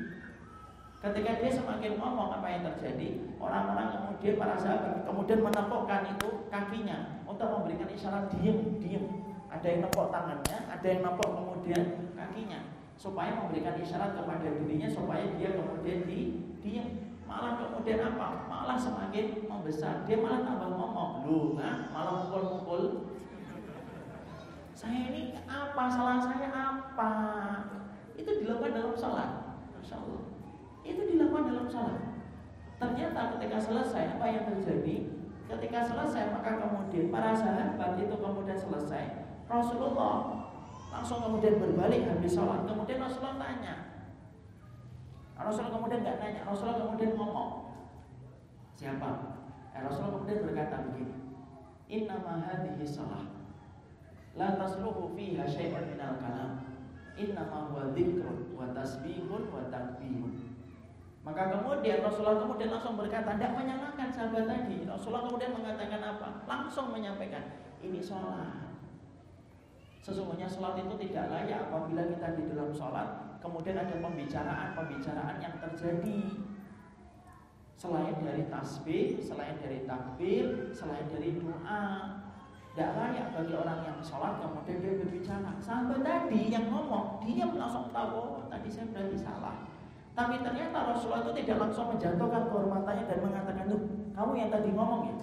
Ketika 1.00 1.40
dia 1.40 1.48
semakin 1.48 1.96
ngomong 1.96 2.28
apa 2.28 2.44
yang 2.44 2.60
terjadi, 2.60 3.24
orang-orang 3.40 3.88
kemudian 3.88 4.36
para 4.36 4.52
sahabat 4.52 5.00
kemudian 5.08 5.40
menepukkan 5.40 6.12
itu 6.12 6.28
kakinya 6.52 7.24
untuk 7.24 7.48
memberikan 7.48 7.88
isyarat 7.88 8.28
diem, 8.36 8.76
diem. 8.76 9.08
Ada 9.48 9.64
yang 9.64 9.80
nepuk 9.88 10.12
tangannya, 10.12 10.58
ada 10.68 10.84
yang 10.84 11.00
nepuk 11.00 11.30
kemudian 11.32 12.12
kakinya 12.12 12.60
supaya 13.00 13.32
memberikan 13.32 13.80
isyarat 13.80 14.12
kepada 14.12 14.44
dirinya 14.44 14.92
supaya 14.92 15.24
dia 15.40 15.56
kemudian 15.56 16.04
di 16.04 16.20
diem. 16.60 17.16
Malah 17.24 17.56
kemudian 17.56 18.04
apa? 18.04 18.44
Malah 18.44 18.76
semakin 18.76 19.48
membesar. 19.48 20.04
Dia 20.04 20.20
malah 20.20 20.44
tambah 20.44 20.68
ngomong, 20.68 21.24
lu 21.24 21.56
nah, 21.56 21.88
malah 21.96 22.28
mukul-mukul. 22.28 23.08
Saya 24.76 25.08
ini 25.08 25.32
apa? 25.48 25.88
Salah 25.88 26.20
saya 26.20 26.52
apa? 26.52 27.12
Itu 28.20 28.44
dilakukan 28.44 28.76
dalam 28.76 28.92
salat. 28.92 29.56
Masya 29.80 29.96
Allah. 29.96 30.29
Itu 30.84 31.00
dilakukan 31.04 31.44
dalam 31.50 31.66
salat. 31.68 32.00
Ternyata 32.80 33.36
ketika 33.36 33.58
selesai 33.60 34.16
apa 34.16 34.24
yang 34.24 34.44
terjadi? 34.48 34.96
Ketika 35.50 35.78
selesai 35.84 36.32
maka 36.32 36.56
kemudian 36.62 37.12
para 37.12 37.36
sahabat 37.36 38.00
itu 38.00 38.14
kemudian 38.16 38.56
selesai. 38.56 39.04
Rasulullah 39.50 40.46
langsung 40.88 41.20
kemudian 41.20 41.60
berbalik 41.60 42.08
habis 42.08 42.32
sholat. 42.32 42.64
Kemudian 42.64 43.02
Rasulullah 43.02 43.36
tanya. 43.36 43.74
Rasulullah 45.36 45.76
kemudian 45.76 46.00
nggak 46.06 46.18
nanya. 46.20 46.40
Rasulullah 46.48 46.80
kemudian 46.88 47.12
ngomong. 47.16 47.52
Siapa? 48.78 49.10
Eh, 49.76 49.80
Rasulullah 49.84 50.16
kemudian 50.20 50.40
berkata 50.46 50.76
begini. 50.88 51.16
Inna 51.90 52.16
hadhihi 52.22 52.86
salah. 52.86 53.26
La 54.38 54.54
tasluhu 54.54 55.10
fiha 55.18 55.42
syai'un 55.44 55.90
minal 55.90 56.16
kalam. 56.22 56.62
Inna 57.18 57.50
ma 57.50 57.66
huwa 57.68 57.90
wa 57.90 58.66
tasbihun 58.70 59.50
wa 59.50 59.66
takbirun. 59.68 60.49
Maka 61.20 61.52
kemudian 61.52 62.00
Rasulullah 62.00 62.40
kemudian 62.40 62.72
langsung 62.72 62.96
berkata, 62.96 63.36
tidak 63.36 63.52
menyalahkan 63.52 64.08
sahabat 64.08 64.48
tadi. 64.48 64.88
Rasulullah 64.88 65.28
kemudian 65.28 65.52
mengatakan 65.52 66.00
apa? 66.00 66.28
Langsung 66.48 66.96
menyampaikan, 66.96 67.60
ini 67.84 68.00
sholat. 68.00 68.72
Sesungguhnya 70.00 70.48
sholat 70.48 70.80
itu 70.80 70.96
tidak 71.08 71.28
layak 71.28 71.68
apabila 71.68 72.08
kita 72.08 72.28
di 72.40 72.42
dalam 72.48 72.72
sholat 72.72 73.30
kemudian 73.40 73.76
ada 73.76 73.96
pembicaraan-pembicaraan 74.00 75.36
yang 75.40 75.56
terjadi 75.60 76.20
selain 77.80 78.16
dari 78.20 78.44
tasbih, 78.52 79.16
selain 79.24 79.56
dari 79.56 79.88
takbir, 79.88 80.68
selain 80.76 81.08
dari 81.08 81.40
doa. 81.40 82.16
Tidak 82.70 82.90
layak 82.96 83.34
bagi 83.34 83.54
orang 83.56 83.80
yang 83.82 83.98
sholat 84.04 84.40
kemudian 84.40 84.78
dia 84.84 85.00
berbicara. 85.00 85.52
Sahabat 85.58 86.00
tadi 86.04 86.52
yang 86.52 86.70
ngomong, 86.70 87.24
dia 87.24 87.48
langsung 87.48 87.88
tahu, 87.90 88.12
oh 88.14 88.44
tadi 88.52 88.68
saya 88.70 88.88
berarti 88.92 89.18
salah. 89.18 89.69
Tapi 90.20 90.36
ternyata 90.44 90.92
Rasulullah 90.92 91.24
itu 91.24 91.32
tidak 91.40 91.56
langsung 91.64 91.96
menjatuhkan 91.96 92.52
kehormatannya 92.52 93.08
dan 93.08 93.18
mengatakan, 93.24 93.64
tuh 93.72 93.80
kamu 94.12 94.32
yang 94.36 94.50
tadi 94.52 94.68
ngomong 94.76 95.08
ya? 95.08 95.16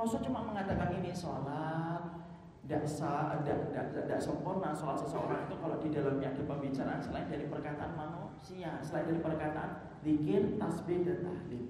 Rasul 0.00 0.24
cuma 0.24 0.48
mengatakan 0.48 0.96
ini 0.96 1.12
sholat, 1.12 2.24
tidak 2.64 2.88
sah, 2.88 3.44
tidak 3.44 4.16
sempurna 4.16 4.72
sholat 4.72 4.96
seseorang 4.96 5.44
itu 5.44 5.60
kalau 5.60 5.76
di 5.76 5.92
dalamnya 5.92 6.32
ada 6.32 6.40
pembicaraan 6.40 7.00
selain 7.04 7.28
dari 7.28 7.44
perkataan 7.44 7.92
manusia, 7.92 8.80
selain 8.80 9.12
dari 9.12 9.20
perkataan 9.20 9.92
zikir, 10.00 10.56
tasbih 10.56 11.04
dan 11.04 11.28
tahlil. 11.28 11.64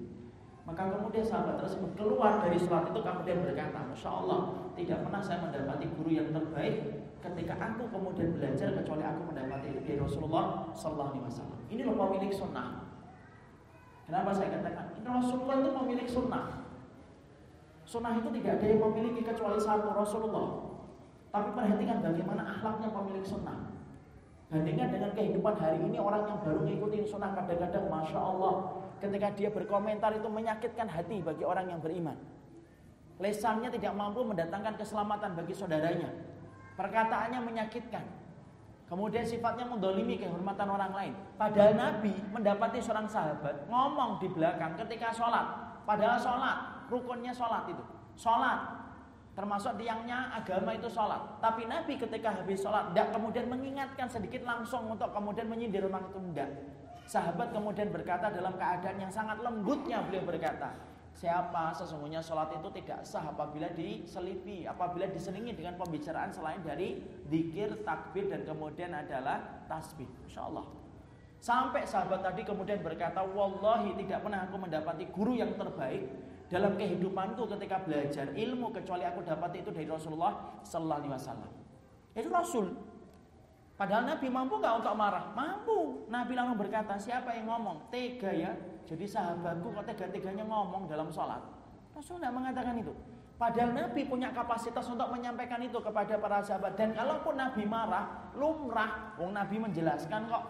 Maka 0.63 0.83
kemudian 0.95 1.27
sahabat 1.27 1.59
tersebut 1.59 1.91
keluar 1.99 2.39
dari 2.39 2.55
sholat 2.55 2.87
itu 2.87 3.03
kemudian 3.03 3.43
berkata, 3.43 3.83
Masya 3.83 4.09
Allah, 4.15 4.39
tidak 4.79 5.03
pernah 5.03 5.19
saya 5.19 5.43
mendapati 5.43 5.91
guru 5.91 6.09
yang 6.09 6.31
terbaik 6.31 7.03
ketika 7.31 7.53
aku 7.57 7.89
kemudian 7.89 8.37
belajar 8.37 8.69
kecuali 8.77 9.03
aku 9.03 9.21
mendapati 9.33 9.67
itu 9.73 9.79
dari 9.81 9.97
Rasulullah 9.97 10.69
Sallallahu 10.77 11.09
Alaihi 11.15 11.25
Wasallam. 11.25 11.59
Ini 11.71 11.81
loh 11.85 11.95
pemilik 11.97 12.31
sunnah. 12.33 12.67
Kenapa 14.05 14.29
saya 14.37 14.49
katakan 14.53 14.85
ini 15.01 15.07
Rasulullah 15.09 15.55
itu 15.61 15.71
pemilik 15.73 16.07
sunnah. 16.07 16.45
Sunnah 17.85 18.13
itu 18.17 18.29
tidak 18.41 18.51
ada 18.61 18.65
yang 18.65 18.81
memiliki 18.81 19.21
kecuali 19.25 19.57
satu 19.57 19.89
Rasulullah. 19.93 20.47
Tapi 21.33 21.49
perhatikan 21.53 22.01
bagaimana 22.01 22.41
akhlaknya 22.45 22.89
pemilik 22.93 23.25
sunnah. 23.25 23.73
Bandingkan 24.45 24.93
dengan 24.93 25.11
kehidupan 25.17 25.57
hari 25.57 25.81
ini 25.81 25.97
orang 25.97 26.29
yang 26.29 26.37
baru 26.45 26.61
ngikutin 26.69 27.03
sunnah 27.09 27.33
kadang-kadang 27.33 27.89
Masya 27.89 28.19
Allah 28.21 28.53
ketika 29.01 29.27
dia 29.33 29.49
berkomentar 29.49 30.13
itu 30.13 30.29
menyakitkan 30.29 30.85
hati 30.85 31.19
bagi 31.25 31.43
orang 31.43 31.65
yang 31.69 31.81
beriman. 31.81 32.15
Lesannya 33.17 33.71
tidak 33.71 33.95
mampu 33.95 34.21
mendatangkan 34.21 34.75
keselamatan 34.75 35.33
bagi 35.33 35.53
saudaranya. 35.55 36.34
Perkataannya 36.75 37.39
menyakitkan. 37.39 38.03
Kemudian 38.85 39.25
sifatnya 39.25 39.65
mendolimi 39.65 40.21
kehormatan 40.21 40.69
orang 40.69 40.93
lain. 40.93 41.13
Padahal 41.41 41.73
Nabi 41.73 42.13
mendapati 42.29 42.77
seorang 42.77 43.09
sahabat 43.09 43.65
ngomong 43.65 44.21
di 44.21 44.29
belakang 44.29 44.77
ketika 44.77 45.09
sholat. 45.09 45.45
Padahal 45.89 46.21
sholat, 46.21 46.85
rukunnya 46.93 47.33
sholat 47.33 47.65
itu. 47.65 47.81
Sholat, 48.13 48.61
termasuk 49.33 49.73
tiangnya 49.81 50.29
agama 50.37 50.77
itu 50.77 50.85
sholat. 50.85 51.41
Tapi 51.41 51.65
Nabi 51.65 51.97
ketika 51.97 52.29
habis 52.29 52.61
sholat, 52.61 52.93
tidak 52.93 53.09
kemudian 53.09 53.49
mengingatkan 53.49 54.05
sedikit 54.05 54.45
langsung 54.45 54.85
untuk 54.85 55.09
kemudian 55.09 55.49
menyindir 55.49 55.89
orang 55.89 56.05
itu. 56.05 56.19
Tidak. 56.21 56.49
Sahabat 57.05 57.53
kemudian 57.53 57.89
berkata 57.93 58.33
dalam 58.33 58.53
keadaan 58.57 58.97
yang 58.97 59.13
sangat 59.13 59.37
lembutnya 59.41 60.01
beliau 60.05 60.25
berkata, 60.25 60.73
Siapa 61.15 61.71
sesungguhnya 61.71 62.19
sholat 62.19 62.51
itu 62.59 62.67
tidak 62.75 63.07
sah 63.07 63.23
apabila 63.31 63.71
diselipi, 63.71 64.67
apabila 64.67 65.07
diselingi 65.07 65.55
dengan 65.55 65.79
pembicaraan 65.79 66.27
selain 66.27 66.59
dari 66.59 66.99
dikir, 67.31 67.87
takbir 67.87 68.27
dan 68.27 68.43
kemudian 68.43 68.91
adalah 68.91 69.63
tasbih. 69.71 70.11
Insya 70.27 70.43
Allah. 70.43 70.67
Sampai 71.39 71.87
sahabat 71.87 72.19
tadi 72.19 72.43
kemudian 72.43 72.83
berkata, 72.83 73.23
Wallahi 73.23 73.95
tidak 74.03 74.27
pernah 74.27 74.43
aku 74.43 74.59
mendapati 74.59 75.07
guru 75.07 75.39
yang 75.39 75.55
terbaik 75.55 76.03
dalam 76.51 76.75
kehidupanku 76.75 77.47
ketika 77.47 77.79
belajar 77.79 78.35
ilmu 78.35 78.75
kecuali 78.75 79.07
aku 79.07 79.23
dapat 79.23 79.63
itu 79.63 79.71
dari 79.71 79.87
Rasulullah 79.87 80.59
Sallallahu 80.67 80.99
Alaihi 80.99 81.13
Wasallam. 81.15 81.51
Itu 82.11 82.27
Rasul. 82.27 82.75
Padahal 83.79 84.03
Nabi 84.03 84.27
mampu 84.27 84.59
nggak 84.59 84.83
untuk 84.83 84.95
marah? 84.99 85.31
Mampu. 85.31 86.07
Nabi 86.11 86.35
langsung 86.35 86.59
berkata, 86.59 86.99
siapa 86.99 87.31
yang 87.39 87.47
ngomong? 87.47 87.87
Tega 87.87 88.31
ya, 88.35 88.51
jadi 88.85 89.05
sahabatku 89.09 89.73
kok 89.73 89.85
tega-teganya 89.89 90.45
ngomong 90.45 90.85
dalam 90.85 91.09
sholat. 91.09 91.41
Rasul 91.97 92.21
tidak 92.21 92.33
mengatakan 92.37 92.77
itu. 92.77 92.93
Padahal 93.35 93.75
Nabi 93.75 94.07
punya 94.07 94.31
kapasitas 94.31 94.87
untuk 94.87 95.11
menyampaikan 95.11 95.59
itu 95.59 95.75
kepada 95.83 96.15
para 96.15 96.39
sahabat. 96.39 96.79
Dan 96.79 96.95
kalaupun 96.95 97.35
Nabi 97.35 97.67
marah, 97.67 98.31
lumrah. 98.31 99.11
Wong 99.19 99.35
Nabi 99.35 99.59
menjelaskan 99.59 100.31
kok. 100.31 100.43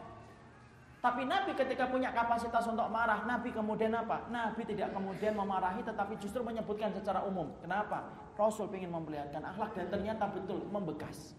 Tapi 1.02 1.22
Nabi 1.26 1.54
ketika 1.54 1.86
punya 1.90 2.10
kapasitas 2.14 2.66
untuk 2.66 2.90
marah, 2.90 3.26
Nabi 3.30 3.54
kemudian 3.54 3.94
apa? 3.94 4.26
Nabi 4.30 4.66
tidak 4.66 4.90
kemudian 4.94 5.38
memarahi 5.38 5.86
tetapi 5.86 6.18
justru 6.18 6.42
menyebutkan 6.42 6.94
secara 6.94 7.22
umum. 7.26 7.54
Kenapa? 7.62 8.10
Rasul 8.38 8.70
ingin 8.74 8.90
memperlihatkan 8.90 9.42
akhlak 9.54 9.78
dan 9.78 9.86
ternyata 9.90 10.26
betul 10.30 10.66
membekas. 10.70 11.38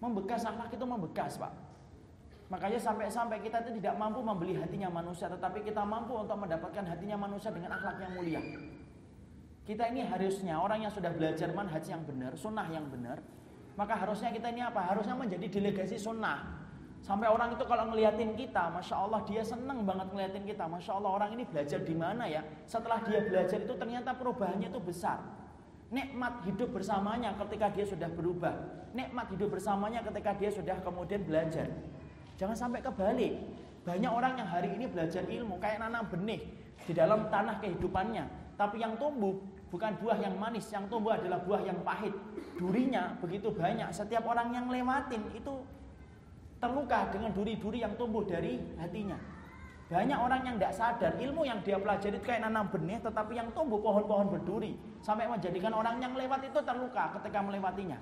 Membekas 0.00 0.48
akhlak 0.48 0.72
itu 0.72 0.84
membekas, 0.84 1.36
Pak. 1.36 1.67
Makanya 2.48 2.80
sampai-sampai 2.80 3.44
kita 3.44 3.60
itu 3.68 3.76
tidak 3.76 4.00
mampu 4.00 4.24
membeli 4.24 4.56
hatinya 4.56 4.88
manusia, 4.88 5.28
tetapi 5.28 5.60
kita 5.60 5.84
mampu 5.84 6.16
untuk 6.16 6.36
mendapatkan 6.40 6.80
hatinya 6.80 7.20
manusia 7.20 7.52
dengan 7.52 7.76
akhlak 7.76 8.00
yang 8.00 8.12
mulia. 8.16 8.40
Kita 9.68 9.84
ini 9.92 10.00
harusnya 10.00 10.56
orang 10.56 10.80
yang 10.80 10.92
sudah 10.92 11.12
belajar 11.12 11.52
manhaj 11.52 11.84
yang 11.84 12.00
benar, 12.08 12.32
sunnah 12.40 12.64
yang 12.72 12.88
benar, 12.88 13.20
maka 13.76 14.00
harusnya 14.00 14.32
kita 14.32 14.48
ini 14.48 14.64
apa? 14.64 14.80
Harusnya 14.80 15.12
menjadi 15.12 15.44
delegasi 15.44 16.00
sunnah. 16.00 16.56
Sampai 17.04 17.28
orang 17.28 17.52
itu 17.52 17.68
kalau 17.68 17.92
ngeliatin 17.92 18.32
kita, 18.32 18.72
masya 18.72 18.96
Allah 18.96 19.20
dia 19.28 19.44
seneng 19.44 19.84
banget 19.84 20.08
ngeliatin 20.08 20.44
kita, 20.48 20.64
masya 20.66 20.96
Allah 20.96 21.10
orang 21.20 21.30
ini 21.36 21.44
belajar 21.44 21.84
di 21.84 21.94
mana 21.94 22.24
ya? 22.26 22.42
Setelah 22.64 23.04
dia 23.04 23.22
belajar 23.22 23.60
itu 23.60 23.74
ternyata 23.76 24.16
perubahannya 24.16 24.72
itu 24.72 24.80
besar. 24.80 25.20
Nikmat 25.92 26.48
hidup 26.48 26.72
bersamanya 26.72 27.36
ketika 27.36 27.68
dia 27.76 27.84
sudah 27.84 28.08
berubah. 28.08 28.56
Nikmat 28.96 29.36
hidup 29.36 29.52
bersamanya 29.52 30.00
ketika 30.00 30.32
dia 30.32 30.48
sudah 30.48 30.76
kemudian 30.80 31.22
belajar. 31.28 31.68
Jangan 32.38 32.54
sampai 32.54 32.80
kebalik. 32.80 33.34
Banyak 33.82 34.12
orang 34.14 34.38
yang 34.38 34.48
hari 34.48 34.70
ini 34.78 34.86
belajar 34.86 35.26
ilmu 35.26 35.58
kayak 35.58 35.82
nanam 35.82 36.06
benih 36.06 36.38
di 36.86 36.92
dalam 36.94 37.26
tanah 37.26 37.58
kehidupannya. 37.58 38.54
Tapi 38.54 38.78
yang 38.78 38.94
tumbuh 38.94 39.34
bukan 39.68 39.98
buah 39.98 40.18
yang 40.22 40.38
manis, 40.38 40.70
yang 40.70 40.86
tumbuh 40.86 41.18
adalah 41.18 41.42
buah 41.42 41.66
yang 41.66 41.82
pahit. 41.82 42.14
Durinya 42.54 43.18
begitu 43.18 43.50
banyak. 43.50 43.90
Setiap 43.90 44.22
orang 44.30 44.54
yang 44.54 44.70
lewatin 44.70 45.22
itu 45.34 45.54
terluka 46.62 47.10
dengan 47.10 47.34
duri-duri 47.34 47.82
yang 47.82 47.94
tumbuh 47.98 48.22
dari 48.22 48.62
hatinya. 48.78 49.18
Banyak 49.88 50.18
orang 50.20 50.44
yang 50.44 50.54
tidak 50.60 50.74
sadar 50.76 51.12
ilmu 51.16 51.48
yang 51.48 51.64
dia 51.64 51.80
pelajari 51.80 52.20
itu 52.20 52.26
kayak 52.28 52.44
nanam 52.44 52.68
benih 52.68 53.00
tetapi 53.00 53.40
yang 53.40 53.48
tumbuh 53.56 53.80
pohon-pohon 53.80 54.28
berduri 54.28 54.76
sampai 55.00 55.24
menjadikan 55.24 55.72
orang 55.72 55.96
yang 55.96 56.12
lewat 56.12 56.44
itu 56.44 56.60
terluka 56.60 57.16
ketika 57.18 57.40
melewatinya. 57.40 57.96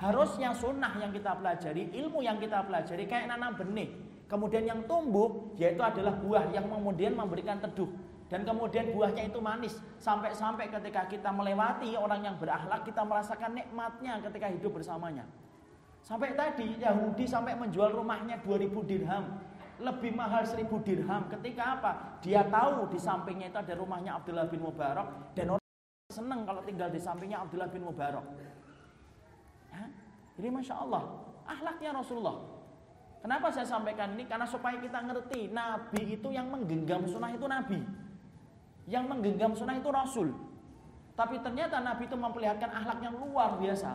Harusnya 0.00 0.56
sunnah 0.56 0.96
yang 0.96 1.12
kita 1.12 1.36
pelajari, 1.36 1.92
ilmu 1.92 2.24
yang 2.24 2.40
kita 2.40 2.64
pelajari 2.64 3.04
kayak 3.04 3.28
nanam 3.28 3.52
benih. 3.52 3.92
Kemudian 4.24 4.64
yang 4.64 4.80
tumbuh 4.88 5.52
yaitu 5.60 5.82
adalah 5.84 6.16
buah 6.16 6.48
yang 6.54 6.64
kemudian 6.72 7.12
memberikan 7.12 7.60
teduh 7.60 7.90
dan 8.30 8.46
kemudian 8.46 8.94
buahnya 8.94 9.26
itu 9.26 9.42
manis 9.42 9.74
sampai-sampai 9.98 10.70
ketika 10.70 11.10
kita 11.10 11.34
melewati 11.34 11.98
orang 11.98 12.22
yang 12.22 12.38
berakhlak 12.38 12.86
kita 12.86 13.02
merasakan 13.02 13.58
nikmatnya 13.58 14.22
ketika 14.22 14.46
hidup 14.46 14.70
bersamanya. 14.78 15.26
Sampai 16.00 16.38
tadi 16.38 16.78
Yahudi 16.78 17.26
sampai 17.26 17.58
menjual 17.58 17.90
rumahnya 17.90 18.38
2000 18.46 18.70
dirham 18.86 19.24
lebih 19.82 20.14
mahal 20.14 20.46
seribu 20.46 20.78
dirham. 20.78 21.26
Ketika 21.26 21.80
apa? 21.80 21.92
Dia 22.22 22.46
tahu 22.46 22.86
di 22.88 23.02
sampingnya 23.02 23.50
itu 23.50 23.58
ada 23.58 23.74
rumahnya 23.74 24.22
Abdullah 24.22 24.46
bin 24.46 24.62
Mubarak 24.62 25.34
dan 25.34 25.58
orang 25.58 25.68
senang 26.14 26.46
kalau 26.46 26.62
tinggal 26.62 26.88
di 26.88 27.02
sampingnya 27.02 27.42
Abdullah 27.42 27.68
bin 27.68 27.82
Mubarak. 27.82 28.24
Ya? 29.70 29.84
Jadi 30.38 30.48
masya 30.50 30.74
Allah, 30.78 31.02
ahlaknya 31.46 31.94
Rasulullah. 31.94 32.36
Kenapa 33.20 33.52
saya 33.52 33.68
sampaikan 33.68 34.16
ini? 34.16 34.24
Karena 34.24 34.48
supaya 34.48 34.80
kita 34.80 35.04
ngerti 35.04 35.52
Nabi 35.52 36.16
itu 36.16 36.28
yang 36.32 36.48
menggenggam 36.48 37.04
sunnah 37.04 37.28
itu 37.28 37.44
Nabi 37.44 37.84
Yang 38.88 39.04
menggenggam 39.12 39.52
sunnah 39.52 39.76
itu 39.76 39.92
Rasul 39.92 40.32
Tapi 41.12 41.36
ternyata 41.44 41.84
Nabi 41.84 42.08
itu 42.08 42.16
memperlihatkan 42.16 42.72
ahlak 42.72 43.04
yang 43.04 43.12
luar 43.20 43.60
biasa 43.60 43.92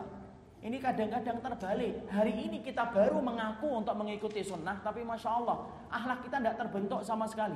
ini 0.66 0.82
kadang-kadang 0.82 1.38
terbalik. 1.38 1.94
Hari 2.10 2.32
ini 2.48 2.58
kita 2.58 2.90
baru 2.90 3.22
mengaku 3.22 3.70
untuk 3.70 3.94
mengikuti 3.94 4.42
sunnah, 4.42 4.82
tapi 4.82 5.06
masya 5.06 5.38
Allah, 5.38 5.62
akhlak 5.92 6.26
kita 6.26 6.42
tidak 6.42 6.58
terbentuk 6.58 7.06
sama 7.06 7.22
sekali. 7.28 7.54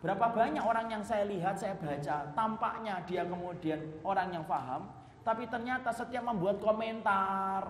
Berapa 0.00 0.32
banyak 0.32 0.64
orang 0.64 0.88
yang 0.88 1.04
saya 1.04 1.28
lihat, 1.28 1.60
saya 1.60 1.76
baca, 1.76 2.32
tampaknya 2.32 3.04
dia 3.04 3.28
kemudian 3.28 4.00
orang 4.00 4.32
yang 4.32 4.44
paham, 4.48 4.88
tapi 5.26 5.42
ternyata 5.50 5.90
setiap 5.90 6.22
membuat 6.22 6.62
komentar, 6.62 7.66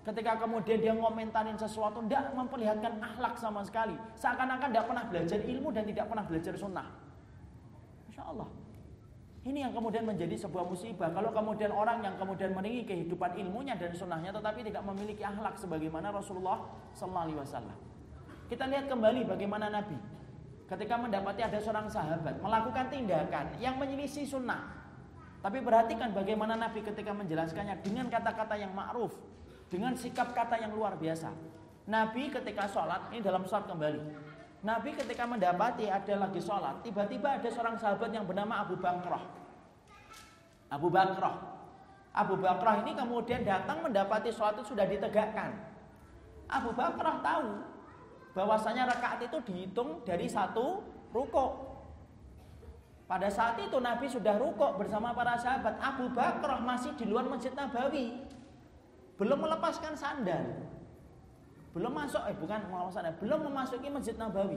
ketika 0.00 0.40
kemudian 0.40 0.80
dia 0.80 0.96
ngomentarin 0.96 1.60
sesuatu, 1.60 2.00
tidak 2.08 2.32
memperlihatkan 2.32 2.96
akhlak 3.04 3.36
sama 3.36 3.60
sekali. 3.60 3.92
Seakan-akan 4.16 4.72
tidak 4.72 4.88
pernah 4.88 5.04
belajar 5.04 5.38
ilmu 5.44 5.68
dan 5.76 5.84
tidak 5.84 6.08
pernah 6.08 6.24
belajar 6.24 6.56
sunnah. 6.56 6.88
Masya 8.08 8.24
Allah. 8.32 8.48
Ini 9.44 9.68
yang 9.68 9.72
kemudian 9.76 10.08
menjadi 10.08 10.34
sebuah 10.40 10.64
musibah. 10.66 11.12
Kalau 11.12 11.30
kemudian 11.36 11.70
orang 11.70 12.00
yang 12.00 12.16
kemudian 12.16 12.56
meninggi 12.56 12.88
kehidupan 12.88 13.36
ilmunya 13.44 13.76
dan 13.76 13.92
sunnahnya, 13.92 14.32
tetapi 14.32 14.64
tidak 14.64 14.82
memiliki 14.88 15.20
akhlak 15.20 15.54
sebagaimana 15.54 16.10
Rasulullah 16.10 16.64
Sallallahu 16.96 17.44
Alaihi. 17.44 17.76
Kita 18.48 18.64
lihat 18.66 18.88
kembali 18.88 19.28
bagaimana 19.28 19.68
Nabi 19.68 19.98
ketika 20.66 20.98
mendapati 20.98 21.46
ada 21.46 21.58
seorang 21.62 21.86
sahabat 21.86 22.42
melakukan 22.42 22.90
tindakan 22.90 23.54
yang 23.60 23.76
menyelisih 23.78 24.26
sunnah. 24.26 24.85
Tapi 25.46 25.62
perhatikan 25.62 26.10
bagaimana 26.10 26.58
Nabi 26.58 26.82
ketika 26.82 27.14
menjelaskannya 27.14 27.78
dengan 27.86 28.10
kata-kata 28.10 28.58
yang 28.58 28.74
ma'ruf, 28.74 29.14
dengan 29.70 29.94
sikap 29.94 30.34
kata 30.34 30.58
yang 30.58 30.74
luar 30.74 30.98
biasa. 30.98 31.30
Nabi 31.86 32.34
ketika 32.34 32.66
sholat, 32.66 33.14
ini 33.14 33.22
dalam 33.22 33.46
sholat 33.46 33.70
kembali. 33.70 34.02
Nabi 34.66 34.98
ketika 34.98 35.22
mendapati 35.22 35.86
ada 35.86 36.26
lagi 36.26 36.42
sholat, 36.42 36.82
tiba-tiba 36.82 37.38
ada 37.38 37.46
seorang 37.46 37.78
sahabat 37.78 38.10
yang 38.10 38.26
bernama 38.26 38.66
Abu 38.66 38.74
Bakrah. 38.74 39.22
Abu 40.66 40.90
Bakrah. 40.90 41.38
Abu 42.10 42.34
Bakrah 42.42 42.82
ini 42.82 42.98
kemudian 42.98 43.46
datang 43.46 43.86
mendapati 43.86 44.34
sholat 44.34 44.58
itu 44.58 44.74
sudah 44.74 44.82
ditegakkan. 44.82 45.54
Abu 46.50 46.74
Bakrah 46.74 47.22
tahu 47.22 47.62
bahwasanya 48.34 48.90
rakaat 48.90 49.22
itu 49.22 49.38
dihitung 49.46 50.02
dari 50.02 50.26
satu 50.26 50.82
rukuk. 51.14 51.65
Pada 53.06 53.30
saat 53.30 53.54
itu 53.62 53.78
Nabi 53.78 54.10
sudah 54.10 54.34
rukuk 54.34 54.82
bersama 54.82 55.14
para 55.14 55.38
sahabat. 55.38 55.78
Abu 55.78 56.10
Bakrah 56.10 56.58
masih 56.58 56.90
di 56.98 57.06
luar 57.06 57.22
Masjid 57.30 57.54
Nabawi. 57.54 58.18
Belum 59.14 59.38
melepaskan 59.38 59.94
sandal 59.94 60.66
belum 61.76 61.92
masuk 61.92 62.24
eh 62.24 62.32
bukan 62.40 62.64
sana, 62.88 63.12
belum 63.20 63.52
memasuki 63.52 63.92
Masjid 63.92 64.16
Nabawi. 64.16 64.56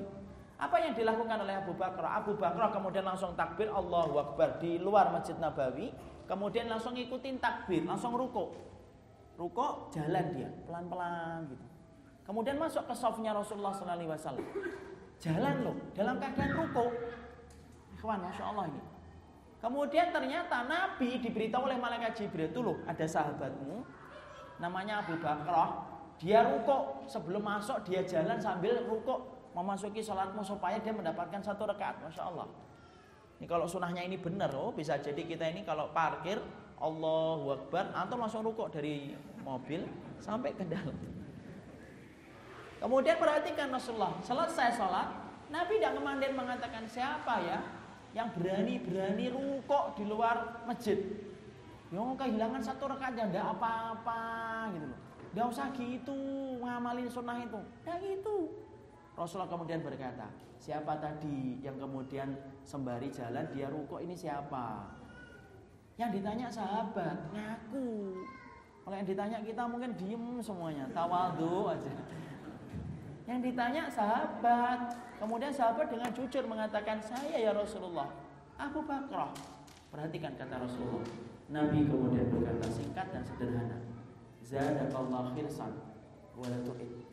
Apa 0.56 0.80
yang 0.80 0.96
dilakukan 0.96 1.44
oleh 1.44 1.60
Abu 1.60 1.76
Bakar? 1.76 2.24
Abu 2.24 2.40
Bakar 2.40 2.72
kemudian 2.72 3.04
langsung 3.04 3.36
takbir 3.36 3.68
Allahu 3.68 4.16
Akbar 4.24 4.56
di 4.64 4.80
luar 4.80 5.12
Masjid 5.12 5.36
Nabawi, 5.36 5.92
kemudian 6.32 6.72
langsung 6.72 6.96
ikutin 6.96 7.44
takbir, 7.44 7.84
langsung 7.84 8.16
ruko. 8.16 8.56
Ruko 9.36 9.92
jalan 9.92 10.32
dia 10.32 10.48
pelan-pelan 10.64 11.44
gitu. 11.52 11.66
Kemudian 12.24 12.56
masuk 12.56 12.88
ke 12.88 12.96
sofnya 12.96 13.36
Rasulullah 13.36 13.76
Wasallam. 13.76 14.48
Jalan 15.20 15.56
loh 15.68 15.76
dalam 15.92 16.24
keadaan 16.24 16.56
ruko. 16.56 16.88
Ikhwan, 18.00 18.24
masya 18.24 18.48
Allah 18.48 18.72
ini. 18.72 18.82
Kemudian 19.60 20.16
ternyata 20.16 20.64
Nabi 20.64 21.20
diberitahu 21.20 21.68
oleh 21.68 21.76
malaikat 21.76 22.16
Jibril 22.16 22.48
itu 22.48 22.64
loh 22.64 22.80
ada 22.88 23.04
sahabatmu 23.04 23.84
namanya 24.64 25.04
Abu 25.04 25.20
Bakar 25.20 25.84
dia 26.16 26.48
rukuk 26.48 27.08
sebelum 27.08 27.44
masuk 27.44 27.84
dia 27.84 28.04
jalan 28.04 28.40
sambil 28.40 28.84
rukuk 28.88 29.20
memasuki 29.56 30.04
sholatmu 30.04 30.44
supaya 30.44 30.80
dia 30.80 30.92
mendapatkan 30.92 31.40
satu 31.44 31.68
rakaat. 31.68 32.00
Masya 32.04 32.24
Allah. 32.28 32.48
Ini 33.40 33.48
kalau 33.48 33.64
sunahnya 33.64 34.04
ini 34.04 34.20
benar, 34.20 34.52
oh 34.52 34.76
bisa 34.76 35.00
jadi 35.00 35.24
kita 35.24 35.48
ini 35.48 35.64
kalau 35.64 35.92
parkir 35.96 36.44
Allahu 36.80 37.56
Akbar, 37.56 37.92
atau 37.96 38.16
langsung 38.20 38.44
rukuk 38.44 38.68
dari 38.68 39.16
mobil 39.48 39.88
sampai 40.20 40.52
ke 40.52 40.68
dalam. 40.68 40.96
Kemudian 42.84 43.16
perhatikan 43.16 43.72
Rasulullah, 43.72 44.16
selesai 44.24 44.76
sholat, 44.76 45.08
Nabi 45.52 45.80
tidak 45.80 46.00
kemudian 46.00 46.36
mengatakan 46.36 46.84
siapa 46.84 47.44
ya 47.48 47.60
yang 48.14 48.30
berani-berani 48.34 49.30
rukuk 49.30 49.98
di 49.98 50.04
luar 50.10 50.66
masjid. 50.66 50.98
Yang 51.90 52.22
kehilangan 52.22 52.62
satu 52.62 52.86
rakaat 52.90 53.18
yang 53.18 53.30
tidak 53.34 53.50
apa-apa 53.58 54.22
gitu 54.74 54.86
loh. 54.90 55.00
Gak 55.30 55.46
usah 55.46 55.68
gitu 55.78 56.18
ngamalin 56.62 57.10
sunnah 57.10 57.38
itu. 57.38 57.62
Ya 57.86 58.02
gitu. 58.02 58.50
Rasulullah 59.14 59.52
kemudian 59.52 59.84
berkata, 59.84 60.26
siapa 60.58 60.98
tadi 60.98 61.60
yang 61.62 61.78
kemudian 61.78 62.34
sembari 62.66 63.12
jalan 63.14 63.46
dia 63.54 63.68
rukuk 63.70 64.02
ini 64.02 64.16
siapa? 64.16 64.90
Yang 66.00 66.24
ditanya 66.24 66.48
sahabat, 66.48 67.18
ngaku. 67.36 68.16
Kalau 68.88 68.96
yang 68.96 69.06
ditanya 69.06 69.38
kita 69.44 69.64
mungkin 69.68 69.92
diem 70.00 70.40
semuanya, 70.40 70.88
tawadu 70.96 71.68
aja. 71.68 71.94
Yang 73.30 73.54
ditanya 73.54 73.86
sahabat, 73.86 74.98
kemudian 75.22 75.54
sahabat 75.54 75.94
dengan 75.94 76.10
jujur 76.18 76.50
mengatakan 76.50 76.98
saya 76.98 77.38
ya 77.38 77.54
Rasulullah, 77.54 78.10
Abu 78.58 78.82
Bakar. 78.90 79.30
Perhatikan 79.94 80.34
kata 80.34 80.58
Rasulullah. 80.58 81.06
Nabi 81.54 81.86
kemudian 81.86 82.26
berkata 82.30 82.66
singkat 82.74 83.10
dan 83.14 83.22
sederhana 83.26 83.78
zadakallah 84.42 85.30
khirsan 85.38 85.78
wala 86.34 86.58
tu'id. 86.66 87.06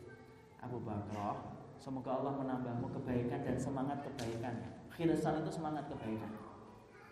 Abu 0.64 0.80
Bakar 0.80 1.52
semoga 1.76 2.16
Allah 2.16 2.32
menambahmu 2.40 2.96
kebaikan 2.96 3.44
dan 3.44 3.56
semangat 3.60 4.00
kebaikan. 4.00 4.56
Khirsan 4.96 5.44
itu 5.44 5.52
semangat 5.52 5.84
kebaikan. 5.92 6.32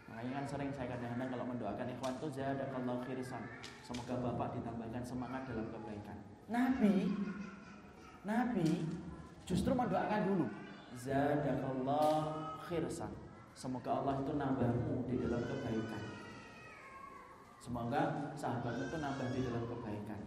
Makanya 0.09 0.33
kan 0.41 0.45
sering 0.49 0.73
saya 0.73 0.97
kadang-kadang 0.97 1.29
kalau 1.29 1.45
mendoakan 1.53 1.87
ikhwan 1.93 2.17
itu 2.17 2.29
zadakallah 2.41 2.97
khirsan. 3.05 3.43
Semoga 3.85 4.17
Bapak 4.17 4.57
ditambahkan 4.57 5.05
semangat 5.05 5.45
dalam 5.45 5.69
kebaikan. 5.69 6.17
Nabi 6.49 7.09
Nabi 8.25 8.89
justru 9.45 9.73
mendoakan 9.77 10.21
dulu 10.25 10.47
zadakallah 10.97 12.33
khirsan 12.65 13.13
semoga 13.53 14.01
Allah 14.01 14.25
itu 14.25 14.33
nambahmu 14.33 15.05
di 15.05 15.15
dalam 15.21 15.43
kebaikan 15.45 16.15
Semoga 17.65 18.29
sahabat 18.37 18.77
itu 18.77 19.01
nambah 19.01 19.25
di 19.33 19.41
dalam 19.41 19.65
kebaikan. 19.65 20.21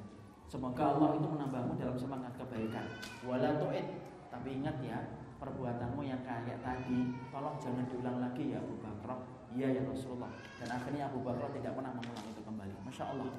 Semoga 0.49 0.97
Allah 0.97 1.21
itu 1.21 1.27
menambahmu 1.29 1.77
dalam 1.77 1.93
semangat 1.93 2.33
kebaikan. 2.33 2.89
Wala. 3.29 3.61
Tapi 4.33 4.57
ingat 4.57 4.81
ya, 4.81 4.97
perbuatanmu 5.37 6.01
yang 6.01 6.25
kayak 6.25 6.65
tadi, 6.65 7.13
tolong 7.29 7.61
jangan 7.61 7.85
diulang 7.93 8.17
lagi 8.25 8.57
ya 8.57 8.57
Abu 8.57 8.81
Bakar. 8.81 9.21
Iya 9.53 9.69
ya 9.69 9.81
Rasulullah. 9.85 10.33
Dan 10.57 10.81
akhirnya 10.81 11.13
Abu 11.13 11.21
Bakar 11.21 11.53
tidak 11.53 11.77
pernah 11.77 11.93
mengulang 11.93 12.25
itu 12.25 12.41
kembali. 12.41 12.73
Masya 12.89 13.05
Allah. 13.05 13.29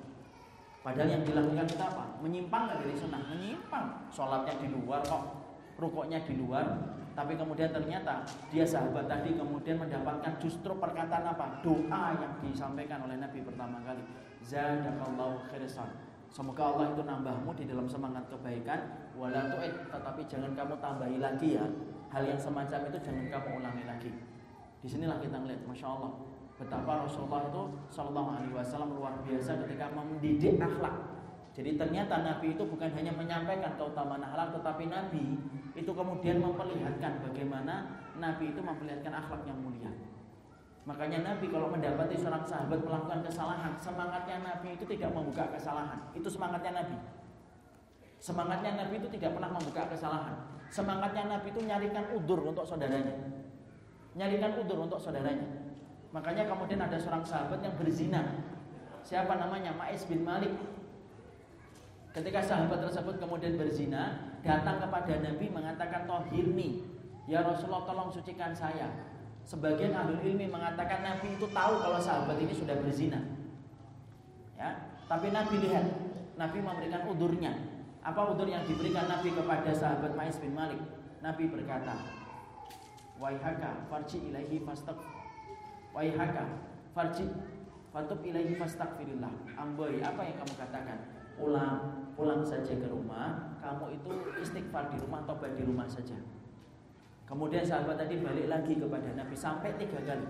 Padahal 0.83 1.11
yang 1.11 1.25
dilakukan 1.27 1.67
kita 1.67 1.85
apa? 1.91 2.05
Menyimpang 2.23 2.71
dari 2.71 2.95
sunnah, 2.95 3.23
menyimpang. 3.27 3.87
Sholatnya 4.15 4.55
di 4.63 4.69
luar 4.71 5.03
kok, 5.03 5.23
rukuknya 5.77 6.23
di 6.23 6.39
luar, 6.39 6.67
Tapi 7.19 7.35
kemudian 7.35 7.75
ternyata 7.75 8.23
dia 8.47 8.63
sahabat 8.63 9.11
tadi 9.11 9.35
kemudian 9.35 9.75
mendapatkan 9.75 10.39
justru 10.39 10.71
perkataan 10.79 11.35
apa? 11.35 11.59
Doa 11.67 12.15
yang 12.15 12.31
disampaikan 12.39 13.03
oleh 13.11 13.19
Nabi 13.19 13.43
pertama 13.43 13.83
kali. 13.83 14.07
Zadakallahu 14.47 15.51
khirsan. 15.51 15.99
Semoga 16.31 16.71
Allah 16.71 16.95
itu 16.95 17.03
nambahmu 17.03 17.51
di 17.59 17.67
dalam 17.67 17.91
semangat 17.91 18.23
kebaikan 18.31 19.11
wala 19.19 19.51
tu'id, 19.51 19.75
tetapi 19.91 20.31
jangan 20.31 20.55
kamu 20.55 20.79
tambahi 20.79 21.19
lagi 21.19 21.59
ya. 21.59 21.67
Hal 22.15 22.23
yang 22.23 22.39
semacam 22.39 22.87
itu 22.87 22.99
jangan 23.03 23.27
kamu 23.27 23.49
ulangi 23.67 23.83
lagi. 23.83 24.11
Di 24.79 24.87
sinilah 24.87 25.19
kita 25.19 25.43
melihat 25.43 25.67
Masya 25.67 25.91
Allah 25.91 26.13
betapa 26.59 27.07
Rasulullah 27.07 27.47
itu 27.47 27.63
Shallallahu 27.89 28.29
Alaihi 28.35 28.55
Wasallam 28.55 28.99
luar 28.99 29.15
biasa 29.23 29.63
ketika 29.63 29.95
mendidik 29.95 30.59
akhlak 30.59 31.19
jadi 31.59 31.75
ternyata 31.75 32.23
Nabi 32.23 32.55
itu 32.55 32.63
bukan 32.63 32.87
hanya 32.95 33.11
menyampaikan 33.11 33.75
keutamaan 33.75 34.23
halal, 34.23 34.55
tetapi 34.55 34.87
Nabi 34.87 35.43
itu 35.75 35.91
kemudian 35.91 36.39
memperlihatkan 36.39 37.19
bagaimana 37.19 37.99
Nabi 38.15 38.55
itu 38.55 38.63
memperlihatkan 38.63 39.11
akhlak 39.11 39.43
yang 39.43 39.59
mulia. 39.59 39.91
Makanya 40.87 41.27
Nabi 41.27 41.51
kalau 41.51 41.67
mendapati 41.67 42.15
seorang 42.15 42.47
sahabat 42.47 42.79
melakukan 42.79 43.27
kesalahan, 43.27 43.75
semangatnya 43.75 44.39
Nabi 44.39 44.79
itu 44.79 44.87
tidak 44.87 45.11
membuka 45.11 45.51
kesalahan. 45.51 45.99
Itu 46.15 46.31
semangatnya 46.31 46.79
Nabi. 46.79 46.97
Semangatnya 48.23 48.73
Nabi 48.79 48.95
itu 49.03 49.09
tidak 49.19 49.35
pernah 49.35 49.51
membuka 49.51 49.83
kesalahan. 49.91 50.39
Semangatnya 50.71 51.27
Nabi 51.27 51.51
itu 51.51 51.61
nyarikan 51.67 52.07
udur 52.15 52.55
untuk 52.55 52.63
saudaranya. 52.63 53.19
Nyarikan 54.15 54.63
udur 54.63 54.87
untuk 54.87 55.03
saudaranya. 55.03 55.68
Makanya 56.13 56.49
kemudian 56.49 56.81
ada 56.81 56.97
seorang 56.97 57.25
sahabat 57.25 57.61
yang 57.61 57.77
berzina. 57.77 58.41
Siapa 59.05 59.37
namanya? 59.37 59.73
Ma'is 59.77 60.05
bin 60.09 60.25
Malik 60.25 60.53
Ketika 62.19 62.41
sahabat 62.43 62.83
tersebut 62.83 63.21
kemudian 63.21 63.55
berzina, 63.55 64.33
datang 64.41 64.83
kepada 64.83 65.23
Nabi 65.23 65.55
mengatakan 65.55 66.09
tohirni, 66.09 66.83
ya 67.31 67.45
Rasulullah 67.47 67.87
tolong 67.87 68.11
sucikan 68.11 68.51
saya. 68.51 68.91
Sebagian 69.47 69.95
ahli 69.95 70.19
ilmi 70.27 70.51
mengatakan 70.51 71.07
Nabi 71.07 71.39
itu 71.39 71.47
tahu 71.53 71.75
kalau 71.79 72.01
sahabat 72.03 72.37
ini 72.43 72.51
sudah 72.51 72.75
berzina. 72.81 73.23
Ya, 74.59 74.99
tapi 75.07 75.31
Nabi 75.31 75.63
lihat, 75.63 75.87
Nabi 76.35 76.59
memberikan 76.59 77.07
udurnya. 77.07 77.55
Apa 78.03 78.35
udur 78.35 78.51
yang 78.51 78.67
diberikan 78.67 79.07
Nabi 79.07 79.39
kepada 79.39 79.71
sahabat 79.71 80.17
Mais 80.19 80.37
bin 80.43 80.59
Malik? 80.59 80.81
Nabi 81.23 81.47
berkata, 81.47 82.03
Waihaka 83.21 83.87
farji 83.87 84.27
ilaihi 84.27 84.59
fastaq 84.67 84.99
Waihaka 85.99 86.47
farji 86.95 87.27
fatub 87.91 88.23
ilaihi 88.23 88.55
fastaqfirillah 88.55 89.59
Amboi, 89.59 89.99
apa 89.99 90.23
yang 90.23 90.39
kamu 90.39 90.55
katakan? 90.55 90.99
Pulang 91.35 92.07
pulang 92.15 92.43
saja 92.47 92.71
ke 92.71 92.87
rumah, 92.87 93.59
kamu 93.59 93.99
itu 93.99 94.11
istighfar 94.39 94.95
di 94.95 94.99
rumah, 95.03 95.27
tobat 95.27 95.59
di 95.59 95.67
rumah 95.67 95.91
saja. 95.91 96.15
Kemudian 97.27 97.67
sahabat 97.67 97.99
tadi 97.99 98.23
balik 98.23 98.47
lagi 98.47 98.79
kepada 98.79 99.11
Nabi 99.15 99.35
sampai 99.35 99.75
tiga 99.75 99.99
kali. 100.07 100.27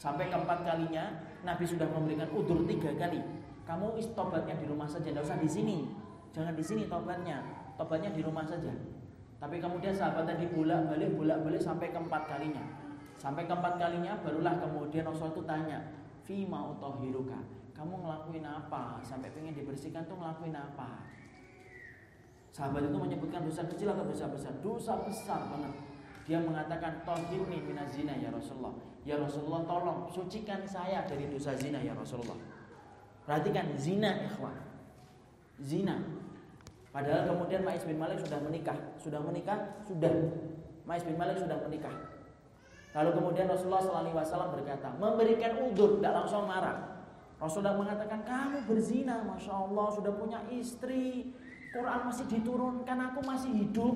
Sampai 0.00 0.32
keempat 0.32 0.64
kalinya 0.64 1.20
Nabi 1.44 1.64
sudah 1.68 1.88
memberikan 1.92 2.28
udur 2.32 2.64
tiga 2.64 2.92
kali. 2.96 3.20
Kamu 3.68 3.92
istobatnya 4.00 4.56
di 4.56 4.64
rumah 4.64 4.88
saja, 4.88 5.12
tidak 5.12 5.24
usah 5.24 5.36
di 5.36 5.48
sini. 5.48 5.78
Jangan 6.32 6.56
di 6.56 6.64
sini 6.64 6.88
tobatnya, 6.88 7.44
tobatnya 7.76 8.08
di 8.12 8.24
rumah 8.24 8.44
saja. 8.44 8.72
Tapi 9.36 9.60
kemudian 9.60 9.92
sahabat 9.92 10.24
tadi 10.24 10.48
bolak 10.48 10.88
balik 10.88 11.12
bolak 11.12 11.44
balik 11.44 11.60
sampai 11.60 11.92
keempat 11.92 12.24
kalinya. 12.24 12.87
Sampai 13.18 13.50
keempat 13.50 13.76
kalinya? 13.82 14.14
Barulah 14.22 14.56
kemudian 14.62 15.02
Rasul 15.02 15.34
itu 15.34 15.42
tanya, 15.42 15.82
Fima 16.22 16.70
utohiruka 16.70 17.58
kamu 17.78 17.94
ngelakuin 18.02 18.42
apa? 18.42 18.98
Sampai 19.06 19.30
pengen 19.30 19.54
dibersihkan 19.54 20.02
tuh 20.10 20.18
ngelakuin 20.18 20.50
apa? 20.50 21.06
Sahabat 22.50 22.90
itu 22.90 22.98
menyebutkan 22.98 23.46
dosa 23.46 23.62
kecil 23.70 23.94
atau 23.94 24.02
dosa 24.02 24.26
besar? 24.34 24.50
Dosa 24.58 24.98
besar 25.06 25.46
banget. 25.46 25.78
Dia 26.26 26.42
mengatakan 26.42 27.06
tohirni 27.06 27.62
minazina 27.62 28.18
ya 28.18 28.34
Rasulullah. 28.34 28.74
Ya 29.06 29.14
Rasulullah 29.14 29.62
tolong 29.62 30.10
sucikan 30.10 30.66
saya 30.66 31.06
dari 31.06 31.30
dosa 31.30 31.54
zina 31.54 31.78
ya 31.78 31.94
Rasulullah. 31.94 32.34
Perhatikan 33.22 33.78
zina 33.78 34.26
ikhwan. 34.26 34.58
Zina. 35.62 36.02
Padahal 36.90 37.30
kemudian 37.30 37.62
Ma'is 37.62 37.86
bin 37.86 37.94
Malik 37.94 38.18
sudah 38.18 38.42
menikah. 38.42 38.78
Sudah 38.98 39.22
menikah? 39.22 39.86
Sudah. 39.86 40.10
Ma'is 40.82 41.06
bin 41.06 41.14
Malik 41.14 41.38
sudah 41.38 41.62
menikah 41.62 41.94
lalu 42.96 43.10
kemudian 43.16 43.46
Rasulullah 43.48 43.84
SAW 43.84 44.54
berkata 44.54 44.88
memberikan 44.96 45.60
udur 45.68 46.00
tidak 46.00 46.24
langsung 46.24 46.48
marah 46.48 46.98
Rasulullah 47.38 47.78
mengatakan 47.78 48.26
kamu 48.26 48.66
berzina, 48.66 49.22
masya 49.22 49.54
Allah 49.54 49.86
sudah 49.94 50.10
punya 50.10 50.42
istri, 50.50 51.30
Quran 51.70 52.00
masih 52.10 52.26
diturunkan, 52.26 52.98
aku 52.98 53.20
masih 53.22 53.50
hidup. 53.54 53.94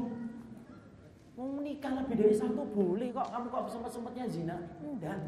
Mau 1.35 1.49
menikah 1.59 1.91
lebih 1.91 2.23
dari 2.23 2.35
satu 2.39 2.63
boleh 2.63 3.11
kok, 3.11 3.35
kamu 3.35 3.47
kok 3.51 3.67
sempat 3.67 3.91
sempatnya 3.91 4.31
zina? 4.31 4.57
Enggak. 4.79 5.19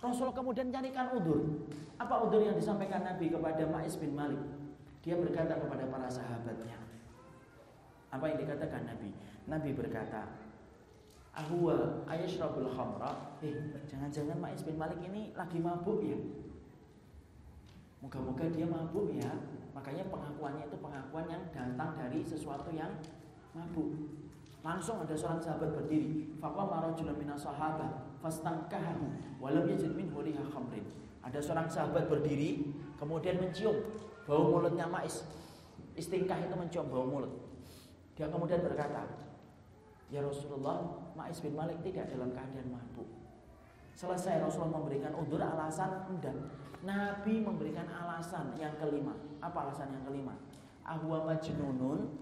Rasul 0.00 0.32
kemudian 0.32 0.72
carikan 0.72 1.12
udur. 1.12 1.44
Apa 2.00 2.24
udur 2.24 2.40
yang 2.40 2.56
disampaikan 2.56 3.04
Nabi 3.04 3.28
kepada 3.28 3.68
Ma'is 3.68 4.00
bin 4.00 4.16
Malik? 4.16 4.40
Dia 5.04 5.20
berkata 5.20 5.60
kepada 5.60 5.84
para 5.84 6.08
sahabatnya. 6.08 6.80
Apa 8.08 8.24
yang 8.32 8.38
dikatakan 8.40 8.88
Nabi? 8.88 9.12
Nabi 9.44 9.70
berkata, 9.76 10.24
Ahwa 11.34 12.06
ayashrabul 12.06 12.70
khamra. 12.70 13.34
Eh, 13.42 13.74
jangan-jangan 13.90 14.38
Ma'is 14.38 14.62
bin 14.62 14.78
Malik 14.78 15.02
ini 15.02 15.34
lagi 15.34 15.58
mabuk 15.58 15.98
ya? 16.06 16.14
Moga-moga 17.98 18.46
dia 18.54 18.62
mabuk 18.62 19.10
ya. 19.18 19.34
Makanya 19.74 20.06
pengakuannya 20.14 20.70
itu 20.70 20.78
pengakuan 20.78 21.26
yang 21.26 21.42
datang 21.50 21.98
dari 21.98 22.22
sesuatu 22.22 22.70
yang 22.70 22.94
mabuk. 23.50 24.14
Langsung 24.62 25.02
ada 25.02 25.10
seorang 25.18 25.42
sahabat 25.42 25.74
berdiri. 25.74 26.38
Fakwa 26.38 26.70
marajulun 26.70 27.18
minas 27.18 27.42
sahabat 27.42 28.14
fastangkahu 28.22 29.36
walam 29.42 29.66
yajid 29.66 29.90
min 29.90 30.14
huriha 30.14 30.40
khamrin. 30.54 30.86
Ada 31.26 31.42
seorang 31.42 31.66
sahabat 31.66 32.06
berdiri 32.06 32.70
kemudian 32.94 33.42
mencium 33.42 33.74
bau 34.22 34.54
mulutnya 34.54 34.86
Mais. 34.86 35.26
Istingkah 35.98 36.38
itu 36.46 36.54
mencium 36.54 36.86
bau 36.86 37.04
mulut. 37.10 37.34
Dia 38.14 38.30
kemudian 38.30 38.62
berkata, 38.62 39.23
"Ya 40.12 40.20
Rasulullah, 40.24 40.84
Mais 41.14 41.38
bin 41.40 41.54
Malik 41.56 41.80
tidak 41.84 42.10
dalam 42.10 42.32
keadaan 42.32 42.68
mabuk." 42.72 43.08
Selesai 43.94 44.42
Rasulullah 44.42 44.82
memberikan 44.82 45.14
udur 45.14 45.38
alasan 45.38 46.02
enggak 46.10 46.34
Nabi 46.84 47.40
memberikan 47.40 47.88
alasan 47.88 48.52
yang 48.60 48.76
kelima. 48.76 49.16
Apa 49.40 49.68
alasan 49.68 49.88
yang 49.96 50.04
kelima? 50.04 50.36
Ahwa 50.84 51.24
majnunun. 51.24 52.12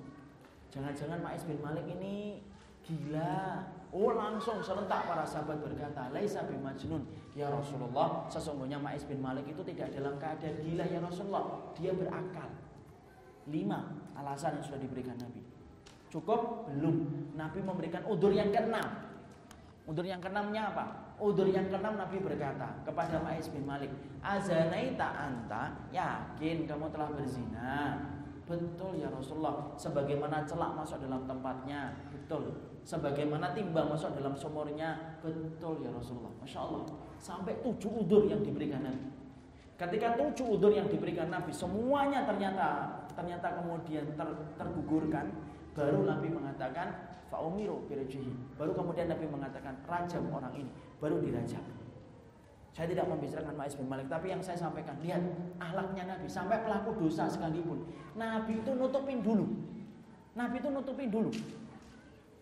Jangan-jangan 0.71 1.19
Ma'is 1.19 1.43
bin 1.45 1.59
Malik 1.59 1.85
ini 1.91 2.41
gila. 2.87 3.67
Oh 3.93 4.15
langsung 4.17 4.63
serentak 4.65 5.05
para 5.05 5.27
sahabat 5.27 5.61
berkata, 5.61 6.09
Laisa 6.15 6.49
bin 6.49 6.65
Majnun. 6.65 7.05
Ya 7.37 7.53
Rasulullah, 7.53 8.25
sesungguhnya 8.33 8.81
Ma'is 8.81 9.05
bin 9.05 9.21
Malik 9.21 9.45
itu 9.51 9.61
tidak 9.69 9.93
dalam 9.93 10.17
keadaan 10.17 10.57
gila 10.65 10.85
ya 10.89 11.03
Rasulullah. 11.03 11.45
Dia 11.77 11.93
berakal. 11.93 12.49
Lima 13.51 13.93
alasan 14.17 14.57
yang 14.57 14.65
sudah 14.65 14.81
diberikan 14.81 15.19
Nabi. 15.19 15.42
Cukup? 16.13 16.69
Belum. 16.69 17.09
Nabi 17.33 17.65
memberikan 17.65 18.05
udur 18.05 18.37
yang 18.37 18.53
keenam. 18.53 18.85
Udur 19.89 20.05
yang 20.05 20.21
keenamnya 20.21 20.69
apa? 20.69 21.17
Udur 21.17 21.49
yang 21.49 21.73
keenam 21.73 21.97
Nabi 21.97 22.21
berkata 22.21 22.85
kepada 22.85 23.17
Ma'is 23.25 23.49
bin 23.49 23.65
Malik, 23.65 23.89
"Azanaita 24.21 25.09
anta? 25.17 25.73
Yakin 25.89 26.69
kamu 26.69 26.93
telah 26.93 27.09
berzina?" 27.17 27.97
Betul 28.45 29.01
ya 29.01 29.09
Rasulullah. 29.09 29.73
Sebagaimana 29.81 30.45
celak 30.45 30.77
masuk 30.77 31.01
dalam 31.01 31.25
tempatnya, 31.25 31.97
betul. 32.13 32.53
Sebagaimana 32.85 33.57
timbang 33.57 33.89
masuk 33.89 34.13
dalam 34.19 34.37
sumurnya, 34.37 35.17
betul 35.25 35.81
ya 35.81 35.89
Rasulullah. 35.95 36.35
Masya 36.43 36.59
Allah. 36.61 36.83
Sampai 37.17 37.57
tujuh 37.65 38.03
udur 38.05 38.29
yang 38.29 38.45
diberikan 38.45 38.85
Nabi. 38.85 39.09
Ketika 39.79 40.15
tujuh 40.15 40.59
udur 40.59 40.71
yang 40.71 40.87
diberikan 40.87 41.33
Nabi, 41.33 41.51
semuanya 41.51 42.23
ternyata 42.23 43.02
ternyata 43.15 43.61
kemudian 43.61 44.05
ter, 44.17 44.29
tergugurkan. 44.59 45.33
Baru 45.73 46.05
Nabi 46.05 46.29
mengatakan 46.29 47.17
faumiru 47.33 47.81
birjihi. 47.89 48.33
Baru 48.61 48.77
kemudian 48.77 49.09
Nabi 49.09 49.25
mengatakan 49.25 49.81
rajam 49.89 50.29
orang 50.29 50.53
ini 50.53 50.71
baru 51.01 51.17
dirajam. 51.19 51.65
Saya 52.73 52.89
tidak 52.89 53.05
membicarakan 53.05 53.53
Ma'is 53.53 53.77
bin 53.77 53.85
Malik, 53.85 54.09
tapi 54.09 54.33
yang 54.33 54.41
saya 54.41 54.57
sampaikan, 54.57 54.97
lihat 55.05 55.21
ahlaknya 55.61 56.17
Nabi 56.17 56.25
sampai 56.25 56.65
pelaku 56.65 57.05
dosa 57.05 57.29
sekalipun. 57.29 57.85
Nabi 58.17 58.65
itu 58.65 58.73
nutupin 58.73 59.21
dulu. 59.21 59.45
Nabi 60.33 60.57
itu 60.57 60.69
nutupin 60.73 61.13
dulu. 61.13 61.29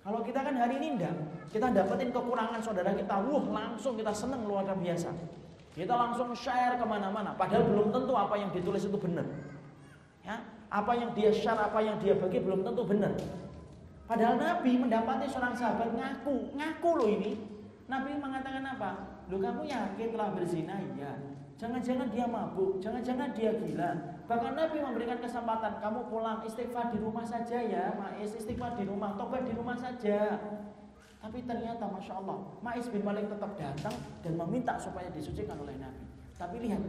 Kalau 0.07 0.23
kita 0.23 0.41
kan 0.47 0.55
hari 0.55 0.79
ini 0.79 0.97
enggak, 0.97 1.19
kita 1.51 1.75
dapetin 1.75 2.15
kekurangan 2.15 2.63
saudara 2.63 2.95
kita, 2.95 3.15
wuh 3.27 3.43
langsung 3.51 3.99
kita 3.99 4.15
seneng 4.15 4.47
luar 4.47 4.71
biasa. 4.71 5.11
Kita 5.75 5.95
langsung 5.99 6.31
share 6.31 6.79
ke 6.79 6.87
mana-mana, 6.87 7.35
padahal 7.35 7.67
belum 7.67 7.91
tentu 7.91 8.15
apa 8.15 8.35
yang 8.39 8.55
ditulis 8.55 8.87
itu 8.87 8.99
benar. 9.03 9.27
Ya, 10.23 10.39
apa 10.71 10.93
yang 10.95 11.11
dia 11.13 11.35
share, 11.35 11.59
apa 11.59 11.83
yang 11.83 11.99
dia 11.99 12.15
bagi 12.15 12.39
belum 12.39 12.63
tentu 12.63 12.87
benar. 12.87 13.13
Padahal 14.07 14.39
Nabi 14.39 14.79
mendapati 14.79 15.27
seorang 15.27 15.55
sahabat 15.55 15.95
ngaku, 15.95 16.55
ngaku 16.55 16.91
loh 16.99 17.11
ini, 17.11 17.39
Nabi 17.91 18.19
mengatakan 18.19 18.63
apa? 18.63 18.91
Lu 19.31 19.39
kamu 19.39 19.67
yakin 19.67 20.09
telah 20.15 20.31
berzina? 20.35 20.79
Iya. 20.79 21.13
Jangan-jangan 21.61 22.09
dia 22.09 22.25
mabuk, 22.25 22.81
jangan-jangan 22.81 23.37
dia 23.37 23.53
gila. 23.53 23.91
Bahkan 24.27 24.53
Nabi 24.57 24.79
memberikan 24.81 25.19
kesempatan 25.21 25.77
kamu 25.79 26.09
pulang 26.09 26.41
istighfar 26.47 26.89
di 26.89 26.99
rumah 27.03 27.27
saja 27.27 27.61
ya, 27.61 27.93
Ma'is 28.01 28.33
istighfar 28.33 28.81
di 28.81 28.89
rumah, 28.89 29.13
tobat 29.15 29.45
di 29.45 29.53
rumah 29.53 29.77
saja. 29.77 30.41
Tapi 31.21 31.45
ternyata 31.45 31.85
Masya 31.85 32.17
Allah 32.17 32.41
Ma'is 32.65 32.89
bin 32.89 33.05
Malik 33.05 33.29
tetap 33.29 33.53
datang 33.53 33.93
dan 34.25 34.33
meminta 34.41 34.81
supaya 34.81 35.13
disucikan 35.13 35.61
oleh 35.61 35.77
Nabi 35.77 36.01
Tapi 36.33 36.57
lihat 36.65 36.81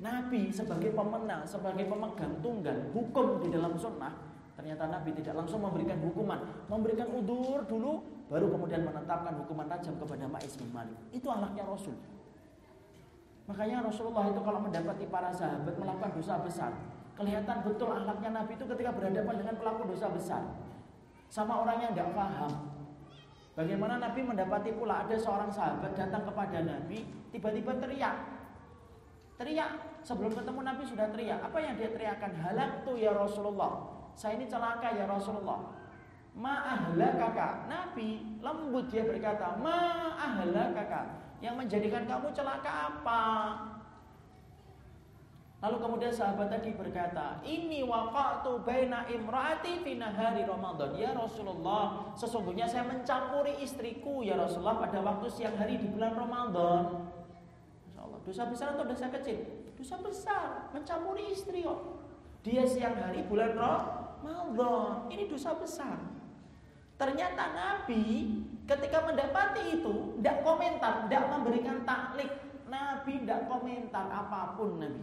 Nabi 0.00 0.48
sebagai 0.48 0.96
pemenang, 0.96 1.44
sebagai 1.44 1.84
pemegang 1.84 2.40
tunggal 2.40 2.76
hukum 2.96 3.44
di 3.44 3.48
dalam 3.52 3.76
sunnah 3.76 4.30
Ternyata 4.60 4.92
Nabi 4.92 5.16
tidak 5.16 5.40
langsung 5.40 5.64
memberikan 5.64 5.96
hukuman. 6.04 6.36
Memberikan 6.68 7.08
udur 7.16 7.64
dulu 7.64 8.04
Baru 8.28 8.46
kemudian 8.52 8.84
menetapkan 8.84 9.32
hukuman 9.40 9.64
tajam 9.66 9.96
kepada 9.96 10.28
Ma'is 10.28 10.54
bin 10.60 10.68
Malik. 10.70 10.94
Itu 11.10 11.32
anaknya 11.32 11.64
Rasul. 11.64 11.96
Makanya 13.48 13.82
Rasulullah 13.82 14.28
itu 14.28 14.38
kalau 14.44 14.60
mendapati 14.62 15.08
para 15.10 15.32
sahabat 15.34 15.74
melakukan 15.74 16.14
dosa 16.14 16.38
besar 16.38 16.70
Kelihatan 17.18 17.66
betul 17.66 17.90
anaknya 17.90 18.30
Nabi 18.32 18.56
itu 18.56 18.64
ketika 18.64 18.96
berhadapan 18.96 19.34
dengan 19.44 19.54
pelaku 19.60 19.92
dosa 19.92 20.08
besar. 20.08 20.40
Sama 21.28 21.64
orang 21.66 21.84
yang 21.84 21.92
nggak 21.92 22.16
paham. 22.16 22.52
Bagaimana 23.52 24.00
Nabi 24.00 24.24
mendapati 24.24 24.72
pula 24.72 25.04
ada 25.04 25.16
seorang 25.20 25.52
sahabat 25.52 25.92
datang 25.92 26.24
kepada 26.24 26.64
Nabi, 26.64 27.04
tiba-tiba 27.28 27.76
teriak. 27.76 28.16
Teriak, 29.36 29.72
sebelum 30.02 30.32
ketemu 30.32 30.60
Nabi 30.64 30.82
sudah 30.86 31.06
teriak. 31.12 31.40
Apa 31.44 31.58
yang 31.60 31.74
dia 31.76 31.90
teriakkan? 31.92 32.32
Halak 32.36 32.84
tuh 32.84 32.96
ya 32.96 33.12
Rasulullah. 33.12 33.88
Saya 34.16 34.36
ini 34.36 34.46
celaka 34.50 34.92
ya 34.92 35.06
Rasulullah. 35.06 35.70
Ma'ahla 36.36 37.18
kakak. 37.18 37.66
Nabi 37.66 38.38
lembut 38.38 38.86
dia 38.88 39.02
berkata, 39.02 39.58
Ma'ahla 39.58 40.72
kakak. 40.72 41.06
Yang 41.40 41.54
menjadikan 41.56 42.04
kamu 42.04 42.28
celaka 42.36 42.70
apa? 42.92 43.24
Lalu 45.60 45.76
kemudian 45.76 46.08
sahabat 46.08 46.48
tadi 46.48 46.72
berkata, 46.72 47.36
"Ini 47.44 47.84
waqatu 47.84 48.64
baina 48.64 49.04
imraati 49.04 49.84
fi 49.84 50.00
nahari 50.00 50.48
Ramadan." 50.48 50.96
Ya 50.96 51.12
Rasulullah, 51.12 52.08
sesungguhnya 52.16 52.64
saya 52.64 52.88
mencampuri 52.88 53.60
istriku 53.60 54.24
ya 54.24 54.40
Rasulullah 54.40 54.80
pada 54.80 55.04
waktu 55.04 55.28
siang 55.28 55.60
hari 55.60 55.76
di 55.76 55.92
bulan 55.92 56.16
Ramadan. 56.16 57.12
Masyaallah, 57.92 58.20
dosa 58.24 58.48
besar 58.48 58.72
atau 58.72 58.88
dosa 58.88 59.12
kecil? 59.12 59.59
Dosa 59.80 59.96
besar, 60.04 60.68
mencampuri 60.76 61.32
istri 61.32 61.64
kok. 61.64 62.04
Dia 62.44 62.68
siang 62.68 63.00
hari 63.00 63.24
bulan 63.24 63.56
Ramadan. 63.56 65.08
Ini 65.08 65.24
dosa 65.24 65.56
besar. 65.56 65.96
Ternyata 67.00 67.56
Nabi 67.56 68.28
ketika 68.68 69.08
mendapati 69.08 69.80
itu 69.80 70.20
tidak 70.20 70.44
komentar, 70.44 71.08
tidak 71.08 71.24
memberikan 71.32 71.80
taklik. 71.88 72.28
Nabi 72.68 73.24
tidak 73.24 73.48
komentar 73.48 74.04
apa 74.12 74.52
pun 74.60 74.84
Nabi. 74.84 75.00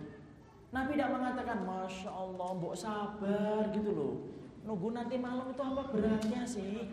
Nabi 0.70 0.92
tidak 0.94 1.10
mengatakan 1.10 1.60
Masya 1.66 2.12
Allah, 2.14 2.50
mbok 2.54 2.76
sabar 2.76 3.72
gitu 3.72 3.92
loh 3.96 4.14
Nunggu 4.68 4.92
nanti 4.92 5.16
malam 5.16 5.48
itu 5.48 5.64
apa 5.64 5.90
beratnya 5.96 6.44
sih 6.44 6.92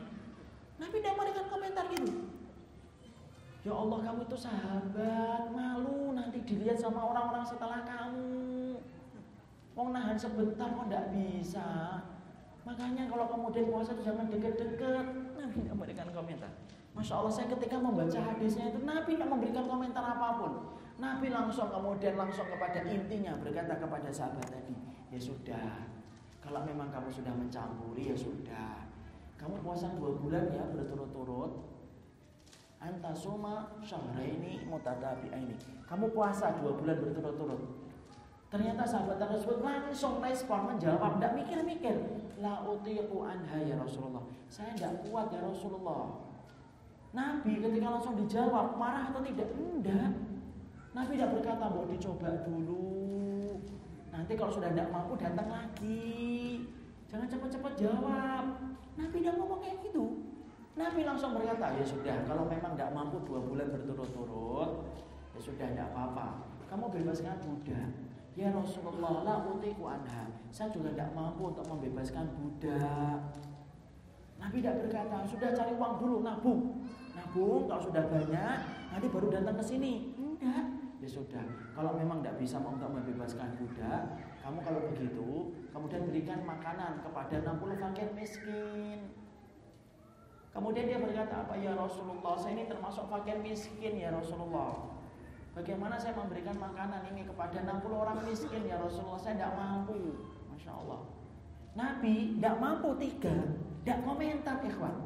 Nabi 0.78 1.02
tidak 1.02 1.18
memberikan 1.18 1.46
komentar 1.50 1.90
gitu 1.90 2.30
Ya 3.64 3.72
Allah 3.72 3.98
kamu 4.04 4.28
itu 4.28 4.36
sahabat. 4.36 5.48
Malu 5.48 6.12
nanti 6.12 6.44
dilihat 6.44 6.76
sama 6.76 7.00
orang-orang 7.00 7.40
setelah 7.40 7.80
kamu. 7.88 8.76
Mau 9.72 9.88
nahan 9.88 10.20
sebentar 10.20 10.68
kok 10.68 10.86
tidak 10.86 11.08
bisa. 11.16 11.98
Makanya 12.68 13.08
kalau 13.08 13.24
kemudian 13.24 13.72
puasa 13.72 13.96
itu 13.96 14.04
jangan 14.04 14.28
deket-deket. 14.28 15.06
Nabi 15.40 15.56
tidak 15.64 15.74
memberikan 15.80 16.08
komentar. 16.12 16.52
Masya 16.94 17.14
Allah 17.18 17.32
saya 17.32 17.50
ketika 17.50 17.80
membaca 17.80 18.20
hadisnya 18.20 18.70
itu 18.70 18.78
Nabi 18.84 19.18
tidak 19.18 19.32
memberikan 19.32 19.64
komentar 19.66 20.04
apa 20.04 20.28
pun. 20.38 20.52
Nabi 21.00 21.26
langsung 21.32 21.72
kemudian 21.72 22.14
langsung 22.14 22.46
kepada 22.46 22.86
intinya 22.86 23.34
berkata 23.42 23.82
kepada 23.82 24.14
sahabat 24.14 24.46
tadi, 24.46 24.78
ya 25.10 25.18
sudah, 25.18 25.90
kalau 26.38 26.62
memang 26.62 26.94
kamu 26.94 27.10
sudah 27.10 27.34
mencampuri 27.34 28.14
ya 28.14 28.16
sudah, 28.16 28.86
kamu 29.34 29.58
puasa 29.66 29.90
dua 29.98 30.14
bulan 30.14 30.54
ya 30.54 30.62
berturut-turut. 30.70 31.73
Antasuma 32.84 33.80
syahraini 33.80 34.60
ini. 34.68 35.56
Kamu 35.88 36.12
puasa 36.12 36.52
dua 36.60 36.76
bulan 36.76 37.00
berturut-turut. 37.00 37.60
Ternyata 38.52 38.84
sahabat 38.84 39.16
tersebut 39.16 39.64
langsung 39.64 40.20
respon 40.20 40.68
menjawab, 40.68 41.16
tidak 41.16 41.32
mikir-mikir. 41.32 41.96
La 42.44 42.60
utiqu 42.60 43.24
anha 43.24 43.56
ya 43.64 43.80
Rasulullah. 43.80 44.20
Saya 44.52 44.76
tidak 44.76 45.00
kuat 45.08 45.32
ya 45.32 45.40
Rasulullah. 45.40 46.28
Nabi 47.16 47.56
ketika 47.64 47.88
langsung 47.88 48.20
dijawab, 48.20 48.76
marah 48.76 49.08
atau 49.08 49.24
tidak? 49.24 49.48
Enggak. 49.56 50.12
Nabi 50.92 51.16
tidak 51.16 51.40
berkata 51.40 51.64
mau 51.72 51.88
dicoba 51.88 52.30
dulu. 52.44 53.64
Nanti 54.12 54.32
kalau 54.36 54.52
sudah 54.52 54.70
tidak 54.76 54.92
mampu 54.92 55.16
datang 55.16 55.48
lagi. 55.48 56.68
Jangan 57.08 57.32
cepat-cepat 57.32 57.72
jawab. 57.80 58.44
Nabi 59.00 59.16
tidak 59.24 59.40
ngomong 59.40 59.64
kayak 59.64 59.80
gitu. 59.88 60.33
Nabi 60.74 61.06
langsung 61.06 61.38
berkata, 61.38 61.70
ya 61.78 61.86
sudah, 61.86 62.26
kalau 62.26 62.50
memang 62.50 62.74
tidak 62.74 62.90
mampu 62.90 63.22
dua 63.22 63.38
bulan 63.38 63.70
berturut-turut, 63.70 64.70
ya 65.34 65.38
sudah 65.38 65.66
tidak 65.70 65.86
apa-apa. 65.94 66.50
Kamu 66.66 66.90
bebaskan 66.90 67.38
budak. 67.46 67.88
Ya 68.34 68.50
Rasulullah, 68.50 69.22
la 69.22 69.46
utiku 69.46 69.86
anha. 69.86 70.26
Saya 70.50 70.74
juga 70.74 70.90
tidak 70.90 71.14
mampu 71.14 71.54
untuk 71.54 71.62
membebaskan 71.70 72.26
budak. 72.34 73.18
Nabi 74.34 74.58
tidak 74.58 74.82
berkata, 74.82 75.22
sudah 75.30 75.54
cari 75.54 75.72
uang 75.78 75.94
dulu, 76.02 76.16
nabung. 76.26 76.82
Nabung, 77.14 77.70
kalau 77.70 77.78
sudah 77.78 78.02
banyak, 78.10 78.58
nanti 78.90 79.06
baru 79.06 79.30
datang 79.30 79.54
ke 79.54 79.64
sini. 79.64 80.10
Enggak, 80.18 80.66
ya 81.04 81.08
sudah 81.20 81.44
kalau 81.76 81.92
memang 82.00 82.24
tidak 82.24 82.40
bisa 82.40 82.56
untuk 82.64 82.88
membebaskan 82.88 83.60
budak 83.60 84.16
kamu 84.40 84.58
kalau 84.64 84.80
begitu 84.88 85.52
kemudian 85.68 86.02
berikan 86.08 86.40
makanan 86.48 87.04
kepada 87.04 87.44
60 87.44 87.76
fakir 87.76 88.08
miskin 88.16 88.98
kemudian 90.54 90.86
dia 90.86 90.98
berkata 91.02 91.44
apa 91.44 91.58
ya 91.58 91.74
Rasulullah? 91.74 92.38
Saya 92.38 92.54
ini 92.56 92.64
termasuk 92.70 93.10
fakir 93.10 93.42
miskin 93.42 93.98
ya 93.98 94.14
Rasulullah. 94.14 94.94
Bagaimana 95.54 95.98
saya 95.98 96.14
memberikan 96.18 96.56
makanan 96.58 97.10
ini 97.14 97.26
kepada 97.26 97.62
60 97.62 97.90
orang 97.90 98.18
miskin 98.24 98.62
ya 98.64 98.78
Rasulullah? 98.78 99.20
Saya 99.20 99.34
tidak 99.38 99.52
mampu. 99.58 100.18
Masya 100.50 100.72
Allah 100.72 101.02
Nabi 101.74 102.38
tidak 102.38 102.56
mampu 102.62 102.94
tiga 103.02 103.34
tidak 103.84 104.00
komentar 104.00 104.56
ikhwan. 104.64 104.96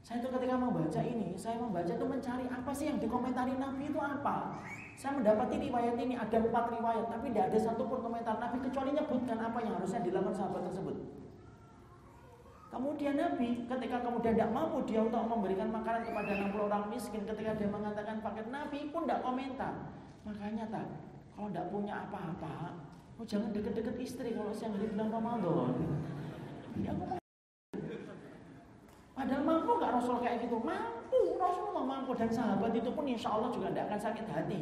Saya 0.00 0.24
itu 0.24 0.32
ketika 0.32 0.56
membaca 0.56 1.00
ini, 1.04 1.36
saya 1.36 1.60
membaca 1.60 1.92
itu 1.92 2.06
mencari 2.08 2.48
apa 2.48 2.72
sih 2.72 2.88
yang 2.88 2.96
dikomentari 2.96 3.52
Nabi 3.60 3.92
itu 3.92 4.00
apa. 4.00 4.56
Saya 4.96 5.20
mendapati 5.20 5.60
riwayat 5.60 6.00
ini 6.00 6.16
ada 6.16 6.40
empat 6.40 6.72
riwayat, 6.72 7.12
tapi 7.12 7.28
tidak 7.28 7.52
ada 7.52 7.58
satupun 7.60 8.00
komentar 8.00 8.40
Nabi 8.40 8.64
kecuali 8.64 8.96
nyebutkan 8.96 9.36
apa 9.36 9.60
yang 9.60 9.76
harusnya 9.76 10.00
dilakukan 10.00 10.32
sahabat 10.32 10.64
tersebut. 10.72 10.96
Kemudian 12.68 13.16
Nabi 13.16 13.64
ketika 13.64 13.96
kemudian 14.04 14.36
tidak 14.36 14.52
mampu 14.52 14.84
dia 14.84 15.00
untuk 15.00 15.24
memberikan 15.24 15.72
makanan 15.72 16.04
kepada 16.04 16.30
60 16.52 16.68
orang 16.68 16.84
miskin 16.92 17.24
ketika 17.24 17.56
dia 17.56 17.68
mengatakan 17.72 18.20
paket 18.20 18.46
Nabi 18.52 18.92
pun 18.92 19.08
tidak 19.08 19.24
komentar. 19.24 19.72
Makanya 20.28 20.68
tak 20.68 20.86
kalau 21.32 21.48
tidak 21.48 21.66
punya 21.72 21.94
apa-apa, 22.04 22.76
oh 23.16 23.24
jangan 23.24 23.56
deket-deket 23.56 23.96
istri 23.96 24.36
kalau 24.36 24.52
siang 24.52 24.76
hari 24.76 24.92
bulan 24.92 25.08
Ramadan. 25.08 25.72
Ngomong 26.76 27.18
Padahal 29.16 29.42
mampu 29.42 29.70
nggak 29.80 29.92
Rasul 29.98 30.16
kayak 30.22 30.46
gitu? 30.46 30.62
Mampu, 30.62 31.20
Rasulullah 31.40 31.84
mampu 31.88 32.14
dan 32.14 32.30
sahabat 32.30 32.70
itu 32.70 32.90
pun 32.92 33.02
insya 33.08 33.34
Allah 33.34 33.50
juga 33.50 33.72
tidak 33.72 33.90
akan 33.90 34.00
sakit 34.12 34.26
hati. 34.30 34.60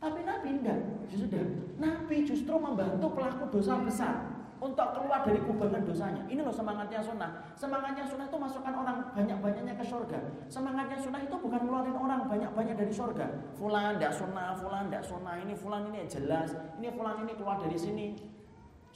Tapi 0.00 0.20
Nabi 0.24 0.48
tidak, 0.62 0.80
sudah. 1.10 1.44
Nabi 1.76 2.16
justru 2.24 2.54
membantu 2.56 3.12
pelaku 3.12 3.44
dosa 3.52 3.76
besar 3.84 4.35
untuk 4.56 4.88
keluar 4.96 5.20
dari 5.20 5.40
kubangan 5.44 5.82
dosanya. 5.84 6.22
Ini 6.28 6.40
loh 6.40 6.54
semangatnya 6.54 7.00
sunnah. 7.04 7.30
Semangatnya 7.52 8.04
sunnah 8.08 8.26
itu 8.28 8.38
masukkan 8.40 8.72
orang 8.72 8.96
banyak-banyaknya 9.12 9.74
ke 9.76 9.84
surga. 9.84 10.18
Semangatnya 10.48 10.96
sunnah 10.96 11.20
itu 11.20 11.36
bukan 11.36 11.60
ngeluarin 11.60 11.96
orang 11.96 12.20
banyak-banyak 12.24 12.76
dari 12.76 12.92
surga. 12.92 13.26
Fulan 13.52 14.00
tidak 14.00 14.12
sunnah, 14.16 14.56
fulan 14.56 14.88
tidak 14.88 15.04
sunnah, 15.04 15.34
ini 15.36 15.52
fulan 15.52 15.82
ini 15.92 16.08
jelas, 16.08 16.56
ini 16.80 16.88
fulan 16.88 17.24
ini 17.28 17.32
keluar 17.36 17.56
dari 17.60 17.76
sini. 17.76 18.06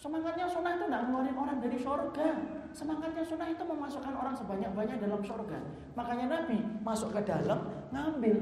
Semangatnya 0.00 0.48
sunnah 0.48 0.80
itu 0.80 0.84
tidak 0.88 1.02
ngeluarin 1.04 1.36
orang 1.36 1.58
dari 1.60 1.76
surga. 1.76 2.28
Semangatnya 2.72 3.24
sunnah 3.26 3.48
itu 3.52 3.62
memasukkan 3.68 4.14
orang 4.16 4.32
sebanyak-banyak 4.32 4.96
dalam 4.96 5.20
surga. 5.20 5.58
Makanya 5.92 6.26
Nabi 6.32 6.58
masuk 6.80 7.12
ke 7.12 7.20
dalam 7.28 7.68
ngambil, 7.92 8.36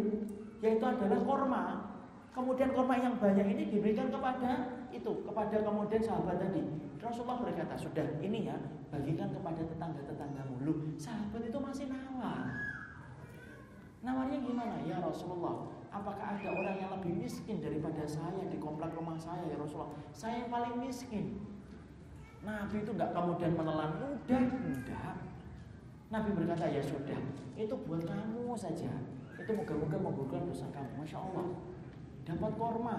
yaitu 0.63 0.85
adalah 0.87 1.19
korma 1.27 1.89
Kemudian 2.39 2.71
korma 2.71 2.95
yang 2.95 3.19
banyak 3.19 3.51
ini 3.51 3.67
diberikan 3.67 4.15
kepada 4.15 4.78
itu, 4.91 5.13
kepada 5.25 5.57
kemudian 5.63 6.03
sahabat 6.03 6.37
tadi. 6.41 6.63
Rasulullah 6.99 7.41
berkata, 7.43 7.75
sudah 7.79 8.07
ini 8.19 8.51
ya, 8.51 8.57
bagikan 8.91 9.31
kepada 9.31 9.63
tetangga-tetanggamu. 9.63 10.55
Loh, 10.67 10.79
sahabat 10.99 11.43
itu 11.47 11.59
masih 11.61 11.87
nawar. 11.89 12.49
Nawarnya 14.03 14.39
gimana? 14.43 14.79
Ya 14.87 15.03
Rasulullah, 15.03 15.67
apakah 15.91 16.39
ada 16.39 16.49
orang 16.55 16.77
yang 16.79 16.91
lebih 16.99 17.19
miskin 17.19 17.59
daripada 17.59 18.07
saya 18.07 18.47
di 18.47 18.59
komplek 18.63 18.95
rumah 18.95 19.19
saya 19.19 19.43
ya 19.51 19.59
Rasulullah? 19.59 19.91
Saya 20.15 20.47
yang 20.47 20.51
paling 20.51 20.75
miskin. 20.79 21.39
Nabi 22.47 22.87
itu 22.87 22.91
enggak 22.95 23.11
kemudian 23.11 23.53
menelan, 23.59 23.91
udah, 23.99 24.43
enggak. 24.47 25.17
Nabi 26.09 26.31
berkata, 26.33 26.71
ya 26.71 26.81
sudah, 26.81 27.19
itu 27.59 27.75
buat 27.85 28.03
kamu 28.07 28.55
saja. 28.55 28.89
Itu 29.35 29.51
moga-moga 29.53 29.97
menggugurkan 29.99 30.47
dosa 30.47 30.67
kamu. 30.71 31.03
Masya 31.03 31.19
Allah 31.19 31.47
dapat 32.29 32.53
korma 32.61 32.97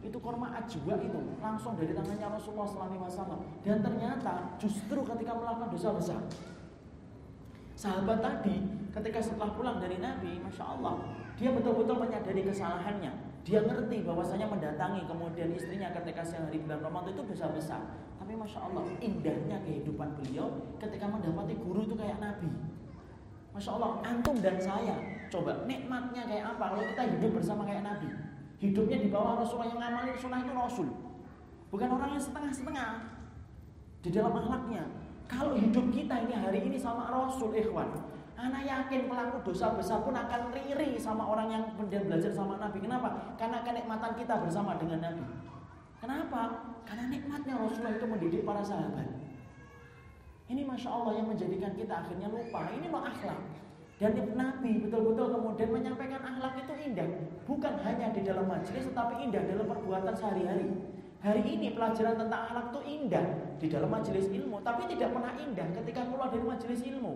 itu 0.00 0.16
korma 0.16 0.48
ajwa 0.56 0.96
itu 0.96 1.20
langsung 1.38 1.76
dari 1.76 1.92
tangannya 1.92 2.26
Rasulullah 2.32 2.68
SAW 2.68 3.40
dan 3.60 3.78
ternyata 3.84 4.56
justru 4.56 5.00
ketika 5.04 5.32
melakukan 5.36 5.68
dosa 5.72 5.90
besar 5.92 6.20
Sahabat 7.80 8.20
tadi 8.20 8.60
ketika 8.92 9.24
setelah 9.24 9.56
pulang 9.56 9.80
dari 9.80 9.96
Nabi, 10.04 10.36
masya 10.44 10.76
Allah, 10.76 11.00
dia 11.40 11.48
betul-betul 11.48 11.96
menyadari 11.96 12.44
kesalahannya. 12.44 13.08
Dia 13.40 13.64
ngerti 13.64 14.04
bahwasanya 14.04 14.52
mendatangi 14.52 15.08
kemudian 15.08 15.48
istrinya 15.56 15.88
ketika 15.96 16.20
siang 16.20 16.44
hari 16.44 16.60
bulan 16.60 16.84
Ramadan 16.84 17.16
itu 17.16 17.24
dosa 17.32 17.48
besar. 17.48 17.80
Tapi 18.20 18.36
masya 18.36 18.68
Allah, 18.68 18.84
indahnya 19.00 19.64
kehidupan 19.64 20.12
beliau 20.20 20.76
ketika 20.76 21.08
mendapati 21.08 21.56
guru 21.56 21.88
itu 21.88 21.96
kayak 21.96 22.20
Nabi. 22.20 22.52
Masya 23.56 23.70
Allah, 23.80 23.96
antum 24.04 24.36
dan 24.44 24.60
saya 24.60 25.00
coba 25.32 25.64
nikmatnya 25.64 26.28
kayak 26.28 26.52
apa 26.52 26.64
kalau 26.76 26.84
kita 26.84 27.02
hidup 27.16 27.32
bersama 27.32 27.64
kayak 27.64 27.80
Nabi. 27.80 28.12
Hidupnya 28.60 29.00
di 29.00 29.08
bawah 29.08 29.40
Rasulullah 29.40 29.72
yang 29.72 29.80
ngamalin 29.80 30.16
sunnah 30.20 30.40
itu 30.44 30.52
Rasul. 30.52 30.88
Bukan 31.72 31.88
orang 31.88 32.12
yang 32.12 32.22
setengah-setengah 32.22 32.88
di 34.04 34.08
dalam 34.12 34.36
akhlaknya. 34.36 34.84
Kalau 35.24 35.56
hidup 35.56 35.88
kita 35.94 36.14
ini 36.28 36.34
hari 36.36 36.60
ini 36.68 36.76
sama 36.76 37.08
Rasul 37.08 37.56
ikhwan, 37.56 37.88
Anak 38.40 38.64
yakin 38.64 39.04
pelaku 39.04 39.52
dosa 39.52 39.76
besar 39.76 40.00
pun 40.00 40.16
akan 40.16 40.48
riri 40.56 40.96
sama 40.96 41.28
orang 41.28 41.52
yang 41.52 41.62
kemudian 41.76 42.08
belajar 42.08 42.32
sama 42.32 42.56
Nabi. 42.56 42.80
Kenapa? 42.80 43.36
Karena 43.36 43.60
kenikmatan 43.60 44.16
kita 44.16 44.40
bersama 44.40 44.80
dengan 44.80 45.04
Nabi. 45.04 45.24
Kenapa? 46.00 46.72
Karena 46.88 47.12
nikmatnya 47.12 47.60
Rasulullah 47.60 48.00
itu 48.00 48.06
mendidik 48.08 48.42
para 48.48 48.64
sahabat. 48.64 49.12
Ini 50.48 50.64
masya 50.64 50.88
Allah 50.88 51.20
yang 51.20 51.28
menjadikan 51.28 51.76
kita 51.76 51.92
akhirnya 52.00 52.32
lupa. 52.32 52.64
Ini 52.72 52.88
loh 52.88 53.04
akhlak. 53.04 53.40
Dan 54.00 54.16
Nabi 54.32 54.80
betul-betul 54.80 55.28
kemudian 55.28 55.68
menyampaikan 55.76 56.24
akhlak 56.24 56.56
itu 56.64 56.72
indah. 56.88 57.04
Bukan 57.44 57.84
hanya 57.84 58.08
di 58.08 58.24
dalam 58.24 58.48
majelis, 58.48 58.88
tetapi 58.88 59.28
indah 59.28 59.44
dalam 59.44 59.68
perbuatan 59.68 60.16
sehari-hari. 60.16 60.72
Hari 61.20 61.44
ini 61.44 61.76
pelajaran 61.76 62.16
tentang 62.16 62.48
akhlak 62.48 62.72
itu 62.72 62.80
indah 62.88 63.26
di 63.60 63.68
dalam 63.68 63.92
majelis 63.92 64.24
ilmu, 64.32 64.64
tapi 64.64 64.88
tidak 64.88 65.12
pernah 65.12 65.36
indah 65.36 65.68
ketika 65.76 66.08
keluar 66.08 66.32
dari 66.32 66.44
majelis 66.48 66.80
ilmu. 66.80 67.12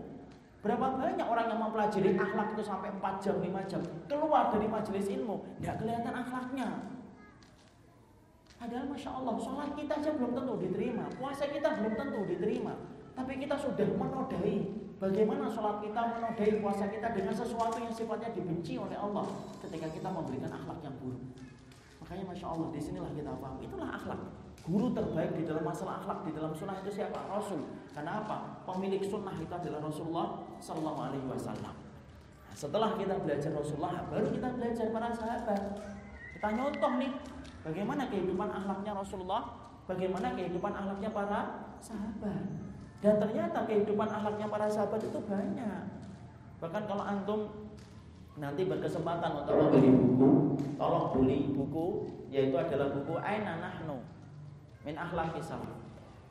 Berapa 0.61 0.97
banyak 1.01 1.25
orang 1.25 1.47
yang 1.49 1.61
mempelajari 1.65 2.11
akhlak 2.21 2.53
itu 2.53 2.63
sampai 2.65 2.93
4 3.01 3.25
jam, 3.25 3.37
5 3.41 3.65
jam. 3.65 3.81
Keluar 4.05 4.53
dari 4.53 4.69
majelis 4.69 5.09
ilmu, 5.09 5.41
tidak 5.65 5.81
kelihatan 5.81 6.13
akhlaknya. 6.13 6.69
Padahal 8.61 8.87
Masya 8.93 9.11
Allah, 9.13 9.35
sholat 9.41 9.73
kita 9.73 10.05
aja 10.05 10.11
belum 10.13 10.37
tentu 10.37 10.55
diterima. 10.61 11.05
Puasa 11.17 11.49
kita 11.49 11.69
belum 11.81 11.97
tentu 11.97 12.21
diterima. 12.29 12.77
Tapi 13.17 13.33
kita 13.41 13.57
sudah 13.57 13.89
menodai 13.97 14.84
bagaimana 14.99 15.51
sholat 15.51 15.83
kita 15.83 16.01
menodai 16.17 16.53
puasa 16.63 16.85
kita 16.91 17.09
dengan 17.15 17.35
sesuatu 17.35 17.77
yang 17.79 17.95
sifatnya 17.95 18.31
dibenci 18.35 18.79
oleh 18.79 18.95
Allah 18.95 19.27
ketika 19.65 19.91
kita 19.91 20.09
memberikan 20.11 20.51
akhlak 20.51 20.79
yang 20.83 20.95
buruk. 21.03 21.23
Makanya 22.05 22.25
Masya 22.37 22.47
Allah, 22.53 22.69
di 22.69 22.81
sinilah 22.85 23.13
kita 23.17 23.33
paham. 23.41 23.57
Itulah 23.65 23.89
akhlak. 23.97 24.21
Guru 24.65 24.93
terbaik 24.93 25.37
di 25.37 25.45
dalam 25.49 25.65
masalah 25.65 26.05
akhlak 26.05 26.25
di 26.29 26.33
dalam 26.37 26.53
sunnah 26.53 26.77
itu 26.85 26.93
siapa? 26.93 27.17
Rasul. 27.33 27.65
Karena 27.97 28.21
apa? 28.21 28.65
Pemilik 28.69 29.01
sunnah 29.01 29.33
itu 29.37 29.49
adalah 29.49 29.81
Rasulullah 29.81 30.29
Sallallahu 30.61 31.01
Alaihi 31.01 31.27
Wasallam. 31.29 31.75
Nah, 32.45 32.57
setelah 32.57 32.97
kita 33.01 33.17
belajar 33.25 33.53
Rasulullah, 33.57 34.05
baru 34.09 34.29
kita 34.33 34.49
belajar 34.53 34.87
para 34.93 35.09
sahabat. 35.17 35.61
Kita 36.37 36.49
nyontoh 36.61 36.93
nih, 37.01 37.13
bagaimana 37.65 38.03
kehidupan 38.13 38.49
akhlaknya 38.53 38.93
Rasulullah, 38.93 39.43
bagaimana 39.89 40.33
kehidupan 40.37 40.73
akhlaknya 40.77 41.11
para 41.13 41.41
sahabat. 41.81 42.45
Dan 43.05 43.21
ternyata 43.21 43.69
kehidupan 43.69 44.09
akhlaknya 44.09 44.49
para 44.49 44.65
sahabat 44.65 44.97
itu 45.05 45.21
banyak. 45.29 45.85
Bahkan 46.57 46.83
kalau 46.89 47.05
antum 47.05 47.69
nanti 48.41 48.65
berkesempatan 48.65 49.45
untuk 49.45 49.61
membeli 49.61 49.93
buku, 49.93 50.31
tolong 50.81 51.13
beli 51.13 51.53
buku 51.53 52.09
yaitu 52.33 52.57
adalah 52.57 52.97
buku 52.97 53.21
Aina 53.21 53.61
Nahnu 53.61 54.01
min 54.89 54.97
akhlaki 54.97 55.45
salaf. 55.45 55.69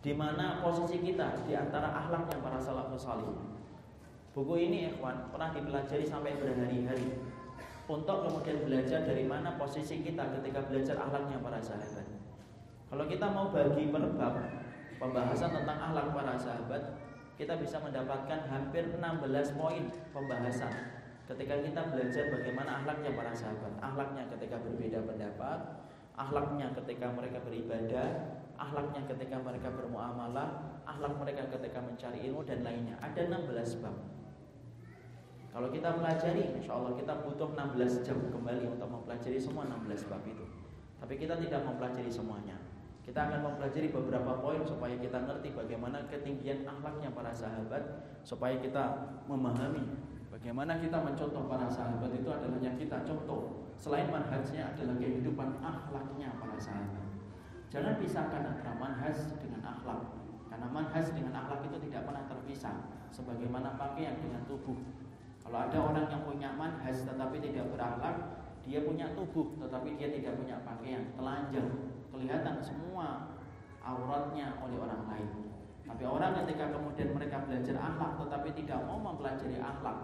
Di 0.02 0.18
mana 0.18 0.66
posisi 0.66 0.98
kita 0.98 1.45
di 1.45 1.54
antara 1.54 1.94
akhlaknya 1.94 2.41
para 2.41 2.58
salafus 2.58 3.06
salih. 3.06 3.38
Buku 4.34 4.58
ini 4.58 4.90
ikhwan 4.90 5.30
pernah 5.30 5.54
dipelajari 5.54 6.10
sampai 6.10 6.41
berhari-hari 6.41 7.22
untuk 7.86 8.26
kemudian 8.26 8.66
belajar 8.66 9.06
dari 9.06 9.30
mana 9.30 9.62
posisi 9.62 10.02
kita 10.02 10.41
ketika 10.41 10.66
belajar 10.66 10.98
akhlaknya 10.98 11.38
para 11.38 11.62
sahabat. 11.62 12.10
Kalau 12.90 13.06
kita 13.06 13.30
mau 13.30 13.54
bagi 13.54 13.94
per 13.94 14.10
pembahasan 15.04 15.52
tentang 15.52 15.78
akhlak 15.84 16.16
para 16.16 16.34
sahabat, 16.40 16.84
kita 17.36 17.60
bisa 17.60 17.76
mendapatkan 17.84 18.40
hampir 18.48 18.88
16 18.96 19.60
poin 19.60 19.84
pembahasan 20.16 20.72
ketika 21.28 21.56
kita 21.60 21.82
belajar 21.92 22.24
bagaimana 22.32 22.84
akhlaknya 22.84 23.12
para 23.12 23.32
sahabat, 23.36 23.74
akhlaknya 23.84 24.24
ketika 24.32 24.60
berbeda 24.64 25.00
pendapat, 25.04 25.60
akhlaknya 26.16 26.68
ketika 26.72 27.08
mereka 27.12 27.40
beribadah, 27.44 28.08
akhlaknya 28.56 29.02
ketika 29.08 29.38
mereka 29.40 29.72
bermuamalah, 29.72 30.80
akhlak 30.88 31.14
mereka 31.20 31.44
ketika 31.52 31.80
mencari 31.80 32.20
ilmu 32.28 32.44
dan 32.48 32.64
lainnya. 32.64 32.96
Ada 33.00 33.28
16 33.28 33.84
bab. 33.84 33.96
Kalau 35.54 35.70
kita 35.70 35.90
pelajari, 35.96 36.44
insya 36.60 36.74
Allah 36.76 36.98
kita 36.98 37.14
butuh 37.24 37.54
16 37.54 38.02
jam 38.02 38.18
kembali 38.34 38.66
untuk 38.74 38.90
mempelajari 38.90 39.38
semua 39.38 39.70
16 39.70 40.10
bab 40.10 40.24
itu. 40.26 40.46
Tapi 40.98 41.14
kita 41.20 41.38
tidak 41.40 41.62
mempelajari 41.62 42.10
semuanya. 42.10 42.73
Kita 43.04 43.20
akan 43.28 43.40
mempelajari 43.44 43.92
beberapa 43.92 44.40
poin 44.40 44.64
supaya 44.64 44.96
kita 44.96 45.28
ngerti 45.28 45.52
bagaimana 45.52 46.08
ketinggian 46.08 46.64
akhlaknya 46.64 47.12
para 47.12 47.36
sahabat, 47.36 47.84
supaya 48.24 48.56
kita 48.64 49.12
memahami 49.28 50.14
bagaimana 50.44 50.76
kita 50.76 51.00
mencontoh 51.00 51.48
para 51.48 51.72
sahabat 51.72 52.12
itu 52.12 52.28
adalah 52.28 52.60
yang 52.60 52.76
kita 52.76 53.00
contoh. 53.08 53.64
Selain 53.80 54.12
manhajnya 54.12 54.76
adalah 54.76 55.00
kehidupan 55.00 55.60
akhlaknya 55.64 56.36
para 56.36 56.60
sahabat. 56.60 57.08
Jangan 57.72 57.96
pisahkan 57.96 58.44
antara 58.52 58.76
manhaj 58.76 59.16
dengan 59.40 59.64
akhlak. 59.64 60.04
Karena 60.52 60.68
manhaj 60.68 61.16
dengan 61.16 61.32
akhlak 61.32 61.64
itu 61.72 61.78
tidak 61.88 62.12
pernah 62.12 62.28
terpisah. 62.28 62.76
Sebagaimana 63.16 63.80
pakaian 63.80 64.20
dengan 64.20 64.44
tubuh. 64.44 64.76
Kalau 65.48 65.60
ada 65.64 65.78
orang 65.80 66.12
yang 66.12 66.28
punya 66.28 66.50
manhaj 66.60 67.08
tetapi 67.08 67.40
tidak 67.40 67.72
berakhlak, 67.72 68.16
dia 68.68 68.84
punya 68.84 69.16
tubuh 69.16 69.56
tetapi 69.64 69.96
dia 69.96 70.12
tidak 70.12 70.36
punya 70.44 70.60
pakaian, 70.68 71.08
telanjang, 71.16 71.72
kelihatan 72.14 72.61
semua 72.61 73.34
auratnya 73.81 74.61
oleh 74.61 74.77
orang 74.77 75.03
lain. 75.10 75.30
Tapi 75.84 76.03
orang 76.07 76.31
ketika 76.45 76.72
kemudian 76.72 77.11
mereka 77.11 77.44
belajar 77.44 77.76
akhlak 77.76 78.15
tetapi 78.22 78.49
tidak 78.64 78.80
mau 78.88 79.02
mempelajari 79.02 79.60
akhlak, 79.60 79.98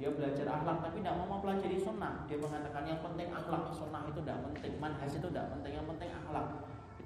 dia 0.00 0.08
belajar 0.14 0.46
akhlak 0.48 0.80
tapi 0.80 1.04
tidak 1.04 1.14
mau 1.20 1.36
mempelajari 1.36 1.76
sunnah. 1.76 2.24
Dia 2.24 2.40
mengatakan 2.40 2.88
yang 2.88 3.00
penting 3.04 3.28
akhlak, 3.28 3.68
sunnah 3.74 4.08
itu 4.08 4.22
tidak 4.24 4.38
penting, 4.48 4.72
manhaj 4.80 5.12
itu 5.12 5.28
tidak 5.28 5.46
penting, 5.52 5.72
yang 5.76 5.86
penting 5.90 6.10
akhlak 6.14 6.46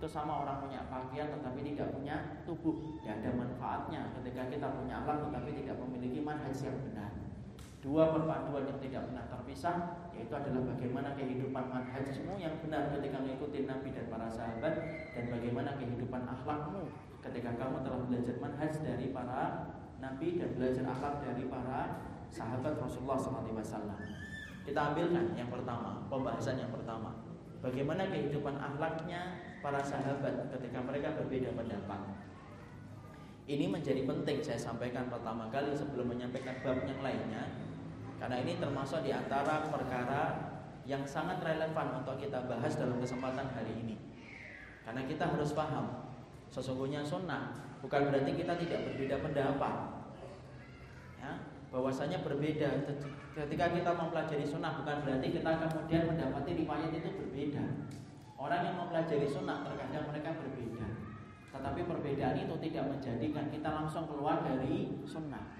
itu 0.01 0.09
sama 0.09 0.49
orang 0.49 0.65
punya 0.65 0.81
pakaian 0.89 1.29
tetapi 1.29 1.61
tidak 1.61 1.93
punya 1.93 2.41
tubuh 2.49 2.73
tidak 3.05 3.21
ada 3.21 3.31
manfaatnya 3.37 4.01
ketika 4.17 4.49
kita 4.49 4.67
punya 4.73 5.05
akhlak 5.05 5.29
tetapi 5.29 5.51
tidak 5.61 5.77
memiliki 5.77 6.25
manhaj 6.25 6.57
yang 6.57 6.81
benar 6.89 7.20
dua 7.81 8.13
perpaduan 8.13 8.69
yang 8.69 8.81
tidak 8.81 9.03
pernah 9.09 9.25
terpisah 9.25 9.77
yaitu 10.13 10.35
adalah 10.37 10.63
bagaimana 10.77 11.17
kehidupan 11.17 11.65
manhajmu 11.65 12.37
yang 12.37 12.55
benar 12.61 12.93
ketika 12.93 13.17
mengikuti 13.25 13.65
Nabi 13.65 13.89
dan 13.97 14.07
para 14.13 14.29
sahabat 14.29 14.75
dan 15.17 15.25
bagaimana 15.33 15.81
kehidupan 15.81 16.23
akhlakmu 16.29 16.93
ketika 17.25 17.51
kamu 17.57 17.81
telah 17.81 18.01
belajar 18.05 18.37
manhaj 18.37 18.73
dari 18.85 19.07
para 19.13 19.73
Nabi 20.01 20.37
dan 20.37 20.57
belajar 20.57 20.85
akhlak 20.93 21.15
dari 21.25 21.45
para 21.49 22.05
sahabat 22.33 22.77
Rasulullah 22.81 23.21
SAW. 23.21 23.97
Kita 24.65 24.81
ambilkan 24.93 25.37
yang 25.37 25.51
pertama, 25.53 26.05
pembahasan 26.09 26.57
yang 26.61 26.73
pertama. 26.73 27.17
Bagaimana 27.61 28.09
kehidupan 28.09 28.57
akhlaknya 28.57 29.41
para 29.61 29.81
sahabat 29.85 30.49
ketika 30.57 30.81
mereka 30.81 31.13
berbeda 31.21 31.53
pendapat. 31.53 32.01
Ini 33.51 33.67
menjadi 33.67 34.07
penting 34.07 34.39
saya 34.41 34.57
sampaikan 34.57 35.11
pertama 35.11 35.51
kali 35.51 35.75
sebelum 35.75 36.09
menyampaikan 36.09 36.55
bab 36.63 36.87
yang 36.87 37.03
lainnya 37.03 37.70
karena 38.21 38.37
ini 38.45 38.61
termasuk 38.61 39.01
di 39.01 39.11
antara 39.17 39.73
perkara 39.73 40.53
yang 40.85 41.01
sangat 41.09 41.41
relevan 41.41 42.05
untuk 42.05 42.21
kita 42.21 42.45
bahas 42.45 42.77
dalam 42.77 43.01
kesempatan 43.01 43.49
hari 43.57 43.73
ini. 43.81 43.97
Karena 44.85 45.09
kita 45.09 45.33
harus 45.33 45.57
paham 45.57 46.13
sesungguhnya 46.53 47.01
sunnah 47.01 47.55
bukan 47.81 48.13
berarti 48.13 48.37
kita 48.37 48.61
tidak 48.61 48.81
berbeda 48.93 49.17
pendapat. 49.25 49.75
Ya, 51.21 51.33
bahwasanya 51.73 52.21
berbeda 52.21 52.69
ketika 53.33 53.67
kita 53.73 53.91
mempelajari 53.97 54.45
sunnah 54.45 54.85
bukan 54.85 55.01
berarti 55.01 55.27
kita 55.33 55.51
kemudian 55.57 56.03
mendapati 56.13 56.51
riwayat 56.61 56.93
itu 56.93 57.09
berbeda. 57.17 57.65
Orang 58.41 58.61
yang 58.65 58.77
mempelajari 58.85 59.29
sunnah 59.29 59.65
terkadang 59.65 60.09
mereka 60.13 60.37
berbeda. 60.37 60.89
Tetapi 61.51 61.81
perbedaan 61.89 62.37
itu 62.41 62.55
tidak 62.69 62.85
menjadikan 62.89 63.47
kita 63.53 63.69
langsung 63.69 64.09
keluar 64.09 64.41
dari 64.45 65.01
sunnah. 65.05 65.60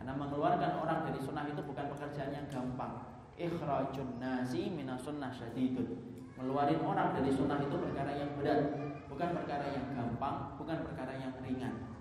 Karena 0.00 0.16
mengeluarkan 0.16 0.80
orang 0.80 1.12
dari 1.12 1.20
sunnah 1.20 1.44
itu 1.44 1.60
bukan 1.60 1.92
pekerjaan 1.92 2.32
yang 2.32 2.48
gampang. 2.48 3.20
Ikhrajun 3.36 4.16
nasi 4.16 4.72
minas 4.72 5.04
sunnah 5.04 5.28
syadidun. 5.28 5.92
Meluarin 6.40 6.80
orang 6.80 7.12
dari 7.12 7.28
sunnah 7.28 7.60
itu 7.60 7.76
perkara 7.76 8.16
yang 8.16 8.32
berat, 8.40 8.80
bukan 9.12 9.28
perkara 9.36 9.76
yang 9.76 9.92
gampang, 9.92 10.56
bukan 10.56 10.88
perkara 10.88 11.20
yang 11.20 11.36
ringan. 11.44 11.92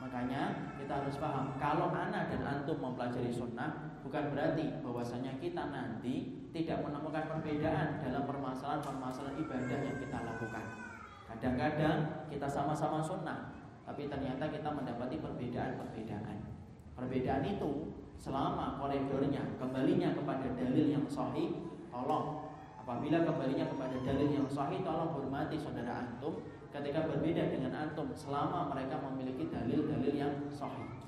Makanya 0.00 0.72
kita 0.80 1.04
harus 1.04 1.20
paham 1.20 1.60
kalau 1.60 1.92
anak 1.92 2.32
dan 2.32 2.40
antum 2.40 2.80
mempelajari 2.80 3.28
sunnah 3.28 4.00
bukan 4.00 4.32
berarti 4.32 4.80
bahwasanya 4.80 5.36
kita 5.36 5.60
nanti 5.68 6.48
tidak 6.56 6.80
menemukan 6.80 7.36
perbedaan 7.36 8.00
dalam 8.00 8.24
permasalahan-permasalahan 8.24 9.36
ibadah 9.44 9.78
yang 9.84 9.96
kita 10.00 10.18
lakukan. 10.24 10.64
Kadang-kadang 11.28 12.26
kita 12.32 12.48
sama-sama 12.48 13.04
sunnah, 13.04 13.52
tapi 13.84 14.08
ternyata 14.08 14.48
kita 14.48 14.72
mendapati 14.72 15.20
perbedaan-perbedaan. 15.20 16.49
Perbedaan 17.00 17.40
itu 17.48 17.96
selama 18.20 18.76
koridornya 18.76 19.56
kembalinya 19.56 20.12
kepada 20.12 20.52
dalil 20.52 20.92
yang 20.92 21.08
sahih, 21.08 21.56
tolong 21.88 22.52
apabila 22.76 23.24
kembalinya 23.24 23.64
kepada 23.72 23.96
dalil 24.04 24.28
yang 24.28 24.44
sahih, 24.44 24.84
tolong 24.84 25.16
hormati 25.16 25.56
saudara 25.56 26.04
antum 26.04 26.44
ketika 26.68 27.08
berbeda 27.08 27.48
dengan 27.48 27.72
antum 27.72 28.12
selama 28.12 28.68
mereka 28.68 29.00
memiliki 29.00 29.48
dalil-dalil 29.48 30.12
yang 30.12 30.34
sahih. 30.52 31.00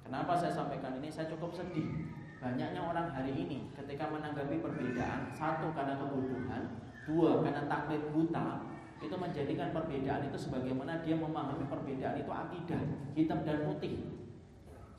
Kenapa 0.00 0.32
saya 0.40 0.56
sampaikan 0.56 0.96
ini? 0.98 1.12
Saya 1.12 1.28
cukup 1.28 1.52
sedih. 1.52 2.08
Banyaknya 2.40 2.80
orang 2.80 3.12
hari 3.12 3.36
ini 3.36 3.68
ketika 3.76 4.08
menanggapi 4.08 4.64
perbedaan, 4.64 5.28
satu 5.36 5.76
karena 5.76 6.00
kebodohan, 6.00 6.80
dua 7.04 7.44
karena 7.44 7.68
taklid 7.68 8.00
buta, 8.16 8.64
itu 9.04 9.12
menjadikan 9.12 9.76
perbedaan 9.76 10.24
itu 10.24 10.40
sebagaimana 10.40 11.04
dia 11.04 11.20
memahami 11.20 11.68
perbedaan 11.68 12.16
itu 12.16 12.32
akidah, 12.32 12.80
hitam 13.12 13.44
dan 13.44 13.68
putih. 13.68 14.08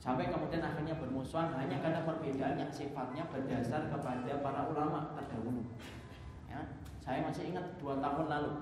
Sampai 0.02 0.34
kemudian 0.34 0.58
akhirnya 0.58 0.98
bermusuhan 0.98 1.54
hanya 1.54 1.78
karena 1.78 2.02
perbedaan 2.02 2.58
yang 2.58 2.66
sifatnya 2.74 3.22
berdasar 3.30 3.86
kepada 3.86 4.34
para 4.42 4.66
ulama 4.66 5.14
terdahulu. 5.14 5.62
Ya, 6.50 6.58
saya 6.98 7.22
masih 7.22 7.54
ingat 7.54 7.78
dua 7.78 8.02
tahun 8.02 8.26
lalu, 8.26 8.52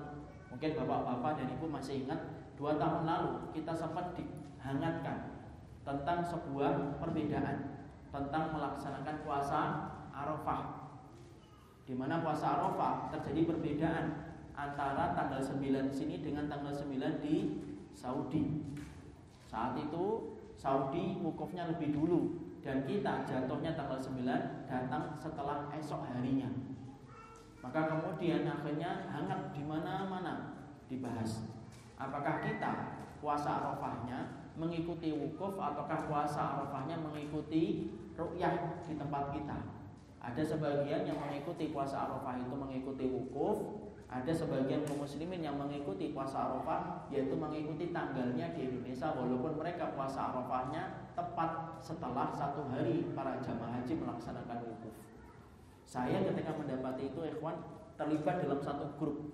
mungkin 0.53 0.69
bapak-bapak 0.77 1.41
dan 1.41 1.47
ibu 1.57 1.65
masih 1.65 2.05
ingat 2.05 2.45
dua 2.53 2.77
tahun 2.77 3.09
lalu 3.09 3.57
kita 3.57 3.73
sempat 3.73 4.13
dihangatkan 4.13 5.41
tentang 5.81 6.21
sebuah 6.21 7.01
perbedaan 7.01 7.89
tentang 8.13 8.53
melaksanakan 8.53 9.15
puasa 9.25 9.59
Arafah. 10.13 10.93
Di 11.89 11.97
mana 11.97 12.21
puasa 12.21 12.53
Arafah 12.53 13.09
terjadi 13.17 13.49
perbedaan 13.49 14.29
antara 14.53 15.17
tanggal 15.17 15.41
9 15.41 15.89
di 15.89 15.95
sini 15.97 16.15
dengan 16.21 16.45
tanggal 16.45 16.69
9 16.69 17.17
di 17.17 17.65
Saudi. 17.97 18.61
Saat 19.49 19.73
itu 19.81 20.30
Saudi 20.61 21.17
wukufnya 21.17 21.65
lebih 21.73 21.89
dulu 21.89 22.37
dan 22.61 22.85
kita 22.85 23.25
jatuhnya 23.25 23.73
tanggal 23.73 23.97
9 23.97 24.69
datang 24.69 25.17
setelah 25.17 25.65
esok 25.73 26.05
harinya. 26.05 26.53
Maka 27.65 27.89
kemudian 27.89 28.45
akhirnya 28.45 29.09
hangat 29.09 29.57
di 29.57 29.65
mana-mana 29.65 30.61
dibahas. 30.85 31.49
Apakah 31.97 32.45
kita 32.45 33.01
puasa 33.17 33.57
Arafahnya 33.57 34.53
mengikuti 34.53 35.09
wukuf 35.09 35.57
ataukah 35.57 36.05
puasa 36.05 36.61
Arafahnya 36.61 37.01
mengikuti 37.01 37.89
ru'yah 38.13 38.85
di 38.85 38.93
tempat 39.01 39.33
kita? 39.33 39.57
Ada 40.21 40.45
sebagian 40.45 41.09
yang 41.09 41.17
mengikuti 41.17 41.73
puasa 41.73 42.05
Arafah 42.05 42.37
itu 42.37 42.53
mengikuti 42.53 43.09
wukuf, 43.09 43.80
ada 44.11 44.27
sebagian 44.35 44.83
kaum 44.83 45.07
muslimin 45.07 45.39
yang 45.39 45.55
mengikuti 45.55 46.11
puasa 46.11 46.51
Arafah 46.51 47.07
yaitu 47.07 47.31
mengikuti 47.31 47.95
tanggalnya 47.95 48.51
di 48.51 48.67
Indonesia 48.67 49.15
walaupun 49.15 49.55
mereka 49.55 49.95
puasa 49.95 50.35
Arafahnya 50.35 51.07
tepat 51.15 51.79
setelah 51.79 52.27
satu 52.35 52.67
hari 52.67 53.07
para 53.15 53.39
jamaah 53.39 53.79
haji 53.79 53.95
melaksanakan 53.95 54.67
wukuf. 54.67 54.91
Saya 55.87 56.27
ketika 56.27 56.51
mendapati 56.51 57.07
itu 57.07 57.23
ikhwan 57.23 57.55
terlibat 57.95 58.43
dalam 58.43 58.59
satu 58.59 58.99
grup. 58.99 59.31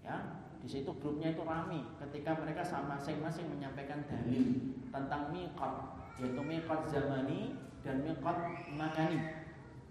Ya, 0.00 0.40
di 0.64 0.68
situ 0.68 0.88
grupnya 0.96 1.36
itu 1.36 1.44
rami 1.44 1.84
ketika 2.00 2.40
mereka 2.40 2.64
sama 2.64 2.96
masing-masing 2.96 3.52
menyampaikan 3.52 4.00
dalil 4.08 4.72
tentang 4.88 5.28
miqat 5.28 5.72
yaitu 6.16 6.40
miqat 6.40 6.88
zamani 6.88 7.52
dan 7.84 8.00
miqat 8.00 8.36
makani. 8.80 9.44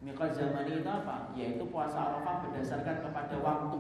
Mikot 0.04 0.36
zaman 0.36 0.68
itu 0.68 0.84
apa? 0.84 1.32
Yaitu 1.32 1.64
puasa 1.72 2.12
Arafah 2.12 2.44
berdasarkan 2.44 3.08
kepada 3.08 3.36
waktu. 3.40 3.80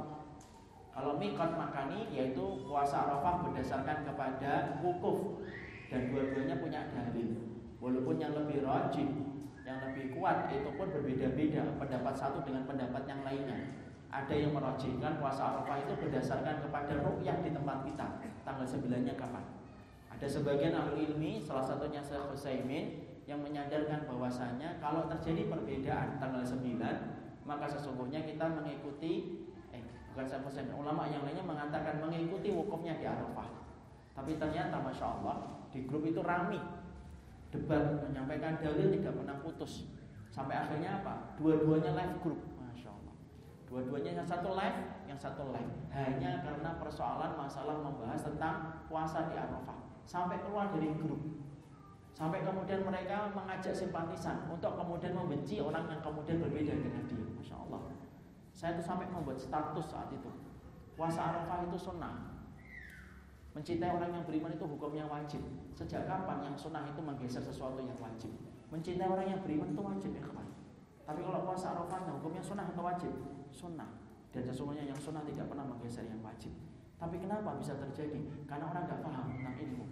Kalau 0.95 1.19
mikot 1.19 1.51
makani 1.59 2.07
yaitu 2.15 2.63
puasa 2.63 3.03
Arafah 3.03 3.43
berdasarkan 3.43 4.07
kepada 4.07 4.79
wukuf 4.79 5.43
dan 5.91 6.07
dua-duanya 6.07 6.63
punya 6.63 6.87
dalil. 6.95 7.59
Walaupun 7.83 8.15
yang 8.23 8.31
lebih 8.31 8.63
rajin, 8.63 9.09
yang 9.67 9.83
lebih 9.83 10.15
kuat 10.15 10.47
itu 10.47 10.71
pun 10.79 10.87
berbeda-beda 10.95 11.75
pendapat 11.75 12.15
satu 12.15 12.39
dengan 12.47 12.63
pendapat 12.63 13.03
yang 13.03 13.21
lainnya. 13.27 13.59
Ada 14.07 14.31
yang 14.47 14.55
merajinkan 14.55 15.19
puasa 15.19 15.59
Arafah 15.59 15.83
itu 15.83 15.93
berdasarkan 16.07 16.63
kepada 16.63 17.03
rukyah 17.03 17.43
di 17.43 17.51
tempat 17.51 17.83
kita. 17.83 18.07
Tanggal 18.47 18.63
9-nya 18.63 19.19
kapan? 19.19 19.43
Ada 20.07 20.39
sebagian 20.39 20.71
ahli 20.71 21.11
ilmi, 21.11 21.43
salah 21.43 21.67
satunya 21.67 21.99
Syekh 21.99 22.31
Husaimin 22.31 23.12
yang 23.23 23.39
menyadarkan 23.39 24.03
bahwasanya 24.03 24.83
kalau 24.83 25.07
terjadi 25.07 25.47
perbedaan 25.47 26.19
tanggal 26.19 26.43
9 26.43 26.59
maka 27.43 27.65
sesungguhnya 27.67 28.23
kita 28.23 28.45
mengikuti 28.51 29.43
eh 29.75 29.83
bukan 30.11 30.25
saya 30.27 30.43
ulama 30.75 31.07
yang 31.11 31.27
lainnya 31.27 31.43
mengatakan 31.43 31.99
mengikuti 31.99 32.51
wukufnya 32.51 32.99
di 32.99 33.05
Arafah. 33.07 33.47
Tapi 34.13 34.37
ternyata 34.37 34.79
masya 34.79 35.19
Allah 35.19 35.67
di 35.73 35.83
grup 35.89 36.05
itu 36.07 36.21
rami 36.23 36.61
debat 37.49 37.99
menyampaikan 38.09 38.61
dalil 38.61 38.93
tidak 38.93 39.13
pernah 39.17 39.37
putus 39.43 39.89
sampai 40.31 40.55
akhirnya 40.57 41.03
apa? 41.03 41.37
Dua-duanya 41.37 41.93
live 41.93 42.15
group, 42.23 42.39
masya 42.57 42.89
Allah. 42.93 43.15
Dua-duanya 43.67 44.21
yang 44.21 44.27
satu 44.27 44.53
live, 44.53 44.79
yang 45.09 45.19
satu 45.19 45.43
live 45.51 45.73
hanya 45.91 46.45
karena 46.45 46.77
persoalan 46.79 47.35
masalah 47.35 47.81
membahas 47.81 48.21
tentang 48.23 48.85
puasa 48.87 49.27
di 49.27 49.35
Arafah 49.35 49.83
sampai 50.03 50.39
keluar 50.43 50.71
dari 50.71 50.91
grup 50.99 51.42
Sampai 52.13 52.45
kemudian 52.45 52.85
mereka 52.85 53.33
mengajak 53.33 53.73
simpatisan 53.73 54.45
untuk 54.45 54.77
kemudian 54.77 55.17
membenci 55.17 55.57
orang 55.57 55.89
yang 55.89 56.01
kemudian 56.05 56.37
berbeda 56.37 56.73
dengan 56.77 57.03
dia. 57.09 57.25
Masya 57.25 57.57
Allah. 57.57 57.81
Saya 58.53 58.77
itu 58.77 58.85
sampai 58.85 59.09
membuat 59.09 59.41
status 59.41 59.89
saat 59.89 60.13
itu. 60.13 60.29
Puasa 60.93 61.33
Arafah 61.33 61.65
itu 61.65 61.73
sunnah. 61.73 62.37
Mencintai 63.57 63.89
orang 63.89 64.13
yang 64.13 64.23
beriman 64.29 64.53
itu 64.53 64.65
hukumnya 64.65 65.09
wajib. 65.09 65.41
Sejak 65.73 66.05
kapan 66.05 66.45
yang 66.45 66.53
sunnah 66.53 66.85
itu 66.85 67.01
menggeser 67.01 67.41
sesuatu 67.41 67.81
yang 67.81 67.97
wajib? 67.97 68.29
Mencintai 68.69 69.09
orang 69.09 69.27
yang 69.33 69.41
beriman 69.41 69.73
itu 69.73 69.81
wajib 69.81 70.09
ya 70.13 70.21
kawan. 70.21 70.47
Tapi 71.09 71.19
kalau 71.25 71.41
puasa 71.49 71.73
Arafah 71.73 72.13
hukumnya 72.21 72.45
sunnah 72.45 72.69
atau 72.69 72.85
wajib? 72.85 73.09
Sunnah. 73.49 73.89
Dan 74.29 74.45
sesungguhnya 74.45 74.85
yang 74.85 74.97
sunnah 75.01 75.25
tidak 75.25 75.49
pernah 75.49 75.65
menggeser 75.65 76.05
yang 76.05 76.21
wajib. 76.21 76.53
Tapi 77.01 77.17
kenapa 77.17 77.57
bisa 77.57 77.73
terjadi? 77.73 78.21
Karena 78.45 78.69
orang 78.69 78.85
nggak 78.85 79.01
paham 79.01 79.25
tentang 79.33 79.57
ilmu. 79.57 79.85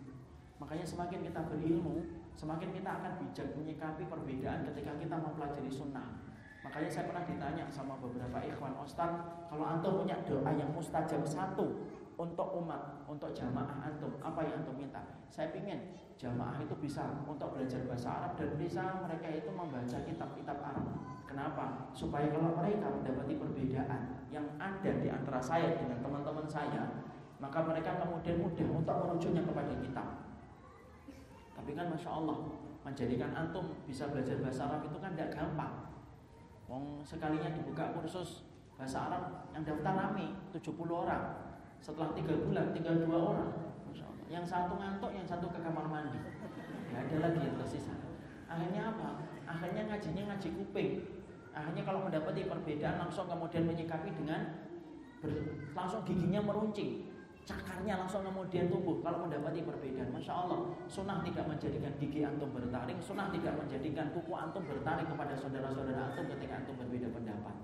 Makanya 0.62 0.86
semakin 0.86 1.26
kita 1.26 1.42
berilmu, 1.50 2.06
semakin 2.38 2.70
kita 2.70 2.90
akan 3.02 3.12
bijak 3.18 3.50
menyikapi 3.58 4.06
perbedaan 4.06 4.62
ketika 4.70 4.94
kita 5.02 5.16
mempelajari 5.18 5.72
sunnah. 5.74 6.22
Makanya 6.62 6.90
saya 6.94 7.10
pernah 7.10 7.26
ditanya 7.26 7.66
sama 7.74 7.98
beberapa 7.98 8.38
ikhwan 8.46 8.78
Ustaz, 8.78 9.10
kalau 9.50 9.66
antum 9.66 10.06
punya 10.06 10.22
doa 10.30 10.54
yang 10.54 10.70
mustajab 10.70 11.26
satu 11.26 11.90
untuk 12.22 12.54
umat, 12.62 13.02
untuk 13.10 13.34
jamaah 13.34 13.82
antum, 13.82 14.14
apa 14.22 14.46
yang 14.46 14.62
antum 14.62 14.78
minta? 14.78 15.02
Saya 15.34 15.50
ingin 15.58 15.98
jamaah 16.22 16.62
itu 16.62 16.78
bisa 16.78 17.02
untuk 17.26 17.58
belajar 17.58 17.82
bahasa 17.90 18.22
Arab 18.22 18.38
dan 18.38 18.54
bisa 18.62 19.02
mereka 19.02 19.28
itu 19.34 19.50
membaca 19.50 19.98
kitab-kitab 20.06 20.58
Arab. 20.62 20.86
Kenapa? 21.26 21.90
Supaya 21.98 22.30
kalau 22.30 22.54
mereka 22.54 22.94
mendapati 22.94 23.34
perbedaan 23.42 24.30
yang 24.30 24.46
ada 24.62 24.92
di 25.02 25.10
antara 25.10 25.42
saya 25.42 25.74
dengan 25.74 25.98
teman-teman 26.06 26.46
saya, 26.46 27.02
maka 27.42 27.66
mereka 27.66 27.98
kemudian 27.98 28.38
mudah 28.38 28.68
untuk 28.70 28.96
merujuknya 29.02 29.42
kepada 29.42 29.74
kita. 29.82 30.04
Tapi 31.62 31.78
kan 31.78 31.94
Masya 31.94 32.10
Allah 32.10 32.38
Menjadikan 32.82 33.30
antum 33.38 33.78
bisa 33.86 34.10
belajar 34.10 34.42
bahasa 34.42 34.66
Arab 34.66 34.90
itu 34.90 34.98
kan 34.98 35.14
tidak 35.14 35.38
gampang. 35.38 35.94
Wong 36.66 37.06
sekalinya 37.06 37.54
dibuka 37.54 37.94
kursus 37.94 38.50
bahasa 38.74 39.06
Arab 39.06 39.46
Yang 39.54 39.70
daftar 39.70 39.94
rame 39.94 40.34
70 40.50 40.90
orang. 40.90 41.24
Setelah 41.78 42.10
3 42.18 42.26
bulan 42.50 42.74
tinggal 42.74 43.06
dua 43.06 43.18
orang. 43.22 43.50
Masya 43.86 44.10
Allah. 44.10 44.26
Yang 44.34 44.46
satu 44.50 44.74
ngantuk, 44.82 45.14
yang 45.14 45.28
satu 45.30 45.46
ke 45.54 45.62
kamar 45.62 45.86
mandi. 45.86 46.18
Ya 46.90 47.06
ada 47.06 47.18
lagi 47.22 47.40
yang 47.46 47.54
tersisa. 47.62 47.94
Akhirnya 48.50 48.98
apa? 48.98 49.30
Akhirnya 49.46 49.86
ngajinya 49.86 50.34
ngaji 50.34 50.50
kuping. 50.58 50.92
Akhirnya 51.54 51.84
kalau 51.86 52.10
mendapati 52.10 52.50
perbedaan 52.50 52.98
langsung 52.98 53.30
kemudian 53.30 53.70
menyikapi 53.70 54.10
dengan 54.18 54.42
langsung 55.78 56.02
giginya 56.02 56.42
meruncing 56.42 57.11
cakarnya 57.46 57.98
langsung 57.98 58.22
kemudian 58.22 58.70
tumbuh 58.70 59.02
kalau 59.02 59.26
mendapati 59.26 59.66
perbedaan. 59.66 60.14
Masya 60.14 60.34
Allah, 60.34 60.60
sunnah 60.86 61.26
tidak 61.26 61.46
menjadikan 61.50 61.92
gigi 61.98 62.22
antum 62.22 62.54
bertaring, 62.54 63.00
sunnah 63.02 63.34
tidak 63.34 63.54
menjadikan 63.58 64.14
kuku 64.14 64.34
antum 64.34 64.64
bertaring 64.66 65.08
kepada 65.10 65.34
saudara-saudara 65.34 66.14
antum 66.14 66.26
ketika 66.38 66.54
antum 66.62 66.76
berbeda 66.78 67.08
pendapat. 67.10 67.56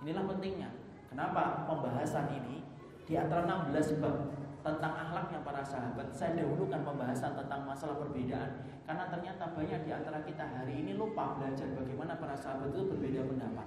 Inilah 0.00 0.24
pentingnya. 0.24 0.70
Kenapa 1.10 1.66
pembahasan 1.66 2.32
ini 2.32 2.62
di 3.04 3.18
antara 3.18 3.42
16 3.44 3.98
bab 3.98 4.30
tentang 4.60 4.92
akhlaknya 4.92 5.40
para 5.42 5.64
sahabat 5.64 6.12
saya 6.12 6.36
dahulukan 6.36 6.84
pembahasan 6.84 7.32
tentang 7.32 7.64
masalah 7.64 7.96
perbedaan 7.96 8.60
karena 8.84 9.08
ternyata 9.08 9.56
banyak 9.56 9.80
di 9.88 9.90
antara 9.90 10.20
kita 10.20 10.44
hari 10.44 10.84
ini 10.84 10.94
lupa 10.94 11.34
belajar 11.34 11.66
bagaimana 11.74 12.14
para 12.20 12.36
sahabat 12.36 12.70
itu 12.70 12.86
berbeda 12.86 13.26
pendapat. 13.26 13.66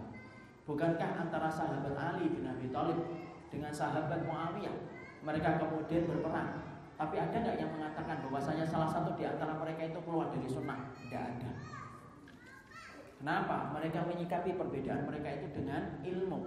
Bukankah 0.64 1.28
antara 1.28 1.52
sahabat 1.52 1.92
Ali 2.00 2.32
bin 2.32 2.48
Abi 2.48 2.72
Thalib 2.72 3.04
dengan 3.52 3.74
sahabat 3.74 4.24
Muawiyah 4.24 4.93
mereka 5.24 5.56
kemudian 5.56 6.04
berperang. 6.06 6.76
Tapi 6.94 7.16
ada 7.18 7.36
nggak 7.36 7.58
yang 7.58 7.72
mengatakan 7.74 8.22
bahwasanya 8.28 8.68
salah 8.68 8.92
satu 8.92 9.16
di 9.18 9.26
antara 9.26 9.58
mereka 9.58 9.90
itu 9.90 10.00
keluar 10.04 10.30
dari 10.30 10.46
sunnah? 10.46 10.94
Tidak 11.00 11.24
ada. 11.24 11.52
Kenapa? 13.18 13.72
Mereka 13.72 14.04
menyikapi 14.04 14.60
perbedaan 14.60 15.08
mereka 15.08 15.32
itu 15.32 15.48
dengan 15.56 16.04
ilmu. 16.04 16.44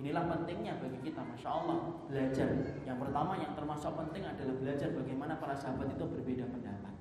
Inilah 0.00 0.24
pentingnya 0.32 0.80
bagi 0.80 0.96
kita, 1.04 1.20
masya 1.20 1.50
Allah, 1.52 1.78
belajar. 2.08 2.48
Yang 2.88 2.98
pertama 3.04 3.36
yang 3.36 3.52
termasuk 3.52 3.92
penting 3.92 4.24
adalah 4.24 4.54
belajar 4.56 4.88
bagaimana 4.96 5.36
para 5.36 5.52
sahabat 5.52 5.92
itu 5.92 6.04
berbeda 6.08 6.48
pendapat. 6.48 6.94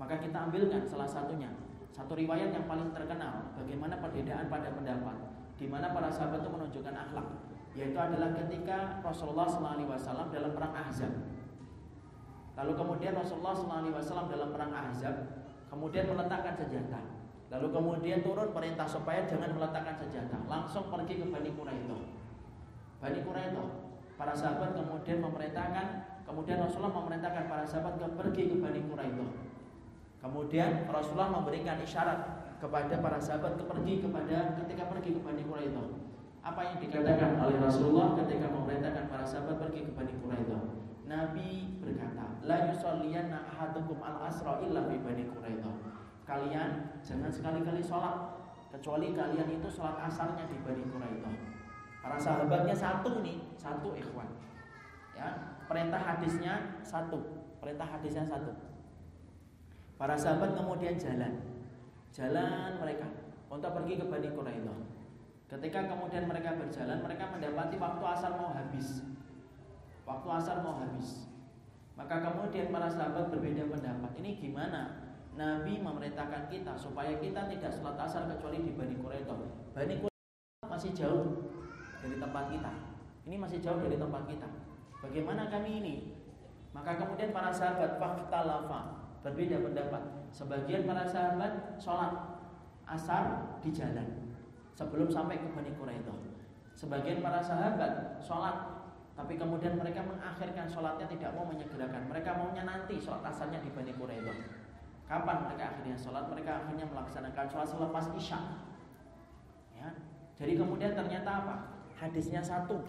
Maka 0.00 0.14
kita 0.16 0.48
ambilkan 0.48 0.88
salah 0.88 1.10
satunya. 1.10 1.52
Satu 1.92 2.16
riwayat 2.16 2.56
yang 2.56 2.64
paling 2.64 2.88
terkenal 2.96 3.52
bagaimana 3.52 4.00
perbedaan 4.00 4.48
pada 4.48 4.72
pendapat 4.72 5.16
di 5.60 5.68
mana 5.68 5.92
para 5.92 6.08
sahabat 6.08 6.40
itu 6.40 6.48
menunjukkan 6.48 6.94
akhlak 6.96 7.51
yaitu 7.72 7.96
adalah 7.96 8.36
ketika 8.36 9.00
Rasulullah 9.00 9.48
SAW 9.48 10.28
dalam 10.28 10.50
perang 10.52 10.72
Ahzab. 10.76 11.12
Lalu 12.52 12.72
kemudian 12.76 13.16
Rasulullah 13.16 13.56
SAW 13.56 14.28
dalam 14.28 14.48
perang 14.52 14.72
Ahzab 14.76 15.16
kemudian 15.72 16.04
meletakkan 16.04 16.52
senjata. 16.52 17.00
Lalu 17.48 17.68
kemudian 17.72 18.20
turun 18.20 18.52
perintah 18.52 18.84
supaya 18.84 19.24
jangan 19.24 19.52
meletakkan 19.56 19.96
senjata, 19.96 20.36
langsung 20.48 20.88
pergi 20.88 21.20
ke 21.20 21.26
Bani 21.28 21.52
Quraidah. 21.52 22.02
Bani 23.00 23.20
Quraidah, 23.24 23.68
para 24.16 24.32
sahabat 24.32 24.72
kemudian 24.72 25.20
memerintahkan, 25.20 25.86
kemudian 26.24 26.64
Rasulullah 26.64 26.96
memerintahkan 26.96 27.44
para 27.48 27.64
sahabat 27.64 28.00
ke 28.00 28.08
pergi 28.16 28.42
ke 28.52 28.56
Bani 28.56 28.80
Quraidah. 28.88 29.30
Kemudian 30.24 30.88
Rasulullah 30.88 31.28
memberikan 31.28 31.76
isyarat 31.82 32.20
kepada 32.56 32.94
para 33.02 33.18
sahabat 33.18 33.58
ke 33.58 33.64
pergi 33.66 33.94
kepada 34.00 34.54
ketika 34.64 34.88
pergi 34.88 35.10
ke 35.16 35.20
Bani 35.20 35.42
Quraidah. 35.44 35.86
Apa 36.42 36.60
yang 36.66 36.76
dikatakan 36.82 37.38
oleh 37.38 37.56
Rasulullah 37.62 38.18
ketika 38.18 38.50
memerintahkan 38.50 39.06
para 39.06 39.22
sahabat 39.22 39.62
pergi 39.62 39.86
ke 39.86 39.92
Bani 39.94 40.14
Quraidah? 40.18 40.62
Nabi 41.06 41.78
berkata, 41.78 42.42
"La 42.42 42.66
yusalliyanna 42.66 43.46
ahadukum 43.46 44.02
al-asra 44.02 44.58
illa 44.66 44.90
bi 44.90 44.98
Bani 44.98 45.30
Quraidah." 45.30 45.92
kalian 46.22 47.02
jangan 47.02 47.28
sekali-kali 47.28 47.82
sholat 47.82 48.40
kecuali 48.70 49.12
kalian 49.12 49.48
itu 49.52 49.68
sholat 49.68 50.00
asarnya 50.00 50.48
di 50.48 50.56
Bani 50.64 50.86
Quraidah. 50.86 51.34
Para 52.02 52.18
sahabatnya 52.18 52.74
satu 52.74 53.22
nih, 53.22 53.38
satu 53.54 53.94
ikhwan. 53.94 54.26
Ya, 55.14 55.60
perintah 55.70 56.00
hadisnya 56.02 56.82
satu, 56.82 57.46
perintah 57.62 57.86
hadisnya 57.86 58.26
satu. 58.26 58.50
Para 60.00 60.18
sahabat 60.18 60.56
kemudian 60.58 60.98
jalan, 60.98 61.46
jalan 62.10 62.80
mereka 62.80 63.06
untuk 63.52 63.70
pergi 63.76 64.02
ke 64.02 64.04
Bani 64.08 64.28
Quraidah. 64.32 64.78
Ketika 65.52 65.84
kemudian 65.84 66.24
mereka 66.24 66.56
berjalan, 66.56 67.04
mereka 67.04 67.28
mendapati 67.28 67.76
waktu 67.76 68.04
asar 68.08 68.40
mau 68.40 68.56
habis. 68.56 69.04
Waktu 70.08 70.28
asar 70.40 70.64
mau 70.64 70.80
habis. 70.80 71.28
Maka 71.92 72.24
kemudian 72.24 72.72
para 72.72 72.88
sahabat 72.88 73.28
berbeda 73.28 73.68
pendapat. 73.68 74.16
Ini 74.16 74.40
gimana? 74.40 75.12
Nabi 75.36 75.76
memerintahkan 75.84 76.48
kita 76.48 76.72
supaya 76.72 77.20
kita 77.20 77.52
tidak 77.52 77.68
sholat 77.68 78.00
asar 78.00 78.32
kecuali 78.32 78.64
di 78.64 78.72
Bani 78.72 78.96
Quraidah. 78.96 79.36
Bani 79.76 80.00
Quraidah 80.00 80.68
masih 80.72 80.96
jauh 80.96 81.52
dari 82.00 82.16
tempat 82.16 82.44
kita. 82.48 82.72
Ini 83.28 83.36
masih 83.36 83.58
jauh 83.60 83.76
dari 83.76 84.00
tempat 84.00 84.24
kita. 84.24 84.48
Bagaimana 85.04 85.52
kami 85.52 85.84
ini? 85.84 85.94
Maka 86.72 86.96
kemudian 86.96 87.28
para 87.36 87.52
sahabat 87.52 88.00
fakta 88.00 88.40
lava 88.48 88.80
berbeda 89.20 89.60
pendapat. 89.60 90.32
Sebagian 90.32 90.88
para 90.88 91.04
sahabat 91.04 91.76
sholat 91.76 92.40
asar 92.88 93.56
di 93.60 93.68
jalan 93.68 94.21
sebelum 94.72 95.08
sampai 95.08 95.40
ke 95.40 95.48
Bani 95.52 95.72
Quraidah. 95.76 96.18
Sebagian 96.72 97.20
para 97.20 97.40
sahabat 97.44 98.18
sholat 98.18 98.82
tapi 99.12 99.36
kemudian 99.36 99.76
mereka 99.76 100.00
mengakhirkan 100.08 100.64
sholatnya 100.64 101.04
tidak 101.04 101.36
mau 101.36 101.44
menyegerakan. 101.44 102.08
Mereka 102.08 102.30
maunya 102.32 102.64
nanti 102.64 102.96
sholat 102.96 103.20
asarnya 103.28 103.60
di 103.60 103.68
Bani 103.68 103.92
Quraidah. 103.92 104.36
Kapan 105.04 105.36
mereka 105.44 105.64
akhirnya 105.76 105.96
sholat? 106.00 106.24
Mereka 106.32 106.50
akhirnya 106.64 106.86
melaksanakan 106.88 107.44
sholat 107.52 107.68
selepas 107.68 108.04
isya. 108.16 108.40
Ya. 109.76 109.88
Jadi 110.40 110.52
kemudian 110.56 110.96
ternyata 110.96 111.30
apa? 111.44 111.54
Hadisnya 112.00 112.40
satu, 112.42 112.82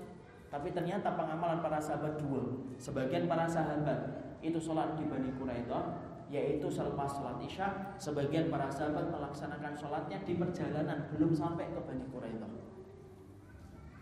tapi 0.47 0.73
ternyata 0.73 1.13
pengamalan 1.13 1.59
para 1.61 1.77
sahabat 1.77 2.17
dua. 2.17 2.65
Sebagian 2.79 3.29
para 3.29 3.45
sahabat 3.45 3.99
itu 4.39 4.57
sholat 4.57 4.95
di 4.97 5.05
Bani 5.05 5.29
Quraidah, 5.37 6.12
yaitu 6.33 6.65
selepas 6.65 7.05
sholat 7.13 7.37
isya. 7.45 7.93
Sebagian 8.01 8.49
para 8.49 8.65
sahabat 8.73 9.13
melaksanakan 9.13 9.77
sholatnya 9.77 10.17
di 10.25 10.33
perjalanan 10.33 11.05
belum 11.13 11.29
sampai 11.29 11.69
ke 11.69 11.77
Bani 11.85 12.05
Quraidah. 12.09 12.49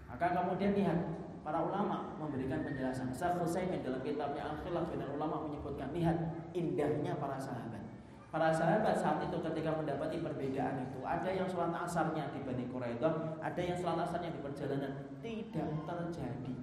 Maka 0.07 0.27
kemudian 0.31 0.71
lihat 0.71 0.99
para 1.43 1.59
ulama 1.59 2.15
memberikan 2.15 2.63
penjelasan. 2.63 3.11
Syekh 3.11 3.43
Utsaimin 3.43 3.83
dalam 3.83 3.99
kitabnya 3.99 4.55
Al-Khilaf 4.55 4.87
dan 4.87 5.11
ulama 5.11 5.43
menyebutkan 5.51 5.91
lihat 5.91 6.15
indahnya 6.55 7.19
para 7.19 7.35
sahabat. 7.35 7.83
Para 8.31 8.47
sahabat 8.47 8.95
saat 8.95 9.19
itu 9.27 9.43
ketika 9.43 9.75
mendapati 9.75 10.23
perbedaan 10.23 10.87
itu 10.87 11.03
Ada 11.03 11.35
yang 11.35 11.51
sholat 11.51 11.75
asarnya 11.83 12.31
di 12.31 12.39
Bani 12.47 12.63
Quraidah 12.71 13.43
Ada 13.43 13.59
yang 13.59 13.75
sholat 13.75 14.07
asarnya 14.07 14.31
di 14.31 14.39
perjalanan 14.39 15.03
Tidak 15.19 15.83
terjadi 15.83 16.55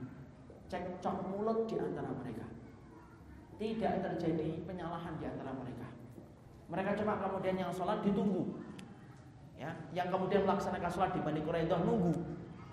cekcok 0.69 1.17
mulut 1.29 1.69
di 1.69 1.77
antara 1.81 2.09
mereka 2.13 2.45
Tidak 3.59 3.95
terjadi 4.07 4.63
penyalahan 4.63 5.19
di 5.19 5.27
antara 5.27 5.51
mereka 5.51 5.87
Mereka 6.71 6.91
cuma 7.03 7.19
kemudian 7.19 7.59
yang 7.59 7.75
sholat 7.75 8.07
ditunggu 8.07 8.55
ya, 9.59 9.75
Yang 9.91 10.09
kemudian 10.15 10.47
melaksanakan 10.47 10.91
sholat 10.91 11.11
di 11.11 11.21
Bani 11.21 11.43
Quraidah 11.43 11.83
nunggu 11.83 12.15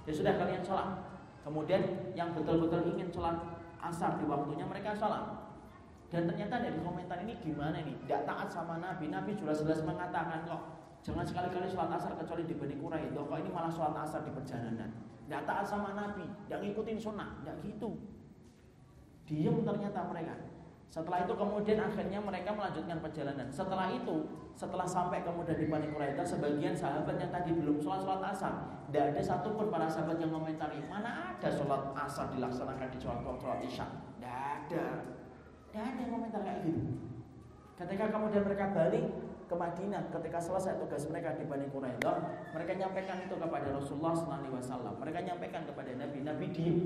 Ya 0.05 0.13
sudah 0.13 0.37
kalian 0.37 0.61
sholat 0.61 1.01
Kemudian 1.41 1.81
yang 2.13 2.33
betul-betul 2.37 2.93
ingin 2.93 3.09
sholat 3.09 3.37
asar 3.81 4.17
di 4.17 4.25
waktunya 4.25 4.65
mereka 4.65 4.97
sholat 4.97 5.45
dan 6.13 6.29
ternyata 6.29 6.61
dari 6.61 6.79
komentar 6.79 7.17
ini 7.25 7.35
gimana 7.41 7.81
nih? 7.81 7.91
Tidak 8.05 8.23
taat 8.29 8.47
sama 8.47 8.77
Nabi. 8.77 9.09
Nabi 9.09 9.33
jelas-jelas 9.35 9.83
mengatakan 9.83 10.45
kok 10.45 10.61
jangan 11.01 11.25
sekali-kali 11.25 11.67
sholat 11.67 11.91
asar 11.97 12.13
kecuali 12.15 12.45
di 12.45 12.55
Bani 12.55 12.75
Quraidah. 12.77 13.23
Kok 13.25 13.37
ini 13.41 13.49
malah 13.49 13.67
sholat 13.67 13.99
asar 14.05 14.21
di 14.23 14.31
perjalanan? 14.31 14.95
Tidak 15.25 15.43
taat 15.43 15.65
sama 15.65 15.97
Nabi. 15.97 16.23
Tidak 16.45 16.61
ngikutin 16.61 16.97
sunnah. 17.01 17.41
Tidak 17.41 17.55
gitu. 17.65 17.99
Diam 19.25 19.65
ternyata 19.65 20.07
mereka. 20.07 20.39
Setelah 20.89 21.27
itu 21.27 21.33
kemudian 21.35 21.79
akhirnya 21.81 22.19
mereka 22.23 22.55
melanjutkan 22.55 22.97
perjalanan. 23.03 23.47
Setelah 23.51 23.91
itu, 23.91 24.31
setelah 24.55 24.87
sampai 24.87 25.27
kemudian 25.27 25.59
di 25.59 25.67
Bani 25.67 25.91
Quraidah, 25.91 26.23
sebagian 26.23 26.71
sahabat 26.71 27.19
yang 27.19 27.31
tadi 27.35 27.51
belum 27.51 27.83
sholat 27.83 27.99
sholat 28.05 28.21
asar, 28.31 28.53
tidak 28.87 29.11
ada 29.11 29.21
satupun 29.21 29.67
para 29.67 29.91
sahabat 29.91 30.23
yang 30.23 30.31
komentari 30.31 30.79
mana 30.87 31.35
ada 31.35 31.49
sholat 31.51 31.91
asar 31.99 32.31
dilaksanakan 32.31 32.87
di 32.87 32.97
sholat 33.01 33.19
sholat 33.23 33.59
isya. 33.59 33.85
Tidak 34.17 34.31
ada. 34.31 34.85
Tidak 35.67 35.83
ada 35.83 35.99
yang 35.99 36.11
komentar 36.15 36.41
kayak 36.47 36.59
gitu. 36.63 36.81
Ketika 37.75 38.05
kemudian 38.07 38.43
mereka 38.47 38.71
balik 38.71 39.05
ke 39.45 39.53
Madinah 39.53 40.09
ketika 40.09 40.39
selesai 40.41 40.81
tugas 40.81 41.05
mereka 41.11 41.37
di 41.37 41.45
Bani 41.45 41.67
Quraidah, 41.69 42.49
mereka 42.55 42.71
nyampaikan 42.79 43.19
itu 43.21 43.35
kepada 43.35 43.67
Rasulullah 43.69 44.15
SAW. 44.15 44.95
Mereka 44.97 45.19
nyampaikan 45.21 45.67
kepada 45.67 45.91
Nabi, 45.93 46.23
Nabi 46.23 46.45
diem. 46.55 46.77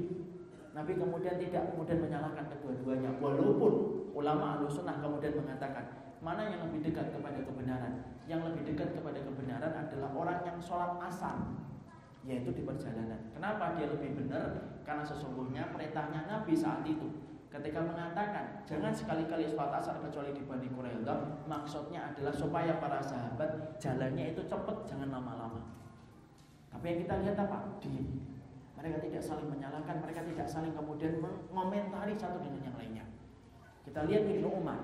Nabi 0.80 0.95
kemudian 0.95 1.35
tidak 1.35 1.76
kemudian 1.76 1.99
menyalahkan 1.99 2.47
kedua-duanya. 2.56 3.19
Walaupun 3.19 3.72
ulama 4.15 4.64
al-sunnah 4.64 5.03
kemudian 5.03 5.35
mengatakan 5.35 6.15
mana 6.23 6.47
yang 6.47 6.72
lebih 6.72 6.88
dekat 6.88 7.11
kepada 7.11 7.43
kebenaran. 7.43 8.15
Yang 8.31 8.47
lebih 8.47 8.72
dekat 8.72 8.95
kepada 8.95 9.19
kebenaran 9.19 9.76
adalah 9.76 10.10
orang 10.15 10.39
yang 10.47 10.57
sholat 10.64 10.95
asar 11.03 11.35
yaitu 12.23 12.56
di 12.56 12.64
perjalanan. 12.64 13.19
Kenapa 13.35 13.76
dia 13.76 13.91
lebih 13.91 14.23
benar? 14.23 14.80
Karena 14.88 15.03
sesungguhnya 15.03 15.76
perintahnya 15.76 16.31
Nabi 16.31 16.56
saat 16.56 16.88
itu 16.88 17.11
ketika 17.49 17.81
mengatakan 17.81 18.64
jangan 18.64 18.93
sekali-kali 18.95 19.51
sholat 19.51 19.84
asar 19.84 19.99
kecuali 19.99 20.31
di 20.31 20.45
Bani 20.47 20.69
Quraidah 20.69 21.49
maksudnya 21.49 22.14
adalah 22.14 22.30
supaya 22.30 22.77
para 22.77 23.01
sahabat 23.01 23.76
jalannya 23.81 24.38
itu 24.38 24.45
cepat 24.45 24.85
jangan 24.85 25.10
lama-lama 25.10 25.65
tapi 26.69 26.85
yang 26.93 26.99
kita 27.01 27.15
lihat 27.26 27.38
apa? 27.41 27.57
di 27.81 28.22
mereka 28.80 28.97
tidak 29.03 29.23
saling 29.23 29.47
menyalahkan 29.51 29.95
mereka 29.99 30.22
tidak 30.23 30.47
saling 30.47 30.73
kemudian 30.73 31.19
mengomentari 31.51 32.15
satu 32.15 32.39
dengan 32.39 32.72
yang 32.72 32.77
lainnya 32.80 33.06
kita 33.84 34.07
lihat 34.07 34.23
Ibnu 34.26 34.47
Umar 34.47 34.80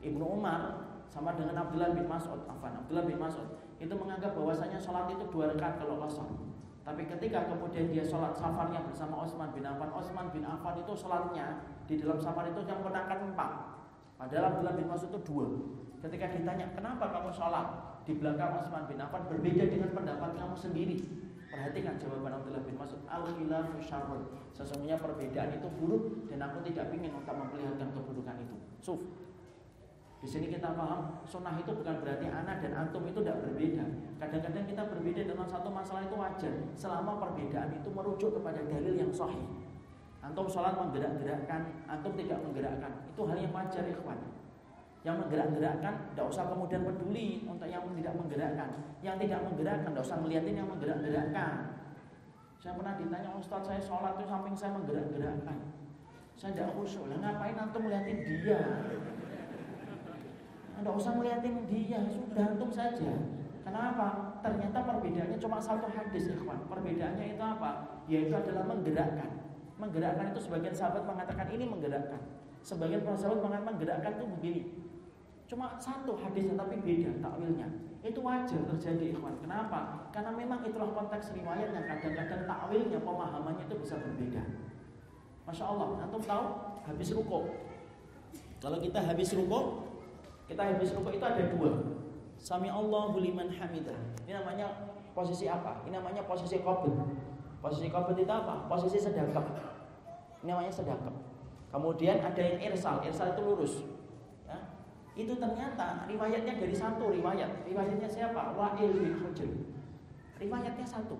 Ibnu 0.00 0.24
Umar 0.24 0.86
sama 1.10 1.34
dengan 1.34 1.58
Abdullah 1.58 1.90
bin 1.92 2.06
Mas'ud 2.06 2.46
Afan 2.46 2.86
Abdullah 2.86 3.04
bin 3.04 3.18
Mas'ud 3.18 3.58
itu 3.82 3.94
menganggap 3.96 4.38
bahwasanya 4.38 4.78
sholat 4.78 5.10
itu 5.10 5.24
dua 5.28 5.50
rakaat 5.50 5.82
kalau 5.82 5.98
kosong 5.98 6.50
tapi 6.80 7.04
ketika 7.06 7.44
kemudian 7.46 7.92
dia 7.92 8.02
sholat 8.02 8.32
safarnya 8.32 8.80
bersama 8.82 9.22
Osman 9.22 9.52
bin 9.52 9.62
Affan, 9.62 9.92
Osman 9.92 10.32
bin 10.32 10.42
Affan 10.42 10.80
itu 10.80 10.92
sholatnya 10.96 11.62
di 11.84 12.00
dalam 12.00 12.16
safar 12.16 12.48
itu 12.48 12.64
yang 12.64 12.80
menangkan 12.80 13.30
empat. 13.30 13.50
Padahal 14.16 14.56
Abdullah 14.56 14.74
bin 14.74 14.88
Mas'ud 14.88 15.12
itu 15.12 15.20
dua. 15.22 15.46
Ketika 16.00 16.32
ditanya 16.32 16.72
kenapa 16.72 17.12
kamu 17.12 17.30
sholat 17.30 17.66
di 18.08 18.16
belakang 18.16 18.58
Osman 18.58 18.88
bin 18.88 18.96
Affan 18.96 19.28
berbeda 19.28 19.68
dengan 19.68 19.92
pendapat 19.92 20.34
kamu 20.40 20.56
sendiri. 20.56 20.96
Perhatikan 21.50 21.98
jawaban 21.98 22.30
Abdullah 22.30 22.62
bin 22.62 22.78
Mas'ud. 22.78 23.02
Al 23.10 23.26
khilafu 23.26 23.82
syarrun. 23.82 24.22
Sesungguhnya 24.54 24.94
perbedaan 25.02 25.50
itu 25.50 25.66
buruk 25.82 26.30
dan 26.30 26.46
aku 26.46 26.62
tidak 26.70 26.94
ingin 26.94 27.10
untuk 27.10 27.34
memperlihatkan 27.34 27.90
keburukan 27.90 28.38
itu. 28.38 28.56
Suf. 28.78 29.02
Di 30.20 30.28
sini 30.28 30.52
kita 30.52 30.76
paham 30.76 31.24
sunnah 31.24 31.56
itu 31.56 31.72
bukan 31.72 32.04
berarti 32.04 32.28
anak 32.28 32.60
dan 32.60 32.76
antum 32.76 33.02
itu 33.08 33.18
tidak 33.24 33.40
berbeda. 33.40 33.84
Kadang-kadang 34.20 34.64
kita 34.68 34.82
berbeda 34.84 35.20
dalam 35.26 35.48
satu 35.48 35.68
masalah 35.72 36.04
itu 36.04 36.12
wajar 36.14 36.54
selama 36.76 37.16
perbedaan 37.16 37.72
itu 37.72 37.88
merujuk 37.88 38.30
kepada 38.36 38.60
dalil 38.68 38.94
yang 38.94 39.10
sahih. 39.10 39.42
Antum 40.20 40.44
sholat 40.44 40.76
menggerak-gerakkan, 40.76 41.88
antum 41.88 42.12
tidak 42.20 42.36
menggerakkan, 42.44 42.92
itu 43.08 43.22
hal 43.24 43.38
yang 43.40 43.52
wajar 43.56 43.84
ikhwan. 43.88 44.20
Yang 45.00 45.16
menggerak-gerakkan 45.24 45.94
tidak 46.12 46.26
usah 46.28 46.44
kemudian 46.52 46.84
peduli 46.84 47.48
untuk 47.48 47.68
yang 47.68 47.84
tidak 47.96 48.14
menggerakkan. 48.20 48.68
Yang 49.00 49.16
tidak 49.26 49.40
menggerakkan 49.48 49.88
tidak 49.92 50.04
usah 50.04 50.18
melihatin 50.20 50.54
yang 50.60 50.68
menggerak-gerakkan. 50.68 51.54
Saya 52.60 52.76
pernah 52.76 52.94
ditanya 53.00 53.30
Ustaz 53.40 53.64
saya 53.64 53.80
sholat 53.80 54.20
itu 54.20 54.28
samping 54.28 54.52
saya 54.52 54.76
menggerak-gerakkan. 54.76 55.58
Saya 56.36 56.52
tidak 56.52 56.76
khusyuk. 56.76 57.08
Lah 57.08 57.16
ngapain 57.20 57.56
antum 57.56 57.84
melihatin 57.88 58.20
dia? 58.20 58.60
Anda 60.80 60.96
usah 60.96 61.12
ngeliatin 61.12 61.68
dia, 61.68 62.00
sudah 62.08 62.56
antum 62.56 62.72
saja. 62.72 63.12
Kenapa? 63.60 64.40
Ternyata 64.40 64.80
perbedaannya 64.80 65.36
cuma 65.36 65.60
satu 65.60 65.84
hadis, 65.92 66.32
ikhwan. 66.32 66.64
Perbedaannya 66.72 67.36
itu 67.36 67.44
apa? 67.44 68.00
Yaitu 68.08 68.32
adalah 68.32 68.64
menggerakkan. 68.64 69.44
Menggerakkan 69.76 70.32
itu 70.32 70.40
sebagian 70.40 70.72
sahabat 70.72 71.04
mengatakan 71.04 71.52
ini 71.52 71.68
menggerakkan. 71.68 72.24
Sebagian 72.60 73.02
para 73.02 73.16
sahabat 73.16 73.40
mengatakan 73.40 73.66
menggerakkan 73.72 74.12
itu 74.20 74.26
begini. 74.36 74.62
Cuma 75.50 75.74
satu 75.82 76.14
hadisnya 76.14 76.54
tapi 76.54 76.78
beda 76.78 77.18
takwilnya. 77.18 77.66
Itu 78.00 78.22
wajar 78.22 78.60
terjadi 78.70 79.12
ikhwan. 79.12 79.34
Kenapa? 79.42 80.08
Karena 80.14 80.32
memang 80.32 80.62
itulah 80.64 80.94
konteks 80.94 81.34
riwayat 81.36 81.74
yang 81.74 81.84
kadang-kadang 81.84 82.46
takwilnya, 82.46 82.98
pemahamannya 83.02 83.64
itu 83.66 83.76
bisa 83.82 83.98
berbeda. 83.98 84.40
Masya 85.44 85.64
Allah, 85.66 86.06
antum 86.06 86.22
tahu 86.22 86.46
habis 86.86 87.10
ruko. 87.12 87.50
Kalau 88.60 88.78
kita 88.78 89.02
habis 89.02 89.34
ruko, 89.34 89.88
kita 90.46 90.62
habis 90.62 90.92
ruko 90.94 91.08
itu 91.10 91.24
ada 91.24 91.44
dua. 91.50 91.72
Sami 92.40 92.72
Allahu 92.72 93.20
liman 93.20 93.52
hamidah. 93.52 93.96
Ini 94.24 94.32
namanya 94.40 94.92
posisi 95.12 95.44
apa? 95.50 95.84
Ini 95.84 95.96
namanya 95.98 96.24
posisi 96.24 96.62
qabd. 96.62 96.94
Posisi 97.60 97.92
qabd 97.92 98.16
itu 98.16 98.32
apa? 98.32 98.64
Posisi 98.70 98.96
sedekap. 98.96 99.44
Ini 100.40 100.48
namanya 100.48 100.72
sedekap. 100.72 101.29
Kemudian 101.70 102.18
ada 102.18 102.42
yang 102.42 102.58
irsal, 102.74 102.98
irsal 103.06 103.30
itu 103.30 103.42
lurus. 103.46 103.74
Ya. 104.42 104.58
Itu 105.14 105.38
ternyata 105.38 106.02
riwayatnya 106.10 106.58
dari 106.58 106.74
satu 106.74 107.14
riwayat. 107.14 107.62
Riwayatnya 107.62 108.10
siapa? 108.10 108.58
Wa'il 108.58 108.90
bin 108.90 109.14
Hujr. 109.22 109.50
Riwayatnya 110.42 110.82
satu. 110.82 111.14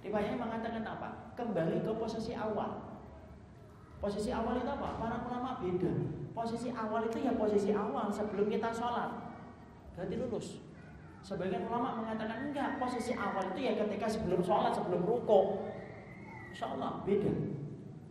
Riwayatnya 0.00 0.40
mengatakan 0.40 0.80
apa? 0.80 1.36
Kembali 1.36 1.84
ke 1.84 1.92
posisi 1.92 2.32
awal. 2.32 2.96
Posisi 4.00 4.32
awal 4.32 4.64
itu 4.64 4.70
apa? 4.72 4.96
Para 4.96 5.16
ulama 5.28 5.60
beda. 5.60 5.92
Posisi 6.32 6.72
awal 6.72 7.08
itu 7.12 7.20
ya 7.20 7.36
posisi 7.36 7.76
awal 7.76 8.08
sebelum 8.08 8.48
kita 8.48 8.72
sholat. 8.72 9.12
Berarti 9.92 10.14
lulus. 10.16 10.64
Sebagian 11.20 11.68
ulama 11.68 12.00
mengatakan 12.00 12.48
enggak. 12.48 12.80
Posisi 12.80 13.12
awal 13.12 13.52
itu 13.52 13.60
ya 13.60 13.76
ketika 13.76 14.08
sebelum 14.08 14.40
sholat, 14.40 14.72
sebelum 14.72 15.04
ruko. 15.04 15.68
Insya 16.48 16.72
Allah 16.72 17.04
beda. 17.04 17.56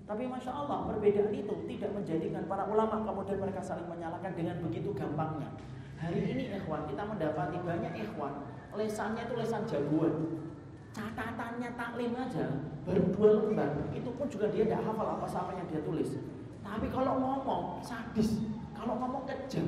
Tapi 0.06 0.30
masya 0.30 0.53
Allah 0.53 0.86
perbedaan 0.86 1.34
itu 1.34 1.53
tidak 1.65 1.91
menjadikan 1.98 2.45
para 2.45 2.69
ulama 2.69 3.02
kemudian 3.02 3.41
mereka 3.41 3.57
saling 3.57 3.90
menyalahkan 3.90 4.38
dengan 4.38 4.61
begitu 4.61 4.94
gampangnya. 4.94 5.49
Hari 5.98 6.22
ini 6.30 6.53
ikhwan 6.61 6.86
kita 6.86 7.02
mendapati 7.10 7.57
banyak 7.65 7.94
ikhwan 8.06 8.45
lesannya 8.77 9.26
itu 9.26 9.34
lesan 9.34 9.65
jagoan. 9.65 10.45
Catatannya 10.94 11.73
taklim 11.73 12.14
aja 12.14 12.45
baru 12.86 13.02
dua 13.11 13.30
lembar 13.41 13.72
itu 13.98 14.10
pun 14.14 14.30
juga 14.30 14.53
dia 14.53 14.69
tidak 14.69 14.86
hafal 14.86 15.18
apa 15.18 15.26
apa 15.26 15.52
yang 15.57 15.68
dia 15.73 15.82
tulis. 15.82 16.22
Tapi 16.61 16.86
kalau 16.94 17.18
ngomong 17.18 17.82
sadis, 17.82 18.45
kalau 18.77 18.98
ngomong 19.02 19.26
kejam, 19.26 19.65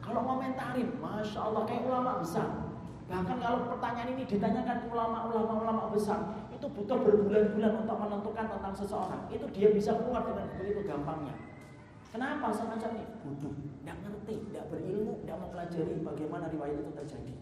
kalau 0.00 0.20
ngomentarin, 0.24 0.88
masya 1.00 1.40
Allah 1.40 1.62
kayak 1.68 1.88
ulama 1.88 2.20
besar. 2.24 2.48
Bahkan 3.04 3.36
kalau 3.36 3.68
pertanyaan 3.68 4.16
ini 4.16 4.24
ditanyakan 4.24 4.88
ulama-ulama 4.88 5.52
ulama 5.60 5.84
besar, 5.92 6.43
itu 6.54 6.66
butuh 6.70 6.98
berbulan-bulan 7.02 7.72
untuk 7.82 7.96
menentukan 7.98 8.46
tentang 8.46 8.74
seseorang. 8.74 9.22
Itu 9.28 9.44
dia 9.50 9.74
bisa 9.74 9.98
keluar 9.98 10.22
dengan 10.22 10.46
begitu 10.54 10.86
gampangnya. 10.86 11.34
Kenapa 12.14 12.54
semacam 12.54 12.94
ini? 12.94 13.06
Butuh, 13.26 13.52
tidak 13.82 13.96
ngerti, 14.06 14.34
tidak 14.46 14.64
berilmu, 14.70 15.18
tidak 15.26 15.36
mau 15.42 15.50
pelajari 15.50 15.94
bagaimana 15.98 16.46
riwayat 16.46 16.78
itu 16.78 16.92
terjadi. 16.94 17.34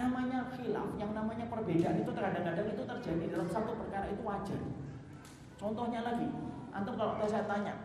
Namanya 0.00 0.48
khilaf, 0.56 0.88
yang 0.96 1.12
namanya 1.12 1.44
perbedaan 1.52 2.00
itu 2.00 2.08
kadang-kadang 2.16 2.64
itu 2.72 2.82
terjadi 2.88 3.24
dalam 3.36 3.48
satu 3.52 3.76
perkara 3.76 4.08
itu 4.08 4.24
wajar. 4.24 4.60
Contohnya 5.60 6.00
lagi, 6.00 6.32
antum 6.72 6.96
kalau 6.96 7.20
saya 7.28 7.44
tanya, 7.44 7.76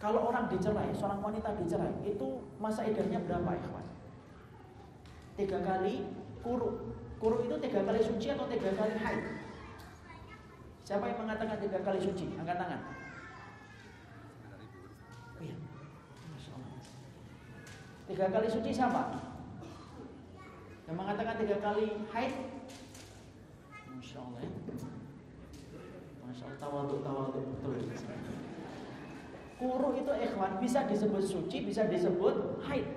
kalau 0.00 0.32
orang 0.32 0.48
dicerai, 0.48 0.88
seorang 0.96 1.20
wanita 1.20 1.52
dicerai, 1.60 1.92
itu 2.00 2.40
masa 2.56 2.88
idahnya 2.88 3.20
berapa 3.28 3.60
ikhwan? 3.60 3.84
Tiga 5.36 5.60
kali 5.60 6.08
kuru. 6.40 6.96
Kuru 7.20 7.44
itu 7.44 7.60
tiga 7.60 7.84
kali 7.84 8.00
suci 8.00 8.32
atau 8.32 8.48
tiga 8.48 8.72
kali 8.72 8.96
haid? 8.96 9.37
Siapa 10.88 11.04
yang 11.04 11.20
mengatakan 11.20 11.60
tiga 11.60 11.84
kali 11.84 12.00
suci? 12.00 12.32
Angkat 12.40 12.56
tangan. 12.64 12.80
Oh 15.36 15.44
iya. 15.44 15.52
Tiga 18.08 18.32
kali 18.32 18.48
suci 18.48 18.72
siapa? 18.72 19.20
Yang 20.88 20.96
mengatakan 20.96 21.36
tiga 21.44 21.60
kali 21.60 22.08
haid? 22.08 22.32
Masya 23.84 24.16
Allah 24.16 24.40
ya. 24.40 24.52
Masya 26.24 26.44
Allah 26.48 26.56
tawaduk 26.56 27.04
tawaduk 27.04 27.44
betul. 27.52 27.72
Kuruh 29.60 29.92
itu 29.92 30.12
ikhwan 30.24 30.56
bisa 30.56 30.88
disebut 30.88 31.20
suci, 31.20 31.68
bisa 31.68 31.84
disebut 31.84 32.64
haid. 32.64 32.88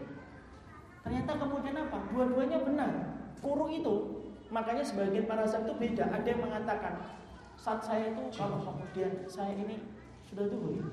Ternyata 1.04 1.36
kemudian 1.36 1.76
apa? 1.76 2.08
Dua-duanya 2.08 2.64
benar. 2.64 3.20
Kuruh 3.44 3.68
itu 3.68 4.24
makanya 4.48 4.80
sebagian 4.80 5.28
para 5.28 5.44
sahabat 5.44 5.68
itu 5.68 5.74
beda. 5.76 6.08
Ada 6.08 6.28
yang 6.32 6.40
mengatakan 6.48 7.20
saat 7.62 7.78
saya 7.86 8.10
itu 8.10 8.24
kalau 8.34 8.58
kemudian 8.66 9.22
saya 9.30 9.54
ini 9.54 9.86
sudah 10.26 10.50
duhur 10.50 10.82
ya? 10.82 10.86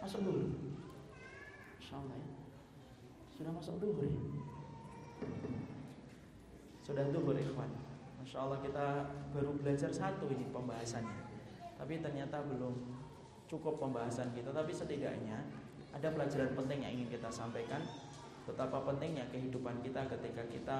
masuk 0.00 0.24
dulu 0.24 0.48
Masya 1.76 1.94
Allah 2.00 2.16
ya. 2.16 2.28
Sudah 3.32 3.52
masuk 3.52 3.74
duhur 3.76 4.04
ya? 4.08 4.20
Sudah 6.80 7.04
duhur 7.12 7.36
ikhwan? 7.36 7.68
Masya 8.20 8.38
Allah 8.44 8.60
kita 8.64 8.86
baru 9.36 9.52
belajar 9.60 9.92
satu 9.92 10.28
ini 10.32 10.48
pembahasannya. 10.48 11.28
Tapi 11.76 12.00
ternyata 12.00 12.44
belum 12.44 12.76
cukup 13.48 13.80
pembahasan 13.80 14.32
kita. 14.36 14.52
Tapi 14.52 14.68
setidaknya 14.68 15.44
ada 15.96 16.08
pelajaran 16.12 16.52
penting 16.52 16.84
yang 16.84 16.92
ingin 16.92 17.08
kita 17.16 17.32
sampaikan. 17.32 17.80
Betapa 18.44 18.84
pentingnya 18.84 19.28
kehidupan 19.32 19.80
kita 19.80 20.04
ketika 20.12 20.44
kita 20.48 20.78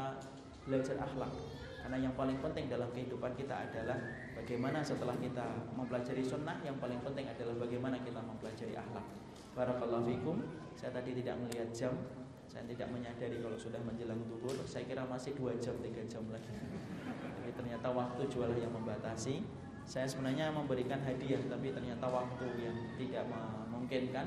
belajar 0.69 0.97
akhlak. 1.01 1.33
Karena 1.81 1.97
yang 2.05 2.13
paling 2.17 2.37
penting 2.45 2.69
dalam 2.69 2.93
kehidupan 2.93 3.33
kita 3.33 3.65
adalah 3.65 3.97
bagaimana 4.39 4.79
setelah 4.81 5.19
kita 5.19 5.45
mempelajari 5.75 6.23
sunnah, 6.23 6.63
yang 6.63 6.79
paling 6.79 7.03
penting 7.03 7.27
adalah 7.27 7.59
bagaimana 7.59 7.99
kita 8.01 8.23
mempelajari 8.23 8.75
akhlak. 8.79 9.05
Barakallahu 9.59 10.07
fikum. 10.07 10.37
Saya 10.79 10.95
tadi 10.95 11.19
tidak 11.19 11.35
melihat 11.43 11.69
jam, 11.75 11.91
saya 12.47 12.63
tidak 12.71 12.89
menyadari 12.95 13.43
kalau 13.43 13.59
sudah 13.59 13.83
menjelang 13.83 14.23
duhur. 14.31 14.55
Saya 14.63 14.87
kira 14.87 15.03
masih 15.03 15.35
dua 15.35 15.59
jam, 15.59 15.75
tiga 15.83 16.01
jam 16.07 16.23
lagi. 16.31 16.55
Tapi 17.19 17.51
ternyata 17.51 17.91
waktu 17.91 18.23
jualah 18.31 18.55
yang 18.55 18.71
membatasi. 18.71 19.43
Saya 19.89 20.05
sebenarnya 20.05 20.53
memberikan 20.53 21.01
hadiah, 21.01 21.41
tapi 21.49 21.73
ternyata 21.73 22.05
waktu 22.13 22.45
yang 22.61 22.77
tidak 23.01 23.25
memungkinkan 23.27 24.27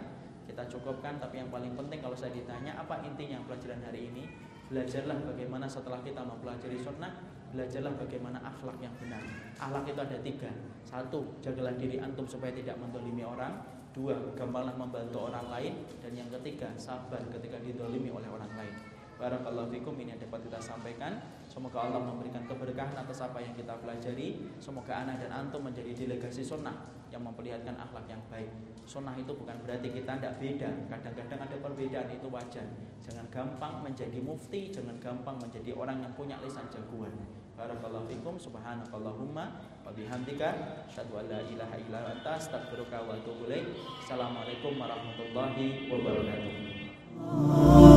kita 0.50 0.64
cukupkan. 0.68 1.22
Tapi 1.22 1.40
yang 1.40 1.50
paling 1.54 1.78
penting 1.78 2.02
kalau 2.02 2.18
saya 2.18 2.34
ditanya 2.34 2.76
apa 2.76 3.00
intinya 3.06 3.40
pelajaran 3.46 3.80
hari 3.86 4.10
ini, 4.10 4.26
belajarlah 4.74 5.22
bagaimana 5.22 5.70
setelah 5.70 6.02
kita 6.02 6.20
mempelajari 6.26 6.82
sunnah 6.82 7.14
belajarlah 7.52 7.94
bagaimana 8.00 8.40
akhlak 8.44 8.78
yang 8.80 8.96
benar. 8.98 9.22
Akhlak 9.60 9.88
itu 9.88 10.02
ada 10.02 10.18
tiga. 10.24 10.52
Satu, 10.84 11.40
jagalah 11.40 11.76
diri 11.80 12.00
antum 12.00 12.28
supaya 12.28 12.52
tidak 12.52 12.76
mendolimi 12.80 13.24
orang. 13.24 13.62
Dua, 13.92 14.16
gampanglah 14.36 14.76
membantu 14.76 15.28
orang 15.28 15.52
lain. 15.52 15.74
Dan 16.00 16.16
yang 16.16 16.30
ketiga, 16.40 16.72
sabar 16.80 17.20
ketika 17.28 17.60
didolimi 17.60 18.08
oleh 18.08 18.28
orang 18.32 18.52
lain. 18.56 18.91
Barakallahu 19.22 19.70
fikum 19.70 19.94
ini 20.02 20.18
yang 20.18 20.22
dapat 20.26 20.50
kita 20.50 20.58
sampaikan. 20.58 21.22
Semoga 21.46 21.86
Allah 21.86 22.02
memberikan 22.02 22.42
keberkahan 22.50 22.98
atas 22.98 23.22
apa 23.22 23.38
yang 23.38 23.54
kita 23.54 23.78
pelajari. 23.78 24.50
Semoga 24.58 25.06
anak 25.06 25.22
dan 25.22 25.30
antum 25.30 25.62
menjadi 25.62 25.94
delegasi 25.94 26.42
sunnah 26.42 26.90
yang 27.14 27.22
memperlihatkan 27.22 27.78
akhlak 27.78 28.10
yang 28.10 28.18
baik. 28.34 28.50
Sunnah 28.82 29.14
itu 29.14 29.30
bukan 29.38 29.62
berarti 29.62 29.94
kita 29.94 30.18
tidak 30.18 30.42
beda. 30.42 30.70
Kadang-kadang 30.90 31.38
ada 31.38 31.56
perbedaan 31.62 32.10
itu 32.10 32.28
wajar. 32.34 32.66
Jangan 33.06 33.30
gampang 33.30 33.86
menjadi 33.86 34.18
mufti, 34.26 34.74
jangan 34.74 34.98
gampang 34.98 35.38
menjadi 35.38 35.70
orang 35.78 36.02
yang 36.02 36.18
punya 36.18 36.42
lisan 36.42 36.66
jagoan. 36.74 37.14
Barakallahu 37.54 38.10
fikum 38.10 38.42
subhanakallahumma 38.42 39.46
wa 39.86 39.92
bihamdika 39.94 40.82
asyhadu 40.90 41.22
an 41.22 41.30
la 41.30 41.46
ilaha 41.46 41.78
illa 41.78 42.00
anta 42.10 42.42
astaghfiruka 42.42 43.06
wa 43.06 43.14
atubu 43.14 43.46
ilaik. 43.46 43.70
Assalamualaikum 44.02 44.82
warahmatullahi 44.82 45.94
wabarakatuh. 45.94 47.91